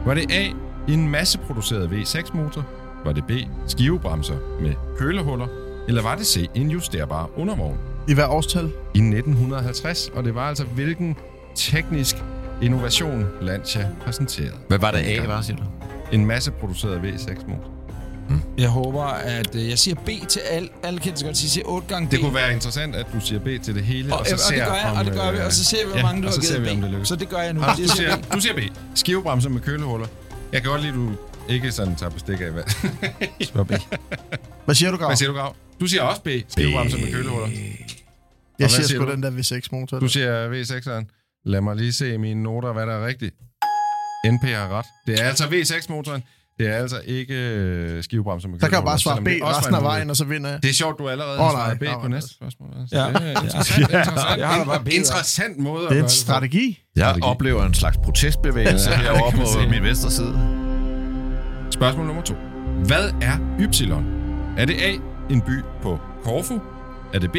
Var 0.05 0.13
det 0.13 0.31
A. 0.31 0.47
En 0.87 1.07
masseproduceret 1.09 1.87
V6-motor? 1.89 2.65
Var 3.05 3.11
det 3.11 3.23
B. 3.27 3.31
Skivebremser 3.67 4.35
med 4.61 4.73
kølehuller? 4.97 5.47
Eller 5.87 6.01
var 6.01 6.15
det 6.15 6.27
C. 6.27 6.49
En 6.55 6.71
justerbar 6.71 7.29
undervogn? 7.37 7.77
I 8.07 8.13
hver 8.13 8.27
årstal? 8.27 8.71
I 8.93 8.97
1950, 8.97 10.09
og 10.13 10.23
det 10.23 10.35
var 10.35 10.49
altså 10.49 10.63
hvilken 10.63 11.15
teknisk 11.55 12.15
innovation 12.61 13.25
Lancia 13.41 13.89
præsenterede. 14.05 14.57
Hvad 14.67 14.79
var 14.79 14.91
det 14.91 14.99
A, 14.99 15.27
var, 15.27 15.41
siger 15.41 15.57
du? 15.57 15.63
En 16.11 16.25
masseproduceret 16.25 16.99
V6-motor. 16.99 17.77
Jeg 18.57 18.69
håber, 18.69 19.03
at 19.03 19.55
øh, 19.55 19.69
jeg 19.69 19.79
siger 19.79 19.95
B 19.95 20.09
til 20.27 20.39
alle. 20.39 20.69
Alle 20.83 20.99
kan 20.99 21.13
godt 21.23 21.37
sige, 21.37 21.49
siger 21.49 21.67
8 21.67 21.87
gange 21.87 22.07
B. 22.07 22.11
Det 22.11 22.19
kunne 22.19 22.33
være 22.33 22.53
interessant, 22.53 22.95
at 22.95 23.05
du 23.13 23.19
siger 23.19 23.39
B 23.39 23.63
til 23.63 23.75
det 23.75 23.83
hele, 23.83 24.13
og, 24.13 24.19
og, 24.19 24.25
så 24.25 24.33
og, 24.33 24.39
ser 24.39 24.55
det 24.55 24.65
gør 24.67 24.73
jeg, 24.73 24.91
om, 24.91 24.97
og 24.97 25.05
det 25.05 25.13
gør 25.13 25.31
vi, 25.31 25.37
øh, 25.37 25.45
og 25.45 25.51
så 25.51 25.63
ser 25.65 25.77
vi, 25.85 25.89
hvor 25.89 25.97
ja, 25.97 26.03
mange 26.03 26.21
du 26.21 26.27
har 26.27 26.35
givet 26.41 26.63
vi, 26.63 26.85
om 26.85 26.91
det 26.91 27.01
B. 27.01 27.05
Så 27.05 27.15
det 27.15 27.29
gør 27.29 27.37
jeg 27.37 27.53
nu. 27.53 27.61
Jeg 27.61 27.75
du 27.77 27.87
siger 27.87 28.15
du 28.33 28.39
siger 28.41 28.53
B. 28.53 28.59
Skivebremser 28.95 29.49
med 29.49 29.61
kølehuller. 29.61 30.07
Jeg 30.53 30.61
kan 30.61 30.71
godt 30.71 30.81
lide, 30.81 30.93
at 30.93 30.97
du 30.97 31.11
ikke 31.49 31.71
sådan 31.71 31.95
tager 31.95 32.09
bestik 32.09 32.41
af, 32.41 32.51
hvad... 32.51 32.63
Hvad 34.65 34.75
siger 34.75 34.91
du, 34.91 34.97
Grav? 34.97 35.07
hvad 35.09 35.17
siger 35.17 35.29
du, 35.31 35.37
Grav? 35.37 35.55
Du 35.79 35.87
siger 35.87 36.01
også 36.01 36.21
B. 36.21 36.27
Skivebremser 36.47 36.97
med 36.97 37.11
kølehuller. 37.11 37.47
Jeg 38.59 38.69
siger 38.71 38.85
siger 38.87 38.99
sgu 39.01 39.11
den 39.11 39.23
der 39.23 39.31
V6-motor. 39.31 39.99
Du 39.99 40.07
siger 40.07 40.49
V6'eren. 40.49 41.05
Lad 41.45 41.61
mig 41.61 41.75
lige 41.75 41.93
se 41.93 42.13
i 42.13 42.17
mine 42.17 42.43
noter, 42.43 42.73
hvad 42.73 42.85
der 42.87 42.93
er 42.93 43.05
rigtigt. 43.05 43.35
NP 44.25 44.43
har 44.43 44.77
ret. 44.77 44.85
Det 45.07 45.21
er 45.21 45.27
altså 45.27 45.43
V6-motoren. 45.43 46.23
Det 46.59 46.67
er 46.67 46.75
altså 46.75 47.01
ikke 47.05 47.33
øh, 47.33 48.03
skivebremser 48.03 48.49
med 48.49 48.59
Så 48.59 48.67
kan 48.67 48.75
jeg 48.75 48.83
bare 48.83 48.99
svare 48.99 49.21
B 49.21 49.27
resten 49.27 49.73
af 49.75 49.79
en 49.79 49.83
vejen, 49.83 50.09
og 50.09 50.17
så 50.17 50.25
vinder 50.25 50.49
jeg. 50.49 50.63
Det 50.63 50.69
er 50.69 50.73
sjovt, 50.73 50.99
du 50.99 51.09
allerede 51.09 51.37
nej. 51.37 51.51
svaret 51.51 51.79
B 51.79 51.81
Nej, 51.81 52.01
på 52.01 52.07
næste 52.07 52.29
spørgsmål. 52.33 52.69
Altså, 52.81 52.95
Ja. 52.97 53.07
Det 53.07 53.15
er 53.15 53.41
interessant, 53.41 53.81
interessant. 53.81 54.67
Bare 54.67 54.83
B. 54.83 54.87
Interessant 54.87 55.57
måde 55.57 55.83
at 55.85 55.89
Det 55.89 55.99
er 55.99 56.03
en 56.03 56.09
strategi. 56.09 56.83
Jeg 56.95 57.23
oplever 57.23 57.65
en 57.65 57.73
slags 57.73 57.97
protestbevægelse 58.03 58.91
Ja, 58.91 59.13
man 59.13 59.31
på 59.31 59.69
min 59.69 59.83
venstre 59.83 60.11
side. 60.11 60.56
Spørgsmål 61.77 62.05
nummer 62.05 62.21
to. 62.23 62.33
Hvad 62.85 63.11
er 63.21 63.37
Y? 63.59 63.91
Er 64.57 64.65
det 64.65 64.73
A, 64.81 64.93
en 65.29 65.41
by 65.41 65.61
på 65.81 65.99
Korfu? 66.23 66.59
Er 67.13 67.19
det 67.19 67.31
B, 67.31 67.35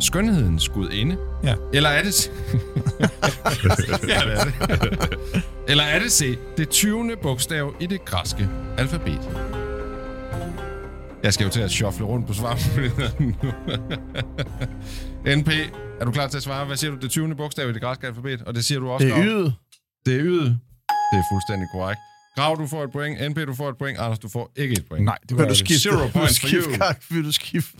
skønhedens 0.00 0.68
gudinde? 0.68 1.16
Ja. 1.44 1.54
Eller 1.72 1.90
er 1.90 2.02
det... 2.02 2.32
ja, 4.08 4.20
det 4.20 4.36
er 4.38 4.44
det. 4.44 4.54
Eller 5.70 5.84
er 5.84 5.98
det 5.98 6.12
C, 6.12 6.38
det 6.56 6.68
20. 6.68 7.16
bogstav 7.22 7.74
i 7.80 7.86
det 7.86 8.04
græske 8.04 8.48
alfabet? 8.78 9.20
Jeg 11.22 11.34
skal 11.34 11.44
jo 11.44 11.50
til 11.50 11.60
at 11.60 11.70
shuffle 11.70 12.06
rundt 12.06 12.26
på 12.26 12.32
svarmulighederne 12.32 13.26
nu. 13.42 13.52
NP, 15.40 15.48
er 16.00 16.04
du 16.04 16.10
klar 16.10 16.26
til 16.26 16.36
at 16.36 16.42
svare? 16.42 16.64
Hvad 16.64 16.76
siger 16.76 16.90
du? 16.90 16.96
Det 16.96 17.10
20. 17.10 17.34
bogstav 17.34 17.68
i 17.70 17.72
det 17.72 17.82
græske 17.82 18.06
alfabet? 18.06 18.42
Og 18.42 18.54
det 18.54 18.64
siger 18.64 18.80
du 18.80 18.90
også, 18.90 19.06
Det 19.06 19.16
er 19.16 19.24
ydet. 19.24 19.54
Det 20.06 20.14
er 20.14 20.20
ydet. 20.20 20.58
Det 21.12 21.18
er 21.18 21.24
fuldstændig 21.32 21.68
korrekt. 21.74 22.00
Grav, 22.36 22.56
du 22.56 22.66
får 22.66 22.84
et 22.84 22.92
point. 22.92 23.30
NP, 23.30 23.36
du 23.46 23.54
får 23.54 23.68
et 23.68 23.76
point. 23.78 23.98
Anders, 23.98 24.18
du 24.18 24.28
får 24.28 24.50
ikke 24.56 24.72
et 24.72 24.84
point. 24.88 25.04
Nej, 25.04 25.18
det 25.28 25.38
var 25.38 25.48
du 25.48 25.54
skifte? 25.54 25.78
Zero 25.82 26.08
points 26.08 26.40
for 26.40 26.46
skifte? 26.46 26.70
you. 26.70 26.76
Kak? 26.78 27.02
Vil 27.10 27.24
du 27.24 27.32
skifte? 27.32 27.78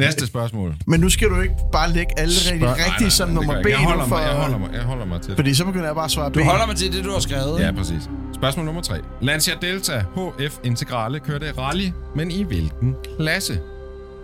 Næste 0.00 0.26
spørgsmål. 0.26 0.74
Men 0.86 1.00
nu 1.00 1.08
skal 1.10 1.28
du 1.28 1.40
ikke 1.40 1.54
bare 1.72 1.90
lægge 1.92 2.18
alle 2.18 2.34
Spørg- 2.34 2.52
rigtig 2.52 2.60
Nej, 2.68 2.76
nej, 2.78 2.86
rigtige 2.90 3.10
som 3.10 3.28
nummer 3.28 3.62
B 3.62 3.66
jeg 3.66 3.78
holder, 3.78 4.06
for... 4.06 4.16
mig, 4.16 4.24
jeg, 4.26 4.32
holder 4.36 4.58
mig, 4.58 4.70
jeg 4.72 4.82
holder 4.82 5.04
mig 5.06 5.20
til 5.20 5.28
det. 5.30 5.36
Fordi 5.36 5.54
så 5.54 5.64
begynder 5.64 5.86
jeg 5.86 5.94
bare 5.94 6.04
at 6.04 6.10
svare 6.10 6.30
B. 6.30 6.34
Du 6.34 6.42
holder 6.44 6.66
mig 6.66 6.76
til 6.76 6.92
det, 6.92 7.04
du 7.04 7.10
har 7.10 7.18
skrevet. 7.20 7.60
Ja, 7.60 7.72
præcis. 7.72 8.10
Spørgsmål 8.34 8.66
nummer 8.66 8.82
3. 8.82 8.94
Lancia 9.20 9.54
Delta 9.62 10.04
HF 10.16 10.58
Integrale 10.64 11.20
kørte 11.20 11.52
rally, 11.58 11.88
men 12.16 12.30
i 12.30 12.42
hvilken 12.42 12.94
klasse? 13.18 13.60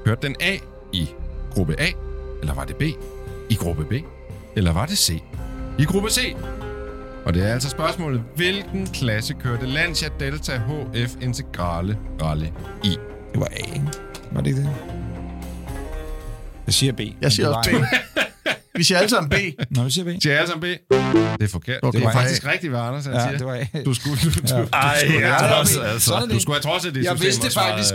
Hørte 0.06 0.26
den 0.26 0.36
A 0.40 0.56
i 0.92 1.09
gruppe 1.50 1.80
A, 1.80 1.86
eller 2.40 2.54
var 2.54 2.64
det 2.64 2.76
B 2.76 2.82
i 3.50 3.54
gruppe 3.54 3.84
B, 3.84 3.92
eller 4.56 4.72
var 4.72 4.86
det 4.86 4.98
C 4.98 5.22
i 5.78 5.84
gruppe 5.84 6.11
C? 6.11 6.18
Og 7.29 7.35
det 7.35 7.43
er 7.49 7.53
altså 7.53 7.68
spørgsmålet, 7.68 8.22
hvilken 8.37 8.87
klasse 8.87 9.35
kørte 9.41 9.66
Lancia 9.66 10.09
Delta 10.20 10.57
HF 10.95 11.16
Integrale 11.22 11.99
Rally 12.22 12.47
i? 12.85 12.89
Det 13.33 13.41
var 13.41 13.47
A, 13.51 13.74
ikke? 13.74 13.87
Var 14.33 14.41
det 14.41 14.51
ikke 14.51 14.61
det? 14.61 14.70
Jeg 16.66 16.74
siger 16.74 16.93
B. 16.93 17.01
Jeg 17.22 17.33
siger 17.33 17.49
også 17.49 17.70
B. 17.70 17.74
Vi 18.76 18.83
siger 18.83 18.99
alle 18.99 19.11
sammen 19.11 19.31
B. 19.31 19.35
Nå, 19.70 19.85
vi 19.85 19.91
siger 19.91 20.05
B. 20.05 20.09
Siger 20.22 20.33
jeg 20.33 20.41
alle 20.41 20.51
sammen 20.51 20.61
B? 20.61 20.93
Det 21.41 21.43
er 21.43 21.49
forkert. 21.49 21.79
Okay, 21.83 21.99
det 21.99 22.05
er 22.07 22.11
A. 22.11 22.12
faktisk 22.14 22.47
rigtigt, 22.47 22.70
hvad 22.70 22.81
Anders 22.81 23.05
han 23.05 23.14
Ja, 23.14 23.20
siger. 23.20 23.39
det 23.39 23.47
var 23.47 23.55
A. 23.55 23.83
Du 23.85 23.95
skulle, 23.95 24.16
du, 24.24 24.29
du, 24.31 24.41
Ja. 24.55 24.62
du, 24.62 24.68
Ej, 24.72 24.99
skulle 25.07 25.29
ja, 25.29 25.59
altså. 25.59 25.81
Sådan 25.99 26.22
er 26.22 26.26
det. 26.26 26.35
Du 26.35 26.41
skulle 26.41 26.57
have 26.57 26.62
trodset 26.62 26.95
det 26.95 27.05
Jeg 27.05 27.11
system 27.16 27.26
vidste 27.26 27.51
svaret, 27.51 27.85
faktisk 27.85 27.95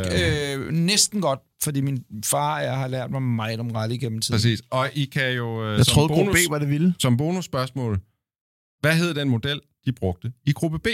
øh, 0.58 0.72
næsten 0.72 1.22
godt, 1.22 1.40
fordi 1.64 1.82
min 1.82 2.00
far 2.26 2.58
og 2.58 2.64
jeg 2.64 2.78
har 2.78 2.88
lært 2.88 3.12
mig 3.12 3.22
meget 3.22 3.60
om 3.60 3.72
rally 3.72 3.96
gennem 4.00 4.22
tiden. 4.22 4.34
Præcis. 4.36 4.62
Og 4.72 4.90
I 4.94 5.06
kan 5.06 5.32
jo 5.32 5.66
øh, 5.66 5.78
Jeg 5.78 5.86
som, 5.86 5.94
troede, 5.94 6.10
bonus, 6.10 6.38
B 6.48 6.52
var 6.52 6.60
det 6.60 6.70
vilde. 6.70 6.94
som 7.00 7.18
bonusspørgsmål, 7.18 8.00
hvad 8.84 8.96
hed 8.98 9.14
den 9.14 9.30
model, 9.30 9.62
de 9.86 9.92
brugte 9.92 10.34
i 10.46 10.52
gruppe 10.54 10.80
B? 10.80 10.88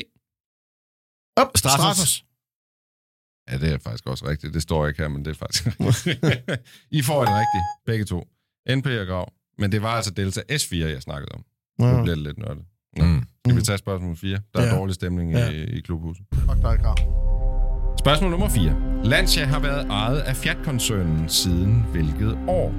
Op, 1.37 1.47
Stratos. 1.57 1.79
Stratos. 1.79 2.25
Ja, 3.51 3.57
det 3.57 3.73
er 3.73 3.77
faktisk 3.79 4.07
også 4.07 4.27
rigtigt. 4.27 4.53
Det 4.53 4.61
står 4.61 4.87
ikke 4.87 5.01
her, 5.01 5.07
men 5.09 5.25
det 5.25 5.31
er 5.31 5.35
faktisk 5.35 5.65
rigtigt. 5.67 6.61
I 6.99 7.01
får 7.01 7.25
det 7.25 7.33
rigtigt, 7.33 7.63
begge 7.85 8.05
to. 8.05 8.27
NP 8.69 8.85
og 8.85 9.07
Grav. 9.07 9.33
Men 9.57 9.71
det 9.71 9.81
var 9.81 9.89
altså 9.89 10.11
Delta 10.11 10.41
S4, 10.51 10.75
jeg 10.75 11.01
snakkede 11.01 11.31
om. 11.31 11.43
Nu 11.79 11.85
Ja. 11.87 12.01
bliver 12.03 12.15
det 12.15 12.23
lidt 12.23 12.37
nørdet. 12.37 12.65
Nå, 12.97 13.05
Mm. 13.05 13.23
Skal 13.45 13.55
vi 13.57 13.61
tage 13.61 13.77
spørgsmål 13.77 14.15
4? 14.17 14.39
Der 14.53 14.59
er 14.61 14.65
Ja. 14.65 14.75
dårlig 14.75 14.95
stemning 14.95 15.31
Ja. 15.31 15.49
i, 15.49 15.63
i 15.63 15.79
klubhuset. 15.81 16.25
Fuck 16.33 16.61
dig, 16.61 16.79
Grav. 16.83 16.97
Spørgsmål 17.99 18.31
nummer 18.31 18.49
4. 18.49 19.01
Lancia 19.03 19.45
har 19.45 19.59
været 19.59 19.87
ejet 19.87 20.19
af 20.19 20.35
Fiat-koncernen 20.35 21.29
siden 21.29 21.81
hvilket 21.91 22.37
år? 22.47 22.69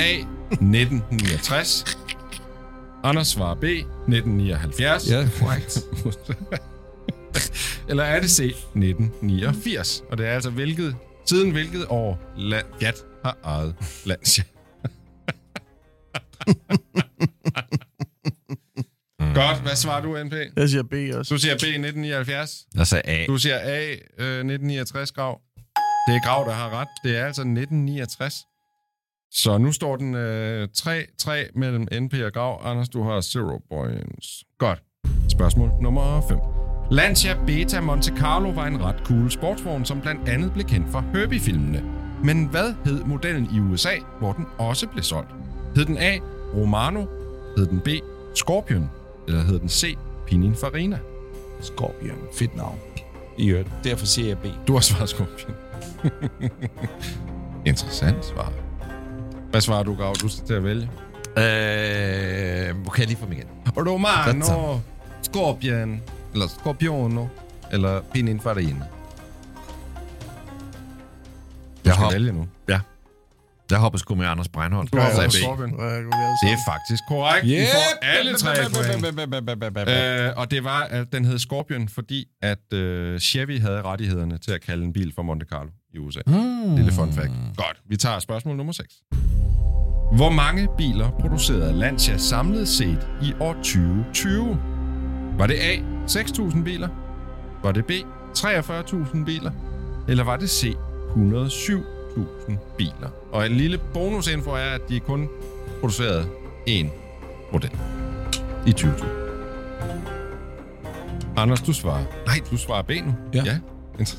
A. 0.00 0.12
1969. 0.50 1.84
Anders 3.04 3.28
svarer 3.28 3.54
B. 3.54 3.64
1979. 3.64 5.10
Ja, 5.10 5.28
korrekt. 5.38 5.78
Eller 7.90 8.04
er 8.04 8.20
det 8.20 8.30
C. 8.30 8.40
1989? 8.40 10.02
Og 10.10 10.18
det 10.18 10.26
er 10.26 10.30
altså 10.34 10.50
hvilket, 10.50 10.96
siden 11.26 11.50
hvilket 11.50 11.86
år 11.88 12.18
La- 12.36 12.78
Fiat 12.78 13.04
har 13.24 13.36
ejet 13.44 13.74
Lancia. 14.04 14.44
Godt, 19.34 19.60
hvad 19.62 19.76
svarer 19.76 20.02
du, 20.02 20.24
NP? 20.24 20.32
Jeg 20.56 20.68
siger 20.68 20.82
B 20.82 20.94
også. 21.18 21.34
Du 21.34 21.38
siger 21.40 21.54
B 21.54 21.62
1979. 21.62 22.50
Jeg 22.74 22.86
sagde 22.86 23.08
A. 23.10 23.26
Du 23.26 23.38
siger 23.38 23.58
A, 23.58 23.90
øh, 23.90 23.96
1969 23.96 25.12
grav. 25.12 25.40
Det 26.08 26.14
er 26.16 26.20
grav, 26.24 26.44
der 26.46 26.52
har 26.52 26.70
ret. 26.80 26.88
Det 27.04 27.16
er 27.18 27.26
altså 27.26 27.42
1969. 27.42 28.34
Så 29.32 29.58
nu 29.58 29.72
står 29.72 29.96
den 29.96 30.14
øh, 30.14 30.68
3-3 30.78 31.30
mellem 31.54 31.88
NP 32.00 32.14
og 32.24 32.32
grav. 32.32 32.60
Anders, 32.64 32.88
du 32.88 33.02
har 33.02 33.42
0 33.50 33.60
points. 33.70 34.44
Godt. 34.58 34.82
Spørgsmål 35.28 35.70
nummer 35.82 36.20
5. 36.28 36.38
Lancia 36.90 37.44
Beta 37.46 37.80
Monte 37.80 38.16
Carlo 38.16 38.50
var 38.50 38.66
en 38.66 38.84
ret 38.84 39.02
cool 39.04 39.30
sportsvogn, 39.30 39.84
som 39.84 40.00
blandt 40.00 40.28
andet 40.28 40.52
blev 40.52 40.64
kendt 40.64 40.92
fra 40.92 41.04
Herbie-filmene. 41.14 41.82
Men 42.24 42.46
hvad 42.46 42.74
hed 42.84 43.04
modellen 43.04 43.48
i 43.54 43.60
USA, 43.60 43.92
hvor 44.18 44.32
den 44.32 44.46
også 44.58 44.86
blev 44.86 45.02
solgt? 45.02 45.30
Hed 45.76 45.84
den 45.84 45.98
A. 45.98 46.16
Romano? 46.54 47.06
Hed 47.56 47.66
den 47.66 47.80
B. 47.80 47.88
Scorpion? 48.34 48.90
Eller 49.28 49.42
hed 49.42 49.58
den 49.58 49.68
C. 49.68 49.96
Pininfarina? 50.26 50.98
Scorpion. 51.60 52.18
Fedt 52.34 52.56
navn. 52.56 52.78
I 53.38 53.48
øvrigt. 53.48 53.68
Derfor 53.84 54.06
siger 54.06 54.28
jeg 54.28 54.38
B. 54.38 54.46
Du 54.66 54.72
har 54.72 54.80
svaret 54.80 55.08
Scorpion. 55.08 55.54
Interessant 57.66 58.24
svar. 58.24 58.69
Hvad 59.50 59.60
svarer 59.60 59.82
du, 59.82 59.94
Grav? 59.94 60.14
Du 60.14 60.28
skal 60.28 60.46
til 60.46 60.54
at 60.54 60.64
vælge. 60.64 60.82
Øh, 61.36 61.42
kan 62.84 62.98
jeg 62.98 63.06
lige 63.06 63.16
få 63.16 63.24
dem 63.24 63.32
igen? 63.32 63.46
Romano, 63.76 64.78
Scorpion, 65.22 66.02
eller 66.32 66.46
Scorpiono, 66.48 67.26
eller 67.72 68.00
Pininfarina. 68.12 68.70
Du 68.70 68.84
Jeg 71.84 71.94
skal 71.94 72.04
har- 72.04 72.10
vælge 72.12 72.32
nu. 72.32 72.46
Jeg 73.70 73.78
hopper 73.78 73.98
sgu 73.98 74.14
med 74.14 74.26
Anders 74.26 74.48
Breinholt. 74.48 74.92
Du 74.92 74.96
været 74.96 75.30
B. 75.30 75.32
Scorpion. 75.32 75.70
Ja, 75.80 75.84
Det 75.96 76.52
er 76.52 76.56
faktisk 76.66 77.02
korrekt. 77.08 77.46
I 77.46 77.66
får 77.74 78.04
alle 78.06 78.34
tre 78.34 78.54
point. 78.54 79.88
Øh, 79.88 80.26
Øh, 80.28 80.32
og 80.36 80.50
det 80.50 80.64
var, 80.64 80.80
at 80.82 81.12
den 81.12 81.24
hed 81.24 81.38
Scorpion, 81.38 81.88
fordi 81.88 82.24
at 82.42 82.72
øh, 82.72 83.20
Chevy 83.20 83.60
havde 83.60 83.82
rettighederne 83.82 84.38
til 84.38 84.52
at 84.52 84.60
kalde 84.60 84.84
en 84.84 84.92
bil 84.92 85.12
for 85.14 85.22
Monte 85.22 85.46
Carlo 85.46 85.68
i 85.94 85.98
USA. 85.98 86.20
Mm. 86.66 86.76
Lille 86.76 86.92
fun 86.92 87.12
fact. 87.12 87.30
Godt, 87.56 87.80
vi 87.88 87.96
tager 87.96 88.18
spørgsmål 88.18 88.56
nummer 88.56 88.72
6. 88.72 88.94
Hvor 90.16 90.30
mange 90.30 90.68
biler 90.78 91.10
producerede 91.10 91.72
Lancia 91.72 92.16
samlet 92.16 92.68
set 92.68 93.08
i 93.22 93.32
år 93.40 93.52
2020? 93.52 94.58
Var 95.38 95.46
det 95.46 95.54
A, 95.54 95.76
6.000 96.06 96.62
biler? 96.62 96.88
Var 97.62 97.72
det 97.72 97.86
B, 97.86 97.90
43.000 98.38 99.24
biler? 99.24 99.50
Eller 100.08 100.24
var 100.24 100.36
det 100.36 100.50
C, 100.50 100.74
107.000 101.16 102.56
biler? 102.78 103.10
Og 103.32 103.46
en 103.46 103.52
lille 103.52 103.78
bonusinfo 103.94 104.50
er, 104.50 104.56
at 104.74 104.80
de 104.88 105.00
kun 105.00 105.28
producerede 105.80 106.26
én 106.68 106.86
model 107.52 107.70
i 108.66 108.72
2020. 108.72 109.10
Anders, 111.36 111.60
du 111.62 111.72
svarer. 111.72 112.04
Nej, 112.26 112.40
du 112.50 112.56
svarer 112.56 112.82
B 112.82 112.90
nu. 112.90 113.14
Ja. 113.34 113.42
ja. 113.44 113.58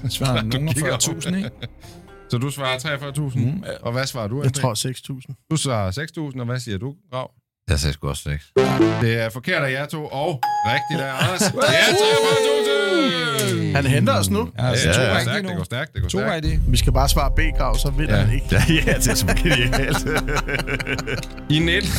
Svarer 0.09 0.43
nogen 0.53 0.67
af 0.67 0.73
kigger 0.73 0.97
40.000, 0.97 1.35
ikke? 1.35 1.49
Så 2.31 2.37
du 2.37 2.49
svarer 2.49 2.77
43.000. 2.77 3.39
Mm. 3.39 3.63
Og 3.81 3.91
hvad 3.91 4.05
svarer 4.07 4.27
du, 4.27 4.41
Jeg 4.41 4.51
André? 4.57 4.61
tror 4.61 4.73
6.000. 5.29 5.47
Du 5.51 5.55
svarer 5.57 5.91
6.000, 6.31 6.39
og 6.39 6.45
hvad 6.45 6.59
siger 6.59 6.77
du, 6.77 6.93
Grav? 7.11 7.31
Jeg 7.69 7.79
sagde 7.79 7.93
sgu 7.93 8.09
også 8.09 8.23
6. 8.23 8.51
Det 9.01 9.21
er 9.21 9.29
forkert 9.29 9.63
af 9.63 9.71
jer 9.71 9.85
to, 9.85 10.05
og 10.05 10.41
rigtigt 10.65 11.01
af 11.07 11.23
Anders. 11.23 11.39
Det 11.39 11.53
er 11.55 11.93
43.000! 13.71 13.75
Han 13.75 13.85
henter 13.85 14.13
os 14.13 14.29
nu. 14.29 14.49
Ja, 14.59 14.67
altså, 14.69 14.87
Ja, 14.87 14.93
to 14.93 15.01
det 15.01 15.07
går 15.09 15.15
rigtige 15.15 15.31
stærkt, 15.33 15.43
nu. 15.43 15.49
det 15.49 15.57
går 15.57 15.63
stærkt, 15.63 15.93
det 15.93 16.01
går 16.01 16.09
To 16.09 16.17
stærkt. 16.17 16.33
rigtige. 16.35 16.59
Vi 16.67 16.77
skal 16.77 16.93
bare 16.93 17.09
svare 17.09 17.31
B-grav, 17.35 17.77
så 17.77 17.89
vinder 17.89 18.17
Ja. 18.17 18.21
han 18.23 18.33
ikke. 18.35 18.45
Ja, 18.51 18.63
ja, 18.85 18.93
det 18.97 19.07
er 19.07 19.15
så 19.15 19.27
genialt. 19.43 20.07
I 21.49 21.59
19... 21.59 21.89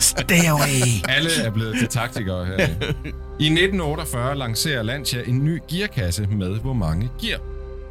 Stay 0.00 0.44
away. 0.48 0.82
Alle 1.08 1.30
er 1.44 1.50
blevet 1.50 1.76
til 1.78 1.88
taktikere 1.88 2.46
her. 2.46 2.56
I 2.58 3.46
1948 3.46 4.34
lancerer 4.38 4.82
Lancia 4.82 5.22
en 5.26 5.44
ny 5.44 5.58
gearkasse 5.70 6.26
med 6.26 6.58
hvor 6.60 6.72
mange 6.72 7.10
gear? 7.22 7.40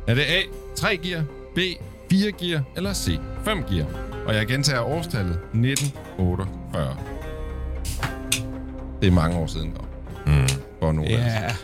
Er 0.10 0.14
det 0.14 0.22
A, 0.22 0.41
3 0.76 0.97
gear, 0.97 1.24
B, 1.55 1.60
4 2.12 2.32
gear 2.32 2.62
eller 2.76 2.93
C, 2.93 3.20
5 3.45 3.64
gear? 3.64 3.88
Og 4.28 4.36
jeg 4.36 4.47
gentager 4.47 4.82
årstallet 4.82 5.34
1948. 5.53 6.97
Det 9.01 9.07
er 9.07 9.12
mange 9.12 9.38
år 9.38 9.47
siden, 9.47 9.74
dog. 9.74 9.86
Mm. 10.26 10.47
For 10.80 10.91
nu. 10.91 11.03
Ja. 11.03 11.55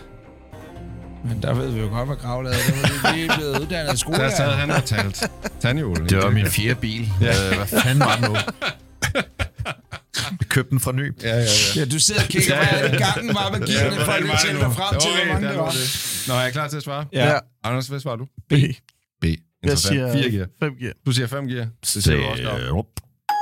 Men 1.24 1.42
der 1.42 1.54
ved 1.54 1.72
vi 1.72 1.80
jo 1.80 1.88
godt, 1.88 2.08
hvad 2.08 2.16
Grav 2.16 2.44
lavede. 2.44 2.60
Det 2.60 3.04
var 3.04 3.10
er 3.10 3.38
blevet 3.38 3.60
uddannet 3.62 3.92
af 3.92 3.98
skole. 3.98 4.18
Der 4.18 4.30
sad 4.30 4.52
han 4.52 4.72
og 4.72 4.86
talt 4.86 5.30
tandhjul. 5.60 6.10
Det 6.10 6.18
var 6.18 6.30
min 6.30 6.46
fjerde 6.46 6.76
bil. 6.76 7.10
Ja. 7.22 7.50
Øh, 7.50 7.58
hvad 7.58 7.82
fanden 7.82 8.00
var 8.00 8.16
det 8.16 8.30
nu? 8.30 8.36
Jeg 10.40 10.48
købte 10.50 10.70
den 10.70 10.80
fra 10.80 10.92
ny. 10.92 11.14
Ja, 11.22 11.30
ja, 11.30 11.36
ja. 11.36 11.46
Ja, 11.76 11.86
du 11.86 12.00
sidder 12.00 12.22
og 12.22 12.28
kigger, 12.28 12.56
hvad 12.80 12.90
i 12.94 12.98
gangen 13.06 13.30
var 13.36 13.58
med 13.58 13.68
gearne, 13.68 13.96
for 14.06 14.12
at 14.12 14.40
tælle 14.46 14.60
dig 14.60 14.72
frem 14.80 15.00
til, 15.00 15.10
hvor 15.16 15.34
mange 15.34 15.48
det 15.48 15.58
var. 15.58 15.74
Nå, 16.28 16.34
er 16.40 16.44
jeg 16.44 16.52
klar 16.52 16.68
til 16.68 16.78
at 16.78 16.84
svare? 16.84 17.06
Ja. 17.14 17.32
Ja. 17.32 17.40
Anders, 17.64 17.88
hvad 17.88 18.00
svarer 18.00 18.16
du? 18.16 18.26
B. 18.50 18.54
B. 19.22 19.26
Jeg 19.64 19.78
siger 19.78 20.14
4 20.14 20.32
gear. 20.32 20.48
5 20.60 20.76
gear. 20.80 20.94
Du 21.06 21.12
siger 21.12 21.28
5 21.28 21.48
gear. 21.48 21.68
Det 21.82 22.04
siger 22.04 22.18
du 22.18 22.24
også 22.24 22.44
godt. 22.44 22.88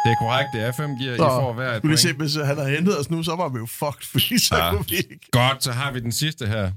Det 0.05 0.11
er 0.11 0.15
korrekt, 0.19 0.49
det 0.53 0.61
er 0.61 0.71
5 0.71 0.89
gear. 0.89 1.13
I 1.13 1.17
Så, 1.17 1.24
får 1.28 1.53
hver 1.53 1.71
et 1.76 1.84
lige 1.86 1.97
se, 1.97 2.07
point. 2.07 2.21
hvis 2.21 2.36
han 2.36 2.57
havde 2.57 2.69
hentet 2.69 2.99
os 2.99 3.09
nu, 3.09 3.24
så 3.24 3.36
var 3.36 3.49
vi 3.49 3.57
jo 3.57 3.65
fucked, 3.65 4.07
fordi 4.11 4.38
så 4.39 4.55
Ja. 4.57 4.71
kunne 4.76 4.86
vi 4.89 4.95
ikke. 4.95 5.19
Godt, 5.32 5.63
så 5.63 5.71
har 5.71 5.91
vi 5.91 5.99
den 5.99 6.11
sidste 6.11 6.47
her. 6.47 6.71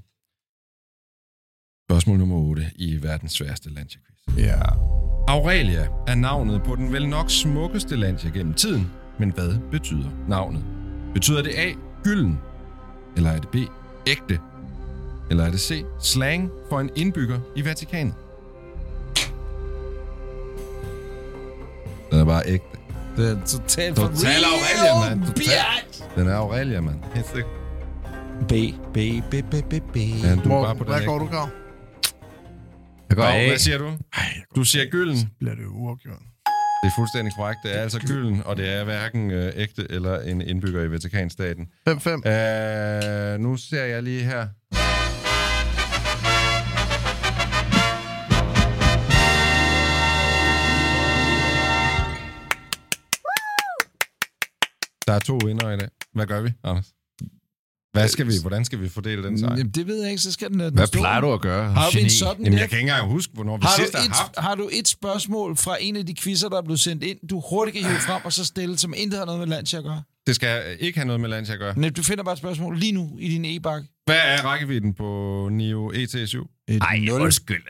Spørgsmål 1.90 2.18
nummer 2.18 2.36
8 2.36 2.70
i 2.76 3.02
verdens 3.02 3.32
sværeste 3.32 3.70
Lancia-quiz. 3.70 4.38
Ja. 4.46 4.60
Aurelia 5.28 5.88
er 6.06 6.14
navnet 6.14 6.62
på 6.62 6.76
den 6.76 6.92
vel 6.92 7.08
nok 7.08 7.30
smukkeste 7.30 7.96
Lancia 7.96 8.30
gennem 8.30 8.54
tiden. 8.54 8.90
Men 9.18 9.30
hvad 9.30 9.58
betyder 9.70 10.10
navnet? 10.28 10.64
Betyder 11.14 11.42
det 11.42 11.52
A, 11.56 11.72
gylden? 12.04 12.38
Eller 13.16 13.30
er 13.30 13.38
det 13.38 13.48
B, 13.48 13.56
ægte? 14.06 14.40
Eller 15.30 15.44
er 15.44 15.50
det 15.50 15.60
C, 15.60 15.84
slang 16.00 16.50
for 16.68 16.80
en 16.80 16.90
indbygger 16.96 17.40
i 17.56 17.64
Vatikanet? 17.64 18.14
Den 22.10 22.20
er 22.20 22.24
bare 22.24 22.42
ægte. 22.46 22.78
Det 23.16 23.30
er 23.30 23.44
totalt 23.46 23.96
Total 23.96 24.42
Aurelia, 24.44 25.08
mand. 25.10 25.26
Total. 25.26 25.56
Den 26.16 26.28
er 26.28 26.34
Aurelia, 26.36 26.80
mand. 26.80 26.96
Helt 27.14 27.26
sikkert. 27.26 27.52
B, 28.48 28.52
B, 28.94 28.98
B, 29.30 29.34
B, 29.50 29.54
B, 29.70 29.92
B. 29.92 29.96
Ja, 29.96 30.34
du 30.34 30.40
er 30.40 30.46
Hvor, 30.46 30.64
bare 30.64 30.76
på 30.76 30.84
den 30.84 30.92
hvad 30.92 31.04
går 31.06 31.18
du, 31.18 31.26
Grav? 31.26 31.48
Jeg 33.08 33.16
går 33.16 33.22
af. 33.24 33.48
hvad 33.48 33.58
siger 33.58 33.78
du? 33.78 33.92
Du 34.56 34.64
siger 34.64 34.84
gylden. 34.90 35.16
Bliver 35.38 35.54
det 35.54 35.62
jo 35.62 35.68
uafgjort. 35.70 36.22
Det 36.82 36.88
er 36.92 36.94
fuldstændig 36.96 37.34
korrekt. 37.34 37.58
Det 37.62 37.76
er 37.76 37.82
altså 37.82 38.00
gylden, 38.00 38.42
og 38.44 38.56
det 38.56 38.72
er 38.72 38.84
hverken 38.84 39.30
øh, 39.30 39.52
ægte 39.56 39.86
eller 39.90 40.20
en 40.20 40.40
indbygger 40.40 40.82
i 40.82 40.90
Vatikanstaten. 40.90 41.66
5-5. 41.88 42.28
Øh, 42.28 43.40
nu 43.40 43.56
ser 43.56 43.84
jeg 43.84 44.02
lige 44.02 44.22
her. 44.24 44.46
Der 55.06 55.12
er 55.12 55.18
to 55.18 55.38
vinder 55.44 55.70
i 55.70 55.76
dag. 55.76 55.88
Hvad 56.12 56.26
gør 56.26 56.40
vi, 56.40 56.52
Anders? 56.64 56.95
Hvad 58.00 58.08
skal 58.08 58.26
vi, 58.26 58.32
hvordan 58.40 58.64
skal 58.64 58.80
vi 58.80 58.88
fordele 58.88 59.22
den 59.22 59.38
sejr? 59.38 59.50
Jamen, 59.56 59.70
det 59.70 59.86
ved 59.86 60.00
jeg 60.02 60.10
ikke, 60.10 60.22
så 60.22 60.32
skal 60.32 60.48
den... 60.50 60.60
den 60.60 60.74
Hvad 60.74 60.86
stå. 60.86 60.98
plejer 60.98 61.20
du 61.20 61.32
at 61.32 61.40
gøre? 61.40 61.72
Har 61.72 61.90
vi 61.94 62.00
en 62.00 62.10
sådan 62.10 62.44
Jamen, 62.44 62.58
jeg 62.58 62.68
kan 62.68 62.78
ikke 62.78 62.90
engang 62.90 63.10
huske, 63.10 63.32
hvornår 63.34 63.56
vi 63.56 63.62
Har 63.62 63.76
sidst 63.76 63.94
har 63.96 64.02
haft. 64.18 64.32
et, 64.38 64.42
har 64.44 64.54
du 64.54 64.68
et 64.72 64.88
spørgsmål 64.88 65.56
fra 65.56 65.76
en 65.80 65.96
af 65.96 66.06
de 66.06 66.14
quizzer, 66.14 66.48
der 66.48 66.56
er 66.58 66.62
blevet 66.62 66.80
sendt 66.80 67.02
ind, 67.02 67.18
du 67.30 67.42
hurtigt 67.50 67.76
kan 67.76 67.86
hive 67.86 68.00
frem 68.00 68.20
og 68.24 68.32
så 68.32 68.44
stille, 68.44 68.78
som 68.78 68.94
intet 68.96 69.18
har 69.18 69.26
noget 69.26 69.38
med 69.40 69.46
Lancia 69.48 69.78
at 69.78 69.84
gøre? 69.84 70.02
Det 70.26 70.34
skal 70.34 70.62
ikke 70.80 70.98
have 70.98 71.06
noget 71.06 71.20
med 71.20 71.28
Lancia 71.28 71.54
at 71.54 71.60
gøre. 71.60 71.78
Nej, 71.78 71.90
du 71.90 72.02
finder 72.02 72.24
bare 72.24 72.32
et 72.32 72.38
spørgsmål 72.38 72.78
lige 72.78 72.92
nu 72.92 73.10
i 73.18 73.28
din 73.28 73.44
e-bak. 73.44 73.82
Hvad 74.06 74.16
er 74.24 74.44
rækkevidden 74.44 74.94
på 74.94 75.48
Nio 75.52 75.90
E 75.94 76.04
ET7? 76.04 76.64
Et 76.68 76.82
Ej, 76.82 76.98
nul. 76.98 77.20
undskyld. 77.20 77.62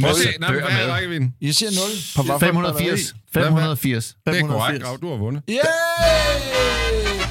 Prøv 0.00 0.14
se, 0.14 0.28
nej, 0.40 0.52
hvad 0.52 0.62
er 0.62 0.92
rækkevidden? 0.92 1.34
Jeg 1.40 1.54
siger 1.54 1.70
0. 1.70 1.78
På 2.16 2.22
hvad 2.22 2.38
for 2.40 2.46
et 2.46 2.54
580. 2.54 3.14
Hvad- 3.32 3.42
580. 3.42 4.06
Det 4.08 4.14
er 4.26 4.32
580. 4.32 4.48
korrekt, 4.52 4.84
Grav. 4.84 4.98
Du 5.02 5.10
har 5.10 5.16
vundet. 5.16 5.42
Yay! 5.48 5.56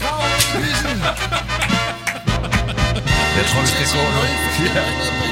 Grav 0.01 1.50
quizzen! 3.41 3.73
Jeg 3.83 3.87
tror, 5.07 5.30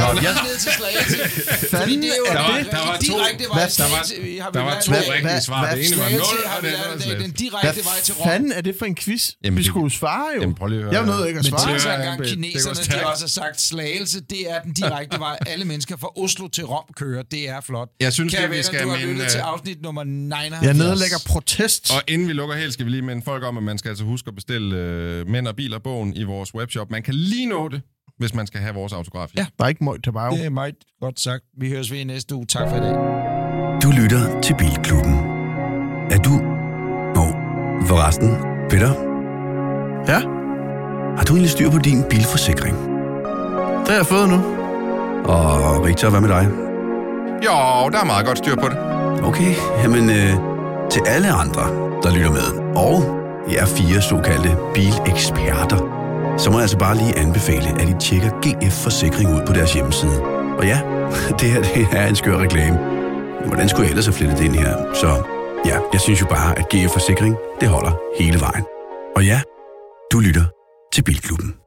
Nå, 0.00 0.06
jeg 0.26 0.34
ned 0.48 0.56
til 0.64 0.72
Slagelse. 0.78 1.16
Fordi 1.76 1.96
det 1.96 2.04
er 2.04 2.18
jo 2.22 2.24
er 2.28 2.32
Der 2.32 2.42
var- 2.42 2.58
det- 2.58 2.70
der 2.70 2.82
var 2.90 2.96
to- 2.96 3.00
direkte 3.12 3.44
vej 3.48 3.58
Hvad- 3.58 3.70
til 3.70 3.82
der 3.84 3.90
var- 3.96 4.04
Slagelse. 4.04 4.52
Der 4.54 4.62
var 4.70 4.80
to 4.80 4.92
rigtige 4.92 5.20
hvad- 5.22 5.40
svar. 5.40 5.74
Det 5.74 5.86
ene 5.86 5.96
var 6.02 6.06
Slagelse 6.08 6.34
0, 6.34 6.44
har 6.46 6.56
og 6.56 6.62
det 6.62 6.68
andet 6.68 7.08
var 7.08 7.22
Den 7.24 7.32
direkte 7.44 7.84
vej 7.90 7.98
til 8.06 8.14
Rom. 8.14 8.28
fanden 8.28 8.52
er 8.52 8.60
det 8.60 8.74
for 8.78 8.86
en 8.92 8.96
quiz? 9.02 9.24
Jamen, 9.44 9.56
vi 9.56 9.62
det- 9.62 9.66
skulle 9.70 9.90
svare 10.02 10.26
jo. 10.36 10.40
Jamen, 10.40 10.54
prøv 10.54 10.66
lige 10.68 10.78
at 10.78 10.84
høre. 10.84 10.94
Jeg 10.94 11.06
nåede 11.06 11.28
ikke 11.28 11.38
at 11.38 11.44
Men 11.44 11.50
svare. 11.50 11.68
tænk 11.68 11.80
så 11.80 11.88
Ja, 11.90 11.94
engang 11.96 12.22
kineserne, 12.24 13.00
de 13.00 13.06
også 13.12 13.22
har 13.24 13.28
sagt, 13.28 13.60
slagelse, 13.60 14.20
det 14.30 14.40
er 14.50 14.58
den 14.64 14.72
direkte 14.72 15.18
vej. 15.18 15.36
Alle 15.46 15.64
mennesker 15.64 15.96
fra 15.96 16.10
Oslo 16.22 16.48
til 16.48 16.64
Rom 16.66 16.84
kører. 16.96 17.22
Det 17.22 17.48
er 17.48 17.60
flot. 17.60 17.88
Jeg 18.00 18.12
synes, 18.12 18.32
Kære 18.34 18.42
det, 18.42 18.50
vi 18.50 18.54
venner, 18.54 18.62
skal 18.64 18.82
du 18.84 18.88
har 18.88 18.96
lyttet 19.06 19.28
til 19.28 19.40
øh, 19.40 19.52
afsnit 19.52 19.82
nummer 19.82 20.04
79. 20.04 20.66
Jeg 20.66 20.74
nedlægger 20.74 21.16
protest. 21.26 21.90
Og 21.96 22.02
inden 22.08 22.28
vi 22.28 22.32
lukker 22.32 22.56
helt, 22.56 22.72
skal 22.72 22.86
vi 22.86 22.90
lige 22.90 23.02
minde 23.02 23.22
folk 23.24 23.44
om, 23.44 23.56
at 23.56 23.62
man 23.62 23.78
skal 23.78 23.88
altså 23.88 24.04
huske 24.04 24.28
at 24.28 24.34
bestille 24.34 24.76
øh, 24.76 25.28
Mænd 25.28 25.48
og 25.48 25.56
Biler 25.56 25.78
bogen 25.78 26.16
i 26.16 26.22
vores 26.22 26.54
webshop. 26.54 26.90
Man 26.90 27.02
kan 27.02 27.14
lige 27.14 27.46
nå 27.46 27.68
det, 27.68 27.80
hvis 28.18 28.34
man 28.34 28.46
skal 28.46 28.60
have 28.60 28.74
vores 28.74 28.92
autograf. 28.92 29.28
Ja. 29.36 29.46
Der 29.58 29.64
er 29.64 29.68
ikke 29.68 29.84
møjt 29.84 30.02
tilbage. 30.04 30.36
Det 30.36 30.46
er 30.46 30.50
meget 30.50 30.74
godt 31.00 31.20
sagt. 31.20 31.44
Vi 31.60 31.70
høres 31.70 31.90
ved 31.92 31.98
i 31.98 32.04
næste 32.04 32.34
uge. 32.34 32.46
Tak 32.46 32.68
for 32.70 32.76
i 32.76 32.80
dag. 32.80 32.94
Du 33.82 33.90
lytter 34.02 34.40
til 34.40 34.54
Bilklubben. 34.58 35.14
Er 36.10 36.18
du... 36.24 36.30
Nå, 37.14 37.24
forresten, 37.86 38.30
Peter, 38.70 38.92
Ja, 40.08 40.18
har 41.16 41.24
du 41.24 41.32
egentlig 41.32 41.50
styr 41.50 41.70
på 41.70 41.78
din 41.78 42.04
bilforsikring? 42.10 42.76
det 43.84 43.88
har 43.88 43.96
jeg 43.96 44.06
fået 44.06 44.28
nu. 44.28 44.38
Og 45.24 45.86
Victor, 45.86 46.10
hvad 46.10 46.20
med 46.20 46.28
dig? 46.28 46.48
Jo, 47.46 47.88
der 47.92 47.98
er 48.00 48.04
meget 48.04 48.26
godt 48.26 48.38
styr 48.38 48.54
på 48.56 48.68
det. 48.68 48.78
Okay, 49.24 49.54
jamen 49.82 50.10
øh, 50.10 50.32
til 50.90 51.02
alle 51.06 51.28
andre, 51.32 51.62
der 52.02 52.14
lytter 52.16 52.30
med, 52.30 52.48
og 52.76 52.94
jer 53.52 53.66
fire 53.66 54.02
såkaldte 54.02 54.56
bileksperter, 54.74 55.78
så 56.38 56.50
må 56.50 56.56
jeg 56.56 56.62
altså 56.62 56.78
bare 56.78 56.96
lige 56.96 57.18
anbefale, 57.18 57.68
at 57.80 57.88
I 57.88 57.94
tjekker 58.00 58.30
GF 58.30 58.82
Forsikring 58.82 59.34
ud 59.34 59.46
på 59.46 59.52
deres 59.52 59.72
hjemmeside. 59.74 60.22
Og 60.58 60.64
ja, 60.64 60.80
det 61.40 61.50
her 61.50 61.62
det 61.62 61.88
er 61.92 62.06
en 62.06 62.16
skør 62.16 62.38
reklame. 62.38 62.78
Men 63.40 63.48
hvordan 63.48 63.68
skulle 63.68 63.84
jeg 63.84 63.90
ellers 63.90 64.06
have 64.06 64.14
flettet 64.14 64.38
det 64.38 64.44
ind 64.44 64.54
her? 64.54 64.94
Så 64.94 65.22
ja, 65.66 65.78
jeg 65.92 66.00
synes 66.00 66.20
jo 66.20 66.26
bare, 66.26 66.58
at 66.58 66.68
GF 66.68 66.92
Forsikring, 66.92 67.36
det 67.60 67.68
holder 67.68 67.92
hele 68.20 68.40
vejen. 68.40 68.64
Og 69.16 69.24
ja, 69.24 69.40
du 70.12 70.18
lytter 70.18 70.44
til 70.92 71.02
Bilklubben. 71.02 71.63